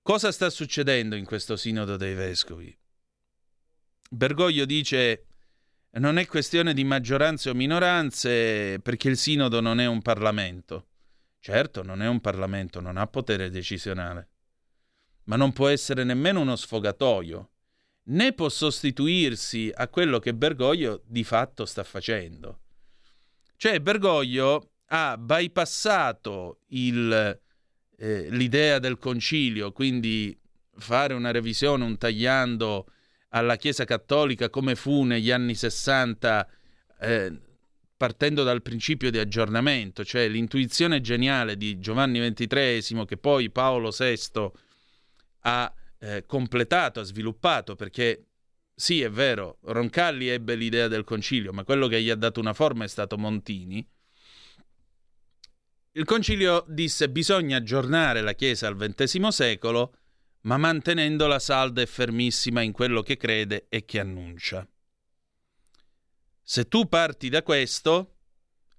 Cosa 0.03 0.33
sta 0.33 0.49
succedendo 0.49 1.15
in 1.15 1.27
questo 1.27 1.57
sinodo 1.57 1.97
dei 1.97 2.15
vescovi? 2.15 2.77
Bergoglio 4.11 4.65
dice 4.65 5.25
non 5.91 6.17
è 6.17 6.27
questione 6.27 6.73
di 6.73 6.85
maggioranze 6.85 7.51
o 7.51 7.55
minoranze 7.55 8.81
perché 8.81 9.09
il 9.09 9.19
sinodo 9.19 9.61
non 9.61 9.81
è 9.81 9.87
un 9.87 10.01
Parlamento. 10.01 10.87
Certo, 11.41 11.83
non 11.83 12.03
è 12.03 12.09
un 12.09 12.21
Parlamento, 12.21 12.81
non 12.81 12.97
ha 12.97 13.07
potere 13.07 13.51
decisionale 13.51 14.31
ma 15.29 15.37
non 15.37 15.53
può 15.53 15.69
essere 15.69 16.05
nemmeno 16.05 16.41
uno 16.41 16.57
sfogatoio, 16.57 17.51
né 18.05 18.33
può 18.33 18.49
sostituirsi 18.49 19.71
a 19.75 19.89
quello 19.89 20.19
che 20.19 20.35
Bergoglio 20.35 21.03
di 21.07 21.23
fatto 21.23 21.67
sta 21.67 21.85
facendo. 21.85 22.61
Cioè 23.57 23.81
Bergoglio 23.81 24.71
ha 24.87 25.19
bypassato 25.19 26.61
il, 26.69 27.41
eh, 27.99 28.31
l'idea 28.31 28.79
del 28.79 28.97
concilio, 28.97 29.71
quindi 29.73 30.39
fare 30.77 31.13
una 31.13 31.31
revisione, 31.31 31.85
un 31.85 31.99
tagliando 31.99 32.87
alla 33.31 33.57
Chiesa 33.57 33.85
Cattolica 33.85 34.49
come 34.49 34.77
fu 34.77 35.03
negli 35.03 35.31
anni 35.31 35.55
60, 35.55 36.49
eh, 37.01 37.39
partendo 37.99 38.45
dal 38.45 38.63
principio 38.63 39.11
di 39.11 39.19
aggiornamento, 39.19 40.07
cioè 40.07 40.27
l'intuizione 40.27 41.03
geniale 41.03 41.59
di 41.59 41.79
Giovanni 41.81 42.19
XXIII 42.19 43.05
che 43.05 43.19
poi 43.19 43.51
Paolo 43.51 43.91
VI 43.91 44.67
ha 45.41 45.73
eh, 45.99 46.25
completato, 46.27 47.01
ha 47.01 47.05
sviluppato, 47.05 47.77
perché 47.77 48.29
sì, 48.75 49.03
è 49.03 49.11
vero, 49.11 49.59
Roncalli 49.63 50.29
ebbe 50.29 50.55
l'idea 50.55 50.87
del 50.87 51.03
concilio, 51.03 51.53
ma 51.53 51.65
quello 51.65 51.89
che 51.89 52.01
gli 52.01 52.11
ha 52.11 52.15
dato 52.15 52.39
una 52.39 52.55
forma 52.55 52.85
è 52.85 52.89
stato 52.89 53.19
Montini. 53.19 53.85
Il 55.93 56.05
concilio 56.05 56.65
disse 56.69 57.11
bisogna 57.11 57.57
aggiornare 57.57 58.21
la 58.21 58.35
Chiesa 58.35 58.69
al 58.69 58.77
XX 58.77 59.27
secolo, 59.29 59.97
ma 60.43 60.57
mantenendola 60.59 61.41
salda 61.41 61.83
e 61.83 61.87
fermissima 61.87 62.61
in 62.61 62.71
quello 62.71 63.03
che 63.03 63.17
crede 63.17 63.67
e 63.69 63.85
che 63.85 63.99
annuncia. 63.99 64.65
Se 66.41 66.69
tu 66.69 66.89
parti 66.89 67.29
da 67.29 67.43
questo, 67.43 68.19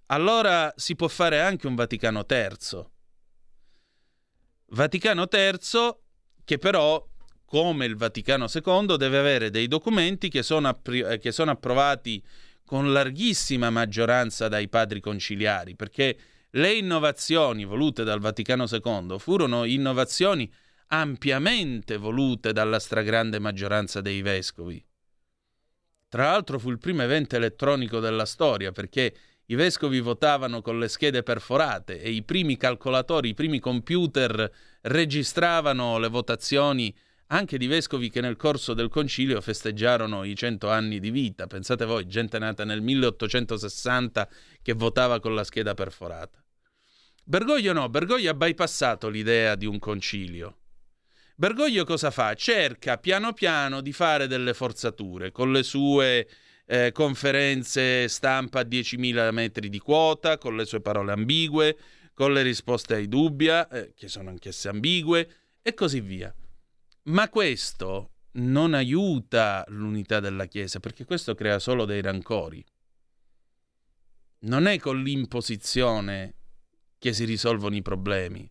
allora 0.05 0.73
si 0.77 0.95
può 0.95 1.09
fare 1.09 1.41
anche 1.41 1.67
un 1.67 1.75
Vaticano 1.75 2.25
III. 2.27 2.85
Vaticano 4.67 5.27
III 5.29 6.07
che 6.49 6.57
però, 6.57 7.07
come 7.45 7.85
il 7.85 7.95
Vaticano 7.95 8.47
II, 8.51 8.97
deve 8.97 9.19
avere 9.19 9.51
dei 9.51 9.67
documenti 9.67 10.29
che 10.29 10.41
sono, 10.41 10.67
appri- 10.67 11.01
eh, 11.01 11.19
che 11.19 11.31
sono 11.31 11.51
approvati 11.51 12.23
con 12.65 12.91
larghissima 12.91 13.69
maggioranza 13.69 14.47
dai 14.47 14.67
padri 14.67 14.99
conciliari, 14.99 15.75
perché 15.75 16.17
le 16.49 16.73
innovazioni 16.73 17.65
volute 17.65 18.03
dal 18.03 18.19
Vaticano 18.19 18.65
II 18.67 19.19
furono 19.19 19.63
innovazioni 19.63 20.51
ampiamente 20.87 21.97
volute 21.97 22.51
dalla 22.51 22.79
stragrande 22.79 23.37
maggioranza 23.37 24.01
dei 24.01 24.23
vescovi. 24.23 24.83
Tra 26.07 26.31
l'altro 26.31 26.57
fu 26.57 26.71
il 26.71 26.79
primo 26.79 27.03
evento 27.03 27.35
elettronico 27.35 27.99
della 27.99 28.25
storia 28.25 28.71
perché 28.71 29.13
i 29.49 29.55
vescovi 29.55 29.99
votavano 29.99 30.61
con 30.61 30.77
le 30.77 30.87
schede 30.87 31.23
perforate 31.23 31.99
e 32.01 32.11
i 32.11 32.23
primi 32.23 32.55
calcolatori, 32.55 33.29
i 33.29 33.33
primi 33.33 33.59
computer 33.59 34.51
registravano 34.81 35.97
le 35.97 36.07
votazioni 36.07 36.95
anche 37.31 37.57
di 37.57 37.65
vescovi 37.65 38.09
che 38.09 38.21
nel 38.21 38.37
corso 38.37 38.73
del 38.73 38.89
concilio 38.89 39.41
festeggiarono 39.41 40.23
i 40.23 40.35
cento 40.35 40.69
anni 40.69 40.99
di 40.99 41.09
vita. 41.09 41.47
Pensate 41.47 41.85
voi, 41.85 42.07
gente 42.07 42.37
nata 42.37 42.63
nel 42.63 42.81
1860 42.81 44.29
che 44.61 44.73
votava 44.73 45.19
con 45.19 45.33
la 45.33 45.43
scheda 45.43 45.73
perforata. 45.73 46.43
Bergoglio 47.23 47.73
no, 47.73 47.89
Bergoglio 47.89 48.29
ha 48.29 48.35
bypassato 48.35 49.09
l'idea 49.09 49.55
di 49.55 49.65
un 49.65 49.79
concilio. 49.79 50.57
Bergoglio 51.35 51.85
cosa 51.85 52.11
fa? 52.11 52.33
Cerca 52.35 52.97
piano 52.97 53.33
piano 53.33 53.81
di 53.81 53.93
fare 53.93 54.27
delle 54.27 54.53
forzature 54.53 55.31
con 55.31 55.51
le 55.51 55.63
sue 55.63 56.27
eh, 56.71 56.91
conferenze 56.91 58.07
stampa 58.07 58.59
a 58.59 58.63
10.000 58.63 59.31
metri 59.31 59.69
di 59.69 59.79
quota, 59.79 60.37
con 60.37 60.55
le 60.55 60.65
sue 60.65 60.81
parole 60.81 61.11
ambigue, 61.11 61.75
con 62.13 62.31
le 62.31 62.43
risposte 62.43 62.93
ai 62.93 63.07
dubbi, 63.07 63.47
eh, 63.47 63.93
che 63.95 64.07
sono 64.07 64.29
anch'esse 64.29 64.69
ambigue, 64.69 65.33
e 65.63 65.73
così 65.73 65.99
via. 65.99 66.31
Ma 67.05 67.27
questo 67.29 68.11
non 68.33 68.75
aiuta 68.75 69.65
l'unità 69.69 70.19
della 70.19 70.45
Chiesa, 70.45 70.79
perché 70.79 71.05
questo 71.05 71.33
crea 71.33 71.57
solo 71.57 71.85
dei 71.85 72.01
rancori. 72.01 72.63
Non 74.41 74.67
è 74.67 74.77
con 74.77 75.01
l'imposizione 75.01 76.35
che 76.99 77.13
si 77.13 77.25
risolvono 77.25 77.75
i 77.75 77.81
problemi 77.81 78.47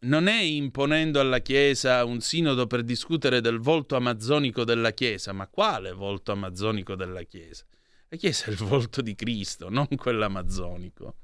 non 0.00 0.28
è 0.28 0.40
imponendo 0.40 1.20
alla 1.20 1.40
Chiesa 1.40 2.04
un 2.04 2.20
sinodo 2.20 2.66
per 2.66 2.82
discutere 2.82 3.40
del 3.40 3.58
volto 3.58 3.96
amazzonico 3.96 4.64
della 4.64 4.92
Chiesa, 4.92 5.32
ma 5.32 5.46
quale 5.46 5.92
volto 5.92 6.32
amazzonico 6.32 6.94
della 6.94 7.22
Chiesa? 7.22 7.64
La 8.08 8.16
Chiesa 8.16 8.46
è 8.46 8.50
il 8.50 8.56
volto 8.56 9.02
di 9.02 9.14
Cristo, 9.14 9.68
non 9.68 9.86
quello 9.96 10.24
amazzonico. 10.24 11.16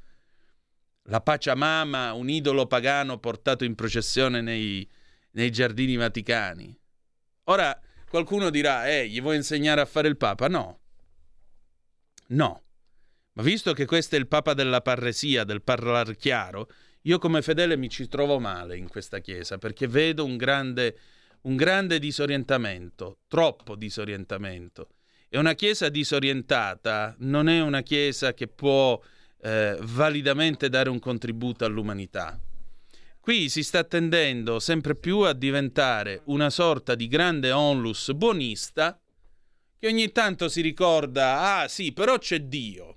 La 1.05 1.21
Pachamama, 1.21 2.13
un 2.13 2.29
idolo 2.29 2.67
pagano 2.67 3.19
portato 3.19 3.65
in 3.65 3.75
processione 3.75 4.41
nei, 4.41 4.89
nei 5.33 5.51
giardini 5.51 5.97
vaticani. 5.97 6.79
Ora 7.45 7.81
qualcuno 8.09 8.51
dirà, 8.51 8.89
eh, 8.89 9.09
gli 9.09 9.21
vuoi 9.21 9.37
insegnare 9.37 9.81
a 9.81 9.87
fare 9.87 10.09
il 10.09 10.17
Papa? 10.17 10.49
No. 10.49 10.81
No. 12.29 12.63
Ma 13.33 13.43
visto 13.43 13.73
che 13.73 13.87
questo 13.87 14.17
è 14.17 14.19
il 14.19 14.27
Papa 14.27 14.53
della 14.53 14.81
parresia, 14.81 15.45
del 15.45 15.63
parlar 15.63 16.17
chiaro, 16.17 16.69
io 17.07 17.19
come 17.19 17.41
fedele 17.41 17.77
mi 17.77 17.89
ci 17.89 18.09
trovo 18.09 18.41
male 18.41 18.77
in 18.77 18.89
questa 18.89 19.21
chiesa 19.21 19.59
perché 19.59 19.87
vedo 19.87 20.25
un 20.25 20.37
grande, 20.37 20.99
un 21.43 21.55
grande 21.55 22.01
disorientamento, 22.01 23.19
troppo 23.29 23.77
disorientamento. 23.77 24.89
E 25.29 25.39
una 25.39 25.55
chiesa 25.55 25.89
disorientata 25.89 27.15
non 27.19 27.49
è 27.49 27.61
una 27.61 27.83
chiesa 27.83 28.35
che 28.35 28.49
può 28.49 29.01
eh, 29.41 29.77
validamente 29.81 30.69
dare 30.69 30.91
un 30.91 30.99
contributo 30.99 31.65
all'umanità. 31.65 32.41
Qui 33.21 33.49
si 33.49 33.63
sta 33.63 33.85
tendendo 33.85 34.59
sempre 34.59 34.97
più 34.97 35.21
a 35.21 35.33
diventare 35.33 36.23
una 36.25 36.51
sorta 36.51 36.97
di 36.97 37.07
grande 37.07 37.53
onlus 37.53 38.13
buonista 38.15 39.01
che 39.79 39.87
ogni 39.87 40.11
tanto 40.11 40.49
si 40.49 40.61
ricorda, 40.61 41.61
ah 41.61 41.69
sì, 41.69 41.93
però 41.93 42.19
c'è 42.19 42.41
Dio. 42.41 42.96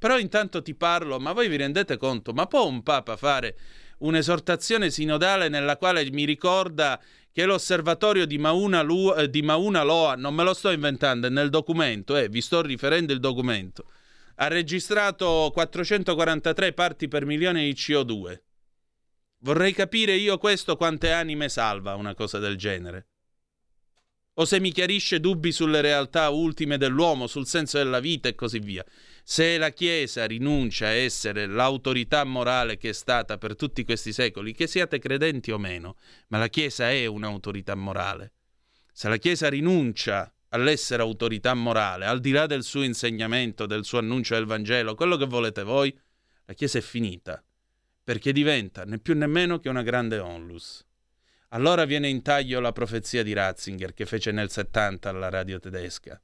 Però 0.00 0.18
intanto 0.18 0.62
ti 0.62 0.74
parlo, 0.74 1.20
ma 1.20 1.32
voi 1.32 1.48
vi 1.48 1.56
rendete 1.56 1.98
conto, 1.98 2.32
ma 2.32 2.46
può 2.46 2.66
un 2.66 2.82
Papa 2.82 3.18
fare 3.18 3.54
un'esortazione 3.98 4.88
sinodale 4.88 5.50
nella 5.50 5.76
quale 5.76 6.10
mi 6.10 6.24
ricorda 6.24 6.98
che 7.30 7.44
l'osservatorio 7.44 8.24
di 8.24 8.38
Mauna, 8.38 8.80
Lu- 8.80 9.12
eh, 9.14 9.28
di 9.28 9.42
Mauna 9.42 9.82
Loa, 9.82 10.14
non 10.16 10.34
me 10.34 10.42
lo 10.42 10.54
sto 10.54 10.70
inventando, 10.70 11.26
è 11.26 11.30
nel 11.30 11.50
documento, 11.50 12.16
eh, 12.16 12.30
vi 12.30 12.40
sto 12.40 12.62
riferendo 12.62 13.12
il 13.12 13.20
documento, 13.20 13.90
ha 14.36 14.48
registrato 14.48 15.50
443 15.52 16.72
parti 16.72 17.06
per 17.06 17.26
milione 17.26 17.64
di 17.64 17.72
CO2. 17.72 18.40
Vorrei 19.40 19.74
capire 19.74 20.14
io 20.14 20.38
questo 20.38 20.76
quante 20.76 21.12
anime 21.12 21.50
salva 21.50 21.94
una 21.94 22.14
cosa 22.14 22.38
del 22.38 22.56
genere. 22.56 23.08
O 24.34 24.46
se 24.46 24.60
mi 24.60 24.72
chiarisce 24.72 25.20
dubbi 25.20 25.52
sulle 25.52 25.82
realtà 25.82 26.30
ultime 26.30 26.78
dell'uomo, 26.78 27.26
sul 27.26 27.46
senso 27.46 27.76
della 27.76 28.00
vita 28.00 28.28
e 28.30 28.34
così 28.34 28.60
via. 28.60 28.82
Se 29.22 29.58
la 29.58 29.70
Chiesa 29.70 30.26
rinuncia 30.26 30.86
a 30.86 30.92
essere 30.92 31.46
l'autorità 31.46 32.24
morale 32.24 32.76
che 32.76 32.90
è 32.90 32.92
stata 32.92 33.38
per 33.38 33.56
tutti 33.56 33.84
questi 33.84 34.12
secoli, 34.12 34.52
che 34.52 34.66
siate 34.66 34.98
credenti 34.98 35.50
o 35.50 35.58
meno, 35.58 35.96
ma 36.28 36.38
la 36.38 36.48
Chiesa 36.48 36.90
è 36.90 37.06
un'autorità 37.06 37.74
morale. 37.74 38.32
Se 38.92 39.08
la 39.08 39.16
Chiesa 39.18 39.48
rinuncia 39.48 40.32
all'essere 40.48 41.02
autorità 41.02 41.54
morale, 41.54 42.06
al 42.06 42.20
di 42.20 42.32
là 42.32 42.46
del 42.46 42.64
suo 42.64 42.82
insegnamento, 42.82 43.66
del 43.66 43.84
suo 43.84 43.98
annuncio 43.98 44.34
del 44.34 44.46
Vangelo, 44.46 44.94
quello 44.94 45.16
che 45.16 45.26
volete 45.26 45.62
voi, 45.62 45.96
la 46.44 46.54
Chiesa 46.54 46.78
è 46.78 46.82
finita, 46.82 47.42
perché 48.02 48.32
diventa 48.32 48.84
né 48.84 48.98
più 48.98 49.14
né 49.14 49.26
meno 49.26 49.58
che 49.60 49.68
una 49.68 49.82
grande 49.82 50.18
onlus. 50.18 50.84
Allora 51.52 51.84
viene 51.84 52.08
in 52.08 52.22
taglio 52.22 52.60
la 52.60 52.72
profezia 52.72 53.22
di 53.22 53.32
Ratzinger 53.32 53.92
che 53.92 54.06
fece 54.06 54.30
nel 54.30 54.50
70 54.50 55.08
alla 55.08 55.28
radio 55.28 55.58
tedesca. 55.58 56.20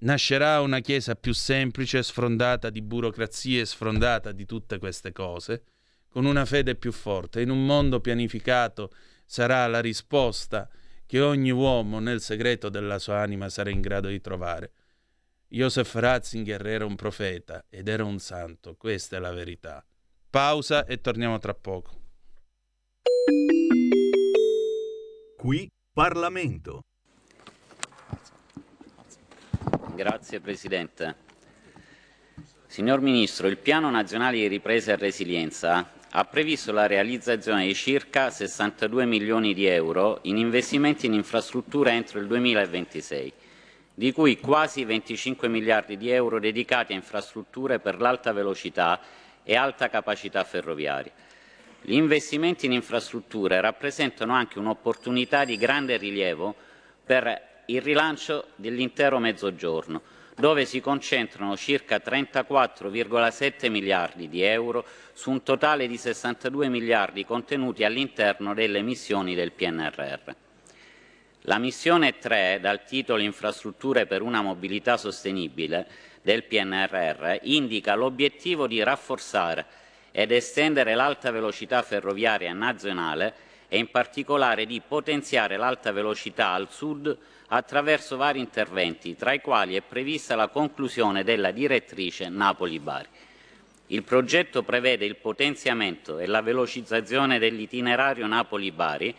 Nascerà 0.00 0.60
una 0.60 0.78
Chiesa 0.78 1.16
più 1.16 1.32
semplice, 1.32 2.02
sfrondata 2.02 2.70
di 2.70 2.82
burocrazie, 2.82 3.64
sfrondata 3.64 4.30
di 4.30 4.46
tutte 4.46 4.78
queste 4.78 5.10
cose, 5.10 5.64
con 6.08 6.24
una 6.24 6.44
fede 6.44 6.76
più 6.76 6.92
forte. 6.92 7.40
In 7.40 7.50
un 7.50 7.66
mondo 7.66 8.00
pianificato 8.00 8.92
sarà 9.24 9.66
la 9.66 9.80
risposta 9.80 10.68
che 11.04 11.20
ogni 11.20 11.50
uomo 11.50 11.98
nel 11.98 12.20
segreto 12.20 12.68
della 12.68 12.98
sua 12.98 13.20
anima 13.20 13.48
sarà 13.48 13.70
in 13.70 13.80
grado 13.80 14.08
di 14.08 14.20
trovare. 14.20 14.72
Joseph 15.48 15.94
Ratzinger 15.94 16.64
era 16.66 16.84
un 16.84 16.94
profeta 16.94 17.64
ed 17.68 17.88
era 17.88 18.04
un 18.04 18.18
santo, 18.18 18.76
questa 18.76 19.16
è 19.16 19.18
la 19.18 19.32
verità. 19.32 19.84
Pausa 20.30 20.84
e 20.84 21.00
torniamo 21.00 21.38
tra 21.38 21.54
poco. 21.54 21.96
Qui 25.36 25.68
Parlamento. 25.92 26.82
Grazie 29.98 30.38
Presidente. 30.38 31.16
Signor 32.68 33.00
Ministro, 33.00 33.48
il 33.48 33.56
Piano 33.56 33.90
Nazionale 33.90 34.36
di 34.36 34.46
Ripresa 34.46 34.92
e 34.92 34.96
Resilienza 34.96 35.90
ha 36.10 36.24
previsto 36.24 36.70
la 36.70 36.86
realizzazione 36.86 37.66
di 37.66 37.74
circa 37.74 38.30
62 38.30 39.04
milioni 39.06 39.54
di 39.54 39.66
euro 39.66 40.20
in 40.22 40.36
investimenti 40.36 41.06
in 41.06 41.14
infrastrutture 41.14 41.90
entro 41.90 42.20
il 42.20 42.28
2026, 42.28 43.32
di 43.92 44.12
cui 44.12 44.38
quasi 44.38 44.84
25 44.84 45.48
miliardi 45.48 45.96
di 45.96 46.10
euro 46.10 46.38
dedicati 46.38 46.92
a 46.92 46.96
infrastrutture 46.96 47.80
per 47.80 48.00
l'alta 48.00 48.32
velocità 48.32 49.00
e 49.42 49.56
alta 49.56 49.90
capacità 49.90 50.44
ferroviaria. 50.44 51.10
Gli 51.82 51.94
investimenti 51.94 52.66
in 52.66 52.72
infrastrutture 52.72 53.60
rappresentano 53.60 54.32
anche 54.32 54.60
un'opportunità 54.60 55.44
di 55.44 55.56
grande 55.56 55.96
rilievo 55.96 56.54
per 57.04 57.47
il 57.70 57.82
rilancio 57.82 58.46
dell'intero 58.56 59.18
Mezzogiorno, 59.18 60.00
dove 60.34 60.64
si 60.64 60.80
concentrano 60.80 61.56
circa 61.56 61.96
34,7 61.96 63.70
miliardi 63.70 64.28
di 64.28 64.42
euro 64.42 64.84
su 65.12 65.30
un 65.30 65.42
totale 65.42 65.86
di 65.86 65.96
62 65.98 66.68
miliardi 66.68 67.24
contenuti 67.24 67.84
all'interno 67.84 68.54
delle 68.54 68.80
missioni 68.80 69.34
del 69.34 69.52
PNRR. 69.52 70.30
La 71.42 71.58
missione 71.58 72.18
3, 72.18 72.58
dal 72.60 72.84
titolo 72.84 73.20
Infrastrutture 73.20 74.06
per 74.06 74.22
una 74.22 74.40
mobilità 74.40 74.96
sostenibile 74.96 75.86
del 76.22 76.44
PNRR, 76.44 77.40
indica 77.42 77.94
l'obiettivo 77.94 78.66
di 78.66 78.82
rafforzare 78.82 79.66
ed 80.10 80.32
estendere 80.32 80.94
l'alta 80.94 81.30
velocità 81.30 81.82
ferroviaria 81.82 82.52
nazionale 82.54 83.46
e 83.68 83.76
in 83.76 83.90
particolare 83.90 84.64
di 84.64 84.80
potenziare 84.80 85.58
l'alta 85.58 85.92
velocità 85.92 86.52
al 86.52 86.68
sud 86.70 87.16
attraverso 87.48 88.16
vari 88.16 88.38
interventi, 88.40 89.16
tra 89.16 89.32
i 89.32 89.40
quali 89.40 89.74
è 89.74 89.82
prevista 89.82 90.34
la 90.34 90.48
conclusione 90.48 91.24
della 91.24 91.50
direttrice 91.50 92.28
Napoli-Bari. 92.28 93.08
Il 93.88 94.02
progetto 94.02 94.62
prevede 94.62 95.06
il 95.06 95.16
potenziamento 95.16 96.18
e 96.18 96.26
la 96.26 96.42
velocizzazione 96.42 97.38
dell'itinerario 97.38 98.26
Napoli-Bari 98.26 99.14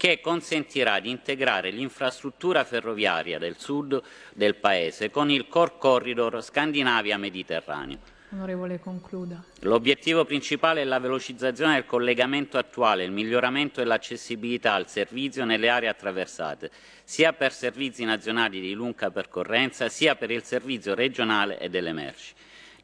che 0.00 0.20
consentirà 0.22 0.98
di 0.98 1.10
integrare 1.10 1.70
l'infrastruttura 1.70 2.64
ferroviaria 2.64 3.38
del 3.38 3.58
sud 3.58 4.00
del 4.32 4.54
Paese 4.54 5.10
con 5.10 5.30
il 5.30 5.46
Core 5.46 5.74
Corridor 5.76 6.42
Scandinavia-Mediterraneo. 6.42 7.98
Onorevole, 8.32 8.78
concluda. 8.78 9.42
L'obiettivo 9.62 10.24
principale 10.24 10.82
è 10.82 10.84
la 10.84 11.00
velocizzazione 11.00 11.74
del 11.74 11.84
collegamento 11.84 12.58
attuale, 12.58 13.02
il 13.02 13.10
miglioramento 13.10 13.80
dell'accessibilità 13.80 14.74
al 14.74 14.88
servizio 14.88 15.44
nelle 15.44 15.68
aree 15.68 15.88
attraversate, 15.88 16.70
sia 17.02 17.32
per 17.32 17.52
servizi 17.52 18.04
nazionali 18.04 18.60
di 18.60 18.72
lunga 18.72 19.10
percorrenza, 19.10 19.88
sia 19.88 20.14
per 20.14 20.30
il 20.30 20.44
servizio 20.44 20.94
regionale 20.94 21.58
e 21.58 21.68
delle 21.68 21.92
merci. 21.92 22.32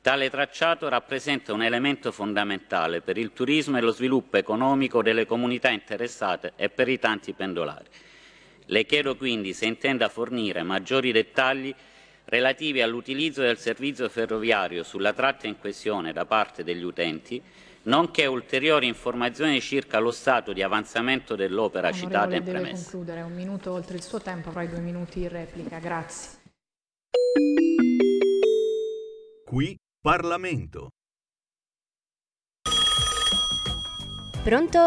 Tale 0.00 0.30
tracciato 0.30 0.88
rappresenta 0.88 1.52
un 1.52 1.62
elemento 1.62 2.10
fondamentale 2.10 3.00
per 3.00 3.16
il 3.16 3.32
turismo 3.32 3.76
e 3.76 3.80
lo 3.80 3.92
sviluppo 3.92 4.36
economico 4.36 5.00
delle 5.00 5.26
comunità 5.26 5.68
interessate 5.70 6.54
e 6.56 6.70
per 6.70 6.88
i 6.88 6.98
tanti 6.98 7.32
pendolari. 7.32 7.86
Le 8.66 8.84
chiedo 8.84 9.16
quindi 9.16 9.52
se 9.52 9.66
intenda 9.66 10.08
fornire 10.08 10.64
maggiori 10.64 11.12
dettagli 11.12 11.72
relativi 12.26 12.82
all'utilizzo 12.82 13.40
del 13.42 13.58
servizio 13.58 14.08
ferroviario 14.08 14.82
sulla 14.82 15.12
tratta 15.12 15.46
in 15.46 15.58
questione 15.58 16.12
da 16.12 16.24
parte 16.24 16.62
degli 16.64 16.82
utenti, 16.82 17.40
nonché 17.84 18.26
ulteriori 18.26 18.86
informazioni 18.86 19.60
circa 19.60 19.98
lo 19.98 20.10
stato 20.10 20.52
di 20.52 20.62
avanzamento 20.62 21.36
dell'opera 21.36 21.88
Onorevole, 21.88 22.12
citata 22.12 22.34
in 22.36 22.44
deve 22.44 22.58
premessa. 22.60 22.90
concludere. 22.90 23.22
Un 23.22 23.32
minuto 23.34 23.72
oltre 23.72 23.96
il 23.96 24.02
suo 24.02 24.20
tempo, 24.20 24.48
avrai 24.48 24.68
due 24.68 24.80
minuti 24.80 25.20
in 25.22 25.28
replica. 25.28 25.78
Grazie. 25.78 26.30
Qui 29.44 29.76
Parlamento. 30.00 30.90
Pronto? 34.42 34.78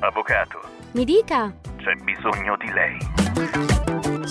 Avvocato, 0.00 0.60
Mi 0.92 1.04
dica. 1.04 1.54
c'è 1.76 1.94
bisogno 2.02 2.56
di 2.56 2.70
lei. 2.72 3.73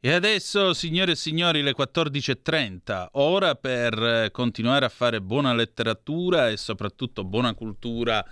E 0.00 0.12
adesso, 0.12 0.74
signore 0.74 1.12
e 1.12 1.16
signori, 1.16 1.60
le 1.60 1.74
14.30, 1.76 3.08
ora 3.14 3.56
per 3.56 4.00
eh, 4.00 4.30
continuare 4.30 4.84
a 4.84 4.88
fare 4.88 5.20
buona 5.20 5.52
letteratura 5.52 6.50
e 6.50 6.56
soprattutto 6.56 7.24
buona 7.24 7.52
cultura, 7.54 8.24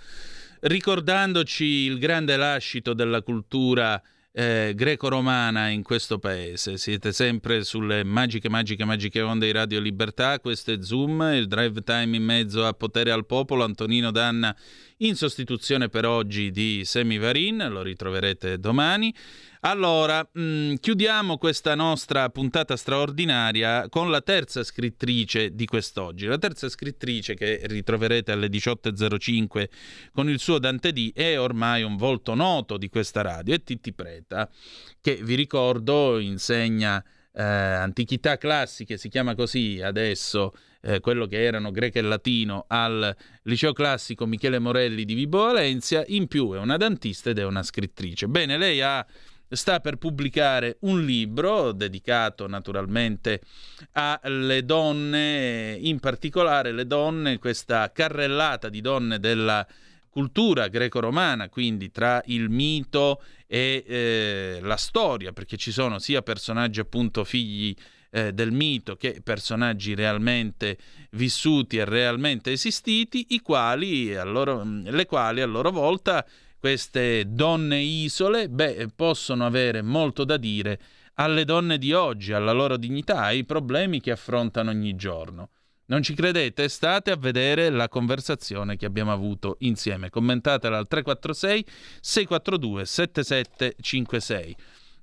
ricordandoci 0.61 1.65
il 1.65 1.99
grande 1.99 2.37
lascito 2.37 2.93
della 2.93 3.21
cultura 3.21 4.01
eh, 4.31 4.71
greco-romana 4.75 5.67
in 5.67 5.83
questo 5.83 6.19
paese. 6.19 6.77
Siete 6.77 7.11
sempre 7.11 7.65
sulle 7.65 8.05
magiche, 8.05 8.47
magiche, 8.47 8.85
magiche 8.85 9.19
onde 9.19 9.47
di 9.47 9.51
Radio 9.51 9.81
Libertà. 9.81 10.39
Questo 10.39 10.71
è 10.71 10.77
Zoom, 10.81 11.19
il 11.33 11.47
drive 11.47 11.81
time 11.81 12.15
in 12.15 12.23
mezzo 12.23 12.65
a 12.65 12.71
potere 12.71 13.11
al 13.11 13.25
popolo. 13.25 13.65
Antonino 13.65 14.11
Danna 14.11 14.55
in 14.97 15.15
sostituzione 15.15 15.89
per 15.89 16.05
oggi 16.05 16.49
di 16.49 16.83
Semi 16.83 17.17
Varin, 17.17 17.67
lo 17.69 17.81
ritroverete 17.81 18.59
domani. 18.59 19.13
Allora, 19.61 20.27
mh, 20.31 20.75
chiudiamo 20.75 21.37
questa 21.37 21.75
nostra 21.75 22.29
puntata 22.29 22.75
straordinaria 22.75 23.89
con 23.89 24.09
la 24.09 24.21
terza 24.21 24.63
scrittrice 24.63 25.53
di 25.53 25.65
quest'oggi. 25.65 26.25
La 26.25 26.37
terza 26.37 26.69
scrittrice 26.69 27.35
che 27.35 27.61
ritroverete 27.65 28.31
alle 28.31 28.47
18.05 28.47 29.67
con 30.13 30.29
il 30.29 30.39
suo 30.39 30.57
Dante 30.57 30.91
D 30.93 31.11
è 31.13 31.39
ormai 31.39 31.83
un 31.83 31.97
volto 31.97 32.33
noto 32.33 32.77
di 32.77 32.89
questa 32.89 33.21
radio, 33.21 33.53
è 33.53 33.61
Titti 33.61 33.93
Preta, 33.93 34.49
che 35.01 35.19
vi 35.21 35.35
ricordo 35.35 36.17
insegna 36.17 37.03
eh, 37.33 37.43
antichità 37.43 38.37
classiche, 38.37 38.97
si 38.97 39.09
chiama 39.09 39.35
così 39.35 39.79
adesso, 39.81 40.53
eh, 40.87 41.01
quello 41.01 41.25
che 41.25 41.43
erano 41.43 41.71
greco 41.71 41.97
e 41.97 42.01
latino 42.01 42.63
al 42.67 43.13
liceo 43.43 43.73
classico 43.73 44.25
Michele 44.25 44.57
Morelli 44.57 45.03
di 45.03 45.15
Vibo 45.15 45.43
Valencia, 45.43 46.03
in 46.07 46.27
più 46.27 46.53
è 46.53 46.57
una 46.57 46.77
dantista 46.77 47.29
ed 47.29 47.39
è 47.39 47.43
una 47.43 47.61
scrittrice. 47.61 48.27
Bene, 48.27 48.57
lei 48.57 48.81
ha 48.81 49.05
sta 49.49 49.79
per 49.79 49.97
pubblicare 49.97 50.77
un 50.81 51.03
libro 51.03 51.71
dedicato 51.73 52.47
naturalmente 52.47 53.41
alle 53.93 54.63
donne, 54.63 55.77
in 55.79 55.99
particolare 55.99 56.71
le 56.71 56.85
donne, 56.87 57.37
questa 57.37 57.91
carrellata 57.91 58.69
di 58.69 58.79
donne 58.79 59.19
della 59.19 59.65
cultura 60.09 60.67
greco-romana, 60.67 61.49
quindi 61.49 61.91
tra 61.91 62.21
il 62.25 62.49
mito 62.49 63.21
e 63.45 63.83
eh, 63.85 64.59
la 64.61 64.77
storia, 64.77 65.31
perché 65.31 65.57
ci 65.57 65.71
sono 65.71 65.99
sia 65.99 66.21
personaggi 66.21 66.79
appunto 66.79 67.23
figli 67.23 67.75
eh, 68.17 68.33
del 68.33 68.51
mito 68.51 68.95
che 68.95 69.21
personaggi 69.23 69.93
realmente 69.93 70.77
vissuti 71.11 71.77
e 71.77 71.85
realmente 71.85 72.51
esistiti, 72.51 73.27
i 73.29 73.41
quali, 73.41 74.11
loro, 74.13 74.63
le 74.65 75.05
quali 75.05 75.41
a 75.41 75.45
loro 75.45 75.69
volta 75.69 76.25
queste 76.59 77.25
donne 77.27 77.79
isole, 77.79 78.49
beh, 78.49 78.89
possono 78.95 79.45
avere 79.45 79.83
molto 79.83 80.23
da 80.23 80.37
dire 80.37 80.79
alle 81.15 81.45
donne 81.45 81.77
di 81.77 81.93
oggi, 81.93 82.33
alla 82.33 82.51
loro 82.53 82.77
dignità, 82.77 83.21
ai 83.21 83.45
problemi 83.45 84.01
che 84.01 84.11
affrontano 84.11 84.71
ogni 84.71 84.95
giorno. 84.95 85.49
Non 85.85 86.01
ci 86.01 86.15
credete? 86.15 86.67
State 86.69 87.11
a 87.11 87.15
vedere 87.15 87.69
la 87.69 87.87
conversazione 87.87 88.75
che 88.77 88.85
abbiamo 88.85 89.13
avuto 89.13 89.57
insieme. 89.59 90.09
Commentatela 90.09 90.77
al 90.77 90.87
346 90.87 91.65
642 92.01 92.85
7756. 92.85 94.55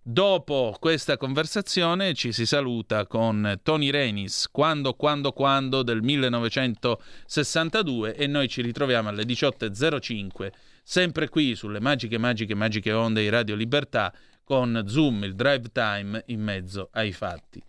Dopo 0.07 0.77
questa 0.79 1.17
conversazione 1.17 2.13
ci 2.13 2.31
si 2.31 2.45
saluta 2.45 3.07
con 3.07 3.59
Tony 3.63 3.89
Renis, 3.89 4.51
Quando, 4.51 4.93
quando, 4.93 5.33
quando 5.33 5.83
del 5.83 6.03
1962 6.03 8.15
e 8.15 8.27
noi 8.27 8.47
ci 8.49 8.61
ritroviamo 8.61 9.09
alle 9.09 9.23
18.05 9.23 10.51
sempre 10.83 11.31
qui 11.31 11.55
sulle 11.55 11.81
magiche, 11.81 12.19
magiche, 12.19 12.55
magiche 12.55 12.93
onde 12.93 13.23
di 13.23 13.31
Radio 13.31 13.55
Libertà 13.55 14.13
con 14.45 14.85
Zoom, 14.87 15.25
il 15.25 15.35
drive 15.35 15.73
time 15.73 16.23
in 16.27 16.43
mezzo 16.43 16.91
ai 16.93 17.13
fatti. 17.13 17.65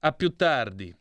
A 0.00 0.10
più 0.10 0.34
tardi. 0.34 0.92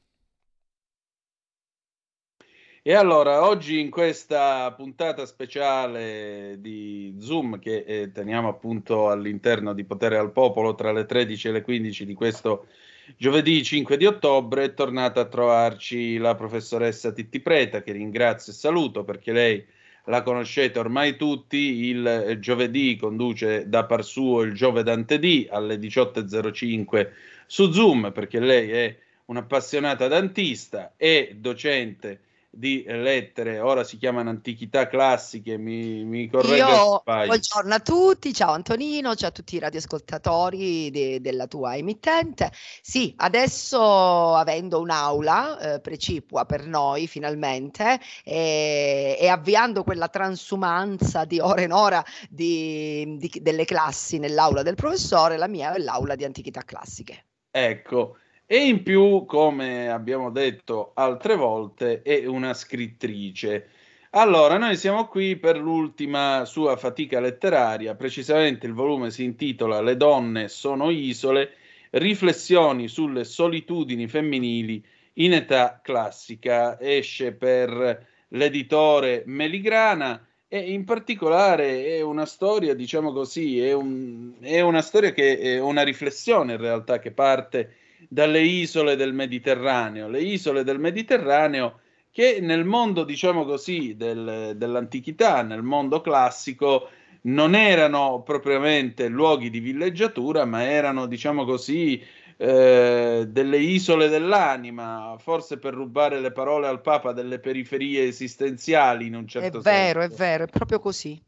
E 2.85 2.95
allora, 2.95 3.47
oggi 3.47 3.79
in 3.79 3.89
questa 3.89 4.69
puntata 4.73 5.25
speciale 5.25 6.57
di 6.59 7.15
Zoom 7.17 7.57
che 7.57 7.85
eh, 7.87 8.11
teniamo 8.11 8.49
appunto 8.49 9.09
all'interno 9.09 9.73
di 9.73 9.85
Potere 9.85 10.17
al 10.17 10.33
Popolo 10.33 10.75
tra 10.75 10.91
le 10.91 11.05
13 11.05 11.47
e 11.47 11.51
le 11.53 11.61
15 11.61 12.05
di 12.05 12.13
questo 12.13 12.67
giovedì 13.15 13.63
5 13.63 13.95
di 13.95 14.05
ottobre, 14.05 14.65
è 14.65 14.73
tornata 14.73 15.21
a 15.21 15.27
trovarci 15.27 16.17
la 16.17 16.35
professoressa 16.35 17.13
Titti 17.13 17.39
Preta, 17.39 17.81
che 17.81 17.93
ringrazio 17.93 18.51
e 18.51 18.55
saluto 18.55 19.05
perché 19.05 19.31
lei 19.31 19.65
la 20.07 20.21
conoscete 20.21 20.77
ormai 20.77 21.15
tutti, 21.15 21.85
il 21.85 22.35
giovedì 22.41 22.97
conduce 22.97 23.69
da 23.69 23.85
par 23.85 24.03
suo 24.03 24.41
il 24.41 24.53
Giove 24.53 24.83
Dante 24.83 25.19
D 25.19 25.47
alle 25.49 25.77
18.05 25.77 27.09
su 27.45 27.71
Zoom 27.71 28.11
perché 28.11 28.41
lei 28.41 28.71
è 28.71 28.97
un'appassionata 29.27 30.09
dantista 30.09 30.95
e 30.97 31.37
docente 31.39 32.19
di 32.55 32.83
lettere, 32.85 33.59
ora 33.59 33.83
si 33.83 33.97
chiamano 33.97 34.29
antichità 34.29 34.87
classiche, 34.87 35.57
mi, 35.57 36.03
mi 36.03 36.29
corregge 36.29 36.57
Io, 36.57 37.01
buongiorno 37.03 37.73
a 37.73 37.79
tutti, 37.79 38.31
ciao 38.31 38.51
Antonino, 38.51 39.15
ciao 39.15 39.29
a 39.29 39.31
tutti 39.31 39.55
i 39.55 39.59
radioascoltatori 39.59 40.91
de, 40.91 41.19
della 41.19 41.47
tua 41.47 41.75
emittente. 41.75 42.51
Sì, 42.53 43.11
adesso 43.17 44.35
avendo 44.35 44.79
un'aula 44.81 45.57
eh, 45.73 45.79
precipua 45.79 46.45
per 46.45 46.67
noi 46.67 47.07
finalmente 47.07 47.99
e, 48.23 49.17
e, 49.19 49.27
avviando 49.27 49.83
quella 49.83 50.07
transumanza 50.07 51.25
di 51.25 51.39
ora 51.39 51.61
in 51.61 51.71
ora 51.71 52.05
di, 52.29 53.17
di, 53.17 53.31
delle 53.41 53.65
classi 53.65 54.19
nell'aula 54.19 54.61
del 54.61 54.75
professore, 54.75 55.37
la 55.37 55.47
mia 55.47 55.73
è 55.73 55.79
l'aula 55.79 56.13
di 56.13 56.23
antichità 56.23 56.61
classiche. 56.61 57.25
Ecco, 57.49 58.17
e 58.53 58.67
in 58.67 58.83
più, 58.83 59.25
come 59.25 59.89
abbiamo 59.89 60.29
detto 60.29 60.91
altre 60.93 61.35
volte, 61.35 62.03
è 62.03 62.27
una 62.27 62.53
scrittrice. 62.53 63.67
Allora, 64.11 64.59
noi 64.59 64.77
siamo 64.77 65.07
qui 65.07 65.37
per 65.37 65.57
l'ultima 65.57 66.45
sua 66.45 66.77
fatica 66.77 67.19
letteraria, 67.19 67.95
precisamente 67.95 68.67
il 68.67 68.73
volume 68.73 69.09
si 69.09 69.23
intitola 69.23 69.81
Le 69.81 69.97
donne 69.97 70.49
sono 70.49 70.91
isole, 70.91 71.53
riflessioni 71.89 72.87
sulle 72.87 73.23
solitudini 73.23 74.07
femminili 74.07 74.85
in 75.13 75.33
età 75.33 75.79
classica. 75.81 76.79
Esce 76.79 77.31
per 77.33 78.05
l'editore 78.27 79.23
Meligrana 79.25 80.27
e 80.47 80.59
in 80.59 80.83
particolare 80.83 81.85
è 81.87 82.01
una 82.01 82.27
storia, 82.27 82.75
diciamo 82.75 83.11
così, 83.11 83.59
è, 83.59 83.73
un, 83.73 84.35
è 84.41 84.59
una 84.59 84.83
storia 84.83 85.11
che 85.11 85.39
è 85.39 85.59
una 85.59 85.81
riflessione 85.81 86.53
in 86.53 86.59
realtà 86.59 86.99
che 86.99 87.09
parte 87.09 87.77
dalle 88.09 88.41
isole 88.41 88.95
del 88.95 89.13
Mediterraneo, 89.13 90.07
le 90.07 90.21
isole 90.21 90.63
del 90.63 90.79
Mediterraneo 90.79 91.79
che 92.11 92.39
nel 92.41 92.63
mondo, 92.63 93.03
diciamo 93.03 93.43
così, 93.43 93.95
del, 93.97 94.53
dell'antichità, 94.55 95.41
nel 95.41 95.63
mondo 95.63 95.99
classico, 95.99 96.89
non 97.21 97.55
erano 97.55 98.21
propriamente 98.23 99.07
luoghi 99.07 99.49
di 99.49 99.59
villeggiatura, 99.59 100.45
ma 100.45 100.63
erano, 100.63 101.07
diciamo 101.07 101.43
così, 101.43 101.99
eh, 102.37 103.25
delle 103.27 103.57
isole 103.57 104.09
dell'anima, 104.09 105.15
forse 105.17 105.57
per 105.57 105.73
rubare 105.73 106.19
le 106.19 106.31
parole 106.31 106.67
al 106.67 106.81
Papa, 106.81 107.13
delle 107.13 107.39
periferie 107.39 108.03
esistenziali 108.03 109.07
in 109.07 109.15
un 109.15 109.27
certo 109.27 109.61
senso. 109.61 109.69
È 109.69 109.71
vero, 109.71 110.01
è 110.01 110.09
vero, 110.09 110.43
è 110.43 110.47
proprio 110.47 110.79
così. 110.79 111.19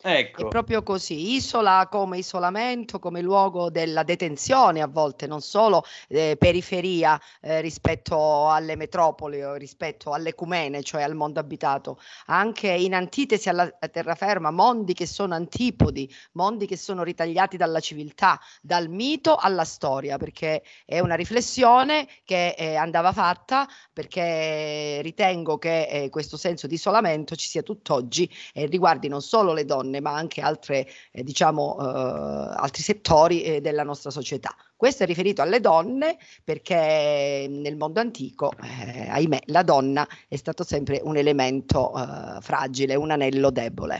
Ecco. 0.00 0.46
È 0.46 0.48
proprio 0.48 0.84
così, 0.84 1.34
isola 1.34 1.88
come 1.90 2.18
isolamento, 2.18 3.00
come 3.00 3.20
luogo 3.20 3.68
della 3.68 4.04
detenzione 4.04 4.80
a 4.80 4.86
volte, 4.86 5.26
non 5.26 5.40
solo 5.40 5.82
eh, 6.06 6.36
periferia 6.38 7.20
eh, 7.40 7.60
rispetto 7.60 8.48
alle 8.48 8.76
metropoli 8.76 9.42
o 9.42 9.54
rispetto 9.54 10.12
all'ecumene, 10.12 10.84
cioè 10.84 11.02
al 11.02 11.16
mondo 11.16 11.40
abitato, 11.40 11.98
anche 12.26 12.68
in 12.68 12.94
antitesi 12.94 13.48
alla 13.48 13.68
terraferma, 13.70 14.52
mondi 14.52 14.94
che 14.94 15.04
sono 15.04 15.34
antipodi, 15.34 16.08
mondi 16.32 16.66
che 16.66 16.76
sono 16.76 17.02
ritagliati 17.02 17.56
dalla 17.56 17.80
civiltà, 17.80 18.38
dal 18.62 18.88
mito 18.88 19.34
alla 19.34 19.64
storia, 19.64 20.16
perché 20.16 20.62
è 20.84 21.00
una 21.00 21.16
riflessione 21.16 22.06
che 22.22 22.54
eh, 22.56 22.76
andava 22.76 23.12
fatta 23.12 23.66
perché 23.92 25.00
ritengo 25.02 25.58
che 25.58 25.88
eh, 25.88 26.08
questo 26.08 26.36
senso 26.36 26.68
di 26.68 26.74
isolamento 26.74 27.34
ci 27.34 27.48
sia 27.48 27.62
tutt'oggi 27.62 28.30
e 28.52 28.66
riguardi 28.66 29.08
non 29.08 29.22
solo 29.22 29.52
le 29.52 29.64
donne, 29.64 29.86
donne, 29.88 30.00
ma 30.00 30.14
anche 30.14 30.40
altre, 30.40 30.86
eh, 31.10 31.22
diciamo, 31.22 31.76
eh, 31.80 32.54
altri 32.56 32.82
settori 32.82 33.42
eh, 33.42 33.60
della 33.60 33.82
nostra 33.82 34.10
società. 34.10 34.54
Questo 34.76 35.02
è 35.02 35.06
riferito 35.06 35.42
alle 35.42 35.60
donne 35.60 36.18
perché 36.44 37.46
nel 37.48 37.76
mondo 37.76 38.00
antico, 38.00 38.52
eh, 38.62 39.08
ahimè, 39.08 39.40
la 39.46 39.62
donna 39.62 40.06
è 40.28 40.36
stato 40.36 40.62
sempre 40.62 41.00
un 41.02 41.16
elemento 41.16 41.92
eh, 41.96 42.40
fragile, 42.40 42.94
un 42.94 43.10
anello 43.10 43.50
debole. 43.50 43.98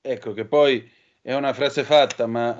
Ecco 0.00 0.32
che 0.32 0.46
poi 0.46 0.88
è 1.20 1.34
una 1.34 1.52
frase 1.52 1.82
fatta, 1.82 2.26
ma 2.26 2.56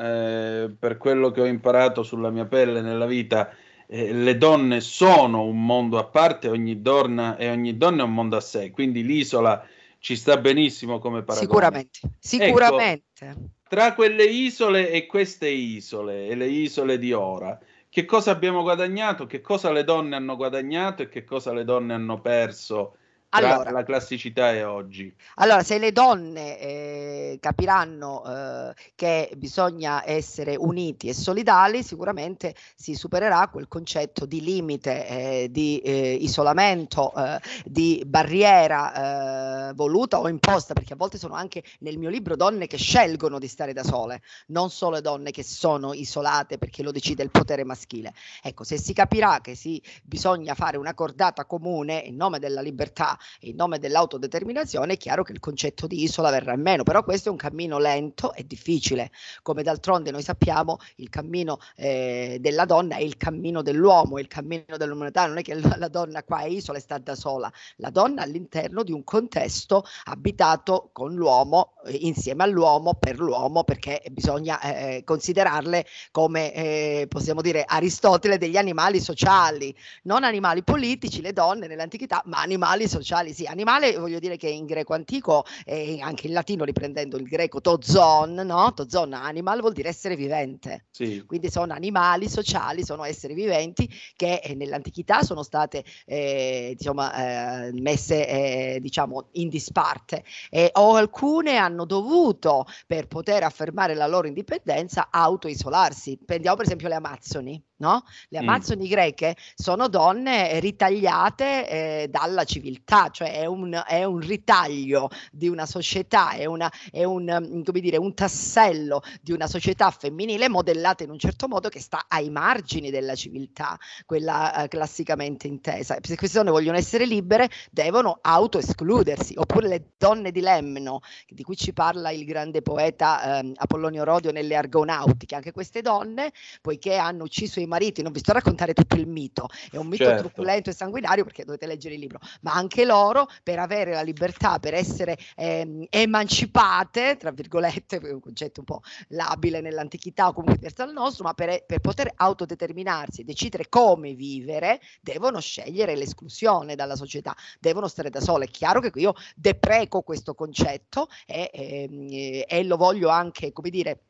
eh, 0.65 0.71
per 0.77 0.99
quello 0.99 1.31
che 1.31 1.41
ho 1.41 1.47
imparato 1.47 2.03
sulla 2.03 2.31
mia 2.31 2.47
pelle 2.47 2.81
nella 2.83 3.07
vita, 3.07 3.51
le 3.89 4.37
donne 4.37 4.81
sono 4.81 5.45
un 5.45 5.65
mondo 5.65 5.97
a 5.97 6.07
parte, 6.07 6.49
ogni 6.49 6.83
donna 6.83 7.37
e 7.37 7.49
ogni 7.49 7.77
donna 7.77 8.03
è 8.03 8.05
un 8.05 8.15
mondo 8.15 8.35
a 8.35 8.41
sé, 8.41 8.73
quindi 8.73 9.05
l'isola 9.05 9.65
ci 9.99 10.17
sta 10.17 10.37
benissimo 10.37 10.99
come 10.99 11.23
paragone. 11.23 11.47
Sicuramente, 11.47 12.01
sicuramente. 12.19 13.27
Ecco, 13.27 13.41
tra 13.69 13.95
quelle 13.95 14.25
isole 14.25 14.91
e 14.91 15.07
queste 15.07 15.49
isole, 15.49 16.29
e 16.29 16.35
le 16.35 16.47
isole 16.47 16.99
di 16.99 17.13
ora, 17.13 17.59
che 17.89 18.05
cosa 18.05 18.31
abbiamo 18.31 18.63
guadagnato, 18.63 19.27
che 19.27 19.41
cosa 19.41 19.73
le 19.73 19.83
donne 19.83 20.17
hanno 20.17 20.37
guadagnato 20.37 21.03
e 21.03 21.09
che 21.09 21.25
cosa 21.25 21.53
le 21.53 21.65
donne 21.65 21.95
hanno 21.95 22.21
perso 22.21 22.97
Allora. 23.45 23.71
la 23.71 23.85
classicità 23.85 24.53
e 24.53 24.65
oggi. 24.65 25.15
Allora, 25.37 25.63
se 25.63 25.79
le 25.79 25.93
donne 25.93 26.59
eh, 26.59 27.39
capiranno 27.41 28.25
eh, 28.25 28.75
che 28.95 29.31
bisogna 29.37 30.03
essere 30.09 30.57
uniti 30.57 31.09
e 31.09 31.15
solidali, 31.15 31.83
sicuramente 31.83 32.55
si 32.75 32.95
supererà 32.95 33.49
quel 33.49 33.69
concetto 33.69 34.27
di 34.27 34.41
limite, 34.41 35.07
eh, 35.07 35.49
di 35.51 35.79
eh, 35.79 36.15
isolamento, 36.15 37.13
eh, 37.15 37.41
di 37.65 38.03
barriera 38.07 39.69
eh, 39.69 39.73
voluta 39.75 40.21
o 40.21 40.29
imposta, 40.29 40.75
perché 40.75 40.95
a 40.95 40.97
volte 40.97 41.19
sono 41.19 41.35
anche 41.35 41.63
nel 41.81 41.99
mio 41.99 42.11
libro 42.11 42.37
donne 42.37 42.67
che 42.67 42.77
scelgono 42.77 43.39
di 43.39 43.49
stare 43.49 43.73
da 43.73 43.83
sole, 43.83 44.23
non 44.49 44.71
solo 44.71 45.01
donne 45.01 45.31
che 45.31 45.43
sono 45.43 45.93
isolate 45.93 46.59
perché 46.59 46.83
lo 46.83 46.91
decide 46.91 47.23
il 47.23 47.31
potere 47.31 47.65
maschile. 47.65 48.13
Ecco, 48.43 48.65
se 48.65 48.79
si 48.79 48.93
capirà 48.93 49.41
che 49.41 49.55
si, 49.55 49.83
bisogna 50.03 50.55
fare 50.55 50.77
una 50.77 50.95
cordata 50.95 51.45
comune 51.45 51.99
in 51.99 52.17
nome 52.17 52.39
della 52.39 52.61
libertà 52.61 53.19
in 53.41 53.57
nome 53.57 53.79
dell'autodeterminazione, 53.79 54.95
è 54.95 54.97
chiaro 54.97 55.23
che 55.23 55.33
il 55.33 55.41
concetto 55.41 55.87
di 55.87 56.03
isola 56.03 56.31
verrà 56.31 56.57
meno, 56.57 56.83
però 56.83 57.03
questo 57.03 57.29
è 57.29 57.33
un 57.33 57.39
cammino 57.39 57.79
lento 57.79 58.35
e 58.35 58.45
difficile, 58.47 59.11
come 59.43 59.63
d'altronde 59.63 60.11
noi 60.11 60.23
sappiamo 60.23 60.79
il 60.97 61.09
cammino 61.09 61.59
eh, 61.77 62.39
della 62.41 62.65
donna 62.65 62.97
è 62.97 63.03
il 63.03 63.17
cammino 63.17 63.63
dell'uomo, 63.63 64.19
il 64.19 64.29
cammino 64.29 64.77
dell'umanità, 64.77 65.27
non 65.27 65.39
è 65.39 65.43
che 65.43 65.55
la, 65.55 65.89
donna 65.89 66.23
qua 66.23 66.41
è 66.41 66.47
isola 66.47 66.79
e 66.79 66.81
sta 66.81 66.99
da 66.99 67.15
sola, 67.15 67.53
la 67.77 67.91
donna 67.91 68.23
all'interno 68.23 68.83
di 68.83 68.93
un 68.93 69.05
contesto 69.05 69.85
abitato 70.05 70.91
con 70.93 71.15
l'uomo, 71.15 71.75
eh, 71.87 71.93
insieme 71.93 72.45
all'uomo, 72.45 72.95
per 72.95 73.19
l'uomo, 73.19 73.65
perché 73.65 74.03
bisogna 74.11 74.61
eh, 74.61 75.03
considerarle 75.05 75.87
come, 76.11 76.53
eh, 76.55 77.07
possiamo 77.09 77.41
dire, 77.41 77.65
Aristotele 77.67 78.39
degli 78.39 78.57
animali 78.57 79.01
sociali, 79.01 79.75
non 80.03 80.25
animali 80.25 80.63
politici, 80.63 81.21
le 81.21 81.33
donne 81.33 81.67
nell'antichità, 81.67 82.23
ma 82.27 82.41
animali 82.41 82.89
sociali, 82.89 83.16
sì, 83.25 83.45
animale 83.47 83.97
voglio 83.97 84.19
dire 84.19 84.37
che 84.37 84.49
in 84.49 84.67
greco 84.67 84.95
antico 84.95 85.45
e 85.65 86.01
anche 86.01 86.27
in 86.27 86.33
latino 86.33 86.65
riprendendo 86.65 87.17
il 87.17 87.25
greco 87.25 87.61
tozon, 87.61 88.35
no? 88.35 88.73
Tozon 88.75 89.13
animal 89.13 89.61
vuol 89.61 89.73
dire 89.73 89.89
essere 89.89 90.17
vivente. 90.17 90.87
Sì. 90.91 91.25
Quindi 91.27 91.51
sono 91.51 91.73
animali 91.73 92.29
sociali, 92.29 92.85
sono 92.85 93.05
esseri 93.05 93.35
viventi 93.35 93.89
che 94.15 94.41
eh, 94.43 94.55
nell'antichità 94.55 95.23
sono 95.23 95.43
state 95.43 95.85
eh, 96.05 96.75
diciamo, 96.77 97.13
eh, 97.13 97.71
messe 97.73 98.29
eh, 98.29 98.79
diciamo, 98.81 99.29
in 99.33 99.49
disparte 99.49 100.25
e, 100.51 100.71
o 100.75 100.95
alcune 100.95 101.57
hanno 101.57 101.85
dovuto 101.85 102.67
per 102.87 103.07
poter 103.07 103.43
affermare 103.43 103.95
la 103.95 104.07
loro 104.07 104.27
indipendenza 104.27 105.09
autoisolarsi. 105.11 106.19
Prendiamo 106.25 106.57
per 106.57 106.67
esempio 106.67 106.89
le 106.89 106.95
Amazzoni. 106.95 107.66
No? 107.79 108.05
Le 108.29 108.41
Mm. 108.47 108.49
Amazzoni 108.49 108.89
greche 108.89 109.37
sono 109.55 109.89
donne 109.89 110.61
ritagliate 110.61 111.69
eh, 111.69 112.09
dalla 112.09 112.45
civiltà, 112.45 113.09
cioè 113.11 113.41
è 113.41 113.47
un, 113.47 113.83
è 113.87 114.05
un 114.05 114.19
ritaglio 114.19 115.09
di 115.33 115.49
una 115.49 115.67
società, 115.67 116.31
è, 116.31 116.45
una, 116.45 116.71
è 116.91 117.05
un, 117.05 117.25
mm, 117.25 117.63
come 117.63 117.81
dire, 117.81 117.97
un 117.97 118.15
tassello 118.15 119.03
di 119.21 119.33
una 119.33 119.47
società 119.47 119.91
femminile 119.91 120.49
modellata 120.49 121.03
in 121.03 121.11
un 121.11 121.19
certo 121.19 121.49
modo 121.49 121.69
che 121.69 121.81
sta 121.81 122.05
ai 122.09 122.31
margini 122.31 122.91
della 122.91 123.15
civiltà, 123.15 123.79
quella 124.05 124.65
eh, 124.65 124.69
classicamente 124.69 125.47
intesa. 125.47 125.97
Se 126.01 126.17
queste 126.17 126.39
donne 126.39 126.51
vogliono 126.51 126.77
essere 126.77 127.05
libere, 127.07 127.51
devono 127.71 128.19
autoescludersi, 128.21 129.35
oppure 129.37 129.69
le 129.69 129.91
donne 129.99 130.31
di 130.31 130.41
Lemno, 130.41 131.01
di 131.29 131.43
cui 131.43 131.57
ci 131.57 131.73
parla 131.73 132.11
il 132.11 132.25
grande 132.25 132.63
poeta 132.63 133.39
ehm, 133.39 133.53
Apollonio 133.57 134.05
Rodio 134.05 134.31
nelle 134.31 134.55
Argonautiche, 134.55 135.35
anche 135.35 135.53
queste 135.53 135.83
donne, 135.83 136.33
poiché 136.61 136.97
hanno 136.97 137.25
ucciso 137.25 137.61
i 137.61 137.66
mariti, 137.67 138.03
non 138.03 138.13
vi 138.13 138.21
sto 138.21 138.31
a 138.31 138.35
raccontare 138.35 138.73
tutto 138.73 138.97
il 138.97 139.07
mito, 139.07 139.49
è 139.71 139.77
un 139.77 139.87
mito 139.87 140.05
Certo. 140.05 140.23
truculento 140.23 140.71
e 140.71 140.73
sanguinario 140.73 141.25
perché 141.25 141.45
dovete 141.45 141.67
leggere 141.67 141.95
il 141.95 142.01
libro, 142.01 142.19
ma 142.43 142.53
anche 142.53 142.85
loro 142.85 143.27
per 143.43 143.59
avere 143.59 143.93
la 143.93 144.03
libertà, 144.03 144.59
per 144.59 144.75
essere 144.75 145.17
ehm, 145.37 145.87
emancipate, 145.91 147.17
tra 147.17 147.31
virgolette, 147.31 147.97
un 147.97 148.21
concetto 148.21 148.61
un 148.61 148.67
po' 148.67 148.81
labile 149.09 149.61
nell'antichità 149.61 150.29
o 150.29 150.33
comunque 150.33 150.57
diverso 150.57 150.85
dal 150.85 150.93
nostro, 150.93 151.25
ma 151.25 151.35
per, 151.35 151.65
per 151.65 151.81
poter 151.81 152.13
autodeterminarsi 152.15 153.21
e 153.21 153.25
decidere 153.25 153.69
come 153.69 154.15
vivere, 154.15 154.81
devono 155.01 155.41
scegliere 155.41 155.97
l'esclusione 155.97 156.75
dalla 156.75 156.97
società, 156.97 157.35
devono 157.61 157.89
stare 157.89 158.11
da 158.11 158.21
sole. 158.21 158.47
È 158.47 158.51
chiaro 158.51 158.81
che 158.81 158.91
io 158.95 159.15
depreco 159.35 160.03
questo 160.03 160.35
concetto 160.35 161.09
e, 161.27 161.51
ehm, 161.53 162.45
e 162.47 162.65
lo 162.65 162.77
voglio 162.77 163.09
anche, 163.09 163.53
come 163.53 163.71
dire, 163.71 164.01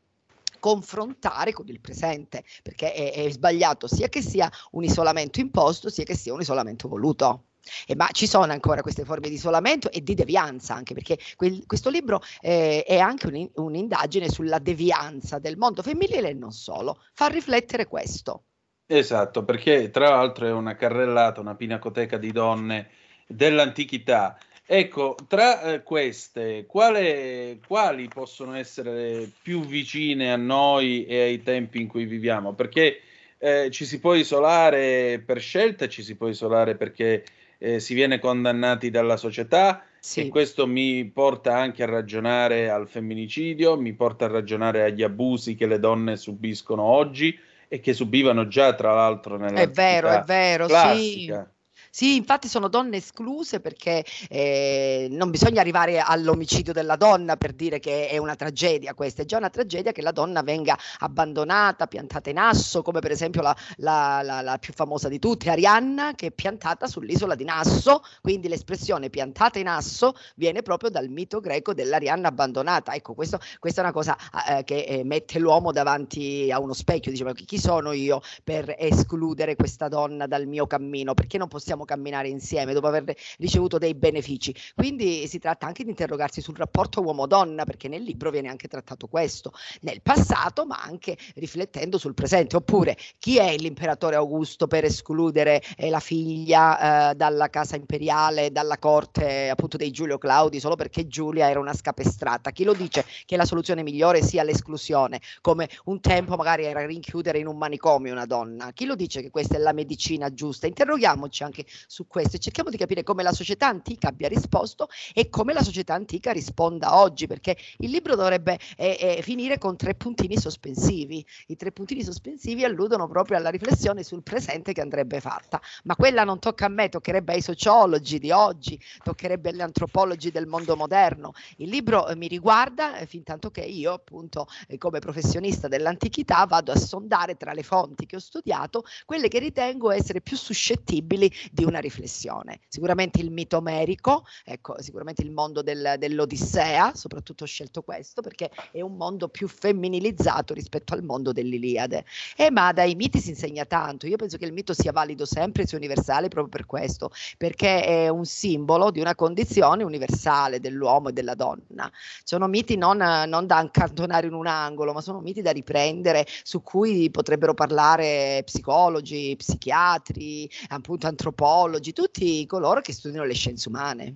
confrontare 0.59 1.53
con 1.53 1.67
il 1.67 1.79
presente, 1.79 2.43
perché 2.63 2.93
è, 2.93 3.13
è 3.13 3.29
sbagliato 3.29 3.87
sia 3.87 4.09
che 4.09 4.21
sia 4.21 4.49
un 4.71 4.83
isolamento 4.83 5.39
imposto, 5.39 5.89
sia 5.89 6.03
che 6.03 6.15
sia 6.15 6.33
un 6.33 6.41
isolamento 6.41 6.87
voluto. 6.87 7.43
E 7.85 7.95
ma 7.95 8.07
ci 8.11 8.27
sono 8.27 8.51
ancora 8.51 8.81
queste 8.81 9.03
forme 9.03 9.27
di 9.27 9.35
isolamento 9.35 9.91
e 9.91 10.01
di 10.01 10.13
devianza, 10.13 10.73
anche 10.73 10.93
perché 10.93 11.17
quel- 11.35 11.65
questo 11.65 11.89
libro 11.89 12.21
eh, 12.39 12.83
è 12.83 12.97
anche 12.97 13.27
un'in- 13.27 13.51
un'indagine 13.55 14.29
sulla 14.29 14.59
devianza 14.59 15.39
del 15.39 15.57
mondo 15.57 15.81
femminile 15.81 16.29
e 16.29 16.33
non 16.33 16.51
solo, 16.51 17.01
fa 17.13 17.27
riflettere 17.27 17.85
questo. 17.85 18.43
Esatto, 18.85 19.43
perché 19.43 19.89
tra 19.89 20.09
l'altro 20.09 20.45
è 20.45 20.51
una 20.51 20.75
carrellata, 20.75 21.41
una 21.41 21.55
pinacoteca 21.55 22.17
di 22.17 22.31
donne 22.31 22.89
dell'antichità. 23.27 24.37
Ecco, 24.69 25.15
tra 25.29 25.61
eh, 25.61 25.83
queste, 25.83 26.65
quale- 26.65 27.59
quali 27.65 28.09
possono 28.09 28.53
essere 28.53 29.29
più 29.41 29.65
vicine 29.65 30.31
a 30.31 30.35
noi 30.35 31.05
e 31.05 31.21
ai 31.21 31.41
tempi 31.41 31.79
in 31.79 31.87
cui 31.87 32.05
viviamo? 32.05 32.53
Perché 32.53 32.99
eh, 33.37 33.69
ci 33.71 33.85
si 33.85 33.99
può 34.01 34.13
isolare 34.13 35.23
per 35.25 35.39
scelta, 35.39 35.87
ci 35.87 36.03
si 36.03 36.15
può 36.17 36.27
isolare 36.27 36.75
perché 36.75 37.23
eh, 37.59 37.79
si 37.79 37.93
viene 37.93 38.19
condannati 38.19 38.89
dalla 38.89 39.15
società 39.15 39.85
e 40.13 40.27
questo 40.27 40.67
mi 40.67 41.05
porta 41.05 41.55
anche 41.55 41.83
a 41.83 41.85
ragionare 41.85 42.69
al 42.69 42.89
femminicidio, 42.89 43.79
mi 43.79 43.93
porta 43.93 44.25
a 44.25 44.29
ragionare 44.29 44.83
agli 44.83 45.01
abusi 45.01 45.55
che 45.55 45.65
le 45.65 45.79
donne 45.79 46.17
subiscono 46.17 46.83
oggi 46.83 47.37
e 47.69 47.79
che 47.79 47.93
subivano 47.93 48.47
già 48.47 48.73
tra 48.75 48.93
l'altro 48.93 49.37
nella 49.37 49.61
È 49.61 49.67
vero, 49.69 50.09
è 50.09 50.23
vero, 50.23 50.65
sì. 50.65 50.71
classica. 50.71 51.49
Sì, 51.49 51.56
infatti 52.05 52.47
sono 52.47 52.67
donne 52.67 52.97
escluse 52.97 53.59
perché 53.59 54.03
eh, 54.29 55.07
non 55.09 55.29
bisogna 55.31 55.61
arrivare 55.61 55.99
all'omicidio 55.99 56.73
della 56.73 56.95
donna 56.95 57.37
per 57.37 57.53
dire 57.53 57.79
che 57.79 58.07
è 58.09 58.17
una 58.17 58.35
tragedia 58.35 58.93
questa, 58.93 59.21
è 59.23 59.25
già 59.25 59.37
una 59.37 59.49
tragedia 59.49 59.91
che 59.91 60.01
la 60.01 60.11
donna 60.11 60.41
venga 60.43 60.77
abbandonata, 60.99 61.87
piantata 61.87 62.29
in 62.29 62.37
asso, 62.37 62.81
come 62.81 62.99
per 62.99 63.11
esempio 63.11 63.41
la, 63.41 63.55
la- 63.77 64.21
la- 64.21 64.41
la 64.41 64.57
più 64.57 64.73
famosa 64.73 65.07
di 65.07 65.19
tutte, 65.19 65.49
Arianna, 65.49 66.13
che 66.15 66.27
è 66.27 66.31
piantata 66.31 66.87
sull'isola 66.87 67.35
di 67.35 67.43
Nasso, 67.43 68.01
quindi 68.21 68.47
l'espressione 68.47 69.09
piantata 69.09 69.57
in 69.59 69.67
asso 69.67 70.13
viene 70.35 70.61
proprio 70.61 70.89
dal 70.89 71.09
mito 71.09 71.39
greco 71.39 71.73
dell'Arianna 71.73 72.27
abbandonata. 72.27 72.93
Ecco, 72.93 73.13
questo- 73.13 73.39
questa 73.59 73.81
è 73.81 73.83
una 73.83 73.93
cosa 73.93 74.15
eh, 74.47 74.63
che 74.63 74.83
eh, 74.83 75.03
mette 75.03 75.39
l'uomo 75.39 75.71
davanti 75.71 76.51
a 76.51 76.59
uno 76.59 76.73
specchio, 76.73 77.11
chi 77.33 77.45
chi 77.45 77.57
sono 77.59 77.91
io 77.91 78.21
per 78.43 78.75
escludere 78.77 79.55
questa 79.55 79.87
donna 79.87 80.27
dal 80.27 80.45
mio 80.47 80.67
cammino? 80.67 81.13
Perché 81.13 81.37
non 81.37 81.47
possiamo 81.47 81.85
camminare 81.87 82.27
insieme 82.27 82.73
dopo 82.73 82.85
aver 82.85 83.15
ricevuto 83.39 83.79
dei 83.79 83.95
benefici? 83.95 84.53
Quindi 84.75 85.27
si 85.27 85.39
tratta 85.39 85.65
anche 85.65 85.83
di 85.83 85.89
interrogarsi 85.89 86.41
sul 86.41 86.55
rapporto 86.55 87.01
uomo-donna, 87.01 87.63
perché 87.65 87.87
nel 87.87 88.03
libro 88.03 88.29
viene 88.29 88.49
anche 88.49 88.67
trattato 88.67 89.07
questo, 89.07 89.51
nel 89.81 90.01
passato, 90.03 90.65
ma 90.67 90.79
anche 90.81 91.17
riflettendo 91.35 91.97
sul 91.97 92.13
presente. 92.13 92.55
Oppure, 92.55 92.97
chi 93.17 93.37
è 93.37 93.55
l'imperatore 93.57 94.15
Augusto 94.15 94.67
per 94.67 94.83
escludere 94.83 95.63
eh, 95.77 95.89
la 95.89 95.99
figlia 95.99 97.11
eh, 97.11 97.15
dalla 97.15 97.49
casa 97.49 97.75
imperiale, 97.75 98.51
dalla 98.51 98.77
corte 98.77 99.49
appunto 99.49 99.77
dei 99.77 99.91
Giulio 99.91 100.17
Claudi, 100.17 100.59
solo 100.59 100.75
perché 100.75 101.07
Giulia 101.07 101.49
era 101.49 101.59
una 101.59 101.73
scapestrata? 101.73 102.51
Chi 102.51 102.63
lo 102.63 102.73
dice 102.73 103.05
che 103.25 103.37
la 103.37 103.45
soluzione 103.45 103.83
migliore 103.83 104.21
sia 104.21 104.43
l'esclusione, 104.43 105.21
come 105.41 105.69
un 105.85 105.99
tempo 106.01 106.35
magari 106.35 106.65
era 106.65 106.85
rinchiudere 106.85 107.39
in 107.39 107.47
un 107.47 107.57
manicomio 107.57 108.11
una 108.11 108.25
donna? 108.25 108.71
Chi 108.73 108.85
lo 108.85 108.95
dice 108.95 109.21
che 109.21 109.29
questa 109.29 109.55
è 109.55 109.59
la 109.59 109.73
medicina 109.73 110.33
giusta? 110.33 110.67
Interroghiamoci 110.67 111.43
anche 111.43 111.65
su 111.85 112.07
questo 112.07 112.37
e 112.37 112.39
cerchiamo 112.39 112.69
di 112.69 112.77
capire 112.77 113.03
come 113.03 113.23
la 113.23 113.31
società 113.31 113.67
antica 113.67 114.09
abbia 114.09 114.27
risposto 114.27 114.87
e 115.13 115.29
come 115.29 115.53
la 115.53 115.61
società 115.61 115.93
antica 115.93 116.31
risponda 116.31 116.97
oggi, 116.97 117.27
perché 117.27 117.55
il 117.77 117.89
libro 117.89 118.15
dovrebbe 118.15 118.57
eh, 118.75 118.97
eh, 118.99 119.21
finire 119.21 119.57
con 119.57 119.75
tre 119.75 119.95
puntini 119.95 120.37
sospensivi. 120.37 121.25
I 121.47 121.55
tre 121.55 121.71
puntini 121.71 122.03
sospensivi 122.03 122.63
alludono 122.63 123.07
proprio 123.07 123.37
alla 123.37 123.49
riflessione 123.49 124.03
sul 124.03 124.23
presente 124.23 124.73
che 124.73 124.81
andrebbe 124.81 125.19
fatta, 125.19 125.61
ma 125.83 125.95
quella 125.95 126.23
non 126.23 126.39
tocca 126.39 126.65
a 126.65 126.69
me, 126.69 126.89
toccherebbe 126.89 127.33
ai 127.33 127.41
sociologi 127.41 128.19
di 128.19 128.31
oggi, 128.31 128.79
toccherebbe 129.03 129.49
agli 129.49 129.61
antropologi 129.61 130.31
del 130.31 130.47
mondo 130.47 130.75
moderno. 130.75 131.33
Il 131.57 131.69
libro 131.69 132.07
eh, 132.07 132.15
mi 132.15 132.27
riguarda 132.27 132.97
eh, 132.97 133.05
fin 133.05 133.23
tanto 133.23 133.51
che 133.51 133.61
io, 133.61 133.93
appunto, 133.93 134.47
eh, 134.67 134.77
come 134.77 134.99
professionista 134.99 135.67
dell'antichità, 135.67 136.45
vado 136.45 136.71
a 136.71 136.77
sondare 136.77 137.35
tra 137.35 137.53
le 137.53 137.63
fonti 137.63 138.05
che 138.05 138.15
ho 138.15 138.19
studiato 138.19 138.83
quelle 139.05 139.27
che 139.27 139.39
ritengo 139.39 139.91
essere 139.91 140.21
più 140.21 140.37
suscettibili 140.37 141.31
di 141.57 141.63
una 141.63 141.79
riflessione. 141.79 142.59
Sicuramente 142.67 143.19
il 143.19 143.31
mito 143.31 143.57
omerico, 143.57 144.25
ecco, 144.45 144.79
sicuramente 144.79 145.23
il 145.23 145.31
mondo 145.31 145.63
del- 145.63 145.95
dell'Odissea, 145.97 146.93
soprattutto 146.93 147.45
ho 147.45 147.47
scelto 147.47 147.81
questo 147.81 148.21
perché 148.21 148.51
è 148.71 148.81
un 148.81 148.95
mondo 148.95 149.27
più 149.27 149.47
femminilizzato 149.47 150.53
rispetto 150.53 150.93
al 150.93 151.01
mondo 151.03 151.31
dell'Iliade. 151.31 152.05
Eh, 152.35 152.51
ma 152.51 152.71
dai 152.73 152.93
miti 152.93 153.19
si 153.19 153.29
insegna 153.29 153.65
tanto. 153.65 154.05
Io 154.05 154.17
penso 154.17 154.37
che 154.37 154.45
il 154.45 154.53
mito 154.53 154.73
sia 154.73 154.91
valido 154.91 155.25
sempre, 155.25 155.65
sia 155.65 155.77
universale 155.77 156.27
proprio 156.27 156.51
per 156.51 156.67
questo, 156.67 157.09
perché 157.37 157.83
è 157.83 158.07
un 158.09 158.25
simbolo 158.25 158.91
di 158.91 158.99
una 158.99 159.15
condizione 159.15 159.83
universale 159.83 160.59
dell'uomo 160.59 161.09
e 161.09 161.13
della 161.13 161.33
donna. 161.33 161.91
Sono 162.23 162.47
miti 162.47 162.77
non, 162.77 162.97
non 162.97 163.47
da 163.47 163.57
accantonare 163.57 164.27
in 164.27 164.33
un 164.33 164.45
angolo, 164.45 164.93
ma 164.93 165.01
sono 165.01 165.21
miti 165.21 165.41
da 165.41 165.49
riprendere, 165.51 166.27
su 166.43 166.61
cui 166.61 167.09
potrebbero 167.09 167.55
parlare 167.55 168.43
psicologi, 168.45 169.33
psichiatri, 169.35 170.47
appunto 170.67 171.07
antropologi, 171.07 171.45
tutti 171.93 172.45
coloro 172.45 172.81
che 172.81 172.93
studiano 172.93 173.25
le 173.25 173.33
scienze 173.33 173.69
umane. 173.69 174.15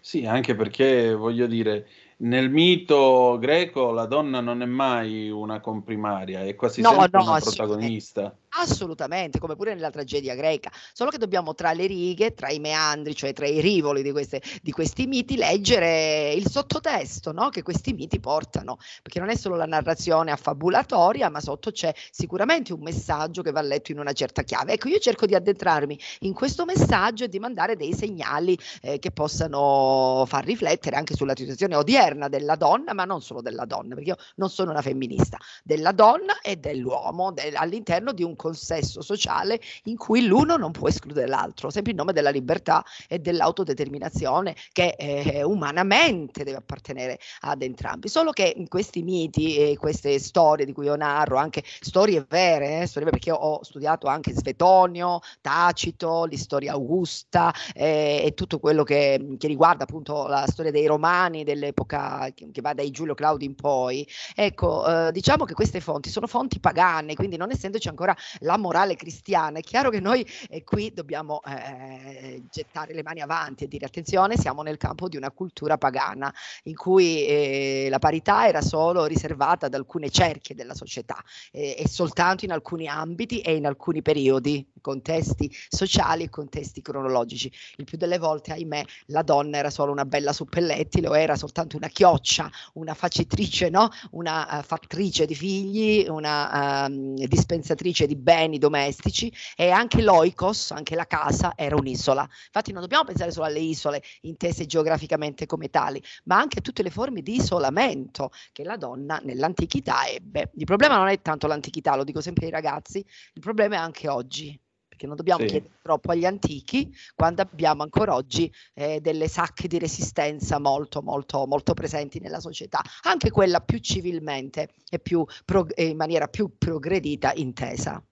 Sì, 0.00 0.24
anche 0.24 0.54
perché 0.54 1.14
voglio 1.14 1.46
dire, 1.46 1.88
nel 2.18 2.48
mito 2.48 3.36
greco 3.40 3.90
la 3.90 4.06
donna 4.06 4.40
non 4.40 4.62
è 4.62 4.66
mai 4.66 5.30
una 5.30 5.60
comprimaria, 5.60 6.42
è 6.42 6.54
quasi 6.54 6.80
No, 6.80 6.90
sempre 6.90 7.08
no, 7.12 7.30
una 7.30 7.40
protagonista. 7.40 8.36
Assolutamente, 8.58 9.38
come 9.38 9.54
pure 9.54 9.74
nella 9.74 9.90
tragedia 9.90 10.34
greca, 10.34 10.70
solo 10.94 11.10
che 11.10 11.18
dobbiamo 11.18 11.54
tra 11.54 11.72
le 11.74 11.86
righe, 11.86 12.32
tra 12.32 12.48
i 12.50 12.58
meandri, 12.58 13.14
cioè 13.14 13.34
tra 13.34 13.46
i 13.46 13.60
rivoli 13.60 14.02
di, 14.02 14.12
queste- 14.12 14.40
di 14.62 14.70
questi 14.72 15.06
miti, 15.06 15.36
leggere 15.36 16.32
il 16.32 16.48
sottotesto 16.48 17.32
no? 17.32 17.50
che 17.50 17.62
questi 17.62 17.92
miti 17.92 18.18
portano, 18.18 18.78
perché 19.02 19.20
non 19.20 19.28
è 19.28 19.36
solo 19.36 19.56
la 19.56 19.66
narrazione 19.66 20.30
affabulatoria, 20.30 21.28
ma 21.28 21.40
sotto 21.40 21.70
c'è 21.70 21.92
sicuramente 22.10 22.72
un 22.72 22.80
messaggio 22.80 23.42
che 23.42 23.50
va 23.50 23.60
letto 23.60 23.92
in 23.92 23.98
una 23.98 24.12
certa 24.12 24.42
chiave. 24.42 24.72
Ecco, 24.72 24.88
io 24.88 24.98
cerco 25.00 25.26
di 25.26 25.34
addentrarmi 25.34 25.98
in 26.20 26.32
questo 26.32 26.64
messaggio 26.64 27.24
e 27.24 27.28
di 27.28 27.38
mandare 27.38 27.76
dei 27.76 27.92
segnali 27.92 28.58
eh, 28.80 28.98
che 28.98 29.10
possano 29.10 30.24
far 30.26 30.44
riflettere 30.46 30.96
anche 30.96 31.14
sulla 31.14 31.34
situazione 31.36 31.74
odierna 31.76 32.28
della 32.28 32.56
donna, 32.56 32.94
ma 32.94 33.04
non 33.04 33.20
solo 33.20 33.42
della 33.42 33.66
donna, 33.66 33.94
perché 33.94 34.10
io 34.10 34.16
non 34.36 34.48
sono 34.48 34.70
una 34.70 34.80
femminista, 34.82 35.36
della 35.62 35.92
donna 35.92 36.40
e 36.40 36.56
dell'uomo 36.56 37.32
del- 37.32 37.54
all'interno 37.56 38.12
di 38.12 38.22
un 38.22 38.34
consesso 38.46 39.00
sociale 39.00 39.60
in 39.84 39.96
cui 39.96 40.24
l'uno 40.24 40.56
non 40.56 40.70
può 40.70 40.88
escludere 40.88 41.26
l'altro, 41.26 41.70
sempre 41.70 41.90
in 41.90 41.96
nome 41.98 42.12
della 42.12 42.30
libertà 42.30 42.84
e 43.08 43.18
dell'autodeterminazione 43.18 44.54
che 44.72 44.94
eh, 44.96 45.42
umanamente 45.42 46.44
deve 46.44 46.58
appartenere 46.58 47.18
ad 47.40 47.62
entrambi. 47.62 48.08
Solo 48.08 48.30
che 48.30 48.54
questi 48.68 49.02
miti 49.02 49.56
e 49.56 49.76
queste 49.76 50.18
storie 50.20 50.64
di 50.64 50.72
cui 50.72 50.84
io 50.86 50.94
narro, 50.94 51.38
anche 51.38 51.62
storie 51.80 52.24
vere, 52.28 52.82
eh, 52.82 52.86
storie 52.86 53.08
vere, 53.08 53.18
perché 53.18 53.32
ho 53.32 53.62
studiato 53.64 54.06
anche 54.06 54.32
Svetonio, 54.32 55.20
Tacito, 55.40 56.24
l'istoria 56.24 56.72
augusta 56.72 57.52
eh, 57.74 58.22
e 58.24 58.34
tutto 58.34 58.60
quello 58.60 58.84
che, 58.84 59.34
che 59.38 59.48
riguarda 59.48 59.84
appunto 59.84 60.26
la 60.28 60.46
storia 60.46 60.70
dei 60.70 60.86
romani 60.86 61.42
dell'epoca 61.42 62.30
che, 62.32 62.50
che 62.52 62.60
va 62.60 62.74
dai 62.74 62.90
Giulio 62.90 63.14
Claudio 63.14 63.48
in 63.48 63.56
poi. 63.56 64.06
Ecco, 64.36 64.86
eh, 64.86 65.12
diciamo 65.12 65.44
che 65.44 65.54
queste 65.54 65.80
fonti 65.80 66.10
sono 66.10 66.28
fonti 66.28 66.60
pagane, 66.60 67.14
quindi 67.14 67.36
non 67.36 67.50
essendoci 67.50 67.88
ancora 67.88 68.14
la 68.40 68.56
morale 68.56 68.96
cristiana, 68.96 69.58
è 69.58 69.62
chiaro 69.62 69.90
che 69.90 70.00
noi 70.00 70.26
eh, 70.48 70.64
qui 70.64 70.92
dobbiamo 70.92 71.40
eh, 71.44 72.42
gettare 72.50 72.94
le 72.94 73.02
mani 73.02 73.20
avanti 73.20 73.64
e 73.64 73.68
dire 73.68 73.86
attenzione, 73.86 74.36
siamo 74.36 74.62
nel 74.62 74.76
campo 74.76 75.08
di 75.08 75.16
una 75.16 75.30
cultura 75.30 75.78
pagana 75.78 76.32
in 76.64 76.74
cui 76.74 77.26
eh, 77.26 77.88
la 77.90 77.98
parità 77.98 78.46
era 78.48 78.60
solo 78.60 79.04
riservata 79.04 79.66
ad 79.66 79.74
alcune 79.74 80.10
cerchie 80.10 80.54
della 80.54 80.74
società 80.74 81.22
e 81.50 81.84
soltanto 81.88 82.44
in 82.44 82.52
alcuni 82.52 82.88
ambiti 82.88 83.40
e 83.40 83.54
in 83.54 83.66
alcuni 83.66 84.02
periodi, 84.02 84.66
contesti 84.80 85.50
sociali 85.68 86.24
e 86.24 86.30
contesti 86.30 86.80
cronologici. 86.82 87.50
Il 87.76 87.84
più 87.84 87.98
delle 87.98 88.18
volte, 88.18 88.52
ahimè, 88.52 88.84
la 89.06 89.22
donna 89.22 89.58
era 89.58 89.70
solo 89.70 89.92
una 89.92 90.04
bella 90.04 90.32
suppellettile 90.32 91.08
o 91.08 91.16
era 91.16 91.36
soltanto 91.36 91.76
una 91.76 91.88
chioccia, 91.88 92.50
una 92.74 92.94
facitrice, 92.94 93.68
no? 93.68 93.88
una 94.12 94.60
eh, 94.60 94.62
fattrice 94.62 95.26
di 95.26 95.34
figli, 95.34 96.06
una 96.08 96.86
ehm, 96.86 97.16
dispensatrice 97.26 98.06
di 98.06 98.15
beni 98.16 98.58
domestici 98.58 99.32
e 99.56 99.70
anche 99.70 100.02
l'oikos, 100.02 100.70
anche 100.72 100.94
la 100.94 101.06
casa, 101.06 101.52
era 101.56 101.76
un'isola. 101.76 102.22
Infatti 102.22 102.72
non 102.72 102.82
dobbiamo 102.82 103.04
pensare 103.04 103.30
solo 103.30 103.46
alle 103.46 103.60
isole 103.60 104.02
intese 104.22 104.66
geograficamente 104.66 105.46
come 105.46 105.68
tali, 105.70 106.02
ma 106.24 106.36
anche 106.38 106.58
a 106.58 106.62
tutte 106.62 106.82
le 106.82 106.90
forme 106.90 107.22
di 107.22 107.36
isolamento 107.36 108.30
che 108.52 108.64
la 108.64 108.76
donna 108.76 109.20
nell'antichità 109.22 110.06
ebbe. 110.06 110.50
Il 110.54 110.64
problema 110.64 110.96
non 110.96 111.08
è 111.08 111.20
tanto 111.20 111.46
l'antichità, 111.46 111.96
lo 111.96 112.04
dico 112.04 112.20
sempre 112.20 112.46
ai 112.46 112.52
ragazzi, 112.52 112.98
il 112.98 113.40
problema 113.40 113.76
è 113.76 113.78
anche 113.78 114.08
oggi. 114.08 114.58
Perché 114.96 115.06
non 115.06 115.16
dobbiamo 115.16 115.42
Sì. 115.42 115.50
chiedere 115.50 115.74
troppo 115.82 116.10
agli 116.10 116.24
antichi 116.24 116.90
quando 117.14 117.42
abbiamo 117.42 117.82
ancora 117.82 118.14
oggi 118.14 118.50
eh, 118.72 118.98
delle 119.00 119.28
sacche 119.28 119.68
di 119.68 119.78
resistenza 119.78 120.58
molto, 120.58 121.02
molto, 121.02 121.46
molto 121.46 121.74
presenti 121.74 122.18
nella 122.18 122.40
società, 122.40 122.80
anche 123.02 123.30
quella 123.30 123.60
più 123.60 123.78
civilmente 123.78 124.70
e 124.88 124.98
più 124.98 125.22
prog- 125.44 125.72
e 125.76 125.84
in 125.88 125.98
maniera 125.98 126.28
più 126.28 126.56
progredita 126.56 127.32
intesa. 127.34 128.02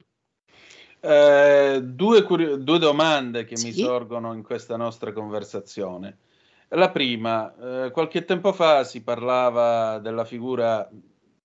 Eh, 1.01 1.81
due, 1.83 2.23
curi- 2.23 2.63
due 2.63 2.79
domande 2.79 3.45
che 3.45 3.57
mi 3.57 3.73
Sì. 3.73 3.81
sorgono 3.81 4.35
in 4.35 4.43
questa 4.43 4.77
nostra 4.77 5.13
conversazione. 5.13 6.19
La 6.69 6.91
prima, 6.91 7.87
eh, 7.87 7.91
qualche 7.93 8.25
tempo 8.25 8.53
fa 8.53 8.85
si 8.85 9.03
parlava 9.03 9.99
della 10.01 10.25
figura, 10.25 10.87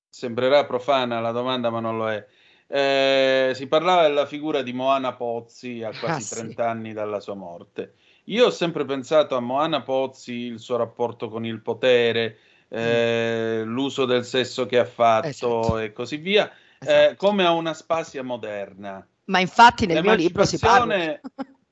sembrerà 0.10 0.66
profana 0.66 1.20
la 1.20 1.32
domanda, 1.32 1.70
ma 1.70 1.80
non 1.80 1.98
lo 1.98 2.10
è. 2.10 2.26
Eh, 2.72 3.52
si 3.56 3.66
parlava 3.66 4.04
della 4.04 4.28
figura 4.28 4.62
di 4.62 4.74
Moana 4.74 5.14
Pozzi 5.14 5.82
a 5.82 5.90
quasi 5.90 6.06
Ah, 6.06 6.20
sì. 6.20 6.36
30 6.36 6.70
anni 6.70 6.94
dalla 6.94 7.20
sua 7.20 7.34
morte. 7.34 7.96
Io 8.26 8.46
ho 8.46 8.52
sempre 8.52 8.86
pensato 8.86 9.36
a 9.36 9.40
Moana 9.40 9.82
Pozzi, 9.82 10.34
il 10.34 10.60
suo 10.60 10.78
rapporto 10.78 11.30
con 11.30 11.46
il 11.46 11.62
potere, 11.62 12.38
eh, 12.68 13.64
l'uso 13.66 14.06
del 14.06 14.24
sesso 14.24 14.68
che 14.68 14.78
ha 14.78 14.86
fatto 14.86 15.28
Esatto. 15.28 15.80
e 15.80 15.92
così 15.94 16.18
via, 16.18 16.52
eh, 16.80 17.16
come 17.18 17.44
a 17.44 17.52
una 17.52 17.74
Spasia 17.74 18.22
moderna. 18.22 19.04
Ma 19.26 19.40
infatti 19.40 19.88
nel 19.88 20.04
mio 20.04 20.14
libro 20.14 20.46
si 20.46 20.60
parla. 20.60 21.20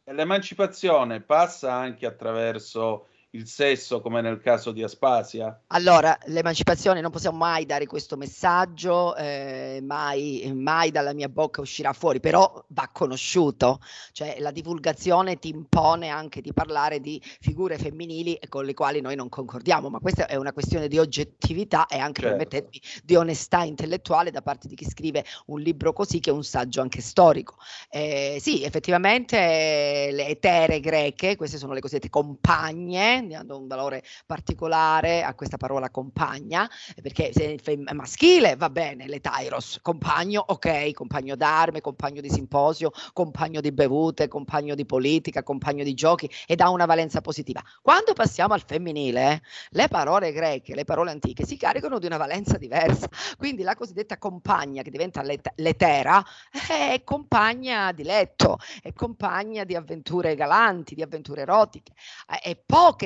L'emancipazione 0.05 1.21
passa 1.21 1.73
anche 1.73 2.07
attraverso 2.07 3.07
il 3.37 3.47
sesso, 3.47 4.01
come 4.01 4.21
nel 4.21 4.39
caso 4.39 4.71
di 4.71 4.81
Aspasia? 4.81 5.61
Allora, 5.67 6.17
l'emancipazione 6.25 7.01
non 7.01 7.11
possiamo 7.11 7.37
mai 7.37 7.65
dare 7.65 7.85
questo 7.85 8.17
messaggio, 8.17 9.15
eh, 9.15 9.79
mai, 9.83 10.51
mai 10.55 10.89
dalla 10.89 11.13
mia 11.13 11.29
bocca 11.29 11.61
uscirà 11.61 11.93
fuori, 11.93 12.19
però 12.19 12.65
va 12.69 12.89
conosciuto, 12.91 13.79
cioè 14.11 14.37
la 14.39 14.49
divulgazione 14.51 15.37
ti 15.37 15.49
impone 15.49 16.09
anche 16.09 16.41
di 16.41 16.51
parlare 16.51 16.99
di 16.99 17.21
figure 17.39 17.77
femminili 17.77 18.39
con 18.49 18.65
le 18.65 18.73
quali 18.73 19.01
noi 19.01 19.15
non 19.15 19.29
concordiamo, 19.29 19.89
ma 19.89 19.99
questa 19.99 20.25
è 20.25 20.35
una 20.35 20.51
questione 20.51 20.87
di 20.87 20.97
oggettività 20.97 21.85
e 21.85 21.99
anche 21.99 22.21
Certo. 22.21 22.37
permettetemi 22.37 22.81
di 23.03 23.15
onestà 23.15 23.63
intellettuale 23.63 24.31
da 24.31 24.41
parte 24.41 24.67
di 24.67 24.73
chi 24.75 24.85
scrive 24.85 25.23
un 25.47 25.59
libro 25.59 25.93
così 25.93 26.19
che 26.19 26.31
è 26.31 26.33
un 26.33 26.43
saggio 26.43 26.81
anche 26.81 27.01
storico. 27.01 27.57
Eh, 27.89 28.37
sì, 28.41 28.63
effettivamente 28.63 29.37
eh, 29.37 30.09
le 30.11 30.27
etere 30.27 30.79
greche, 30.79 31.35
queste 31.35 31.57
sono 31.57 31.73
le 31.73 31.81
cosiddette 31.81 32.09
compagne, 32.09 33.26
dando 33.35 33.57
un 33.57 33.67
valore 33.67 34.03
particolare 34.25 35.23
a 35.23 35.33
questa 35.33 35.57
parola 35.57 35.89
compagna, 35.89 36.69
eh, 36.95 37.01
perché 37.01 37.31
se 37.33 37.55
è 37.55 37.93
maschile 37.93 38.55
va 38.55 38.69
bene, 38.69 39.07
le 39.07 39.19
Tairos, 39.19 39.79
compagno, 39.81 40.43
ok, 40.45 40.91
compagno 40.93 41.35
d'arme, 41.35 41.81
compagno 41.81 42.21
di 42.21 42.29
simposio, 42.29 42.91
compagno 43.13 43.61
di 43.61 43.71
bevute, 43.71 44.27
compagno 44.27 44.75
di 44.75 44.85
politica, 44.85 45.43
compagno 45.43 45.83
di 45.83 45.93
giochi 45.93 46.29
ed 46.45 46.61
ha 46.61 46.69
una 46.69 46.85
valenza 46.85 47.21
positiva. 47.21 47.61
Quando 47.81 48.13
passiamo 48.13 48.53
al 48.53 48.63
femminile, 48.65 49.41
le 49.69 49.87
parole 49.87 50.31
greche, 50.31 50.75
le 50.75 50.85
parole 50.85 51.11
antiche 51.11 51.45
si 51.45 51.57
caricano 51.57 51.99
di 51.99 52.05
una 52.05 52.17
valenza 52.17 52.57
diversa, 52.57 53.07
quindi 53.37 53.63
la 53.63 53.75
cosiddetta 53.75 54.17
compagna 54.17 54.81
che 54.81 54.89
diventa 54.89 55.21
let- 55.21 55.53
letera 55.55 56.23
è 56.67 57.01
compagna 57.03 57.91
di 57.91 58.03
letto, 58.03 58.57
è 58.81 58.93
compagna 58.93 59.63
di 59.63 59.75
avventure 59.75 60.35
galanti, 60.35 60.95
di 60.95 61.01
avventure 61.01 61.41
erotiche 61.41 61.93
eh, 62.29 62.51
e 62.51 62.55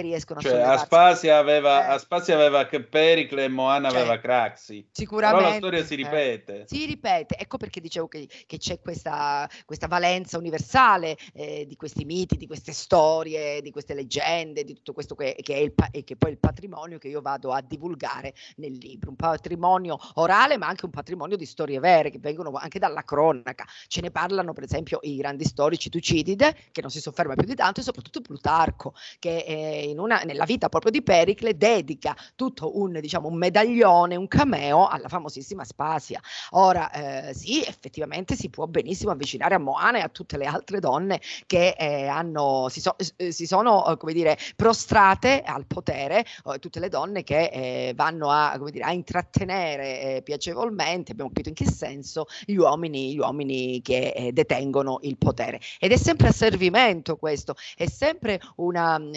poche 0.02 0.08
riescono 0.08 0.40
a 0.40 0.42
Cioè, 0.42 0.52
sollevarsi. 0.52 0.84
Aspasia 0.84 1.38
aveva, 1.38 1.88
Aspasia 1.88 2.36
aveva 2.36 2.66
che 2.66 2.84
Pericle 2.84 3.46
e 3.46 3.48
Moana 3.48 3.90
Cioè, 3.90 4.00
aveva 4.00 4.20
Craxi. 4.20 4.88
Sicuramente. 4.92 5.38
Però 5.38 5.50
la 5.52 5.58
storia 5.58 5.86
si 5.86 5.94
eh, 5.94 5.98
ripete. 5.98 6.66
si 6.68 6.86
ripete, 6.86 7.38
ecco 7.38 7.58
perché 7.58 7.80
dicevo 7.80 8.08
che, 8.08 8.28
che 8.46 8.58
c'è 8.58 8.80
questa, 8.80 9.50
questa 9.66 9.88
valenza 9.88 10.38
universale 10.38 11.18
eh, 11.34 11.66
di 11.68 11.76
questi 11.76 12.06
miti, 12.06 12.38
di 12.38 12.48
queste 12.48 12.74
storie, 12.74 13.62
di 13.62 13.72
queste 13.72 13.94
leggende, 13.94 14.64
di 14.64 14.74
tutto 14.74 14.94
questo 14.94 15.16
che, 15.16 15.36
che 15.42 15.54
è 15.54 15.60
il, 15.60 15.74
e 15.92 16.04
che 16.04 16.16
poi 16.16 16.30
è 16.30 16.34
il 16.34 16.40
patrimonio 16.40 16.98
che 16.98 17.08
io 17.08 17.22
vado 17.22 17.52
a 17.52 17.62
divulgare 17.62 18.34
nel 18.58 18.74
libro, 18.74 19.10
un 19.10 19.16
patrimonio 19.16 19.98
orale 20.16 20.58
ma 20.58 20.68
anche 20.68 20.86
un 20.86 20.92
patrimonio 20.92 21.38
di 21.38 21.46
storie 21.46 21.80
vere 21.80 22.10
che 22.10 22.20
vengono 22.20 22.52
anche 22.54 22.80
dalla 22.80 23.04
cronaca. 23.04 23.66
Ce 23.88 24.02
ne 24.02 24.12
parlano 24.12 24.54
per 24.54 24.64
esempio 24.64 25.00
i 25.04 25.16
grandi 25.16 25.46
storici 25.46 25.90
Tucidide, 25.90 26.56
che 26.72 26.82
non 26.82 26.90
si 26.90 27.00
sofferma 27.00 27.36
più 27.36 27.46
di 27.46 27.56
tanto, 27.56 27.80
e 27.80 27.84
soprattutto 27.84 28.22
Plutarco, 28.22 28.94
che 29.20 29.38
eh, 29.40 29.84
in 29.84 29.91
una, 30.00 30.22
nella 30.22 30.46
vita 30.46 30.70
proprio 30.70 30.92
di 30.92 31.02
Pericle 31.02 31.58
dedica 31.58 32.16
tutto 32.36 32.80
un, 32.80 33.00
diciamo, 33.00 33.28
un 33.28 33.36
medaglione, 33.36 34.16
un 34.16 34.28
cameo 34.28 34.88
alla 34.88 35.08
famosissima 35.08 35.64
Spasia. 35.64 36.20
Ora 36.52 36.92
eh, 36.92 37.34
sì, 37.34 37.64
effettivamente 37.64 38.36
si 38.36 38.50
può 38.50 38.68
benissimo 38.68 39.12
avvicinare 39.12 39.56
a 39.56 39.60
Moana 39.60 40.00
e 40.00 40.02
a 40.02 40.10
tutte 40.10 40.38
le 40.38 40.46
altre 40.46 40.80
donne 40.80 41.20
che 41.46 41.76
eh, 41.78 42.08
hanno, 42.08 42.68
si, 42.70 42.82
so, 42.82 42.96
eh, 43.16 43.32
si 43.32 43.46
sono 43.46 43.88
eh, 43.88 43.98
come 43.98 44.14
dire, 44.14 44.38
prostrate 44.56 45.42
al 45.42 45.66
potere, 45.66 46.26
eh, 46.46 46.60
tutte 46.60 46.80
le 46.80 46.90
donne 46.90 47.24
che 47.24 47.50
eh, 47.52 47.94
vanno 47.96 48.30
a, 48.30 48.60
dire, 48.70 48.84
a 48.84 48.92
intrattenere 48.92 50.22
piacevolmente, 50.24 51.12
abbiamo 51.12 51.30
capito 51.30 51.50
in 51.50 51.56
che 51.56 51.70
senso, 51.70 52.26
gli 52.46 52.56
uomini, 52.56 53.14
gli 53.14 53.20
uomini 53.20 53.82
che 53.82 54.32
detengono 54.34 55.00
il 55.04 55.18
potere. 55.18 55.60
Ed 55.80 55.92
è 55.92 55.98
sempre 55.98 56.28
a 56.28 56.32
servimento 56.32 57.18
questo, 57.18 57.56
è 57.76 57.88
sempre 57.88 58.40
una 58.58 58.98
mm, 59.00 59.14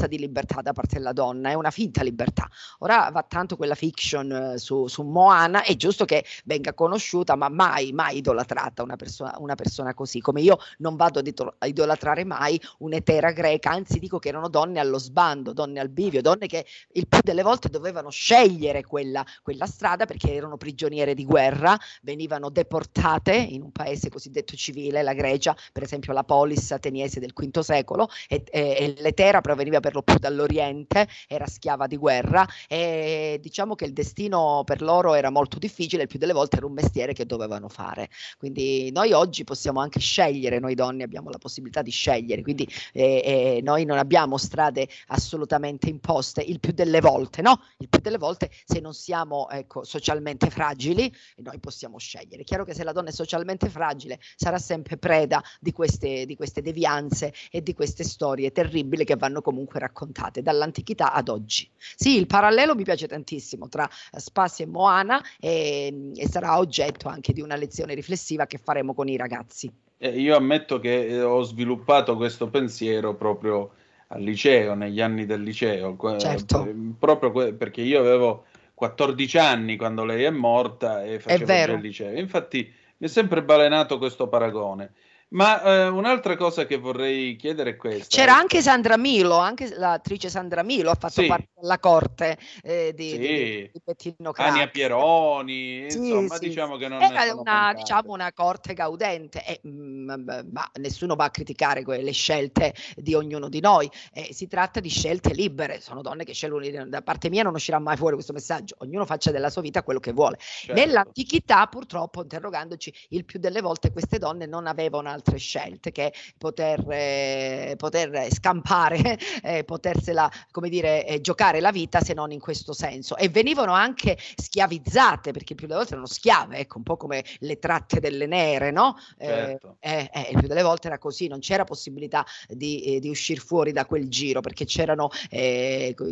mancanza 0.00 0.06
di 0.06 0.18
libertà 0.18 0.62
da 0.62 0.72
parte 0.72 0.96
della 0.96 1.12
donna, 1.12 1.50
è 1.50 1.54
una 1.54 1.70
finta 1.70 2.02
libertà. 2.02 2.48
Ora 2.78 3.10
va 3.12 3.22
tanto 3.22 3.56
quella 3.56 3.74
fiction 3.74 4.54
su, 4.56 4.86
su 4.86 5.02
Moana, 5.02 5.62
è 5.62 5.76
giusto 5.76 6.04
che 6.04 6.24
venga 6.44 6.72
conosciuta, 6.72 7.36
ma 7.36 7.48
mai, 7.48 7.92
mai 7.92 8.18
idolatrata 8.18 8.82
una 8.82 8.96
persona, 8.96 9.34
una 9.38 9.54
persona 9.54 9.94
così, 9.94 10.20
come 10.20 10.40
io 10.40 10.58
non 10.78 10.96
vado 10.96 11.20
a 11.58 11.66
idolatrare 11.66 12.24
mai 12.24 12.60
un'etera 12.78 13.32
greca, 13.32 13.70
anzi 13.70 13.98
dico 13.98 14.18
che 14.18 14.28
erano 14.28 14.48
donne 14.48 14.80
allo 14.80 14.98
sbando, 14.98 15.52
donne 15.52 15.80
al 15.80 15.88
bivio, 15.88 16.22
donne 16.22 16.46
che 16.46 16.64
il 16.92 17.06
più 17.06 17.20
delle 17.22 17.42
volte 17.42 17.68
dovevano 17.68 18.10
scegliere 18.10 18.84
quella, 18.84 19.24
quella 19.42 19.66
strada 19.66 20.06
perché 20.06 20.32
erano 20.32 20.56
prigioniere 20.56 21.14
di 21.14 21.24
guerra, 21.24 21.78
venivano 22.02 22.48
deportate 22.48 23.34
in 23.34 23.62
un 23.62 23.72
paese 23.72 24.08
cosiddetto 24.08 24.56
civile, 24.56 25.02
la 25.02 25.14
Grecia, 25.14 25.56
per 25.72 25.82
esempio 25.82 26.12
la 26.12 26.24
polis 26.24 26.70
ateniese 26.72 27.20
del 27.20 27.32
V 27.34 27.60
secolo, 27.60 28.08
e, 28.28 28.42
e, 28.50 28.60
e 28.78 28.94
l'etera 28.98 29.40
proveniva 29.40 29.80
per 29.80 29.89
lo 29.92 30.02
più 30.02 30.18
dall'Oriente, 30.18 31.08
era 31.28 31.46
schiava 31.46 31.86
di 31.86 31.96
guerra 31.96 32.46
e 32.68 33.38
diciamo 33.40 33.74
che 33.74 33.84
il 33.84 33.92
destino 33.92 34.62
per 34.64 34.82
loro 34.82 35.14
era 35.14 35.30
molto 35.30 35.58
difficile, 35.58 36.02
il 36.02 36.08
più 36.08 36.18
delle 36.18 36.32
volte 36.32 36.56
era 36.56 36.66
un 36.66 36.72
mestiere 36.72 37.12
che 37.12 37.26
dovevano 37.26 37.68
fare. 37.68 38.08
Quindi 38.38 38.90
noi 38.92 39.12
oggi 39.12 39.44
possiamo 39.44 39.80
anche 39.80 40.00
scegliere, 40.00 40.58
noi 40.58 40.74
donne 40.74 41.04
abbiamo 41.04 41.30
la 41.30 41.38
possibilità 41.38 41.82
di 41.82 41.90
scegliere, 41.90 42.42
quindi 42.42 42.68
eh, 42.92 43.56
eh, 43.56 43.60
noi 43.62 43.84
non 43.84 43.98
abbiamo 43.98 44.36
strade 44.36 44.88
assolutamente 45.08 45.88
imposte, 45.88 46.42
il 46.42 46.60
più 46.60 46.72
delle 46.72 47.00
volte, 47.00 47.42
no? 47.42 47.60
Il 47.78 47.88
più 47.88 48.00
delle 48.00 48.18
volte 48.18 48.50
se 48.64 48.80
non 48.80 48.94
siamo 48.94 49.48
ecco, 49.50 49.84
socialmente 49.84 50.50
fragili, 50.50 51.12
noi 51.36 51.58
possiamo 51.58 51.98
scegliere. 51.98 52.42
È 52.42 52.44
chiaro 52.44 52.64
che 52.64 52.74
se 52.74 52.84
la 52.84 52.92
donna 52.92 53.08
è 53.08 53.12
socialmente 53.12 53.68
fragile 53.68 54.20
sarà 54.36 54.58
sempre 54.58 54.96
preda 54.96 55.42
di 55.60 55.72
queste, 55.72 56.26
di 56.26 56.36
queste 56.36 56.62
devianze 56.62 57.32
e 57.50 57.62
di 57.62 57.74
queste 57.74 58.04
storie 58.04 58.52
terribili 58.52 59.04
che 59.04 59.16
vanno 59.16 59.40
comunque 59.40 59.79
raccontate 59.80 60.42
dall'antichità 60.42 61.12
ad 61.12 61.28
oggi. 61.28 61.68
Sì, 61.76 62.16
il 62.16 62.26
parallelo 62.26 62.76
mi 62.76 62.84
piace 62.84 63.08
tantissimo 63.08 63.68
tra 63.68 63.88
Spassi 64.12 64.62
e 64.62 64.66
Moana 64.66 65.20
e, 65.40 66.12
e 66.14 66.28
sarà 66.28 66.58
oggetto 66.58 67.08
anche 67.08 67.32
di 67.32 67.40
una 67.40 67.56
lezione 67.56 67.94
riflessiva 67.94 68.46
che 68.46 68.58
faremo 68.58 68.94
con 68.94 69.08
i 69.08 69.16
ragazzi. 69.16 69.72
Eh, 69.98 70.18
io 70.18 70.36
ammetto 70.36 70.78
che 70.78 71.06
eh, 71.06 71.22
ho 71.22 71.42
sviluppato 71.42 72.16
questo 72.16 72.48
pensiero 72.48 73.14
proprio 73.16 73.72
al 74.08 74.22
liceo, 74.22 74.74
negli 74.74 75.00
anni 75.00 75.26
del 75.26 75.42
liceo, 75.42 75.96
certo. 76.18 76.68
proprio 76.98 77.30
que- 77.30 77.52
perché 77.54 77.80
io 77.82 78.00
avevo 78.00 78.44
14 78.74 79.38
anni 79.38 79.76
quando 79.76 80.04
lei 80.04 80.24
è 80.24 80.30
morta 80.30 81.04
e 81.04 81.20
facevo 81.20 81.74
il 81.74 81.80
liceo. 81.80 82.18
Infatti 82.18 82.72
mi 82.96 83.06
è 83.06 83.10
sempre 83.10 83.42
balenato 83.42 83.98
questo 83.98 84.26
paragone. 84.28 84.92
Ma 85.30 85.62
eh, 85.62 85.88
un'altra 85.88 86.36
cosa 86.36 86.66
che 86.66 86.76
vorrei 86.76 87.36
chiedere 87.36 87.70
è 87.70 87.76
questa. 87.76 88.16
C'era 88.16 88.36
anche 88.36 88.60
Sandra 88.60 88.96
Milo, 88.96 89.36
anche 89.36 89.72
l'attrice 89.76 90.28
Sandra 90.28 90.64
Milo 90.64 90.90
ha 90.90 90.96
fatto 90.96 91.20
sì. 91.20 91.26
parte 91.26 91.50
della 91.60 91.78
corte 91.78 92.36
eh, 92.62 92.92
di, 92.94 93.10
sì. 93.10 93.18
di, 93.18 93.70
di 93.72 93.80
Bettino 93.84 94.32
Crack. 94.32 94.50
Ania 94.50 94.68
Pieroni, 94.68 95.88
sì, 95.88 95.98
insomma 95.98 96.36
diciamo 96.38 96.76
che 96.76 96.88
non 96.88 97.00
Era 97.00 97.32
una, 97.34 97.72
diciamo, 97.72 98.12
una 98.12 98.32
corte 98.32 98.74
gaudente, 98.74 99.44
e, 99.46 99.60
mh, 99.62 99.70
mm, 99.70 100.30
ma 100.50 100.68
nessuno 100.80 101.14
va 101.14 101.24
a 101.26 101.30
criticare 101.30 101.84
le 101.86 102.12
scelte 102.12 102.74
di 102.96 103.14
ognuno 103.14 103.48
di 103.48 103.60
noi, 103.60 103.88
eh, 104.12 104.32
si 104.32 104.48
tratta 104.48 104.80
di 104.80 104.88
scelte 104.88 105.32
libere, 105.32 105.80
sono 105.80 106.02
donne 106.02 106.24
che 106.24 106.32
scelgono, 106.32 106.88
da 106.88 107.02
parte 107.02 107.30
mia 107.30 107.44
non 107.44 107.54
uscirà 107.54 107.78
mai 107.78 107.96
fuori 107.96 108.14
questo 108.14 108.32
messaggio, 108.32 108.74
ognuno 108.78 109.06
faccia 109.06 109.30
della 109.30 109.48
sua 109.48 109.62
vita 109.62 109.84
quello 109.84 110.00
che 110.00 110.12
vuole. 110.12 110.38
Certo. 110.40 110.74
Nell'antichità 110.74 111.66
purtroppo, 111.66 112.22
interrogandoci, 112.22 112.92
il 113.10 113.24
più 113.24 113.38
delle 113.38 113.60
volte 113.60 113.92
queste 113.92 114.18
donne 114.18 114.46
non 114.46 114.66
avevano 114.66 115.08
altre 115.20 115.38
scelte 115.38 115.92
che 115.92 116.12
poter, 116.38 116.84
eh, 116.88 117.74
poter 117.76 118.28
scampare, 118.32 119.18
eh, 119.42 119.64
potersela, 119.64 120.30
come 120.50 120.68
dire, 120.68 121.06
eh, 121.06 121.20
giocare 121.20 121.60
la 121.60 121.70
vita 121.70 122.00
se 122.00 122.14
non 122.14 122.32
in 122.32 122.40
questo 122.40 122.72
senso. 122.72 123.16
E 123.16 123.28
venivano 123.28 123.72
anche 123.72 124.18
schiavizzate, 124.36 125.32
perché 125.32 125.54
più 125.54 125.66
delle 125.66 125.78
volte 125.78 125.92
erano 125.92 126.08
schiave, 126.08 126.58
ecco, 126.58 126.78
un 126.78 126.84
po' 126.84 126.96
come 126.96 127.24
le 127.40 127.58
tratte 127.58 128.00
delle 128.00 128.26
nere, 128.26 128.70
no? 128.70 128.96
Eh, 129.18 129.26
certo. 129.26 129.76
Eh, 129.80 130.10
eh, 130.12 130.38
più 130.38 130.48
delle 130.48 130.62
volte 130.62 130.88
era 130.88 130.98
così, 130.98 131.28
non 131.28 131.40
c'era 131.40 131.64
possibilità 131.64 132.24
di, 132.48 132.98
di 133.00 133.08
uscire 133.08 133.40
fuori 133.40 133.72
da 133.72 133.84
quel 133.84 134.08
giro, 134.08 134.40
perché 134.40 134.64
c'erano 134.64 135.10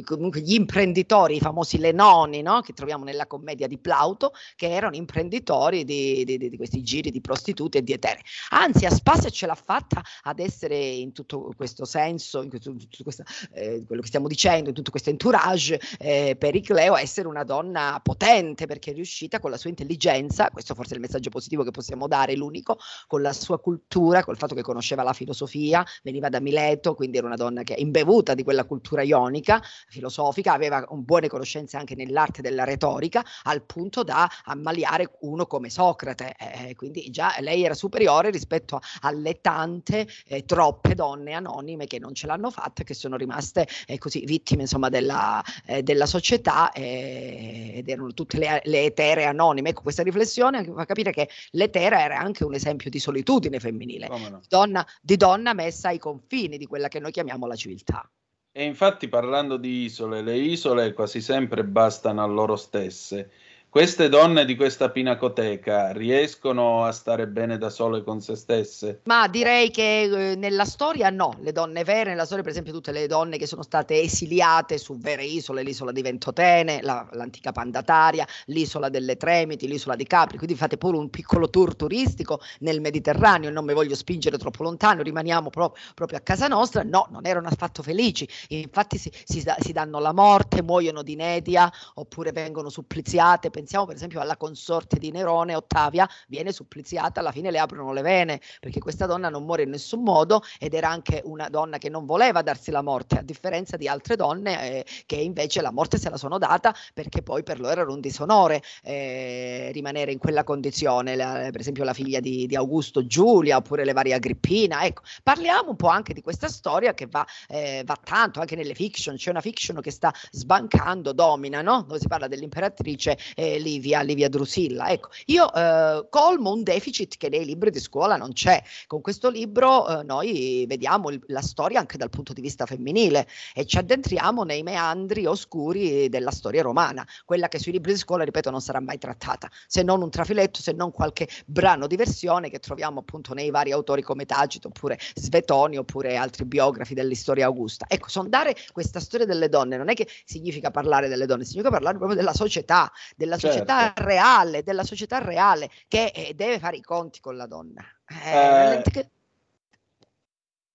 comunque 0.05 0.41
gli 0.41 0.55
imprenditori, 0.55 1.37
i 1.37 1.41
famosi 1.41 1.79
lenoni, 1.79 2.43
no? 2.43 2.61
Che 2.61 2.75
troviamo 2.75 3.05
nella 3.05 3.27
commedia 3.27 3.67
di 3.67 3.79
Plauto, 3.79 4.33
che 4.55 4.69
erano 4.69 4.97
imprenditori 4.97 5.85
di, 5.85 6.25
di, 6.25 6.37
di 6.37 6.57
questi 6.57 6.83
giri 6.83 7.11
di 7.11 7.21
prostitute 7.21 7.79
e 7.79 7.83
di 7.83 7.93
etere. 7.93 8.21
Anzi, 8.51 8.85
a 8.85 8.91
Spazio 8.99 9.31
ce 9.31 9.47
l'ha 9.47 9.55
fatta 9.55 10.03
ad 10.23 10.41
essere 10.41 10.77
in 10.77 11.13
tutto 11.13 11.53
questo 11.57 11.85
senso, 11.85 12.43
in 12.43 12.51
tutto, 12.51 12.75
tutto 12.75 13.03
questo, 13.05 13.23
eh, 13.53 13.85
quello 13.87 14.03
che 14.03 14.09
stiamo 14.09 14.27
dicendo, 14.27 14.71
in 14.71 14.75
tutto 14.75 14.91
questo 14.91 15.11
entourage, 15.11 15.81
eh, 15.99 16.35
per 16.37 16.57
Icleo 16.57 16.95
a 16.95 17.01
essere 17.01 17.29
una 17.29 17.45
donna 17.45 18.01
potente 18.03 18.67
perché 18.67 18.91
è 18.91 18.95
riuscita 18.95 19.39
con 19.39 19.53
la 19.53 19.57
sua 19.57 19.71
intelligenza, 19.71 20.51
questo 20.51 20.75
forse 20.75 20.93
è 20.93 20.95
il 20.97 21.01
messaggio 21.03 21.31
positivo 21.31 21.63
che 21.63 21.71
possiamo 21.71 22.09
dare, 22.09 22.35
l'unico, 22.35 22.79
con 23.07 23.23
la 23.23 23.33
sua 23.33 23.61
cultura, 23.61 24.25
col 24.25 24.37
fatto 24.37 24.57
che 24.57 24.63
conosceva 24.63 25.05
la 25.05 25.13
filosofia, 25.13 25.87
veniva 26.03 26.29
da 26.29 26.41
Mileto, 26.41 26.95
quindi 26.95 27.19
era 27.19 27.27
una 27.29 27.37
donna 27.37 27.63
che 27.63 27.77
è 27.77 27.81
imbevuta 27.81 28.35
di 28.35 28.43
quella 28.43 28.65
cultura 28.65 29.03
ionica, 29.03 29.63
filosofica, 29.87 30.53
aveva 30.53 30.85
buone 30.91 31.29
conoscenze 31.29 31.77
anche 31.77 31.95
nell'arte 31.95 32.43
della 32.43 32.65
retorica, 32.65 33.25
al 33.45 33.63
punto 33.63 34.03
da 34.03 34.29
ammaliare 34.45 35.19
uno 35.21 35.47
come 35.47 35.71
Socrate, 35.71 36.35
eh, 36.37 36.75
quindi 36.75 37.11
già 37.11 37.37
lei 37.39 37.63
era 37.63 37.75
superiore 37.75 38.31
rispetto 38.31 38.81
alle 39.01 39.41
tante, 39.41 40.07
eh, 40.27 40.45
troppe 40.45 40.95
donne 40.95 41.33
anonime 41.33 41.87
che 41.87 41.99
non 41.99 42.15
ce 42.15 42.27
l'hanno 42.27 42.51
fatta, 42.51 42.83
che 42.85 42.95
sono 42.95 43.17
rimaste 43.17 43.67
eh, 43.87 43.99
così 43.99 44.25
vittime 44.25 44.63
insomma 44.63 44.89
della, 44.89 45.43
eh, 45.67 45.83
della 45.83 46.07
società 46.07 46.73
eh, 46.73 47.73
ed 47.77 47.89
erano 47.89 48.13
tutte 48.13 48.39
le, 48.39 48.61
le 48.65 48.85
etere 48.85 49.25
anonime. 49.25 49.71
Ecco, 49.71 49.83
questa 49.83 50.03
riflessione 50.03 50.65
fa 50.65 50.85
capire 50.85 51.13
che 51.13 51.29
l'etera 51.53 52.03
era 52.03 52.19
anche 52.19 52.45
un 52.45 52.55
esempio 52.55 52.91
di 52.91 52.99
solitudine 52.99 53.61
femminile, 53.61 54.09
no? 54.09 54.41
donna, 54.49 54.87
di 55.01 55.17
donna 55.17 55.53
messa 55.53 55.89
ai 55.89 55.99
confini 55.99 56.59
di 56.59 56.67
quella 56.67 56.89
che 56.89 56.99
noi 57.01 57.13
chiamiamo 57.13 57.47
la 57.47 57.57
civiltà. 57.57 58.09
E 58.51 58.65
infatti 58.65 59.09
parlando 59.09 59.57
di 59.57 59.85
isole, 59.85 60.23
le 60.23 60.37
isole 60.37 60.93
quasi 60.93 61.21
sempre 61.21 61.65
bastano 61.65 62.23
a 62.23 62.27
loro 62.27 62.57
stesse 62.57 63.31
queste 63.71 64.09
donne 64.09 64.47
di 64.47 64.57
questa 64.57 64.89
pinacoteca 64.89 65.93
riescono 65.93 66.85
a 66.85 66.93
stare 66.93 67.27
bene 67.27 67.59
da 67.59 67.69
sole 67.69 68.03
con 68.03 68.23
se 68.23 68.35
stesse? 68.35 69.01
Ma 69.05 69.29
direi 69.29 69.71
che 69.71 70.31
eh, 70.31 70.37
nella 70.37 70.65
storia 70.65 71.11
no, 71.11 71.37
le 71.41 71.53
donne 71.53 71.85
vere, 71.85 72.09
nella 72.11 72.25
storia 72.25 72.43
per 72.43 72.53
esempio 72.53 72.73
tutte 72.73 72.93
le 72.93 73.07
donne 73.07 73.37
che 73.37 73.47
sono 73.47 73.63
state 73.63 74.01
esiliate 74.01 74.79
su 74.79 74.97
vere 74.97 75.23
isole, 75.25 75.63
l'isola 75.63 75.93
di 75.93 76.01
Ventotene, 76.01 76.81
la, 76.81 77.07
l'antica 77.13 77.53
Pandataria, 77.53 78.27
l'isola 78.47 78.89
delle 78.89 79.19
Tremiti, 79.19 79.69
l'isola 79.69 79.97
di 79.97 80.07
Capri, 80.07 80.39
quindi 80.39 80.57
fate 80.57 80.79
pure 80.79 80.97
un 80.97 81.11
piccolo 81.11 81.51
tour 81.51 81.77
turistico 81.77 82.41
nel 82.61 82.81
Mediterraneo, 82.81 83.51
non 83.51 83.67
mi 83.67 83.75
voglio 83.75 83.95
spingere 83.95 84.39
troppo 84.39 84.63
lontano, 84.63 85.03
rimaniamo 85.03 85.51
pro- 85.51 85.77
proprio 85.95 86.17
a 86.17 86.23
casa 86.23 86.49
nostra, 86.49 86.83
no, 86.85 87.07
non 87.11 87.27
erano 87.27 87.49
affatto 87.49 87.83
felici, 87.83 88.27
infatti 88.49 88.97
si, 88.97 89.13
si, 89.25 89.45
si 89.59 89.73
danno 89.73 89.99
la 89.99 90.15
morte, 90.15 90.63
muoiono 90.63 91.03
di 91.03 91.13
inedia 91.13 91.71
oppure 91.97 92.33
vengono 92.33 92.71
suppliziate 92.71 93.51
pensiamo 93.69 93.85
per 93.85 93.97
esempio 93.97 94.21
alla 94.21 94.39
consorte 94.39 94.99
di 94.99 95.11
Nerone, 95.11 95.55
Ottavia, 95.55 96.09
viene 96.27 96.53
suppliziata, 96.53 97.21
alla 97.21 97.33
fine 97.33 97.51
le 97.51 97.59
aprono 97.59 97.93
le 97.93 98.01
vene, 98.01 98.41
perché 98.61 98.81
questa 98.81 99.05
donna 99.05 99.29
non 99.29 99.45
muore 99.45 99.65
in 99.65 99.71
nessun 99.71 100.03
modo 100.03 100.43
ed 100.59 100.73
era 100.73 100.89
anche 100.89 101.21
una 101.25 101.51
donna 101.51 101.77
che 101.77 101.91
non 101.91 102.07
voleva 102.07 102.41
darsi 102.41 102.71
la 102.71 102.81
morte, 102.81 103.19
a 103.19 103.23
differenza 103.23 103.77
di 103.77 103.87
altre 103.87 104.17
donne 104.17 104.79
eh, 104.79 104.87
che 105.05 105.17
invece 105.17 105.61
la 105.61 105.71
morte 105.71 105.99
se 105.99 106.09
la 106.09 106.17
sono 106.17 106.39
data 106.39 106.75
perché 106.95 107.21
poi 107.21 107.43
per 107.43 107.61
loro 107.61 107.83
era 107.83 107.93
un 107.93 108.01
disonore 108.01 108.63
eh, 108.83 109.69
rimanere 109.75 110.13
in 110.13 110.19
quella 110.19 110.45
condizione, 110.45 111.15
la, 111.15 111.49
per 111.51 111.61
esempio 111.61 111.85
la 111.85 111.93
figlia 111.93 112.21
di, 112.21 112.47
di, 112.47 112.57
Augusto 112.57 113.07
Giulia 113.07 113.59
oppure 113.59 113.85
le 113.85 113.93
varie 113.93 114.15
Agrippina, 114.15 114.85
ecco, 114.85 115.03
parliamo 115.23 115.71
un 115.71 115.77
po' 115.77 115.89
anche 115.89 116.15
di 116.15 116.23
questa 116.23 116.49
storia 116.49 116.95
che 116.95 117.07
va, 117.07 117.27
eh, 117.49 117.83
va 117.85 117.99
tanto 118.03 118.41
anche 118.41 118.57
nelle 118.57 118.75
fiction, 118.75 119.17
c'è 119.17 119.29
una 119.29 119.43
fiction 119.43 119.79
che 119.83 119.91
sta 119.91 120.11
sbancando, 120.31 121.13
domina, 121.13 121.61
no? 121.61 121.83
dove 121.83 122.01
si 122.01 122.09
parla 122.09 122.29
dell'imperatrice 122.29 123.19
eh, 123.55 123.59
Livia, 123.59 124.03
Livia 124.03 124.29
Drusilla. 124.29 124.89
Ecco, 124.91 125.09
io 125.27 125.53
eh, 125.53 126.07
colmo 126.11 126.53
un 126.53 126.63
deficit 126.63 127.17
che 127.17 127.29
nei 127.29 127.45
libri 127.45 127.71
di 127.71 127.81
scuola 127.81 128.17
non 128.17 128.33
c'è. 128.33 128.63
Con 128.87 129.01
questo 129.01 129.29
libro 129.31 130.01
eh, 130.01 130.03
noi 130.05 130.65
vediamo 130.69 131.11
il, 131.11 131.21
la 131.27 131.43
storia 131.43 131.79
anche 131.79 131.97
dal 131.97 132.11
punto 132.11 132.33
di 132.33 132.41
vista 132.41 132.67
femminile 132.67 133.27
e 133.55 133.65
ci 133.67 133.79
addentriamo 133.79 134.43
nei 134.45 134.63
meandri 134.63 135.27
oscuri 135.27 136.09
della 136.09 136.31
storia 136.31 136.63
romana, 136.63 137.07
quella 137.25 137.49
che 137.49 137.59
sui 137.59 137.73
libri 137.73 137.93
di 137.93 137.99
scuola, 137.99 138.25
ripeto, 138.25 138.51
non 138.51 138.61
sarà 138.61 138.81
mai 138.81 138.99
trattata, 138.99 139.49
se 139.67 139.83
non 139.83 140.03
un 140.03 140.11
trafiletto, 140.11 140.61
se 140.61 140.73
non 140.73 140.91
qualche 140.91 141.29
brano 141.47 141.87
di 141.87 141.97
versione 141.97 142.51
che 142.51 142.59
troviamo 142.59 143.01
appunto 143.01 143.35
nei 143.35 143.51
vari 143.51 143.73
autori 143.73 144.03
come 144.03 144.25
Tacito 144.25 144.69
oppure 144.69 144.99
Svetoni 145.15 145.77
oppure 145.77 146.17
altri 146.17 146.45
biografi 146.45 146.95
dell'istoria 146.95 147.47
augusta. 147.47 147.87
Ecco, 147.89 148.09
sondare 148.09 148.55
questa 148.73 149.01
storia 149.01 149.27
delle 149.27 149.49
donne 149.49 149.77
non 149.77 149.89
è 149.89 149.95
che 149.95 150.09
significa 150.25 150.71
parlare 150.71 151.09
delle 151.09 151.27
donne, 151.27 151.45
significa 151.45 151.71
parlare 151.71 151.97
proprio 151.97 152.17
della 152.17 152.35
società, 152.35 152.91
della 153.17 153.38
società 153.39 153.79
Certo. 153.87 154.05
reale, 154.05 154.63
della 154.63 154.85
società 154.85 155.19
reale 155.19 155.71
che 155.89 156.07
eh, 156.15 156.35
deve 156.35 156.59
fare 156.59 156.77
i 156.77 156.83
conti 156.83 157.21
con 157.21 157.37
la 157.37 157.47
donna. 157.47 157.83
Eh, 158.25 158.73
Eh, 158.79 158.83
che- 158.91 159.11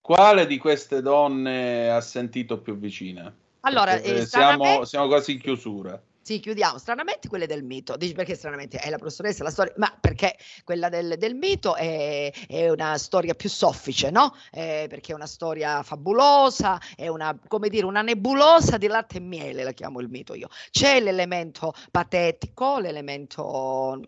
Quale 0.00 0.46
di 0.46 0.58
queste 0.58 1.00
donne 1.00 1.88
ha 1.90 2.00
sentito 2.02 2.60
più 2.60 2.76
vicina? 2.76 3.34
Allora, 3.60 3.98
eh, 3.98 4.16
eh, 4.18 4.26
siamo, 4.26 4.84
siamo 4.84 5.06
quasi 5.06 5.32
in 5.32 5.40
chiusura. 5.40 5.98
Sì, 6.26 6.40
chiudiamo. 6.40 6.78
Stranamente 6.78 7.28
quelle 7.28 7.46
del 7.46 7.64
mito. 7.64 7.98
Dici 7.98 8.14
perché 8.14 8.34
stranamente 8.34 8.78
è 8.78 8.88
la 8.88 8.96
professoressa, 8.96 9.44
la 9.44 9.50
storia, 9.50 9.74
ma 9.76 9.94
perché 10.00 10.38
quella 10.64 10.88
del, 10.88 11.16
del 11.18 11.34
mito 11.34 11.74
è, 11.74 12.32
è 12.48 12.70
una 12.70 12.96
storia 12.96 13.34
più 13.34 13.50
soffice, 13.50 14.08
no? 14.10 14.34
Eh, 14.50 14.86
perché 14.88 15.12
è 15.12 15.14
una 15.14 15.26
storia 15.26 15.82
fabulosa, 15.82 16.80
è 16.96 17.08
una, 17.08 17.38
come 17.46 17.68
dire, 17.68 17.84
una 17.84 18.00
nebulosa 18.00 18.78
di 18.78 18.86
latte 18.86 19.18
e 19.18 19.20
miele, 19.20 19.64
la 19.64 19.72
chiamo 19.72 20.00
il 20.00 20.08
mito 20.08 20.32
io. 20.32 20.48
C'è 20.70 20.98
l'elemento 20.98 21.74
patetico, 21.90 22.78
l'elemento, 22.78 24.00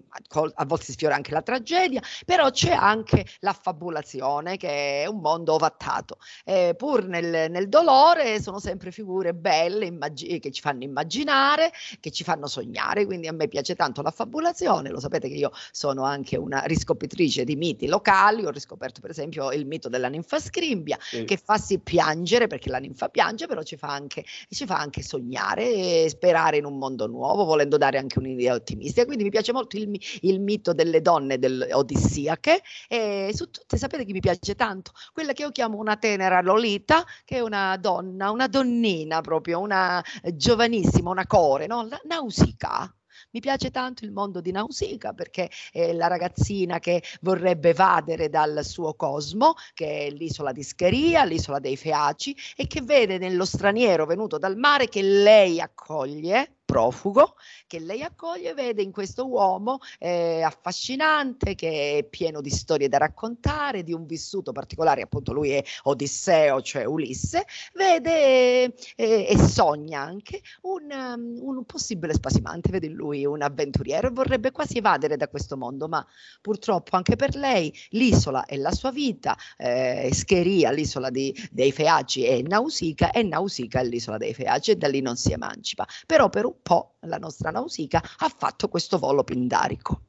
a 0.55 0.65
volte 0.65 0.85
si 0.87 0.93
sfiora 0.93 1.17
anche 1.17 1.33
la 1.33 1.43
tragedia, 1.43 2.01
però 2.25 2.49
c'è 2.51 2.73
anche 2.73 3.27
l'affabulazione 3.41 4.57
che 4.57 5.03
è 5.03 5.07
un 5.07 5.21
mondo 5.21 5.53
ovattato. 5.53 6.17
Eh, 6.47 6.73
pur 6.79 7.05
nel, 7.05 7.51
nel 7.51 7.69
dolore 7.69 8.41
sono 8.41 8.59
sempre 8.59 8.91
figure 8.91 9.35
belle, 9.35 9.85
immaggi- 9.85 10.39
che 10.39 10.51
ci 10.51 10.63
fanno 10.63 10.83
immaginare, 10.83 11.71
che 12.07 12.13
ci 12.13 12.23
fanno 12.23 12.47
sognare, 12.47 13.05
quindi 13.05 13.27
a 13.27 13.33
me 13.33 13.49
piace 13.49 13.75
tanto 13.75 14.01
la 14.01 14.13
fabulazione, 14.13 14.91
lo 14.91 15.01
sapete 15.01 15.27
che 15.27 15.35
io 15.35 15.51
sono 15.73 16.05
anche 16.05 16.37
una 16.37 16.61
riscopritrice 16.61 17.43
di 17.43 17.57
miti 17.57 17.89
locali, 17.89 18.45
ho 18.47 18.51
riscoperto 18.51 19.01
per 19.01 19.11
esempio 19.11 19.51
il 19.51 19.67
mito 19.67 19.89
della 19.89 20.07
ninfa 20.07 20.39
scrimbia, 20.39 20.97
Sì. 21.01 21.25
che 21.25 21.37
fa 21.37 21.59
sì 21.59 21.81
piangere 21.81 22.47
perché 22.47 22.71
la 22.71 22.79
ninfa 22.79 23.09
piange, 23.09 23.49
però 23.49 23.65
ci 23.65 23.77
fa 23.77 23.89
anche, 23.89 24.25
ci 24.49 24.67
fa 24.67 24.79
anche 24.79 25.03
sognare 25.03 26.05
e 26.05 26.07
sperare 26.09 26.59
in 26.59 26.65
un 26.65 26.79
mondo 26.79 27.09
nuovo, 27.09 27.45
volendo 27.45 27.77
dare 27.77 27.99
anche 27.99 28.21
un'idea 28.21 28.55
ottimistica, 28.55 29.05
quindi 29.05 29.25
mi 29.25 29.31
piace 29.31 29.53
molto 29.53 29.77
il, 29.77 30.01
il 30.21 30.39
mito 30.41 30.73
delle 30.73 31.01
donne 31.03 31.41
del- 31.41 31.69
odissiache 31.73 32.63
e 32.87 33.33
su 33.35 33.51
tutte 33.51 33.77
sapete 33.79 34.05
che 34.05 34.13
mi 34.13 34.21
piace 34.21 34.55
tanto, 34.55 34.93
quella 35.13 35.33
che 35.33 35.43
io 35.43 35.51
chiamo 35.51 35.77
una 35.79 35.97
tenera 35.97 36.41
Lolita, 36.41 37.05
che 37.25 37.39
è 37.39 37.41
una 37.41 37.77
donna, 37.79 38.31
una 38.31 38.47
donnina 38.47 39.21
proprio, 39.23 39.59
una 39.59 40.01
eh, 40.23 40.37
giovanissima, 40.37 41.11
una 41.11 41.27
core, 41.27 41.67
no? 41.67 41.89
Nausicaa. 42.05 42.91
Mi 43.31 43.41
piace 43.41 43.71
tanto 43.71 44.05
il 44.05 44.13
mondo 44.13 44.41
di 44.41 44.51
Nausicaa 44.51 45.15
perché 45.15 45.51
è 45.73 45.93
la 45.93 46.07
ragazzina 46.07 46.79
che 46.79 47.03
vorrebbe 47.23 47.71
evadere 47.71 48.29
dal 48.29 48.65
suo 48.65 48.95
cosmo, 48.95 49.55
che 49.75 50.07
è 50.07 50.11
l'isola 50.11 50.53
di 50.53 50.63
Scheria, 50.63 51.25
l'isola 51.25 51.59
dei 51.59 51.77
Feaci, 51.77 52.37
e 52.57 52.67
che 52.67 52.83
vede 52.83 53.19
nello 53.19 53.45
straniero 53.45 54.07
venuto 54.07 54.39
dal 54.39 54.57
mare 54.57 54.89
che 54.89 55.03
lei 55.03 55.61
accoglie, 55.61 56.56
profugo, 56.67 57.37
che 57.67 57.79
lei 57.79 58.03
accoglie, 58.03 58.53
vede 58.53 58.83
in 58.83 58.91
questo 58.91 59.27
uomo 59.27 59.79
eh, 59.99 60.43
affascinante, 60.43 61.55
che 61.55 61.99
è 61.99 62.05
pieno 62.05 62.41
di 62.43 62.51
storie 62.51 62.89
da 62.89 62.99
raccontare, 62.99 63.85
di 63.85 63.95
un 63.95 64.05
vissuto 64.05 64.53
particolare, 64.53 65.01
appunto 65.03 65.33
lui 65.33 65.51
è 65.53 65.63
Odisseo, 65.85 66.61
cioè 66.61 66.85
Ulisse, 66.85 67.47
vede 67.75 68.75
eh, 68.97 69.27
e 69.31 69.39
sogna 69.39 70.01
anche 70.01 70.43
un, 70.63 70.91
um, 70.91 71.39
un 71.41 71.65
possibile 71.65 72.13
spasimante, 72.13 72.71
vede 72.71 72.87
in 72.87 72.95
lui 72.95 73.25
un 73.25 73.43
avventuriero 73.43 74.09
e 74.09 74.11
vorrebbe 74.11 74.51
quasi 74.51 74.79
evadere 74.79 75.17
da 75.17 75.29
questo 75.29 75.57
mondo, 75.57 75.87
ma 75.89 76.05
purtroppo 76.41 76.97
anche 76.97 77.15
per 77.15 77.37
lei 77.37 77.73
l'isola 77.91 78.45
è 78.45 78.57
la 78.57 78.73
sua 78.73 78.91
vita, 78.91 79.37
eh, 79.57 80.11
Scheria, 80.13 80.73
l'isola 80.73 81.11
di- 81.11 81.35
dei 81.53 81.71
Feaci 81.71 82.25
è 82.25 82.43
Nausicaa 82.43 83.13
e 83.13 83.23
Nausicaa 83.23 83.81
è 83.81 83.85
l'isola 83.85 84.17
dei 84.17 84.35
Feaci 84.35 84.73
e 84.73 84.77
da 84.77 84.89
lì 84.89 85.01
non 85.01 85.17
si 85.17 85.31
emancipa. 85.33 85.87
Però 86.07 86.29
per 86.29 86.45
un 86.45 86.56
po' 86.61 86.95
la 87.01 87.19
nostra 87.19 87.51
Nausicaa 87.51 88.03
ha 88.19 88.29
fatto 88.29 88.69
questo 88.69 88.99
volo 88.99 89.25
pindarico. 89.25 90.01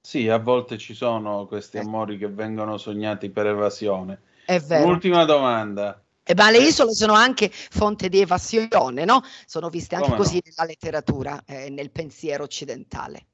Sì, 0.00 0.28
a 0.28 0.38
volte 0.38 0.78
ci 0.78 0.94
sono 0.94 1.46
questi 1.46 1.78
amori 1.78 2.16
che 2.16 2.28
vengono 2.28 2.76
sognati 2.78 3.28
per 3.28 3.46
evasione. 3.46 4.20
È 4.44 4.60
vero. 4.60 4.86
Ultima 4.86 5.24
domanda. 5.24 6.00
Eh, 6.22 6.34
ma 6.34 6.50
le 6.50 6.58
isole 6.58 6.92
sono 6.92 7.12
anche 7.14 7.50
fonte 7.50 8.08
di 8.08 8.20
evasione, 8.20 9.04
no? 9.04 9.22
Sono 9.46 9.68
viste 9.68 9.96
anche 9.96 10.08
Come 10.08 10.18
no? 10.18 10.24
così 10.24 10.40
nella 10.44 10.64
letteratura 10.64 11.42
e 11.44 11.70
nel 11.70 11.90
pensiero 11.90 12.44
occidentale. 12.44 13.26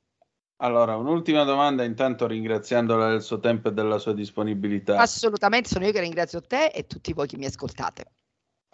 Allora, 0.63 0.97
un'ultima 0.97 1.45
domanda, 1.45 1.85
intanto 1.85 2.27
ringraziandola 2.27 3.09
del 3.09 3.23
suo 3.23 3.41
tempo 3.41 3.69
e 3.69 3.73
della 3.73 3.99
sua 3.99 4.15
disponibilità. 4.15 4.97
Assolutamente, 4.97 5.69
sono 5.69 5.85
io 5.85 5.93
che 5.93 6.01
ringrazio 6.01 6.41
te 6.41 6.67
e 6.67 6.87
tutti 6.87 7.13
voi 7.13 7.27
che 7.27 7.37
mi 7.37 7.47
ascoltate. 7.47 8.13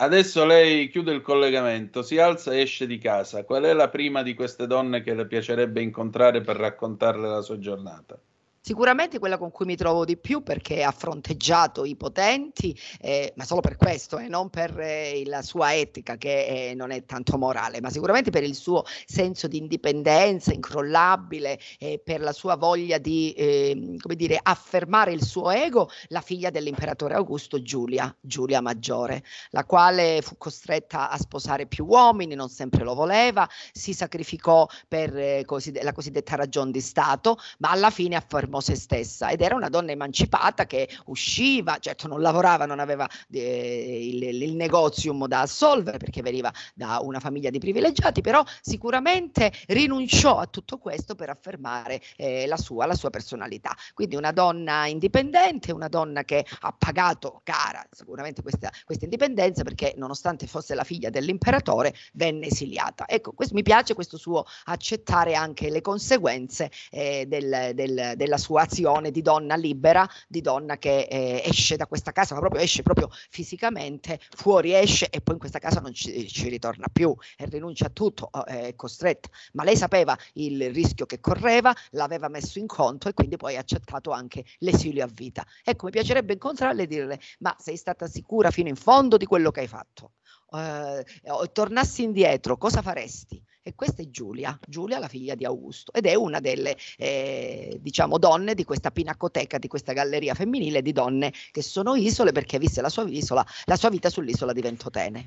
Adesso 0.00 0.44
lei 0.44 0.88
chiude 0.88 1.12
il 1.12 1.20
collegamento, 1.20 2.02
si 2.02 2.18
alza 2.18 2.52
e 2.52 2.62
esce 2.62 2.84
di 2.88 2.98
casa. 2.98 3.44
Qual 3.44 3.62
è 3.62 3.72
la 3.72 3.88
prima 3.88 4.22
di 4.24 4.34
queste 4.34 4.66
donne 4.66 5.02
che 5.02 5.14
le 5.14 5.28
piacerebbe 5.28 5.80
incontrare 5.80 6.40
per 6.40 6.56
raccontarle 6.56 7.28
la 7.28 7.42
sua 7.42 7.60
giornata? 7.60 8.20
Sicuramente 8.68 9.18
quella 9.18 9.38
con 9.38 9.50
cui 9.50 9.64
mi 9.64 9.76
trovo 9.76 10.04
di 10.04 10.18
più 10.18 10.42
perché 10.42 10.82
ha 10.82 10.90
fronteggiato 10.90 11.86
i 11.86 11.96
potenti, 11.96 12.78
eh, 13.00 13.32
ma 13.34 13.46
solo 13.46 13.62
per 13.62 13.76
questo 13.76 14.18
e 14.18 14.28
non 14.28 14.50
per 14.50 14.78
eh, 14.78 15.22
la 15.24 15.40
sua 15.40 15.74
etica 15.74 16.18
che 16.18 16.68
eh, 16.68 16.74
non 16.74 16.90
è 16.90 17.02
tanto 17.06 17.38
morale, 17.38 17.80
ma 17.80 17.88
sicuramente 17.88 18.28
per 18.28 18.42
il 18.42 18.54
suo 18.54 18.84
senso 19.06 19.48
di 19.48 19.56
indipendenza 19.56 20.52
incrollabile 20.52 21.58
e 21.78 21.98
per 22.04 22.20
la 22.20 22.32
sua 22.32 22.56
voglia 22.56 22.98
di, 22.98 23.32
eh, 23.32 23.96
come 24.02 24.16
dire, 24.16 24.38
affermare 24.42 25.12
il 25.12 25.24
suo 25.24 25.48
ego, 25.48 25.88
la 26.08 26.20
figlia 26.20 26.50
dell'imperatore 26.50 27.14
Augusto 27.14 27.62
Giulia, 27.62 28.14
Giulia 28.20 28.60
Maggiore, 28.60 29.24
la 29.52 29.64
quale 29.64 30.20
fu 30.20 30.36
costretta 30.36 31.08
a 31.08 31.16
sposare 31.16 31.64
più 31.64 31.86
uomini, 31.86 32.34
non 32.34 32.50
sempre 32.50 32.84
lo 32.84 32.92
voleva, 32.92 33.48
si 33.72 33.94
sacrificò 33.94 34.68
per 34.86 35.16
eh, 35.16 35.44
coside- 35.46 35.82
la 35.82 35.92
cosiddetta 35.92 36.36
ragion 36.36 36.70
di 36.70 36.82
Stato, 36.82 37.38
ma 37.60 37.70
alla 37.70 37.88
fine 37.88 38.14
affermò 38.14 38.56
se 38.60 38.74
stessa 38.74 39.30
ed 39.30 39.40
era 39.40 39.54
una 39.54 39.68
donna 39.68 39.92
emancipata 39.92 40.66
che 40.66 40.88
usciva, 41.06 41.78
certo 41.78 42.08
non 42.08 42.20
lavorava, 42.20 42.66
non 42.66 42.80
aveva 42.80 43.08
eh, 43.30 44.08
il, 44.08 44.42
il 44.42 44.54
negozium 44.54 45.26
da 45.26 45.40
assolvere 45.42 45.98
perché 45.98 46.22
veniva 46.22 46.52
da 46.74 46.98
una 47.02 47.20
famiglia 47.20 47.50
di 47.50 47.58
privilegiati, 47.58 48.20
però 48.20 48.42
sicuramente 48.60 49.52
rinunciò 49.68 50.38
a 50.38 50.46
tutto 50.46 50.78
questo 50.78 51.14
per 51.14 51.30
affermare 51.30 52.00
eh, 52.16 52.46
la, 52.46 52.56
sua, 52.56 52.86
la 52.86 52.94
sua 52.94 53.10
personalità. 53.10 53.74
Quindi 53.94 54.16
una 54.16 54.32
donna 54.32 54.86
indipendente, 54.86 55.72
una 55.72 55.88
donna 55.88 56.24
che 56.24 56.44
ha 56.60 56.74
pagato 56.76 57.40
cara 57.44 57.84
sicuramente 57.90 58.42
questa, 58.42 58.70
questa 58.84 59.04
indipendenza 59.04 59.62
perché 59.62 59.94
nonostante 59.96 60.46
fosse 60.46 60.74
la 60.74 60.84
figlia 60.84 61.10
dell'imperatore 61.10 61.94
venne 62.14 62.46
esiliata. 62.46 63.06
Ecco, 63.06 63.32
questo, 63.32 63.54
mi 63.54 63.62
piace 63.62 63.94
questo 63.94 64.16
suo 64.16 64.44
accettare 64.64 65.34
anche 65.34 65.70
le 65.70 65.80
conseguenze 65.80 66.70
eh, 66.90 67.26
del- 67.26 67.72
del- 67.74 68.12
della 68.16 68.36
sua 68.38 68.47
azione 68.56 69.10
di 69.10 69.22
donna 69.22 69.56
libera, 69.56 70.08
di 70.26 70.40
donna 70.40 70.76
che 70.78 71.02
eh, 71.02 71.42
esce 71.44 71.76
da 71.76 71.86
questa 71.86 72.12
casa, 72.12 72.34
ma 72.34 72.40
proprio 72.40 72.62
esce 72.62 72.82
proprio 72.82 73.08
fisicamente, 73.30 74.18
fuori 74.36 74.74
esce 74.74 75.08
e 75.10 75.20
poi 75.20 75.34
in 75.34 75.40
questa 75.40 75.58
casa 75.58 75.80
non 75.80 75.92
ci, 75.92 76.26
ci 76.28 76.48
ritorna 76.48 76.86
più 76.92 77.14
e 77.36 77.46
rinuncia 77.46 77.86
a 77.86 77.90
tutto, 77.90 78.30
eh, 78.46 78.68
è 78.68 78.74
costretta. 78.74 79.28
Ma 79.52 79.64
lei 79.64 79.76
sapeva 79.76 80.16
il 80.34 80.70
rischio 80.72 81.06
che 81.06 81.20
correva, 81.20 81.74
l'aveva 81.90 82.28
messo 82.28 82.58
in 82.58 82.66
conto 82.66 83.08
e 83.08 83.14
quindi 83.14 83.36
poi 83.36 83.56
ha 83.56 83.60
accettato 83.60 84.10
anche 84.10 84.44
l'esilio 84.58 85.04
a 85.04 85.08
vita. 85.12 85.44
Ecco, 85.64 85.86
mi 85.86 85.90
piacerebbe 85.90 86.32
incontrarla 86.34 86.82
e 86.82 86.86
dirle, 86.86 87.20
ma 87.40 87.54
sei 87.58 87.76
stata 87.76 88.06
sicura 88.06 88.50
fino 88.50 88.68
in 88.68 88.76
fondo 88.76 89.16
di 89.16 89.26
quello 89.26 89.50
che 89.50 89.60
hai 89.60 89.68
fatto? 89.68 90.12
O 90.50 91.52
tornassi 91.52 92.02
indietro, 92.02 92.56
cosa 92.56 92.80
faresti? 92.80 93.42
E 93.68 93.74
questa 93.74 94.00
è 94.00 94.08
Giulia, 94.08 94.58
Giulia 94.66 94.98
la 94.98 95.08
figlia 95.08 95.34
di 95.34 95.44
Augusto 95.44 95.92
ed 95.92 96.06
è 96.06 96.14
una 96.14 96.40
delle 96.40 96.74
eh, 96.96 97.76
diciamo 97.82 98.16
donne 98.16 98.54
di 98.54 98.64
questa 98.64 98.90
pinacoteca, 98.90 99.58
di 99.58 99.68
questa 99.68 99.92
galleria 99.92 100.32
femminile 100.32 100.80
di 100.80 100.92
donne 100.92 101.34
che 101.50 101.60
sono 101.60 101.94
isole 101.94 102.32
perché 102.32 102.58
visse 102.58 102.80
la 102.80 102.88
sua, 102.88 103.04
isola, 103.06 103.44
la 103.66 103.76
sua 103.76 103.90
vita 103.90 104.08
sull'isola 104.08 104.54
di 104.54 104.62
Ventotene. 104.62 105.24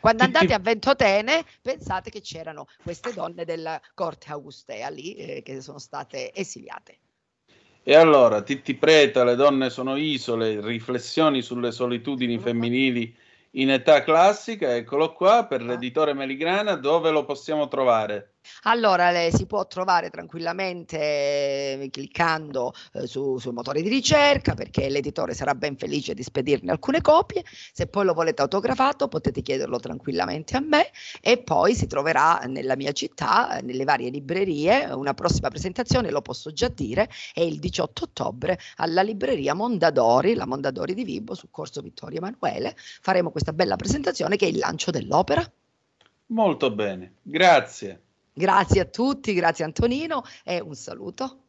Quando 0.00 0.24
andate 0.24 0.52
a 0.52 0.58
Ventotene 0.58 1.46
pensate 1.62 2.10
che 2.10 2.20
c'erano 2.20 2.66
queste 2.82 3.14
donne 3.14 3.46
della 3.46 3.80
corte 3.94 4.30
augustea 4.32 4.90
lì 4.90 5.14
eh, 5.14 5.40
che 5.42 5.62
sono 5.62 5.78
state 5.78 6.34
esiliate. 6.34 6.98
E 7.82 7.94
allora, 7.94 8.42
Titti 8.42 8.74
Preta, 8.74 9.24
Le 9.24 9.34
donne 9.34 9.70
sono 9.70 9.96
isole, 9.96 10.60
riflessioni 10.60 11.40
sulle 11.40 11.72
solitudini 11.72 12.38
femminili 12.38 13.16
in 13.58 13.70
età 13.70 14.02
classica, 14.02 14.74
eccolo 14.76 15.12
qua 15.12 15.46
per 15.46 15.62
l'editore 15.62 16.14
Meligrana, 16.14 16.74
dove 16.74 17.10
lo 17.10 17.24
possiamo 17.24 17.68
trovare? 17.68 18.35
Allora, 18.62 19.10
le, 19.10 19.30
si 19.32 19.46
può 19.46 19.66
trovare 19.66 20.10
tranquillamente 20.10 20.98
eh, 20.98 21.88
cliccando 21.90 22.72
eh, 22.92 23.06
su, 23.06 23.38
sul 23.38 23.52
motore 23.52 23.82
di 23.82 23.88
ricerca 23.88 24.54
perché 24.54 24.88
l'editore 24.88 25.34
sarà 25.34 25.54
ben 25.54 25.76
felice 25.76 26.14
di 26.14 26.22
spedirne 26.22 26.70
alcune 26.70 27.00
copie. 27.00 27.44
Se 27.72 27.86
poi 27.86 28.04
lo 28.04 28.14
volete 28.14 28.42
autografato 28.42 29.08
potete 29.08 29.42
chiederlo 29.42 29.78
tranquillamente 29.78 30.56
a 30.56 30.60
me 30.60 30.90
e 31.20 31.38
poi 31.38 31.74
si 31.74 31.86
troverà 31.86 32.40
nella 32.46 32.76
mia 32.76 32.92
città, 32.92 33.60
nelle 33.62 33.84
varie 33.84 34.10
librerie. 34.10 34.86
Una 34.92 35.14
prossima 35.14 35.48
presentazione, 35.48 36.10
lo 36.10 36.22
posso 36.22 36.52
già 36.52 36.68
dire, 36.68 37.08
è 37.32 37.40
il 37.40 37.58
18 37.58 38.04
ottobre 38.04 38.58
alla 38.76 39.02
libreria 39.02 39.54
Mondadori, 39.54 40.34
la 40.34 40.46
Mondadori 40.46 40.94
di 40.94 41.04
Vibo 41.04 41.34
su 41.34 41.48
Corso 41.50 41.80
Vittorio 41.80 42.18
Emanuele. 42.18 42.74
Faremo 42.76 43.30
questa 43.30 43.52
bella 43.52 43.76
presentazione 43.76 44.36
che 44.36 44.46
è 44.46 44.48
il 44.48 44.58
lancio 44.58 44.90
dell'opera. 44.90 45.44
Molto 46.28 46.70
bene, 46.72 47.16
grazie. 47.22 48.05
Grazie 48.38 48.80
a 48.82 48.84
tutti, 48.84 49.32
grazie 49.32 49.64
Antonino 49.64 50.22
e 50.44 50.60
un 50.60 50.74
saluto. 50.74 51.44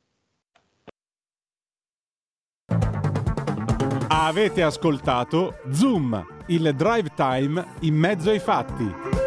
Avete 4.07 4.63
ascoltato 4.63 5.57
Zoom, 5.69 6.25
il 6.47 6.73
drive 6.73 7.09
time 7.13 7.73
in 7.81 7.93
mezzo 7.93 8.29
ai 8.29 8.39
fatti. 8.39 9.26